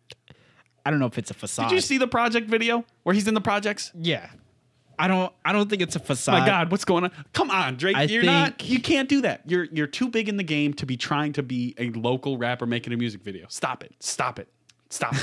I 0.84 0.90
don't 0.90 0.98
know 1.00 1.06
if 1.06 1.16
it's 1.16 1.30
a 1.30 1.34
facade. 1.34 1.70
Did 1.70 1.76
you 1.76 1.80
see 1.80 1.96
the 1.96 2.08
project 2.08 2.48
video 2.48 2.84
where 3.02 3.14
he's 3.14 3.28
in 3.28 3.34
the 3.34 3.40
projects? 3.40 3.92
Yeah. 3.94 4.28
I 4.98 5.08
don't. 5.08 5.32
I 5.42 5.52
don't 5.52 5.70
think 5.70 5.80
it's 5.80 5.96
a 5.96 6.00
facade. 6.00 6.40
My 6.40 6.46
God, 6.46 6.70
what's 6.70 6.84
going 6.84 7.04
on? 7.04 7.12
Come 7.32 7.50
on, 7.50 7.76
Drake. 7.76 7.96
I 7.96 8.02
you're 8.02 8.22
not. 8.22 8.62
You 8.62 8.80
can't 8.80 9.08
do 9.08 9.22
that. 9.22 9.40
You're 9.46 9.64
you're 9.72 9.86
too 9.86 10.08
big 10.08 10.28
in 10.28 10.36
the 10.36 10.42
game 10.42 10.74
to 10.74 10.84
be 10.84 10.98
trying 10.98 11.32
to 11.34 11.42
be 11.42 11.74
a 11.78 11.88
local 11.90 12.36
rapper 12.36 12.66
making 12.66 12.92
a 12.92 12.98
music 12.98 13.22
video. 13.22 13.46
Stop 13.48 13.82
it. 13.82 13.94
Stop 14.00 14.38
it. 14.38 14.48
Stop. 14.90 15.14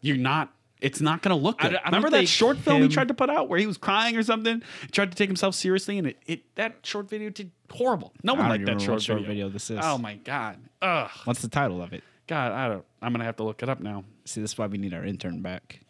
You're 0.00 0.16
not. 0.16 0.52
It's 0.82 1.00
not 1.00 1.22
going 1.22 1.34
to 1.36 1.42
look 1.42 1.58
good. 1.58 1.72
don't- 1.72 1.80
I 1.82 1.88
Remember 1.88 2.10
that 2.10 2.28
short 2.28 2.58
film 2.58 2.82
he 2.82 2.88
tried 2.88 3.08
to 3.08 3.14
put 3.14 3.30
out 3.30 3.48
where 3.48 3.58
he 3.58 3.66
was 3.66 3.78
crying 3.78 4.14
or 4.16 4.22
something? 4.22 4.62
He 4.82 4.88
tried 4.88 5.10
to 5.10 5.16
take 5.16 5.28
himself 5.28 5.54
seriously, 5.54 5.96
and 5.96 6.08
it, 6.08 6.18
it 6.26 6.54
that 6.56 6.76
short 6.82 7.08
video 7.08 7.30
did 7.30 7.50
horrible. 7.70 8.12
No 8.22 8.34
one 8.34 8.48
liked 8.50 8.66
that 8.66 8.80
short, 8.80 9.00
short 9.00 9.20
video. 9.20 9.28
video 9.46 9.48
this 9.48 9.70
is. 9.70 9.80
Oh 9.82 9.96
my 9.96 10.16
God. 10.16 10.58
Ugh. 10.82 11.10
What's 11.24 11.40
the 11.40 11.48
title 11.48 11.80
of 11.80 11.94
it? 11.94 12.04
God. 12.26 12.52
I 12.52 12.68
don't. 12.68 12.84
I'm 13.00 13.12
gonna 13.12 13.24
have 13.24 13.36
to 13.36 13.42
look 13.44 13.62
it 13.62 13.70
up 13.70 13.80
now. 13.80 14.04
See, 14.26 14.42
this 14.42 14.52
is 14.52 14.58
why 14.58 14.66
we 14.66 14.76
need 14.76 14.92
our 14.92 15.04
intern 15.04 15.40
back. 15.40 15.80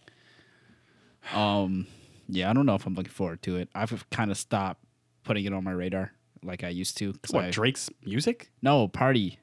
Um, 1.34 1.86
yeah, 2.28 2.48
I 2.50 2.52
don't 2.52 2.66
know 2.66 2.74
if 2.76 2.86
I'm 2.86 2.94
looking 2.94 3.10
forward 3.12 3.42
to 3.42 3.56
it. 3.56 3.68
I've 3.74 4.08
kind 4.10 4.30
of 4.30 4.36
stopped 4.36 4.82
putting 5.24 5.44
it 5.44 5.52
on 5.52 5.64
my 5.64 5.72
radar 5.72 6.12
like 6.44 6.62
I 6.62 6.68
used 6.68 6.96
to. 6.98 7.14
What 7.30 7.46
I- 7.46 7.50
Drake's 7.50 7.90
music? 8.04 8.50
No, 8.62 8.86
party. 8.86 9.38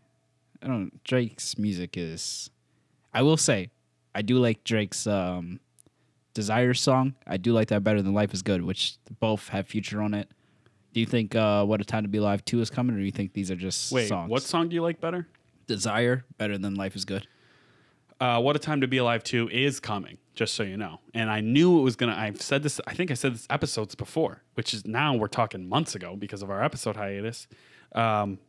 I 0.61 0.67
don't. 0.67 1.03
Drake's 1.03 1.57
music 1.57 1.97
is. 1.97 2.49
I 3.13 3.21
will 3.21 3.37
say, 3.37 3.69
I 4.15 4.21
do 4.21 4.37
like 4.39 4.63
Drake's 4.63 5.07
um, 5.07 5.59
Desire 6.33 6.73
song. 6.73 7.15
I 7.27 7.37
do 7.37 7.53
like 7.53 7.67
that 7.69 7.83
better 7.83 8.01
than 8.01 8.13
Life 8.13 8.33
is 8.33 8.41
Good, 8.41 8.63
which 8.63 8.97
both 9.19 9.49
have 9.49 9.67
Future 9.67 10.01
on 10.01 10.13
it. 10.13 10.29
Do 10.93 10.99
you 10.99 11.05
think 11.05 11.35
uh, 11.35 11.65
What 11.65 11.81
a 11.81 11.85
Time 11.85 12.03
to 12.03 12.09
Be 12.09 12.17
Alive 12.19 12.43
2 12.45 12.61
is 12.61 12.69
coming, 12.69 12.95
or 12.95 12.99
do 12.99 13.05
you 13.05 13.11
think 13.11 13.33
these 13.33 13.49
are 13.51 13.55
just 13.55 13.91
Wait, 13.91 14.07
songs? 14.07 14.29
what 14.29 14.43
song 14.43 14.69
do 14.69 14.75
you 14.75 14.81
like 14.81 14.99
better? 14.99 15.27
Desire 15.67 16.25
better 16.37 16.57
than 16.57 16.75
Life 16.75 16.95
is 16.95 17.05
Good? 17.05 17.27
uh, 18.19 18.39
What 18.39 18.55
a 18.55 18.59
Time 18.59 18.81
to 18.81 18.87
Be 18.87 18.97
Alive 18.97 19.23
2 19.23 19.49
is 19.49 19.79
coming, 19.79 20.17
just 20.33 20.53
so 20.53 20.63
you 20.63 20.77
know. 20.77 20.99
And 21.13 21.29
I 21.29 21.41
knew 21.41 21.79
it 21.79 21.81
was 21.81 21.95
going 21.95 22.11
to, 22.13 22.17
I've 22.19 22.41
said 22.41 22.63
this, 22.63 22.79
I 22.87 22.93
think 22.93 23.11
I 23.11 23.15
said 23.15 23.33
this 23.33 23.45
episodes 23.49 23.95
before, 23.95 24.43
which 24.55 24.73
is 24.73 24.85
now 24.87 25.15
we're 25.15 25.27
talking 25.27 25.67
months 25.67 25.93
ago 25.95 26.15
because 26.15 26.41
of 26.41 26.49
our 26.49 26.63
episode 26.63 26.95
hiatus. 26.95 27.47
Um, 27.93 28.39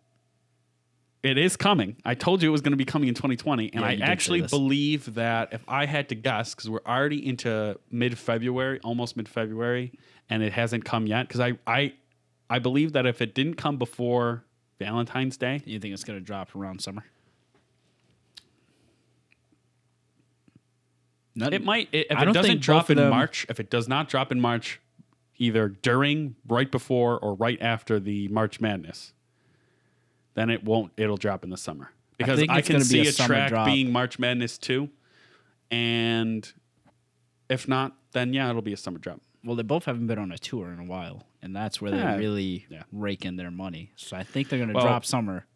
it 1.25 1.39
is 1.39 1.57
coming. 1.57 1.97
I 2.05 2.14
told 2.14 2.43
you 2.43 2.51
it 2.51 2.53
was 2.53 2.61
going 2.61 2.72
to 2.75 2.77
be 2.77 2.85
coming 2.85 3.09
in 3.09 3.14
2020. 3.14 3.70
And 3.72 3.81
Yeah, 3.81 3.87
I 3.87 3.91
you 3.93 3.97
did 3.97 4.05
say 4.07 4.12
actually 4.12 4.43
believe 4.43 5.14
that 5.14 5.53
if 5.55 5.64
I 5.66 5.87
had 5.87 6.11
to 6.11 6.14
guess, 6.14 6.55
because 6.55 6.68
we're 6.68 6.85
already 6.87 7.27
into 7.27 7.79
mid 7.91 8.18
February, 8.18 8.79
almost 8.85 9.16
mid 9.16 9.27
February, 9.29 9.93
and 10.29 10.43
it 10.43 10.53
hasn't 10.53 10.85
come 10.85 11.07
yet, 11.07 11.27
because 11.27 11.41
I, 11.41 11.55
I, 11.66 11.95
I 12.51 12.59
believe 12.59 12.93
that 12.93 13.07
if 13.07 13.22
it 13.22 13.35
didn't 13.35 13.55
come 13.55 13.79
before 13.79 14.45
Valentine's 14.79 15.39
Day, 15.39 15.62
You 15.64 15.81
think 15.81 15.95
it's 15.95 16.05
gonna 16.05 16.20
drop 16.20 16.55
around 16.55 16.81
summer? 16.83 17.05
Not, 21.35 21.55
It 21.55 21.64
might. 21.64 21.89
If 21.91 22.16
I 22.16 22.22
it 22.22 22.25
don't 22.27 22.35
doesn't 22.35 22.61
drop 22.61 22.91
in 22.91 22.99
them- 22.99 23.09
March, 23.11 23.47
if 23.49 23.59
it 23.59 23.70
does 23.70 23.89
not 23.89 24.09
drop 24.11 24.31
in 24.31 24.41
March, 24.41 24.79
either 25.39 25.68
during, 25.70 26.37
right 26.47 26.70
before, 26.70 27.18
or 27.18 27.35
right 27.35 27.61
after 27.62 27.99
the 27.99 28.29
March 28.29 28.61
Madness, 28.61 29.14
then 30.35 30.51
it 30.51 30.64
won't. 30.64 30.93
It'll 30.97 31.16
drop 31.16 31.45
in 31.45 31.51
the 31.51 31.57
summer 31.57 31.91
because 32.18 32.39
think 32.39 32.51
I, 32.51 32.61
can 32.61 32.74
gonna 32.74 32.85
be 32.85 33.05
see 33.05 33.07
a 33.07 33.11
a, 33.11 33.26
track 33.26 33.49
drop. 33.51 33.66
being 33.66 33.91
March 33.93 34.18
Madness 34.18 34.59
too, 34.59 34.91
and 35.70 36.51
if 37.49 37.68
not, 37.68 37.93
then 38.12 38.32
yeah, 38.32 38.49
it'll 38.51 38.62
be 38.62 38.72
a 38.72 38.76
summer 38.76 38.99
drop. 38.99 39.20
Well, 39.45 39.57
they 39.57 39.62
both 39.62 39.85
haven't 39.85 40.07
been 40.07 40.18
on 40.18 40.32
a 40.32 40.39
tour 40.39 40.72
in 40.72 40.78
a 40.78 40.85
while, 40.85 41.24
and 41.43 41.55
that's 41.55 41.80
where 41.80 41.95
Yeah. 41.95 42.12
they 42.12 42.18
really 42.18 42.66
Yeah. 42.70 42.85
rake 42.93 43.24
in 43.24 43.37
their 43.37 43.51
money. 43.51 43.93
So 43.97 44.16
I 44.16 44.22
think 44.22 44.49
they're 44.49 44.59
gonna 44.59 44.72
Well- 44.72 44.85
drop 44.85 45.05
summer, 45.05 45.47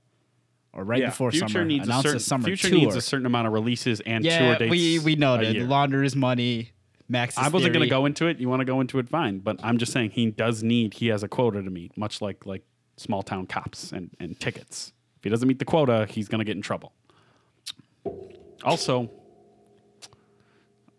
or 0.72 0.84
right 0.84 1.04
before 1.04 1.30
Future 1.30 1.48
summer. 1.48 1.64
needs 1.64 1.88
a 1.88 1.92
certain 2.02 2.16
a 2.16 2.20
summer 2.20 2.44
Future 2.44 2.68
tour. 2.68 2.78
needs 2.78 2.94
a 2.96 3.00
certain 3.00 3.26
amount 3.26 3.46
of 3.46 3.52
releases 3.52 4.00
and 4.00 4.22
tour 4.24 4.32
yeah, 4.32 4.58
dates. 4.58 4.70
we 4.70 4.98
we 4.98 5.16
know 5.16 5.34
a 5.36 5.38
that 5.52 5.56
launder 5.66 6.02
his 6.02 6.14
money. 6.16 6.72
Max. 7.10 7.38
I 7.38 7.48
wasn't 7.48 7.72
going 7.72 7.82
to 7.84 7.88
go 7.88 8.04
into 8.04 8.26
it. 8.26 8.38
You 8.38 8.50
want 8.50 8.60
to 8.60 8.66
go 8.66 8.82
into 8.82 8.98
it, 8.98 9.08
fine. 9.08 9.38
But 9.38 9.58
I'm 9.64 9.78
just 9.78 9.92
saying 9.92 10.10
he 10.10 10.30
does 10.30 10.62
need. 10.62 10.92
He 10.92 11.06
has 11.06 11.22
a 11.22 11.28
quota 11.28 11.62
to 11.62 11.70
meet, 11.70 11.96
much 11.96 12.20
like 12.20 12.44
like 12.44 12.64
small 12.99 13.22
town 13.22 13.46
cops 13.46 13.90
and 13.92 14.11
and 14.20 14.38
tickets. 14.38 14.92
If 15.16 15.24
he 15.24 15.30
doesn't 15.30 15.49
meet 15.49 15.59
the 15.59 15.64
quota, 15.64 16.07
he's 16.09 16.28
going 16.28 16.40
to 16.40 16.44
get 16.44 16.57
in 16.57 16.62
trouble. 16.62 16.92
Also, 18.64 19.11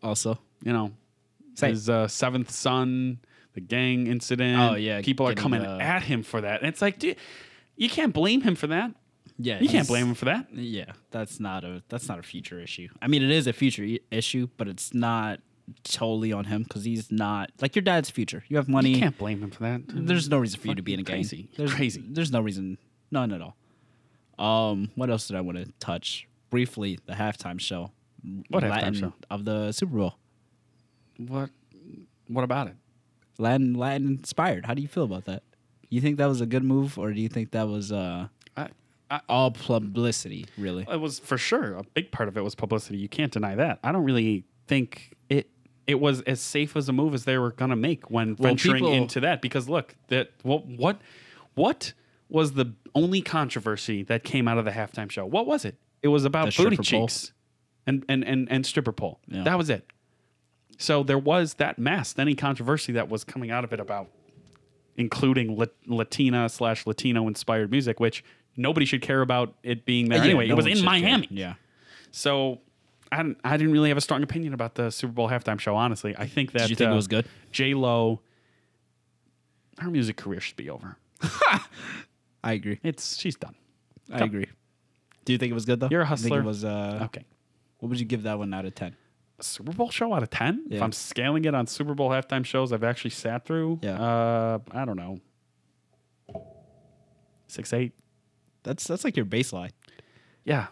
Also, 0.02 0.40
you 0.64 0.72
know, 0.74 0.92
his 1.60 1.90
uh, 1.90 2.08
seventh 2.08 2.52
son, 2.52 3.20
the 3.54 3.62
gang 3.62 4.08
incident. 4.08 4.60
Oh, 4.60 4.76
yeah, 4.76 5.02
people 5.02 5.28
are 5.28 5.32
getting 5.34 5.42
coming 5.52 5.66
at 5.66 6.04
him 6.04 6.24
for 6.24 6.42
that, 6.42 6.62
and 6.62 6.70
it's 6.70 6.82
like, 6.82 7.00
dude, 7.00 7.18
you 7.76 7.90
can't 7.90 8.14
blame 8.14 8.42
him 8.42 8.56
for 8.56 8.68
that. 8.68 8.92
yeah, 9.38 9.56
You 9.56 9.68
can't 9.68 9.72
he's- 9.72 9.88
blame 9.88 10.08
him 10.08 10.14
for 10.16 10.26
that. 10.26 10.48
Yeah, 10.54 10.92
that's 11.12 11.40
not 11.40 11.64
a 11.66 11.84
that's 11.90 12.08
not 12.08 12.20
a 12.20 12.24
future 12.24 12.60
issue. 12.60 12.88
I 13.02 13.08
mean, 13.08 13.24
it 13.24 13.32
is 13.32 13.46
a 13.48 13.54
future 13.54 13.84
i- 13.84 14.00
issue, 14.12 14.48
but 14.58 14.68
it's 14.70 14.94
not 14.94 15.40
totally 15.84 16.32
on 16.32 16.46
him 16.46 16.64
because 16.64 16.84
he's 16.84 17.12
not 17.12 17.52
like 17.62 17.76
your 17.76 17.84
dad's 17.84 18.10
future. 18.10 18.44
You 18.48 18.58
have 18.58 18.68
money. 18.68 18.92
You 18.92 19.00
can't 19.00 19.18
blame 19.18 19.42
him 19.42 19.52
for 19.52 19.64
that. 19.64 19.82
There's 19.88 20.30
no 20.30 20.38
reason 20.38 20.60
for 20.60 20.68
you 20.68 20.76
to 20.76 20.82
be 20.82 20.94
in 20.94 21.00
a 21.00 21.04
gang. 21.04 21.18
crazy. 21.18 21.50
There's, 21.58 21.74
Crazy. 21.74 22.04
There's 22.08 22.32
no 22.32 22.42
reason. 22.42 22.78
None 23.12 23.32
at 23.32 23.42
all. 23.42 23.56
Um, 24.38 24.92
what 24.96 25.10
else 25.10 25.28
did 25.28 25.36
I 25.36 25.42
want 25.42 25.58
to 25.58 25.66
touch 25.80 26.28
briefly? 26.50 27.00
The 27.06 27.14
halftime 27.14 27.60
show. 27.60 27.92
What 28.50 28.64
halftime 28.64 28.96
show? 28.96 29.14
of 29.30 29.46
the 29.46 29.72
Super 29.72 29.98
Bowl? 29.98 30.16
What? 31.18 31.50
What 32.28 32.44
about 32.44 32.68
it? 32.68 32.76
Latin 33.38 33.74
Latin 33.74 34.08
inspired. 34.08 34.66
How 34.66 34.74
do 34.74 34.82
you 34.82 34.88
feel 34.88 35.04
about 35.04 35.26
that? 35.26 35.44
You 35.90 36.02
think 36.02 36.18
that 36.18 36.28
was 36.28 36.42
a 36.42 36.46
good 36.46 36.64
move, 36.64 36.98
or 37.00 37.12
do 37.14 37.20
you 37.20 37.30
think 37.30 37.52
that 37.52 37.68
was 37.68 37.92
uh, 37.92 38.28
I, 38.56 38.68
I, 39.10 39.22
all 39.28 39.52
publicity? 39.52 40.46
Really? 40.58 40.86
It 40.90 41.00
was 41.00 41.20
for 41.20 41.38
sure 41.38 41.74
a 41.74 41.84
big 41.84 42.12
part 42.12 42.30
of 42.30 42.38
it 42.38 42.44
was 42.44 42.54
publicity. 42.54 42.98
You 42.98 43.10
can't 43.10 43.32
deny 43.32 43.56
that. 43.56 43.80
I 43.84 43.92
don't 43.92 44.04
really 44.04 44.44
think 44.68 45.16
it 45.30 45.50
it 45.90 46.00
was 46.00 46.22
as 46.22 46.40
safe 46.40 46.76
as 46.78 46.88
a 46.88 46.94
move 46.94 47.14
as 47.14 47.24
they 47.26 47.38
were 47.38 47.52
going 47.52 47.70
to 47.72 47.76
make 47.76 48.10
when 48.12 48.36
Well, 48.38 48.50
venturing 48.52 48.84
people- 48.84 48.94
into 48.94 49.20
that. 49.22 49.42
Because 49.42 49.68
look, 49.68 49.96
that 50.10 50.32
what 50.44 50.66
what 50.66 51.02
what 51.56 51.94
was 52.30 52.54
the 52.54 52.74
only 52.94 53.22
controversy 53.22 54.04
that 54.04 54.24
came 54.24 54.48
out 54.48 54.58
of 54.60 54.66
the 54.66 54.72
halftime 54.72 55.10
show? 55.10 55.26
What 55.26 55.46
was 55.48 55.66
it? 55.66 55.76
It 56.04 56.10
was 56.10 56.26
about 56.26 56.56
booty 56.56 56.76
pole. 56.78 56.84
cheeks 56.84 57.34
and 57.88 58.06
and 58.08 58.24
and 58.24 58.48
and 58.52 58.66
stripper 58.66 58.92
pole. 58.92 59.20
Yeah. 59.28 59.44
That 59.44 59.58
was 59.58 59.70
it. 59.70 59.86
So 60.78 61.04
there 61.04 61.18
was 61.18 61.56
that 61.56 61.78
masked 61.80 62.20
any 62.20 62.36
controversy 62.36 62.94
that 62.94 63.10
was 63.10 63.24
coming 63.24 63.52
out 63.52 63.64
of 63.64 63.74
it 63.74 63.80
about 63.80 64.10
including 64.96 65.56
Lat- 65.58 65.74
Latina 65.88 66.48
slash 66.50 66.86
Latino 66.86 67.28
inspired 67.28 67.72
music, 67.72 68.00
which 68.00 68.24
nobody 68.56 68.86
should 68.86 69.02
care 69.02 69.22
about 69.22 69.56
it 69.64 69.86
being 69.86 70.10
there 70.10 70.20
Yeah, 70.20 70.26
anyway. 70.26 70.48
no 70.48 70.54
it 70.54 70.56
was 70.58 70.66
in 70.66 70.76
should 70.76 70.86
care. 70.86 71.02
Miami. 71.02 71.28
Yeah. 71.32 71.54
So 72.12 72.60
I 73.12 73.18
didn't, 73.18 73.40
I 73.44 73.58
didn't 73.58 73.72
really 73.74 73.90
have 73.90 73.98
a 73.98 74.02
strong 74.02 74.22
opinion 74.24 74.54
about 74.54 74.76
the 74.76 74.92
Super 74.92 75.14
Bowl 75.14 75.30
halftime 75.30 75.60
show. 75.60 75.76
Honestly, 75.76 76.16
I 76.18 76.28
think 76.28 76.52
that 76.52 76.60
Did 76.62 76.70
you 76.70 76.76
think 76.76 76.90
uh, 76.90 76.94
it 76.94 76.96
was 76.96 77.08
good? 77.08 77.26
J 77.52 77.74
Lo, 77.74 78.22
her 79.80 79.90
music 79.90 80.16
career 80.18 80.40
should 80.40 80.56
be 80.58 80.70
over. 80.70 80.98
I 82.44 82.54
agree. 82.54 82.80
It's 82.84 83.18
she's 83.18 83.36
done. 83.36 83.56
I 84.12 84.20
agree. 84.24 84.46
Do 85.26 85.34
you 85.34 85.40
think 85.40 85.52
it 85.52 85.54
was 85.54 85.66
good 85.66 85.80
though? 85.80 85.90
You're 85.92 86.02
a 86.02 86.10
You 86.10 86.16
think 86.16 86.34
hustler. 86.34 86.40
it 86.42 86.46
was. 86.46 86.64
Uh, 86.66 87.00
Okay, 87.04 87.26
What 87.80 87.90
would 87.90 88.00
you 88.00 88.06
give 88.06 88.24
that 88.24 88.38
one 88.38 88.54
out 88.54 88.66
of 88.66 88.76
ten? 88.76 88.96
a 89.40 89.44
Super 89.44 89.72
Bowl 89.72 89.90
show 89.90 90.14
out 90.14 90.22
of 90.24 90.30
ten. 90.30 90.66
If 90.70 90.82
I'm 90.82 90.92
scaling 90.92 91.46
it 91.46 91.56
on 91.56 91.66
Super 91.66 91.94
Bowl 91.96 92.10
halftime 92.10 92.44
shows 92.46 92.74
I've 92.74 92.84
actually 92.84 93.12
sat 93.12 93.46
through, 93.46 93.80
Yeah. 93.82 94.00
uh, 94.02 94.60
I 94.72 94.84
don't 94.86 94.98
know, 94.98 95.20
six 97.48 97.74
eight. 97.74 97.94
That's 98.64 98.86
that's 98.86 99.04
like 99.04 99.16
your 99.16 99.26
baseline. 99.26 99.72
Yeah, 100.44 100.68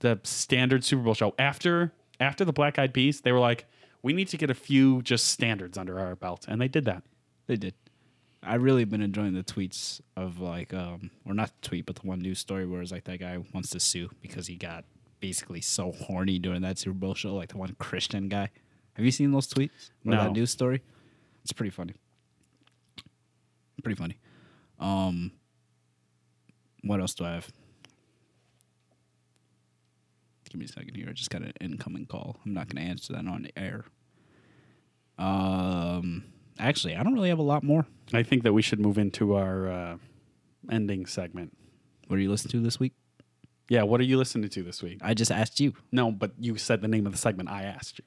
the 0.00 0.20
standard 0.24 0.84
Super 0.84 1.02
Bowl 1.02 1.14
show. 1.14 1.34
After 1.38 1.92
after 2.20 2.44
the 2.44 2.52
Black 2.52 2.78
Eyed 2.78 2.92
Peas, 2.94 3.20
they 3.20 3.32
were 3.32 3.38
like, 3.38 3.66
we 4.02 4.12
need 4.12 4.28
to 4.28 4.36
get 4.36 4.50
a 4.50 4.54
few 4.54 5.02
just 5.02 5.26
standards 5.28 5.76
under 5.78 5.98
our 6.00 6.16
belt, 6.16 6.46
and 6.48 6.60
they 6.60 6.68
did 6.68 6.84
that. 6.86 7.02
They 7.46 7.56
did. 7.56 7.74
I 8.42 8.54
really 8.54 8.84
been 8.84 9.02
enjoying 9.02 9.34
the 9.34 9.42
tweets 9.42 10.00
of 10.16 10.38
like, 10.40 10.72
um, 10.72 11.10
or 11.26 11.34
not 11.34 11.48
the 11.60 11.68
tweet, 11.68 11.86
but 11.86 11.96
the 11.96 12.06
one 12.06 12.20
news 12.20 12.38
story 12.38 12.66
where 12.66 12.80
it's 12.80 12.92
like 12.92 13.04
that 13.04 13.18
guy 13.18 13.38
wants 13.52 13.70
to 13.70 13.80
sue 13.80 14.10
because 14.22 14.46
he 14.46 14.54
got 14.56 14.84
basically 15.20 15.60
so 15.60 15.90
horny 15.92 16.38
during 16.38 16.62
that 16.62 16.78
Super 16.78 16.94
Bowl 16.94 17.14
show, 17.14 17.34
like 17.34 17.48
the 17.48 17.58
one 17.58 17.74
Christian 17.80 18.28
guy. 18.28 18.48
Have 18.94 19.04
you 19.04 19.10
seen 19.10 19.32
those 19.32 19.48
tweets 19.48 19.90
or 20.06 20.12
No. 20.12 20.16
that 20.24 20.32
news 20.32 20.50
story? 20.50 20.82
It's 21.42 21.52
pretty 21.52 21.70
funny. 21.70 21.94
Pretty 23.82 23.96
funny. 23.98 24.18
Um, 24.78 25.32
what 26.84 27.00
else 27.00 27.14
do 27.14 27.24
I 27.24 27.34
have? 27.34 27.48
Give 30.48 30.58
me 30.58 30.64
a 30.64 30.68
second 30.68 30.94
here. 30.94 31.06
I 31.08 31.12
just 31.12 31.30
got 31.30 31.42
an 31.42 31.52
incoming 31.60 32.06
call. 32.06 32.38
I'm 32.44 32.54
not 32.54 32.68
going 32.68 32.84
to 32.84 32.90
answer 32.90 33.12
that 33.12 33.26
on 33.26 33.42
the 33.42 33.58
air. 33.58 33.84
Um, 35.18 36.24
actually, 36.58 36.96
I 36.96 37.02
don't 37.02 37.14
really 37.14 37.28
have 37.28 37.38
a 37.38 37.42
lot 37.42 37.62
more. 37.62 37.86
I 38.12 38.22
think 38.22 38.44
that 38.44 38.52
we 38.52 38.62
should 38.62 38.80
move 38.80 38.98
into 38.98 39.34
our 39.34 39.68
uh, 39.68 39.96
ending 40.70 41.06
segment. 41.06 41.56
What 42.06 42.18
are 42.18 42.22
you 42.22 42.30
listening 42.30 42.52
to 42.52 42.60
this 42.60 42.80
week? 42.80 42.94
Yeah, 43.68 43.82
what 43.82 44.00
are 44.00 44.04
you 44.04 44.16
listening 44.16 44.48
to 44.48 44.62
this 44.62 44.82
week? 44.82 44.98
I 45.02 45.12
just 45.12 45.30
asked 45.30 45.60
you. 45.60 45.74
No, 45.92 46.10
but 46.10 46.32
you 46.38 46.56
said 46.56 46.80
the 46.80 46.88
name 46.88 47.04
of 47.04 47.12
the 47.12 47.18
segment. 47.18 47.50
I 47.50 47.64
asked 47.64 47.98
you. 47.98 48.04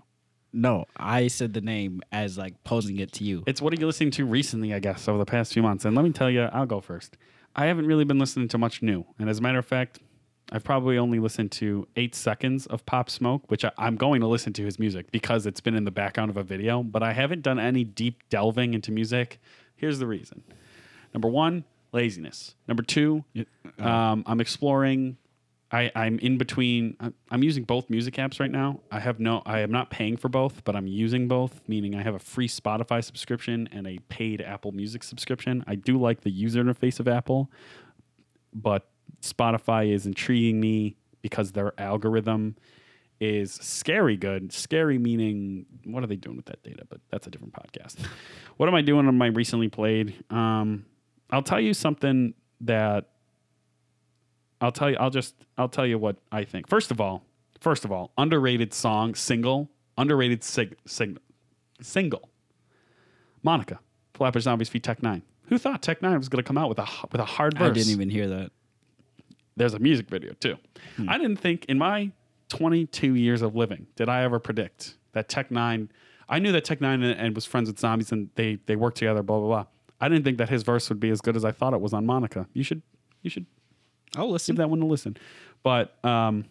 No, 0.54 0.86
I 0.98 1.28
said 1.28 1.54
the 1.54 1.62
name 1.62 2.02
as 2.12 2.38
like 2.38 2.64
posing 2.64 2.98
it 2.98 3.12
to 3.14 3.24
you. 3.24 3.44
It's 3.46 3.62
what 3.62 3.72
are 3.72 3.80
you 3.80 3.86
listening 3.86 4.12
to 4.12 4.26
recently, 4.26 4.74
I 4.74 4.80
guess, 4.80 5.08
over 5.08 5.18
the 5.18 5.26
past 5.26 5.54
few 5.54 5.62
months. 5.62 5.86
And 5.86 5.96
let 5.96 6.04
me 6.04 6.12
tell 6.12 6.30
you, 6.30 6.44
I'll 6.52 6.66
go 6.66 6.82
first. 6.82 7.16
I 7.56 7.68
haven't 7.68 7.86
really 7.86 8.04
been 8.04 8.20
listening 8.20 8.48
to 8.50 8.58
much 8.58 8.82
new. 8.82 9.06
And 9.20 9.30
as 9.30 9.40
a 9.40 9.42
matter 9.42 9.60
of 9.60 9.66
fact, 9.66 10.00
I've 10.52 10.64
probably 10.64 10.98
only 10.98 11.20
listened 11.20 11.52
to 11.54 11.88
eight 11.96 12.14
seconds 12.16 12.66
of 12.68 12.86
Pop 12.86 13.10
Smoke, 13.10 13.50
which 13.50 13.64
I, 13.64 13.72
I'm 13.78 13.96
going 13.96 14.22
to 14.22 14.28
listen 14.28 14.52
to 14.54 14.66
his 14.66 14.80
music 14.80 15.12
because 15.12 15.46
it's 15.46 15.62
been 15.62 15.76
in 15.76 15.86
the 15.86 15.92
background 15.92 16.30
of 16.30 16.38
a 16.38 16.44
video, 16.44 16.84
but 16.84 17.02
I 17.04 17.14
haven't 17.14 17.42
done 17.42 17.60
any 17.60 17.84
deep 17.84 18.22
delving 18.30 18.74
into 18.74 18.92
music. 18.92 19.40
Here's 19.76 20.00
the 20.00 20.08
reason. 20.08 20.44
Number 21.14 21.28
one, 21.30 21.64
laziness. 21.94 22.56
Number 22.68 22.84
two, 22.84 23.24
um, 23.80 24.24
I'm 24.28 24.42
exploring. 24.42 25.18
I, 25.74 25.90
I'm 25.96 26.20
in 26.20 26.38
between. 26.38 26.98
I'm- 27.00 27.14
I'm 27.32 27.44
using 27.44 27.64
both 27.64 27.90
music 27.90 28.16
apps 28.16 28.42
right 28.42 28.52
now. 28.52 28.82
I 28.92 29.00
have 29.00 29.22
no. 29.22 29.42
I 29.46 29.60
am 29.60 29.72
not 29.72 29.90
paying 29.90 30.18
for 30.18 30.28
both, 30.28 30.66
but 30.66 30.76
I'm 30.76 30.86
using 30.86 31.30
both. 31.30 31.62
Meaning, 31.66 31.96
I 31.96 32.04
have 32.04 32.14
a 32.14 32.20
free 32.20 32.50
Spotify 32.50 33.02
subscription 33.02 33.70
and 33.72 33.88
a 33.88 34.00
paid 34.10 34.42
Apple 34.42 34.74
Music 34.74 35.02
subscription. 35.02 35.64
I 35.68 35.76
do 35.76 35.98
like 35.98 36.22
the 36.22 36.30
user 36.30 36.62
interface 36.62 37.00
of 37.00 37.08
Apple, 37.08 37.50
but 38.54 38.90
Spotify 39.22 39.94
is 39.94 40.06
intriguing 40.06 40.60
me 40.60 40.96
because 41.22 41.52
their 41.52 41.74
algorithm 41.80 42.56
is 43.20 43.54
scary 43.54 44.18
good. 44.18 44.52
Scary 44.52 44.98
meaning 44.98 45.66
what 45.86 46.04
are 46.04 46.08
they 46.08 46.16
doing 46.16 46.36
with 46.36 46.46
that 46.48 46.64
data? 46.64 46.84
But 46.90 47.02
that's 47.10 47.28
a 47.28 47.30
different 47.30 47.54
podcast. 47.54 47.98
what 48.58 48.68
am 48.68 48.76
I 48.76 48.82
doing 48.82 49.08
on 49.08 49.18
my 49.18 49.28
recently 49.28 49.70
played? 49.70 50.24
Um, 50.32 50.86
I'll 51.30 51.44
tell 51.44 51.62
you 51.62 51.74
something 51.74 52.34
that 52.62 53.10
I'll 54.60 54.72
tell 54.72 54.90
you. 54.90 54.98
I'll 55.00 55.10
just 55.10 55.36
I'll 55.58 55.70
tell 55.70 55.86
you 55.86 55.98
what 55.98 56.18
I 56.32 56.44
think. 56.44 56.68
First 56.68 56.92
of 56.92 57.00
all, 57.00 57.24
first 57.60 57.86
of 57.86 57.92
all, 57.92 58.12
underrated 58.18 58.74
song 58.74 59.16
single, 59.16 59.70
underrated 59.98 60.44
sig, 60.44 60.76
sig, 60.86 61.20
single. 61.82 62.30
Monica, 63.44 63.80
Flatbush 64.14 64.44
Zombies 64.44 64.70
feat 64.70 64.84
Tech 64.84 65.02
N9ne. 65.02 65.24
Who 65.48 65.58
thought 65.58 65.82
Tech 65.82 66.00
N9ne 66.02 66.18
was 66.18 66.30
going 66.30 66.44
to 66.44 66.48
come 66.48 66.58
out 66.58 66.70
with 66.70 66.80
a 66.80 66.88
with 67.12 67.22
a 67.22 67.26
hard 67.26 67.58
verse? 67.58 67.72
I 67.72 67.74
didn't 67.74 67.92
even 67.92 68.10
hear 68.10 68.28
that. 68.28 68.52
There's 69.56 69.74
a 69.74 69.80
music 69.80 70.10
video 70.10 70.34
too. 70.34 70.58
Hmm. 70.98 71.10
I 71.10 71.18
didn't 71.18 71.38
think 71.38 71.66
in 71.66 71.78
my 71.78 72.12
22 72.50 73.16
years 73.16 73.42
of 73.42 73.56
living, 73.56 73.88
did 73.96 74.10
I 74.10 74.24
ever 74.24 74.40
predict 74.40 74.96
that 75.14 75.30
Tech 75.30 75.50
N9ne? 75.50 75.90
I 76.30 76.40
knew 76.40 76.52
that 76.54 76.64
Tech 76.66 76.80
N9ne 76.80 76.94
and, 76.94 77.04
and 77.20 77.36
was 77.36 77.46
friends 77.46 77.68
with 77.70 77.80
zombies 77.80 78.12
and 78.12 78.30
they 78.36 78.58
they 78.66 78.76
worked 78.76 78.98
together. 78.98 79.22
Blah 79.24 79.40
blah 79.40 79.48
blah. 79.48 79.66
I 80.00 80.10
didn't 80.10 80.24
think 80.24 80.38
that 80.40 80.50
his 80.50 80.64
verse 80.64 80.90
would 80.90 81.00
be 81.00 81.10
as 81.10 81.22
good 81.22 81.36
as 81.36 81.46
I 81.46 81.52
thought 81.52 81.74
it 81.74 81.82
was 81.82 81.94
on 81.94 82.06
Monica. 82.06 82.48
You 82.54 82.64
should 82.64 82.82
you 83.22 83.30
should 83.30 83.46
Oh, 84.18 84.28
listen. 84.28 84.54
give 84.56 84.58
that 84.58 84.70
one 84.70 84.82
a 84.82 84.86
listen. 84.86 85.16
But 85.64 86.04
um, 86.04 86.44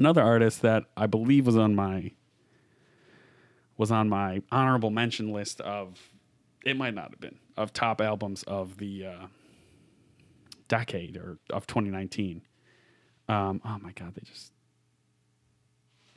another 0.00 0.22
artist 0.22 0.62
that 0.62 0.84
I 0.96 1.06
believe 1.06 1.46
was 1.46 1.56
on 1.56 1.74
my 1.76 2.10
was 3.76 3.90
on 3.90 4.08
my 4.08 4.42
honorable 4.50 4.90
mention 4.90 5.32
list 5.32 5.60
of 5.60 5.98
it 6.64 6.76
might 6.76 6.94
not 6.94 7.10
have 7.10 7.20
been 7.20 7.38
of 7.56 7.72
top 7.72 8.00
albums 8.00 8.42
of 8.44 8.76
the 8.78 9.06
uh, 9.06 9.26
decade 10.70 11.18
or 11.18 11.36
of 11.50 11.66
2019. 11.66 12.40
Um, 13.28 13.60
oh 13.64 13.76
my 13.82 13.92
god, 13.92 14.14
they 14.14 14.22
just 14.24 14.52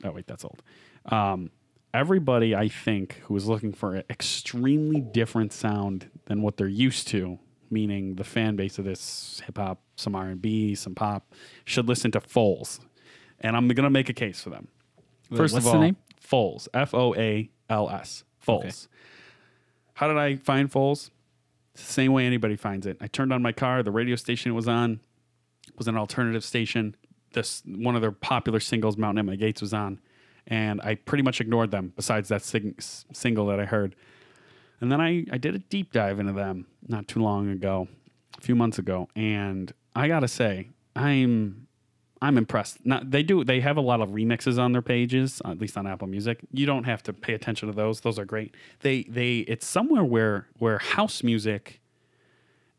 oh 0.02 0.12
wait, 0.12 0.26
that's 0.26 0.44
old. 0.44 0.62
Um, 1.06 1.50
everybody 1.92 2.54
I 2.56 2.68
think 2.68 3.20
who 3.24 3.36
is 3.36 3.46
looking 3.46 3.72
for 3.72 3.96
an 3.96 4.04
extremely 4.08 5.00
different 5.00 5.52
sound 5.52 6.10
than 6.26 6.40
what 6.40 6.56
they're 6.56 6.66
used 6.66 7.08
to, 7.08 7.38
meaning 7.70 8.14
the 8.14 8.24
fan 8.24 8.56
base 8.56 8.78
of 8.78 8.84
this 8.86 9.42
hip 9.44 9.58
hop, 9.58 9.80
some 9.96 10.14
R 10.14 10.28
and 10.28 10.40
B, 10.40 10.74
some 10.74 10.94
pop, 10.94 11.34
should 11.64 11.86
listen 11.86 12.10
to 12.12 12.20
Foals, 12.20 12.80
and 13.40 13.56
I'm 13.56 13.68
gonna 13.68 13.90
make 13.90 14.08
a 14.08 14.14
case 14.14 14.40
for 14.40 14.50
them. 14.50 14.68
Wait, 15.30 15.36
First 15.36 15.54
what's 15.54 15.66
of 15.66 15.72
the 15.72 15.78
all, 15.78 15.82
name? 15.84 15.96
Foals, 16.20 16.68
F 16.72 16.94
O 16.94 17.14
A 17.14 17.50
L 17.68 17.90
S, 17.90 18.24
Foals. 18.38 18.64
Okay. 18.64 18.72
How 19.94 20.08
did 20.08 20.16
I 20.16 20.36
find 20.36 20.70
Foals? 20.72 21.10
Same 21.74 22.12
way 22.12 22.26
anybody 22.26 22.56
finds 22.56 22.86
it. 22.86 22.96
I 23.00 23.06
turned 23.06 23.32
on 23.32 23.42
my 23.42 23.52
car. 23.52 23.82
The 23.82 23.90
radio 23.90 24.16
station 24.16 24.52
it 24.52 24.54
was 24.54 24.68
on 24.68 25.00
was 25.76 25.88
an 25.88 25.96
alternative 25.96 26.44
station. 26.44 26.94
This 27.32 27.62
one 27.66 27.96
of 27.96 28.00
their 28.00 28.12
popular 28.12 28.60
singles, 28.60 28.96
"Mountain 28.96 29.18
at 29.18 29.24
My 29.24 29.36
Gates," 29.36 29.60
was 29.60 29.74
on, 29.74 29.98
and 30.46 30.80
I 30.82 30.94
pretty 30.94 31.22
much 31.22 31.40
ignored 31.40 31.72
them. 31.72 31.92
Besides 31.96 32.28
that 32.28 32.42
sing- 32.42 32.76
single 32.78 33.46
that 33.46 33.58
I 33.58 33.64
heard, 33.64 33.96
and 34.80 34.92
then 34.92 35.00
I 35.00 35.24
I 35.32 35.38
did 35.38 35.54
a 35.56 35.58
deep 35.58 35.92
dive 35.92 36.20
into 36.20 36.32
them 36.32 36.66
not 36.86 37.08
too 37.08 37.20
long 37.20 37.48
ago, 37.48 37.88
a 38.38 38.40
few 38.40 38.54
months 38.54 38.78
ago, 38.78 39.08
and 39.16 39.72
I 39.96 40.06
gotta 40.06 40.28
say 40.28 40.68
I'm 40.94 41.63
I'm 42.24 42.38
impressed. 42.38 42.86
Not 42.86 43.10
they 43.10 43.22
do 43.22 43.44
they 43.44 43.60
have 43.60 43.76
a 43.76 43.82
lot 43.82 44.00
of 44.00 44.08
remixes 44.08 44.58
on 44.58 44.72
their 44.72 44.80
pages, 44.80 45.42
uh, 45.44 45.50
at 45.50 45.58
least 45.58 45.76
on 45.76 45.86
Apple 45.86 46.08
Music. 46.08 46.38
You 46.52 46.64
don't 46.64 46.84
have 46.84 47.02
to 47.02 47.12
pay 47.12 47.34
attention 47.34 47.68
to 47.68 47.74
those; 47.74 48.00
those 48.00 48.18
are 48.18 48.24
great. 48.24 48.54
They 48.80 49.02
they 49.02 49.40
it's 49.40 49.66
somewhere 49.66 50.02
where 50.02 50.46
where 50.58 50.78
house 50.78 51.22
music 51.22 51.82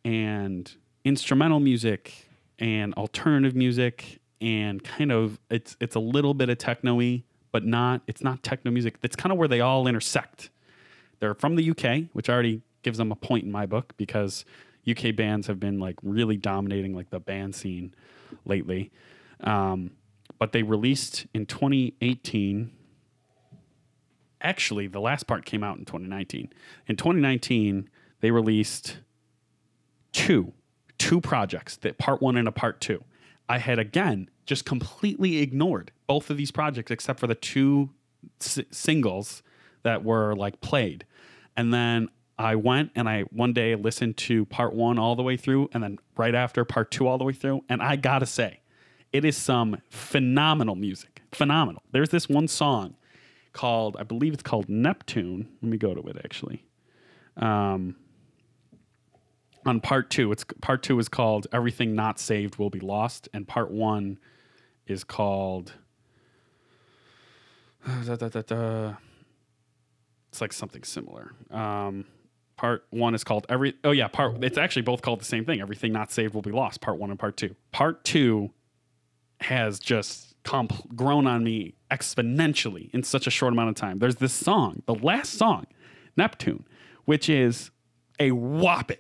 and 0.04 0.74
instrumental 1.04 1.60
music 1.60 2.28
and 2.58 2.96
alternative 2.96 3.56
music 3.56 4.20
and 4.42 4.84
kind 4.84 5.12
of 5.12 5.40
it's 5.52 5.78
it's 5.80 5.94
a 5.94 6.00
little 6.00 6.34
bit 6.34 6.50
of 6.50 6.58
techno-y, 6.58 7.24
but 7.52 7.64
not 7.64 8.02
it's 8.08 8.24
not 8.24 8.42
techno 8.42 8.72
music. 8.72 9.00
That's 9.02 9.16
kind 9.16 9.32
of 9.32 9.38
where 9.38 9.48
they 9.48 9.62
all 9.62 9.86
intersect. 9.86 10.50
They're 11.20 11.36
from 11.36 11.56
the 11.56 11.70
UK, 11.70 12.10
which 12.14 12.30
already 12.30 12.64
gives 12.82 12.98
them 12.98 13.12
a 13.12 13.16
point 13.16 13.44
in 13.44 13.52
my 13.52 13.68
book 13.68 13.94
because 13.96 14.44
UK 14.90 15.16
bands 15.16 15.46
have 15.46 15.60
been 15.60 15.80
like 15.80 15.98
really 16.02 16.36
dominating 16.36 16.96
like 16.96 17.12
the 17.12 17.20
band 17.20 17.54
scene 17.54 17.94
lately. 18.44 18.92
Um, 19.42 19.92
but 20.40 20.52
they 20.52 20.64
released 20.64 21.26
in 21.34 21.46
2018. 21.46 22.72
Actually, 24.42 24.88
the 24.88 25.00
last 25.00 25.28
part 25.28 25.46
came 25.46 25.64
out 25.64 25.78
in 25.78 25.86
2019. 25.86 26.52
In 26.88 26.96
2019, 26.96 27.90
they 28.22 28.32
released 28.32 28.98
two 30.12 30.54
two 30.98 31.20
projects 31.20 31.76
that 31.78 31.98
part 31.98 32.22
one 32.22 32.38
and 32.38 32.48
a 32.48 32.52
part 32.52 32.80
two 32.80 33.04
i 33.50 33.58
had 33.58 33.78
again 33.78 34.30
just 34.46 34.64
completely 34.64 35.40
ignored 35.40 35.92
both 36.08 36.30
of 36.30 36.38
these 36.38 36.52
projects 36.52 36.90
except 36.90 37.20
for 37.20 37.28
the 37.28 37.36
two 37.36 37.90
s- 38.42 38.62
singles 38.72 39.44
that 39.84 40.04
were 40.06 40.34
like 40.36 40.62
played 40.62 41.06
and 41.58 41.74
then 41.74 42.08
i 42.40 42.56
went 42.56 42.90
and 42.96 43.10
i 43.10 43.22
one 43.24 43.52
day 43.52 43.76
listened 43.76 44.16
to 44.16 44.46
part 44.46 44.74
one 44.74 44.98
all 44.98 45.18
the 45.18 45.22
way 45.24 45.36
through 45.36 45.70
and 45.74 45.84
then 45.84 46.00
right 46.16 46.34
after 46.34 46.64
part 46.64 46.90
two 46.92 47.08
all 47.08 47.18
the 47.18 47.26
way 47.26 47.34
through 47.34 47.62
and 47.68 47.82
i 47.82 47.98
gotta 47.98 48.26
say 48.26 48.62
it 49.16 49.26
is 49.26 49.38
some 49.38 49.78
phenomenal 49.90 50.76
music 50.76 51.22
phenomenal 51.32 51.82
there's 51.92 52.10
this 52.10 52.28
one 52.30 52.48
song 52.48 52.96
called 53.54 53.96
i 54.00 54.04
believe 54.04 54.34
it's 54.34 54.44
called 54.44 54.68
neptune 54.70 55.48
let 55.62 55.70
me 55.70 55.78
go 55.78 55.94
to 55.94 56.02
it 56.08 56.18
actually 56.24 56.64
um, 57.38 57.96
on 59.66 59.82
part 59.82 60.10
two. 60.10 60.32
It's 60.32 60.46
part 60.62 60.84
two 60.84 61.00
is 61.00 61.10
called 61.10 61.48
"Everything 61.52 61.96
Not 61.96 62.20
Saved 62.20 62.58
Will 62.58 62.70
Be 62.70 62.80
Lost," 62.80 63.28
and 63.34 63.48
part 63.48 63.72
one 63.72 64.20
is 64.88 65.04
called. 65.04 65.74
Da, 68.06 68.16
da, 68.16 68.42
da. 68.42 68.94
It's 70.30 70.42
like 70.42 70.52
something 70.52 70.84
similar. 70.84 71.34
Um, 71.52 72.06
part 72.58 72.86
one 72.90 73.14
is 73.14 73.24
called 73.24 73.46
every. 73.48 73.76
Oh 73.84 73.92
yeah, 73.92 74.08
part. 74.08 74.44
It's 74.44 74.58
actually 74.58 74.82
both 74.82 75.02
called 75.02 75.22
the 75.22 75.26
same 75.26 75.46
thing. 75.46 75.62
Everything 75.62 75.94
not 75.94 76.12
saved 76.12 76.34
will 76.34 76.42
be 76.42 76.52
lost. 76.52 76.82
Part 76.82 76.98
one 76.98 77.10
and 77.10 77.20
part 77.20 77.38
two. 77.38 77.56
Part 77.72 78.04
two 78.04 78.52
has 79.42 79.80
just 79.80 80.36
comp- 80.44 80.96
grown 80.96 81.28
on 81.28 81.44
me 81.44 81.76
exponentially 81.92 82.94
in 82.94 83.04
such 83.04 83.28
a 83.28 83.30
short 83.30 83.54
amount 83.54 83.70
of 83.70 83.76
time. 83.76 84.00
There's 84.00 84.16
this 84.18 84.34
song, 84.34 84.82
the 84.86 84.96
last 84.96 85.34
song, 85.34 85.66
Neptune, 86.18 86.66
which 87.06 87.30
is 87.30 87.72
a 88.20 88.32
whopping 88.32 88.98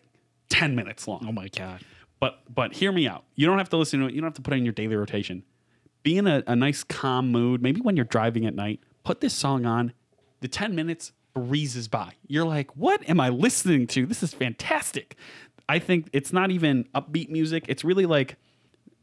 10 0.49 0.75
minutes 0.75 1.07
long. 1.07 1.25
Oh 1.27 1.31
my 1.31 1.47
god. 1.47 1.81
But 2.19 2.41
but 2.53 2.73
hear 2.73 2.91
me 2.91 3.07
out. 3.07 3.25
You 3.35 3.45
don't 3.45 3.57
have 3.57 3.69
to 3.69 3.77
listen 3.77 3.99
to 3.99 4.07
it. 4.07 4.13
You 4.13 4.21
don't 4.21 4.27
have 4.27 4.35
to 4.35 4.41
put 4.41 4.53
it 4.53 4.57
in 4.57 4.65
your 4.65 4.73
daily 4.73 4.95
rotation. 4.95 5.43
Be 6.03 6.17
in 6.17 6.27
a, 6.27 6.43
a 6.47 6.55
nice 6.55 6.83
calm 6.83 7.31
mood. 7.31 7.61
Maybe 7.61 7.81
when 7.81 7.95
you're 7.95 8.05
driving 8.05 8.45
at 8.45 8.55
night, 8.55 8.79
put 9.03 9.21
this 9.21 9.33
song 9.33 9.65
on. 9.65 9.93
The 10.41 10.47
10 10.47 10.75
minutes 10.75 11.11
breezes 11.33 11.87
by. 11.87 12.13
You're 12.27 12.45
like, 12.45 12.75
what 12.75 13.07
am 13.09 13.19
I 13.19 13.29
listening 13.29 13.87
to? 13.87 14.05
This 14.05 14.23
is 14.23 14.33
fantastic. 14.33 15.15
I 15.67 15.79
think 15.79 16.09
it's 16.13 16.31
not 16.31 16.51
even 16.51 16.87
upbeat 16.95 17.29
music. 17.29 17.65
It's 17.67 17.83
really 17.83 18.05
like, 18.05 18.37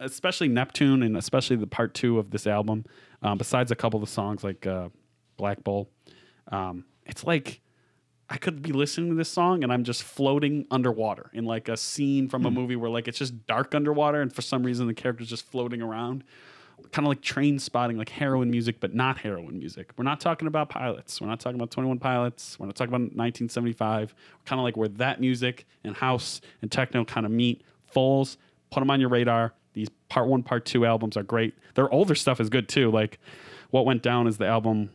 especially 0.02 0.48
Neptune 0.48 1.02
and 1.02 1.16
especially 1.16 1.56
the 1.56 1.66
part 1.66 1.94
two 1.94 2.18
of 2.18 2.30
this 2.30 2.46
album, 2.46 2.84
um, 3.22 3.38
besides 3.38 3.70
a 3.70 3.76
couple 3.76 3.98
of 4.02 4.08
the 4.08 4.12
songs 4.12 4.44
like 4.44 4.66
uh, 4.66 4.88
Black 5.36 5.62
Bull, 5.64 5.88
um, 6.50 6.84
it's 7.06 7.24
like 7.24 7.60
I 8.28 8.38
could 8.38 8.62
be 8.62 8.72
listening 8.72 9.10
to 9.10 9.14
this 9.14 9.28
song 9.28 9.62
and 9.62 9.72
I'm 9.72 9.84
just 9.84 10.02
floating 10.02 10.66
underwater 10.70 11.30
in 11.34 11.44
like 11.44 11.68
a 11.68 11.76
scene 11.76 12.28
from 12.28 12.46
a 12.46 12.50
movie 12.50 12.76
where 12.76 12.90
like 12.90 13.06
it's 13.06 13.18
just 13.18 13.46
dark 13.46 13.74
underwater 13.74 14.22
and 14.22 14.32
for 14.32 14.40
some 14.40 14.62
reason 14.62 14.86
the 14.86 14.94
character's 14.94 15.28
just 15.28 15.44
floating 15.44 15.82
around. 15.82 16.24
Kind 16.90 17.06
of 17.06 17.10
like 17.10 17.20
Trainspotting, 17.20 17.98
like 17.98 18.08
heroin 18.08 18.50
music, 18.50 18.80
but 18.80 18.94
not 18.94 19.18
heroin 19.18 19.58
music. 19.58 19.90
We're 19.96 20.04
not 20.04 20.18
talking 20.18 20.48
about 20.48 20.68
pilots. 20.68 21.20
We're 21.20 21.28
not 21.28 21.40
talking 21.40 21.56
about 21.56 21.70
21 21.70 21.98
Pilots. 21.98 22.58
We're 22.58 22.66
not 22.66 22.74
talking 22.74 22.88
about 22.88 23.02
1975. 23.02 24.14
Kind 24.46 24.58
of 24.58 24.64
like 24.64 24.76
where 24.76 24.88
that 24.88 25.20
music 25.20 25.66
and 25.84 25.94
house 25.94 26.40
and 26.60 26.72
techno 26.72 27.04
kind 27.04 27.24
of 27.24 27.32
meet. 27.32 27.62
Foals, 27.86 28.38
put 28.70 28.80
them 28.80 28.90
on 28.90 28.98
your 28.98 29.10
radar. 29.10 29.52
Part 30.12 30.28
one, 30.28 30.42
part 30.42 30.66
two 30.66 30.84
albums 30.84 31.16
are 31.16 31.22
great. 31.22 31.54
Their 31.72 31.90
older 31.90 32.14
stuff 32.14 32.38
is 32.38 32.50
good 32.50 32.68
too. 32.68 32.90
Like 32.90 33.18
What 33.70 33.86
Went 33.86 34.02
Down 34.02 34.26
is 34.26 34.36
the 34.36 34.46
album 34.46 34.90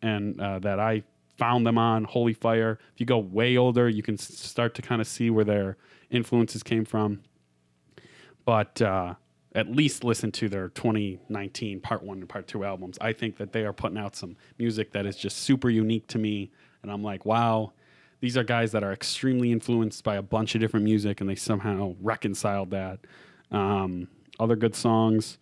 and 0.00 0.40
uh, 0.40 0.60
that 0.60 0.78
I 0.78 1.02
found 1.36 1.66
them 1.66 1.76
on 1.76 2.04
Holy 2.04 2.34
Fire. 2.34 2.78
If 2.94 3.00
you 3.00 3.04
go 3.04 3.18
way 3.18 3.56
older, 3.56 3.88
you 3.88 4.04
can 4.04 4.16
start 4.16 4.76
to 4.76 4.82
kind 4.82 5.00
of 5.00 5.08
see 5.08 5.28
where 5.28 5.44
their 5.44 5.76
influences 6.08 6.62
came 6.62 6.84
from. 6.84 7.22
But 8.44 8.80
uh, 8.80 9.14
at 9.56 9.68
least 9.72 10.04
listen 10.04 10.30
to 10.30 10.48
their 10.48 10.68
2019 10.68 11.80
part 11.80 12.04
one 12.04 12.18
and 12.18 12.28
part 12.28 12.46
two 12.46 12.64
albums. 12.64 12.96
I 13.00 13.12
think 13.12 13.38
that 13.38 13.52
they 13.52 13.64
are 13.64 13.72
putting 13.72 13.98
out 13.98 14.14
some 14.14 14.36
music 14.56 14.92
that 14.92 15.04
is 15.04 15.16
just 15.16 15.38
super 15.38 15.68
unique 15.68 16.06
to 16.06 16.18
me. 16.20 16.52
And 16.84 16.92
I'm 16.92 17.02
like, 17.02 17.26
wow, 17.26 17.72
these 18.20 18.36
are 18.36 18.44
guys 18.44 18.70
that 18.70 18.84
are 18.84 18.92
extremely 18.92 19.50
influenced 19.50 20.04
by 20.04 20.14
a 20.14 20.22
bunch 20.22 20.54
of 20.54 20.60
different 20.60 20.84
music 20.84 21.20
and 21.20 21.28
they 21.28 21.34
somehow 21.34 21.96
reconciled 22.00 22.70
that. 22.70 23.00
Um, 23.50 24.06
other 24.40 24.56
good 24.56 24.74
songs. 24.74 25.38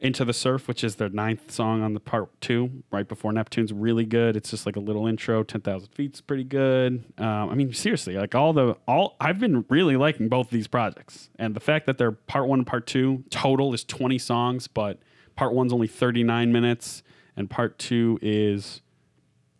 Into 0.00 0.24
the 0.24 0.32
Surf, 0.32 0.68
which 0.68 0.84
is 0.84 0.94
their 0.94 1.08
ninth 1.08 1.50
song 1.50 1.82
on 1.82 1.92
the 1.92 1.98
part 1.98 2.28
two, 2.40 2.84
right 2.92 3.08
before 3.08 3.32
Neptune's 3.32 3.72
really 3.72 4.04
good. 4.04 4.36
It's 4.36 4.48
just 4.48 4.64
like 4.64 4.76
a 4.76 4.80
little 4.80 5.08
intro. 5.08 5.42
Ten 5.42 5.60
thousand 5.60 5.88
feet's 5.88 6.20
pretty 6.20 6.44
good. 6.44 7.02
Um, 7.18 7.50
I 7.50 7.56
mean, 7.56 7.72
seriously, 7.72 8.14
like 8.14 8.32
all 8.32 8.52
the 8.52 8.76
all, 8.86 9.16
I've 9.20 9.40
been 9.40 9.64
really 9.68 9.96
liking 9.96 10.28
both 10.28 10.46
of 10.46 10.50
these 10.52 10.68
projects, 10.68 11.30
and 11.36 11.52
the 11.52 11.58
fact 11.58 11.86
that 11.86 11.98
they're 11.98 12.12
part 12.12 12.46
one, 12.46 12.60
and 12.60 12.66
part 12.66 12.86
two 12.86 13.24
total 13.30 13.74
is 13.74 13.82
twenty 13.82 14.18
songs, 14.18 14.68
but 14.68 15.00
part 15.34 15.52
one's 15.52 15.72
only 15.72 15.88
thirty 15.88 16.22
nine 16.22 16.52
minutes, 16.52 17.02
and 17.36 17.50
part 17.50 17.76
two 17.76 18.20
is 18.22 18.82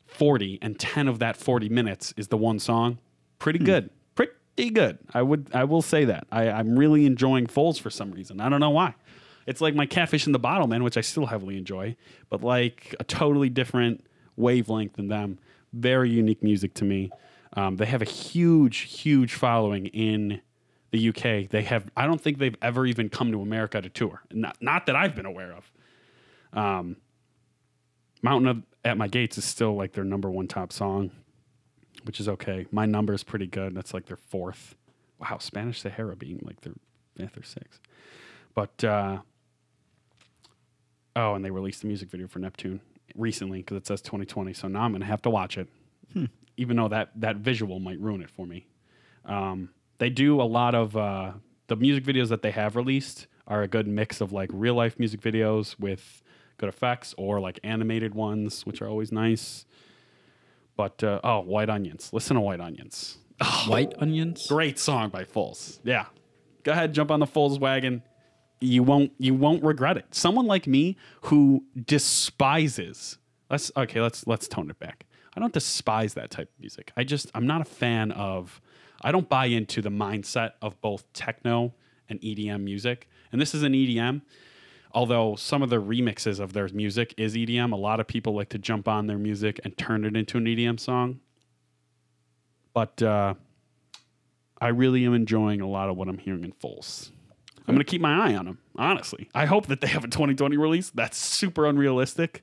forty, 0.07 0.61
and 0.63 0.79
ten 0.79 1.09
of 1.09 1.19
that 1.19 1.37
forty 1.37 1.69
minutes 1.69 2.15
is 2.17 2.29
the 2.29 2.39
one 2.39 2.61
song. 2.61 2.99
Pretty 3.41 3.59
good, 3.59 3.91
pretty 4.59 4.75
good. 4.75 4.99
I 5.15 5.23
would, 5.23 5.51
I 5.55 5.65
will 5.65 5.83
say 5.83 6.05
that. 6.07 6.27
I, 6.33 6.51
I'm 6.51 6.79
really 6.79 7.07
enjoying 7.07 7.47
Foals 7.47 7.79
for 7.79 7.91
some 7.91 8.11
reason. 8.11 8.41
I 8.41 8.49
don't 8.49 8.61
know 8.61 8.71
why. 8.71 8.95
It's 9.47 9.61
like 9.61 9.75
my 9.75 9.87
Catfish 9.87 10.27
and 10.27 10.35
the 10.35 10.41
Bottlemen, 10.41 10.83
which 10.83 10.97
I 10.97 11.01
still 11.01 11.27
heavily 11.27 11.57
enjoy, 11.57 11.97
but 12.29 12.43
like 12.43 12.95
a 13.01 13.05
totally 13.05 13.49
different 13.49 14.05
wavelength 14.37 14.95
than 14.95 15.09
them. 15.09 15.39
Very 15.73 16.11
unique 16.11 16.43
music 16.43 16.75
to 16.75 16.85
me. 16.85 17.11
Um, 17.55 17.77
they 17.77 17.87
have 17.87 18.03
a 18.03 18.07
huge, 18.07 18.79
huge 18.79 19.35
following 19.35 19.87
in 19.87 20.41
the 20.91 21.09
UK. 21.09 21.49
They 21.49 21.63
have. 21.63 21.91
I 21.97 22.07
don't 22.07 22.21
think 22.21 22.39
they've 22.39 22.57
ever 22.61 22.85
even 22.85 23.09
come 23.09 23.33
to 23.33 23.41
America 23.41 23.81
to 23.81 23.89
tour. 23.89 24.23
Not, 24.33 24.57
not 24.61 24.87
that 24.87 24.97
I've 24.97 25.15
been 25.15 25.27
aware 25.27 25.55
of. 25.55 25.73
Um, 26.53 26.97
Mountain 28.23 28.49
of, 28.49 28.63
at 28.85 28.99
My 28.99 29.09
Gates 29.09 29.39
is 29.39 29.45
still 29.45 29.75
like 29.77 29.93
their 29.93 30.05
number 30.05 30.31
one 30.31 30.49
top 30.49 30.73
song, 30.73 31.11
which 32.09 32.21
is 32.21 32.29
okay. 32.29 32.67
My 32.73 32.87
number 32.87 33.13
is 33.13 33.23
pretty 33.23 33.47
good. 33.47 33.75
That's 33.75 33.93
like 33.93 34.07
their 34.07 34.17
fourth. 34.17 34.75
Wow, 35.19 35.37
Spanish 35.41 35.83
Sahara 35.83 36.17
being 36.17 36.41
like 36.43 36.63
their 36.63 36.73
fifth 37.15 37.37
or 37.37 37.43
sixth. 37.43 37.81
But 38.55 38.83
uh, 38.83 39.19
oh, 41.15 41.35
and 41.35 41.45
they 41.45 41.51
released 41.51 41.83
the 41.83 41.87
music 41.87 42.09
video 42.09 42.27
for 42.27 42.39
Neptune 42.39 42.81
recently 43.15 43.59
because 43.59 43.77
it 43.77 43.87
says 43.87 44.01
2020. 44.01 44.55
So 44.55 44.69
now 44.69 44.81
I'm 44.81 44.93
gonna 44.93 45.05
have 45.05 45.21
to 45.21 45.31
watch 45.31 45.59
it, 45.59 45.69
even 46.57 46.79
though 46.79 46.89
that 46.89 47.11
that 47.17 47.37
visual 47.37 47.79
might 47.79 48.01
ruin 48.01 48.23
it 48.23 48.31
for 48.31 48.47
me. 48.47 48.67
Um, 49.27 49.69
they 49.99 50.09
do 50.09 50.41
a 50.41 50.49
lot 50.49 50.75
of 50.75 50.97
uh, 50.97 51.33
the 51.67 51.77
music 51.77 52.05
videos 52.05 52.31
that 52.31 52.41
they 52.41 52.53
have 52.53 52.75
released 52.75 53.27
are 53.47 53.63
a 53.63 53.69
good 53.69 53.87
mix 53.87 54.23
of 54.23 54.33
like 54.33 54.49
real 54.55 54.75
life 54.75 54.99
music 54.99 55.21
videos 55.21 55.79
with 55.79 56.23
good 56.57 56.71
effects 56.71 57.15
or 57.19 57.39
like 57.39 57.61
animated 57.63 58.15
ones, 58.15 58.65
which 58.65 58.81
are 58.81 58.89
always 58.89 59.13
nice. 59.13 59.67
But 60.79 61.03
uh, 61.03 61.21
oh, 61.25 61.41
White 61.41 61.69
Onions. 61.69 62.11
Listen 62.13 62.37
to 62.37 62.41
White 62.41 62.61
Onions. 62.61 63.19
White 63.67 63.95
onions. 64.01 64.47
Great 64.47 64.79
song 64.79 65.11
by 65.11 65.25
Foals. 65.25 65.81
Yeah. 65.85 66.07
Go 66.63 66.73
ahead, 66.73 66.93
jump 66.95 67.11
on 67.11 67.21
the 67.21 67.27
Foals 67.27 67.59
wagon. 67.59 68.03
You 68.61 68.83
won't 68.83 69.13
you 69.19 69.35
won't 69.35 69.63
regret 69.63 69.97
it. 69.97 70.07
Someone 70.13 70.47
like 70.47 70.67
me 70.67 70.97
who 71.23 71.65
despises 71.87 73.19
let's 73.51 73.71
okay, 73.77 74.01
let's 74.01 74.27
let's 74.27 74.49
tone 74.49 74.71
it 74.71 74.79
back. 74.79 75.05
I 75.37 75.41
don't 75.41 75.53
despise 75.53 76.15
that 76.15 76.31
type 76.31 76.49
of 76.49 76.61
music. 76.61 76.93
I 76.97 77.05
just 77.05 77.31
I'm 77.35 77.47
not 77.47 77.61
a 77.61 77.65
fan 77.65 78.13
of 78.13 78.61
I 79.03 79.13
don't 79.13 79.29
buy 79.29 79.47
into 79.47 79.83
the 79.83 79.91
mindset 79.91 80.53
of 80.63 80.81
both 80.81 81.13
techno 81.13 81.75
and 82.09 82.21
EDM 82.21 82.63
music. 82.63 83.09
And 83.33 83.41
this 83.41 83.55
is 83.55 83.63
an 83.63 83.73
EDM. 83.73 84.23
Although 84.93 85.37
some 85.37 85.63
of 85.63 85.71
the 85.71 85.81
remixes 85.81 86.41
of 86.41 86.53
their 86.53 86.69
music 86.69 87.15
is 87.17 87.35
EDM, 87.35 87.73
a 87.73 87.77
lot 87.77 88.01
of 88.01 88.07
people 88.07 88.35
like 88.35 88.49
to 88.51 88.59
jump 88.59 88.89
on 88.89 89.07
their 89.07 89.19
music 89.19 89.61
and 89.65 89.77
turn 89.77 90.05
it 90.05 90.17
into 90.17 90.39
an 90.39 90.45
EDM 90.45 90.81
song. 90.81 91.21
But 92.73 93.03
uh, 93.03 93.35
I 94.61 94.69
really 94.69 95.05
am 95.05 95.15
enjoying 95.15 95.61
a 95.61 95.69
lot 95.69 95.89
of 95.89 95.97
what 95.97 96.09
I'm 96.09 96.19
hearing 96.19 96.45
in 96.45 96.53
Foals. 96.53 97.13
I'm 97.67 97.75
going 97.75 97.85
to 97.85 97.91
keep 97.91 98.01
my 98.01 98.31
eye 98.31 98.35
on 98.35 98.47
them, 98.47 98.59
honestly. 98.77 99.29
I 99.35 99.45
hope 99.45 99.67
that 99.67 99.83
they 99.83 99.89
have 99.89 100.05
a 100.05 100.09
2020 100.09 100.57
release. 100.57 100.89
That's 100.91 101.19
super 101.19 101.67
unrealistic. 101.67 102.43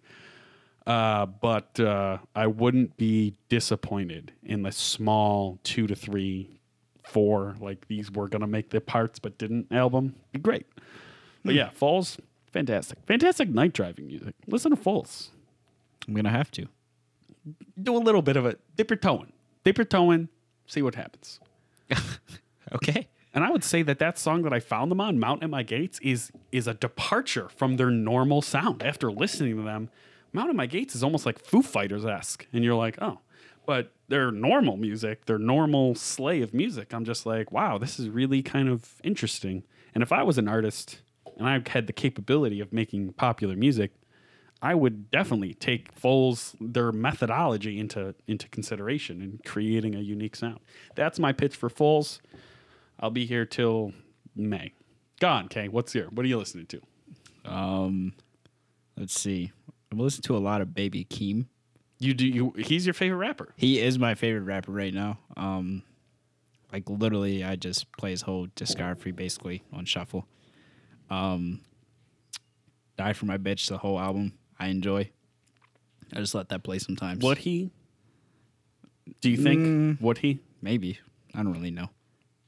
Uh, 0.86 1.26
but 1.26 1.80
uh, 1.80 2.20
I 2.36 2.46
wouldn't 2.46 2.96
be 2.96 3.34
disappointed 3.50 4.34
in 4.44 4.62
the 4.62 4.72
small 4.72 5.58
two 5.64 5.88
to 5.88 5.96
three, 5.96 6.60
four, 7.04 7.56
like 7.60 7.88
these 7.88 8.12
were 8.12 8.28
going 8.28 8.42
to 8.42 8.48
make 8.48 8.70
the 8.70 8.82
parts 8.82 9.18
but 9.18 9.40
didn't 9.40 9.72
album. 9.72 10.14
Be 10.32 10.40
great. 10.40 10.68
But 11.44 11.56
yeah, 11.56 11.72
Foals, 11.72 12.18
fantastic. 12.56 12.98
Fantastic 13.06 13.50
night 13.50 13.74
driving 13.74 14.08
music. 14.08 14.34
Listen 14.48 14.72
to 14.72 14.78
Foals. 14.78 15.32
I'm 16.08 16.14
gonna 16.14 16.30
have 16.30 16.50
to. 16.52 16.68
Do 17.82 17.96
a 17.96 18.00
little 18.00 18.22
bit 18.22 18.38
of 18.38 18.46
it. 18.46 18.60
Dip 18.78 18.90
your 18.90 18.98
toe 18.98 19.22
in. 19.24 19.34
Dip 19.66 19.78
your 19.78 19.86
toe 19.86 20.12
in. 20.12 20.30
See 20.66 20.82
what 20.82 20.96
happens. 20.96 21.40
Okay. 22.74 23.08
And 23.32 23.44
I 23.44 23.52
would 23.52 23.64
say 23.64 23.84
that 23.84 24.00
that 24.00 24.18
song 24.18 24.42
that 24.42 24.52
I 24.52 24.60
found 24.60 24.90
them 24.90 25.00
on, 25.00 25.20
"Mount 25.20 25.44
at 25.44 25.52
My 25.52 25.62
Gates," 25.62 26.00
is 26.02 26.32
is 26.52 26.68
a 26.68 26.74
departure 26.74 27.48
from 27.48 27.78
their 27.78 27.92
normal 27.92 28.42
sound. 28.42 28.82
After 28.82 29.12
listening 29.12 29.58
to 29.58 29.62
them, 29.62 29.90
"Mount 30.34 30.50
at 30.50 30.56
My 30.56 30.66
Gates" 30.66 30.96
is 30.96 31.04
almost 31.04 31.28
like 31.28 31.38
Foo 31.38 31.62
Fighters 31.62 32.06
esque, 32.06 32.48
and 32.52 32.64
you're 32.64 32.74
like, 32.76 32.98
oh, 33.02 33.20
but 33.68 33.92
their 34.08 34.32
normal 34.32 34.78
music, 34.78 35.26
their 35.26 35.38
normal 35.38 35.94
sleigh 35.94 36.42
of 36.42 36.56
music, 36.56 36.92
I'm 36.92 37.06
just 37.06 37.26
like, 37.26 37.52
wow, 37.52 37.78
this 37.78 38.00
is 38.00 38.10
really 38.10 38.42
kind 38.42 38.68
of 38.68 39.00
interesting. 39.04 39.64
And 39.94 40.02
if 40.02 40.12
I 40.12 40.24
was 40.24 40.40
an 40.40 40.48
artist 40.48 41.02
and 41.38 41.48
I 41.48 41.62
had 41.70 41.88
the 41.88 41.94
capability 41.94 42.60
of 42.60 42.72
making 42.72 43.14
popular 43.14 43.56
music, 43.56 43.92
I 44.62 44.74
would 44.74 45.12
definitely 45.12 45.54
take 45.54 45.92
Foals 45.92 46.56
their 46.60 46.92
methodology 46.92 47.80
into 47.80 48.16
into 48.28 48.48
consideration 48.50 49.22
in 49.22 49.40
creating 49.46 49.96
a 49.96 50.00
unique 50.00 50.36
sound. 50.36 50.60
That's 50.96 51.20
my 51.20 51.34
pitch 51.34 51.56
for 51.56 51.70
Foals. 51.70 52.22
I'll 53.00 53.12
be 53.12 53.26
here 53.26 53.46
till 53.46 53.94
May. 54.36 54.74
Gone, 55.20 55.44
on, 55.44 55.48
Kay. 55.50 55.68
What's 55.68 55.94
here? 55.94 56.08
what 56.12 56.26
are 56.26 56.30
you 56.30 56.38
listening 56.38 56.66
to? 56.68 56.82
Um, 57.46 58.14
let's 58.98 59.20
see. 59.20 59.52
I've 59.92 60.00
listened 60.00 60.24
to 60.26 60.36
a 60.36 60.40
lot 60.40 60.62
of 60.62 60.74
Baby 60.74 61.06
Keem. 61.06 61.46
You 62.00 62.14
do 62.14 62.28
you 62.28 62.54
he's 62.58 62.86
your 62.86 62.94
favorite 62.94 63.18
rapper. 63.18 63.54
He 63.56 63.80
is 63.80 63.98
my 63.98 64.16
favorite 64.16 64.44
rapper 64.44 64.72
right 64.72 64.94
now. 64.94 65.20
Um, 65.38 65.84
like 66.74 66.90
literally, 66.90 67.44
I 67.44 67.56
just 67.56 67.92
play 67.94 68.12
his 68.12 68.24
whole 68.24 68.48
discography 68.48 69.16
basically 69.16 69.64
on 69.72 69.86
shuffle. 69.86 70.28
Um, 71.10 71.62
Die 72.98 73.14
for 73.14 73.26
My 73.26 73.38
Bitch, 73.38 73.68
the 73.68 73.78
whole 73.78 74.00
album, 74.00 74.34
I 74.60 74.68
enjoy. 74.68 75.10
I 76.14 76.20
just 76.20 76.34
let 76.36 76.50
that 76.50 76.64
play 76.64 76.80
sometimes. 76.80 77.24
Would 77.24 77.40
he? 77.40 77.72
Do 79.22 79.30
you 79.30 79.38
think 79.38 79.62
Mm. 79.66 80.02
would 80.02 80.20
he? 80.20 80.40
Maybe 80.62 81.00
I 81.34 81.44
don't 81.44 81.52
really 81.54 81.72
know. 81.72 81.90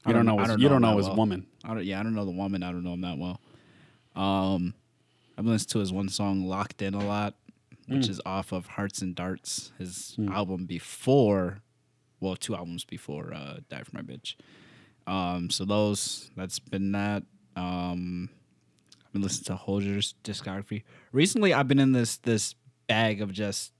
You 0.06 0.12
don't 0.14 0.24
know 0.26 0.38
I 0.38 0.46
his, 0.48 0.60
you 0.60 0.68
don't 0.68 0.80
know 0.80 0.96
his 0.96 1.06
well. 1.06 1.16
woman. 1.16 1.46
I 1.64 1.74
don't. 1.74 1.84
Yeah, 1.84 2.00
I 2.00 2.02
don't 2.02 2.14
know 2.14 2.24
the 2.24 2.30
woman. 2.30 2.62
I 2.62 2.72
don't 2.72 2.82
know 2.82 2.94
him 2.94 3.02
that 3.02 3.18
well. 3.18 3.40
Um, 4.16 4.74
I've 5.36 5.44
listened 5.44 5.70
to 5.70 5.78
his 5.80 5.92
one 5.92 6.08
song 6.08 6.46
"Locked 6.46 6.80
In" 6.82 6.94
a 6.94 7.04
lot, 7.04 7.34
which 7.86 8.06
Mm. 8.06 8.10
is 8.10 8.20
off 8.24 8.50
of 8.52 8.66
Hearts 8.68 9.02
and 9.02 9.14
Darts, 9.14 9.72
his 9.78 10.16
album 10.28 10.64
before, 10.66 11.60
well, 12.20 12.36
two 12.36 12.54
albums 12.56 12.84
before 12.84 13.34
uh, 13.34 13.58
"Die 13.68 13.82
for 13.82 13.94
My 13.96 14.02
Bitch." 14.02 14.34
Um, 15.06 15.50
so 15.50 15.64
those 15.64 16.30
that's 16.36 16.58
been 16.58 16.92
that. 16.92 17.24
Um, 17.54 18.30
I've 19.08 19.12
been 19.14 19.22
listening 19.22 19.44
to 19.44 19.56
Hozier's 19.56 20.14
discography 20.22 20.82
recently. 21.12 21.54
I've 21.54 21.66
been 21.66 21.78
in 21.78 21.92
this 21.92 22.18
this 22.18 22.54
bag 22.88 23.22
of 23.22 23.32
just 23.32 23.72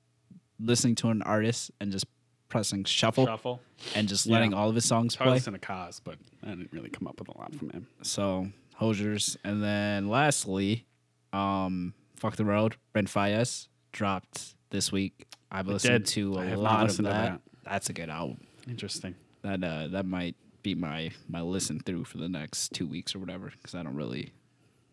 listening 0.59 0.95
to 0.97 1.09
an 1.11 1.21
artist 1.23 1.71
and 1.81 1.93
just 1.93 2.07
pressing 2.49 2.85
shuffle, 2.85 3.27
Shuffle. 3.27 3.61
and 3.95 4.09
just 4.09 4.25
Yeah. 4.27 4.33
letting 4.35 4.55
all 4.55 4.71
of 4.71 4.75
his 4.75 4.87
songs 4.87 5.17
I 5.21 5.25
play. 5.25 5.35
listening 5.35 5.61
to 5.61 5.67
Cause, 5.67 6.01
but 6.01 6.19
I 6.43 6.49
didn't 6.49 6.73
really 6.73 6.89
come 6.89 7.07
up 7.07 7.19
with 7.21 7.29
a 7.29 7.37
lot 7.39 7.55
from 7.55 7.69
him. 7.71 7.87
So 8.03 8.51
Hozier's, 8.77 9.37
and 9.45 9.63
then 9.63 10.09
lastly, 10.09 10.87
um, 11.35 11.93
"Fuck 12.17 12.37
the 12.37 12.45
World." 12.45 12.77
Brent 12.95 13.09
Faiyaz 13.09 13.69
dropped 13.93 14.55
this 14.71 14.91
week. 14.91 15.27
I've 15.51 15.67
listened 15.67 16.07
to 16.07 16.39
a 16.41 16.57
lot 16.57 16.89
of 16.89 16.97
that. 16.99 17.03
that. 17.05 17.41
That's 17.65 17.91
a 17.91 17.93
good 17.93 18.09
album. 18.09 18.47
Interesting. 18.67 19.15
That 19.43 19.63
uh, 19.63 19.89
that 19.89 20.07
might 20.07 20.37
be 20.63 20.75
my 20.75 21.11
my 21.29 21.43
listen 21.43 21.81
through 21.81 22.05
for 22.05 22.17
the 22.19 22.29
next 22.31 22.73
two 22.73 22.87
weeks 22.87 23.15
or 23.15 23.19
whatever 23.19 23.51
because 23.51 23.75
I 23.75 23.83
don't 23.83 23.95
really 23.95 24.33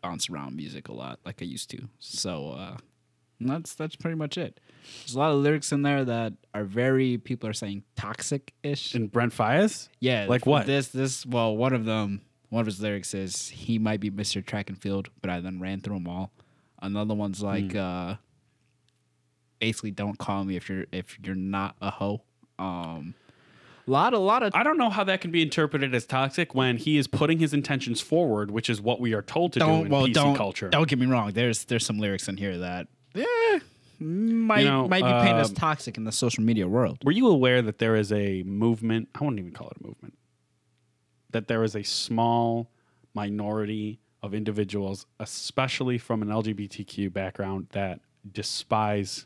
bounce 0.06 0.30
around 0.30 0.56
music 0.56 0.88
a 0.88 0.94
lot 0.94 1.19
like 1.26 1.41
I 1.41 1.45
used 1.45 1.69
to. 1.72 1.80
So 1.99 2.52
uh, 2.52 2.77
that's 3.40 3.73
that's 3.76 3.95
pretty 3.95 4.15
much 4.15 4.38
it. 4.38 4.60
There's 5.02 5.15
a 5.15 5.19
lot 5.19 5.32
of 5.32 5.38
lyrics 5.40 5.72
in 5.72 5.82
there 5.82 6.06
that 6.06 6.34
are 6.53 6.64
very 6.64 7.18
people 7.18 7.49
are 7.49 7.53
saying 7.53 7.84
toxic 7.95 8.53
ish. 8.61 8.94
And 8.94 9.11
Brent 9.11 9.34
Faiyaz? 9.34 9.90
Yeah, 9.99 10.27
Like 10.30 10.45
what? 10.45 10.68
This 10.68 10.90
this 10.90 11.26
well, 11.26 11.57
one 11.57 11.73
of 11.73 11.86
them, 11.86 12.22
one 12.49 12.61
of 12.61 12.68
his 12.68 12.80
lyrics 12.80 13.14
is 13.14 13.48
he 13.49 13.80
might 13.80 13.99
be 13.99 14.11
Mr. 14.11 14.45
Track 14.45 14.69
and 14.69 14.77
Field, 14.80 15.10
but 15.22 15.30
I 15.32 15.40
then 15.40 15.60
ran 15.60 15.82
through 15.82 15.95
them 15.95 16.07
all. 16.07 16.32
Another 16.82 17.15
one's 17.15 17.41
like 17.41 17.72
Hmm. 17.72 17.77
uh 17.80 18.15
basically 19.60 19.91
don't 19.91 20.18
call 20.19 20.44
me 20.44 20.56
if 20.56 20.69
you're 20.69 20.86
if 20.91 21.18
you're 21.23 21.34
not 21.36 21.76
a 21.82 21.90
hoe. 21.90 22.22
Um 22.60 23.15
lot 23.87 24.13
a 24.13 24.19
lot 24.19 24.43
of 24.43 24.53
I 24.55 24.63
don't 24.63 24.77
know 24.77 24.89
how 24.89 25.03
that 25.05 25.21
can 25.21 25.31
be 25.31 25.41
interpreted 25.41 25.93
as 25.93 26.05
toxic 26.05 26.55
when 26.55 26.77
he 26.77 26.97
is 26.97 27.07
putting 27.07 27.39
his 27.39 27.53
intentions 27.53 28.01
forward, 28.01 28.51
which 28.51 28.69
is 28.69 28.81
what 28.81 28.99
we 28.99 29.13
are 29.13 29.21
told 29.21 29.53
to 29.53 29.59
do 29.59 29.65
don't 29.65 29.85
in 29.85 29.91
well 29.91 30.07
PC 30.07 30.13
don't 30.13 30.35
culture. 30.35 30.69
don't 30.69 30.87
get 30.87 30.99
me 30.99 31.05
wrong. 31.05 31.31
There's 31.31 31.65
there's 31.65 31.85
some 31.85 31.99
lyrics 31.99 32.27
in 32.27 32.37
here 32.37 32.57
that 32.57 32.87
eh, 33.15 33.59
might 33.99 34.61
You 34.61 34.65
know, 34.65 34.87
might 34.87 35.03
be 35.03 35.11
painted 35.11 35.39
as 35.39 35.49
um, 35.49 35.55
toxic 35.55 35.97
in 35.97 36.03
the 36.03 36.11
social 36.11 36.43
media 36.43 36.67
world. 36.67 36.99
Were 37.03 37.11
you 37.11 37.27
aware 37.27 37.61
that 37.61 37.79
there 37.79 37.95
is 37.95 38.11
a 38.11 38.43
movement? 38.43 39.09
I 39.15 39.23
wouldn't 39.23 39.39
even 39.39 39.51
call 39.51 39.69
it 39.69 39.77
a 39.81 39.87
movement. 39.87 40.17
That 41.31 41.47
there 41.47 41.63
is 41.63 41.75
a 41.75 41.83
small 41.83 42.71
minority 43.13 43.99
of 44.21 44.33
individuals, 44.33 45.05
especially 45.19 45.97
from 45.97 46.21
an 46.21 46.29
LGBTQ 46.29 47.13
background, 47.13 47.67
that 47.71 47.99
despise 48.29 49.25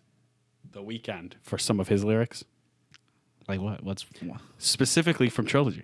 the 0.72 0.82
Weeknd 0.84 1.34
for 1.42 1.58
some 1.58 1.80
of 1.80 1.88
his 1.88 2.04
lyrics, 2.04 2.44
Like 3.50 3.60
what? 3.60 3.84
What's 3.84 4.06
specifically 4.60 5.28
from 5.30 5.46
Trilogy. 5.48 5.84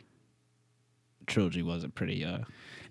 trilogy 1.27 1.63
wasn't 1.63 1.95
pretty 1.95 2.23
uh 2.23 2.39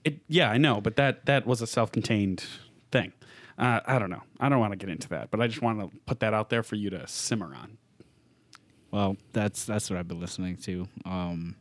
It, 0.02 0.20
yeah, 0.28 0.50
I 0.50 0.58
know, 0.58 0.80
but 0.80 0.96
that 0.96 1.24
that 1.26 1.46
was 1.46 1.62
a 1.62 1.66
self-contained 1.66 2.44
thing. 2.90 3.12
Uh, 3.56 3.80
I 3.86 4.00
don't 4.00 4.10
know. 4.10 4.22
I 4.40 4.48
don't 4.48 4.58
want 4.58 4.72
to 4.72 4.76
get 4.76 4.88
into 4.88 5.08
that, 5.10 5.30
but 5.30 5.40
I 5.40 5.46
just 5.46 5.62
want 5.62 5.78
to 5.80 5.96
put 6.06 6.18
that 6.20 6.34
out 6.34 6.50
there 6.50 6.64
for 6.64 6.74
you 6.74 6.90
to 6.90 7.06
simmer 7.06 7.54
on. 7.54 7.78
Well, 8.90 9.16
that's 9.32 9.64
that's 9.64 9.88
what 9.88 9.98
I've 9.98 10.08
been 10.08 10.20
listening 10.20 10.56
to. 10.58 10.88
Um, 11.04 11.56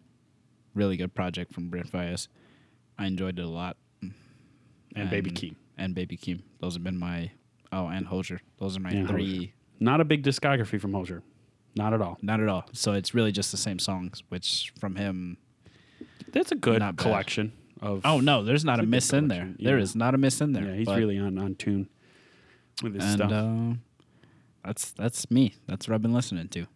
really 0.73 0.97
good 0.97 1.13
project 1.13 1.53
from 1.53 1.69
Brent 1.69 1.91
Faiyaz. 1.91 2.27
I 2.97 3.05
enjoyed 3.05 3.37
it 3.37 3.45
a 3.45 3.47
lot. 3.47 3.77
And 4.95 5.09
Baby 5.09 5.31
Keem. 5.31 5.55
and 5.77 5.95
Baby 5.95 6.17
Keem. 6.17 6.41
Those 6.59 6.73
have 6.75 6.83
been 6.83 6.97
my 6.99 7.31
oh, 7.71 7.87
and 7.87 8.05
Hozier. 8.07 8.41
Those 8.59 8.77
are 8.77 8.79
my 8.79 8.91
And 8.91 9.07
three. 9.07 9.35
Hozier. 9.35 9.51
Not 9.79 10.01
a 10.01 10.05
big 10.05 10.23
discography 10.23 10.79
from 10.79 10.93
Hozier. 10.93 11.23
Not 11.75 11.93
at 11.93 12.01
all. 12.01 12.17
Not 12.21 12.39
at 12.39 12.47
all. 12.47 12.65
So 12.73 12.93
it's 12.93 13.13
really 13.13 13.31
just 13.31 13.51
the 13.51 13.57
same 13.57 13.79
songs, 13.79 14.21
which 14.29 14.73
from 14.79 14.95
him. 14.95 15.37
That's 16.31 16.51
a 16.51 16.55
good 16.55 16.79
Not 16.79 16.95
bad. 16.97 17.03
collection 17.03 17.53
of. 17.81 18.01
Oh 18.05 18.19
no, 18.19 18.43
there's 18.43 18.63
not 18.65 18.79
a 18.79 18.83
a 18.83 18.85
miss 18.85 19.11
in 19.13 19.27
there. 19.27 19.39
collection, 19.41 19.63
There 19.65 19.77
yeah. 19.77 19.83
is 19.83 19.95
not 19.95 20.13
a 20.15 20.17
miss 20.17 20.41
in 20.41 20.53
there. 20.53 20.65
yeah, 20.65 20.75
he's 20.75 20.87
really 20.87 21.17
on 21.17 21.37
on 21.37 21.55
tune. 21.55 21.89
with 22.81 22.95
his 22.95 23.03
and 23.03 23.13
stuff. 23.15 23.31
uh, 23.31 23.73
that's 24.65 24.91
that's 24.91 25.29
me. 25.31 25.55
That's 25.67 25.87
what 25.87 25.95
I've 25.95 26.01
been 26.01 26.13
listening 26.13 26.47
to. 26.49 26.67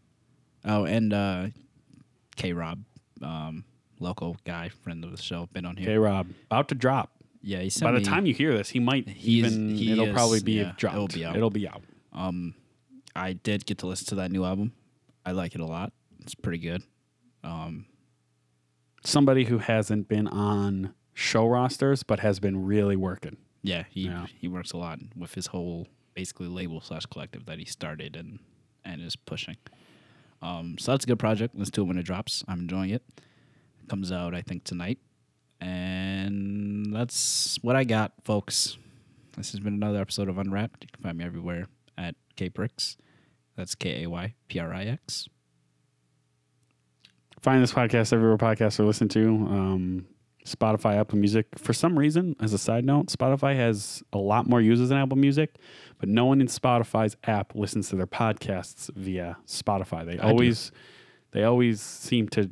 Oh, 0.66 0.86
and 0.86 1.14
uh, 1.14 1.48
K 2.36 2.54
Rob, 2.54 2.84
um, 3.22 3.64
local 4.00 4.38
guy, 4.46 4.70
friend 4.70 5.04
of 5.04 5.12
the 5.16 5.22
show, 5.22 5.48
been 5.54 5.66
on 5.66 5.78
here. 5.78 5.88
K 5.88 5.98
Rob 5.98 6.28
about 6.48 6.68
to 6.70 6.76
drop. 6.76 7.12
Yeah, 7.42 7.60
he 7.62 7.70
sent 7.70 7.88
By 7.88 7.92
the 7.94 8.00
me- 8.00 8.04
time 8.06 8.26
you 8.26 8.34
hear 8.34 8.58
this, 8.58 8.70
he 8.70 8.80
might 8.80 9.08
He's- 9.08 9.52
even. 9.52 9.76
he 9.76 9.92
it'll 9.92 10.06
is, 10.08 10.14
probably 10.14 10.42
be 10.42 10.54
yeah, 10.54 10.74
dropped. 10.76 10.96
it'll 10.96 11.08
be 11.08 11.24
out. 11.26 11.36
It'll 11.38 11.50
be 11.52 11.68
out. 11.68 11.82
Um, 12.14 12.56
I 13.16 13.34
did 13.34 13.66
get 13.66 13.78
to 13.80 13.88
listen 13.88 14.08
to 14.08 14.16
that 14.16 14.32
new 14.32 14.44
album. 14.44 14.74
I 15.28 15.32
like 15.32 15.54
it 15.56 15.62
a 15.62 15.66
lot. 15.66 15.92
It's 16.22 16.36
pretty 16.36 16.60
good. 16.60 16.84
Um, 17.44 17.86
Somebody 19.04 19.44
who 19.44 19.58
hasn't 19.58 20.08
been 20.08 20.28
on 20.28 20.94
show 21.14 21.46
rosters 21.48 22.04
but 22.04 22.20
has 22.22 22.40
been 22.40 22.66
really 22.66 22.96
working. 22.96 23.36
yeah, 23.62 23.84
he 23.90 24.06
Yeah. 24.06 24.28
he 24.40 24.48
works 24.48 24.72
a 24.72 24.78
lot 24.78 25.00
with 25.16 25.34
his 25.34 25.48
whole 25.48 25.88
basically 26.14 26.48
label 26.48 26.80
slash 26.82 27.06
collective 27.08 27.46
that 27.46 27.60
he 27.60 27.66
started 27.66 28.16
and 28.16 28.40
and 28.86 29.02
is 29.02 29.16
pushing. 29.18 29.58
Um, 30.42 30.78
so 30.80 30.92
that's 30.92 31.04
a 31.04 31.08
good 31.08 31.20
project. 31.20 31.56
Let's 31.58 31.72
do 31.72 31.82
it 31.82 31.86
when 31.86 31.98
it 31.98 32.04
drops. 32.04 32.44
I'm 32.48 32.62
enjoying 32.62 32.92
it. 32.92 33.04
Comes 33.90 34.12
out 34.12 34.34
I 34.34 34.42
think 34.42 34.64
tonight, 34.64 35.00
and 35.60 36.94
that's 36.96 37.58
what 37.62 37.76
I 37.76 37.84
got, 37.84 38.14
folks. 38.24 38.78
This 39.36 39.52
has 39.52 39.60
been 39.60 39.74
another 39.74 40.00
episode 40.00 40.30
of 40.30 40.38
Unwrapped. 40.38 40.84
You 40.84 40.90
can 40.94 41.04
find 41.04 41.18
me 41.18 41.26
everywhere 41.26 41.68
at 41.98 42.16
Kayprix. 42.38 42.98
That's 43.58 43.76
K 43.76 44.04
A 44.04 44.10
Y 44.10 44.36
P 44.48 44.60
R 44.60 44.74
I 44.74 44.86
X. 44.86 45.28
Find 47.42 47.62
this 47.62 47.74
podcast 47.74 48.14
everywhere 48.14 48.38
podcasts 48.38 48.80
are 48.80 48.86
listened 48.86 49.12
to. 49.12 49.28
Um, 49.28 50.08
Spotify, 50.46 50.96
Apple 50.96 51.18
Music. 51.18 51.48
For 51.58 51.74
some 51.74 52.00
reason, 52.00 52.36
as 52.40 52.54
a 52.54 52.58
side 52.58 52.86
note, 52.86 53.08
Spotify 53.08 53.56
has 53.56 54.02
a 54.14 54.18
lot 54.18 54.48
more 54.48 54.62
users 54.62 54.90
than 54.90 54.98
Apple 54.98 55.18
Music, 55.18 55.58
but 56.00 56.08
no 56.08 56.26
one 56.26 56.40
in 56.40 56.48
Spotify's 56.48 57.18
app 57.26 57.54
listens 57.54 57.90
to 57.90 57.96
their 57.96 58.08
podcasts 58.08 58.90
via 58.96 59.38
Spotify. 59.46 60.06
They 60.06 60.16
do. 60.16 60.22
always, 60.22 60.72
they 61.32 61.44
always 61.44 61.82
seem 61.82 62.30
to 62.30 62.50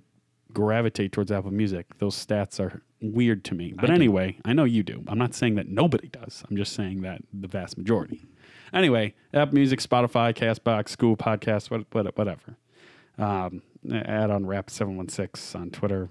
gravitate 0.51 1.13
towards 1.13 1.31
Apple 1.31 1.51
Music. 1.51 1.85
Those 1.99 2.15
stats 2.15 2.59
are 2.59 2.81
weird 3.01 3.43
to 3.45 3.55
me. 3.55 3.73
But 3.73 3.85
I 3.85 3.87
do. 3.87 3.93
anyway, 3.93 4.37
I 4.43 4.53
know 4.53 4.65
you 4.65 4.83
do. 4.83 5.03
I'm 5.07 5.17
not 5.17 5.33
saying 5.33 5.55
that 5.55 5.67
nobody 5.67 6.09
does. 6.09 6.43
I'm 6.49 6.57
just 6.57 6.73
saying 6.73 7.01
that 7.01 7.21
the 7.33 7.47
vast 7.47 7.77
majority. 7.77 8.23
Anyway, 8.73 9.13
App 9.33 9.53
Music, 9.53 9.79
Spotify, 9.79 10.33
Castbox, 10.33 10.89
School 10.89 11.15
Podcast, 11.15 11.69
what, 11.69 11.85
what, 11.91 12.17
whatever. 12.17 12.57
Um, 13.17 13.61
add 13.91 14.29
on 14.29 14.45
Rap 14.45 14.69
716 14.69 15.59
on 15.59 15.69
Twitter. 15.69 16.09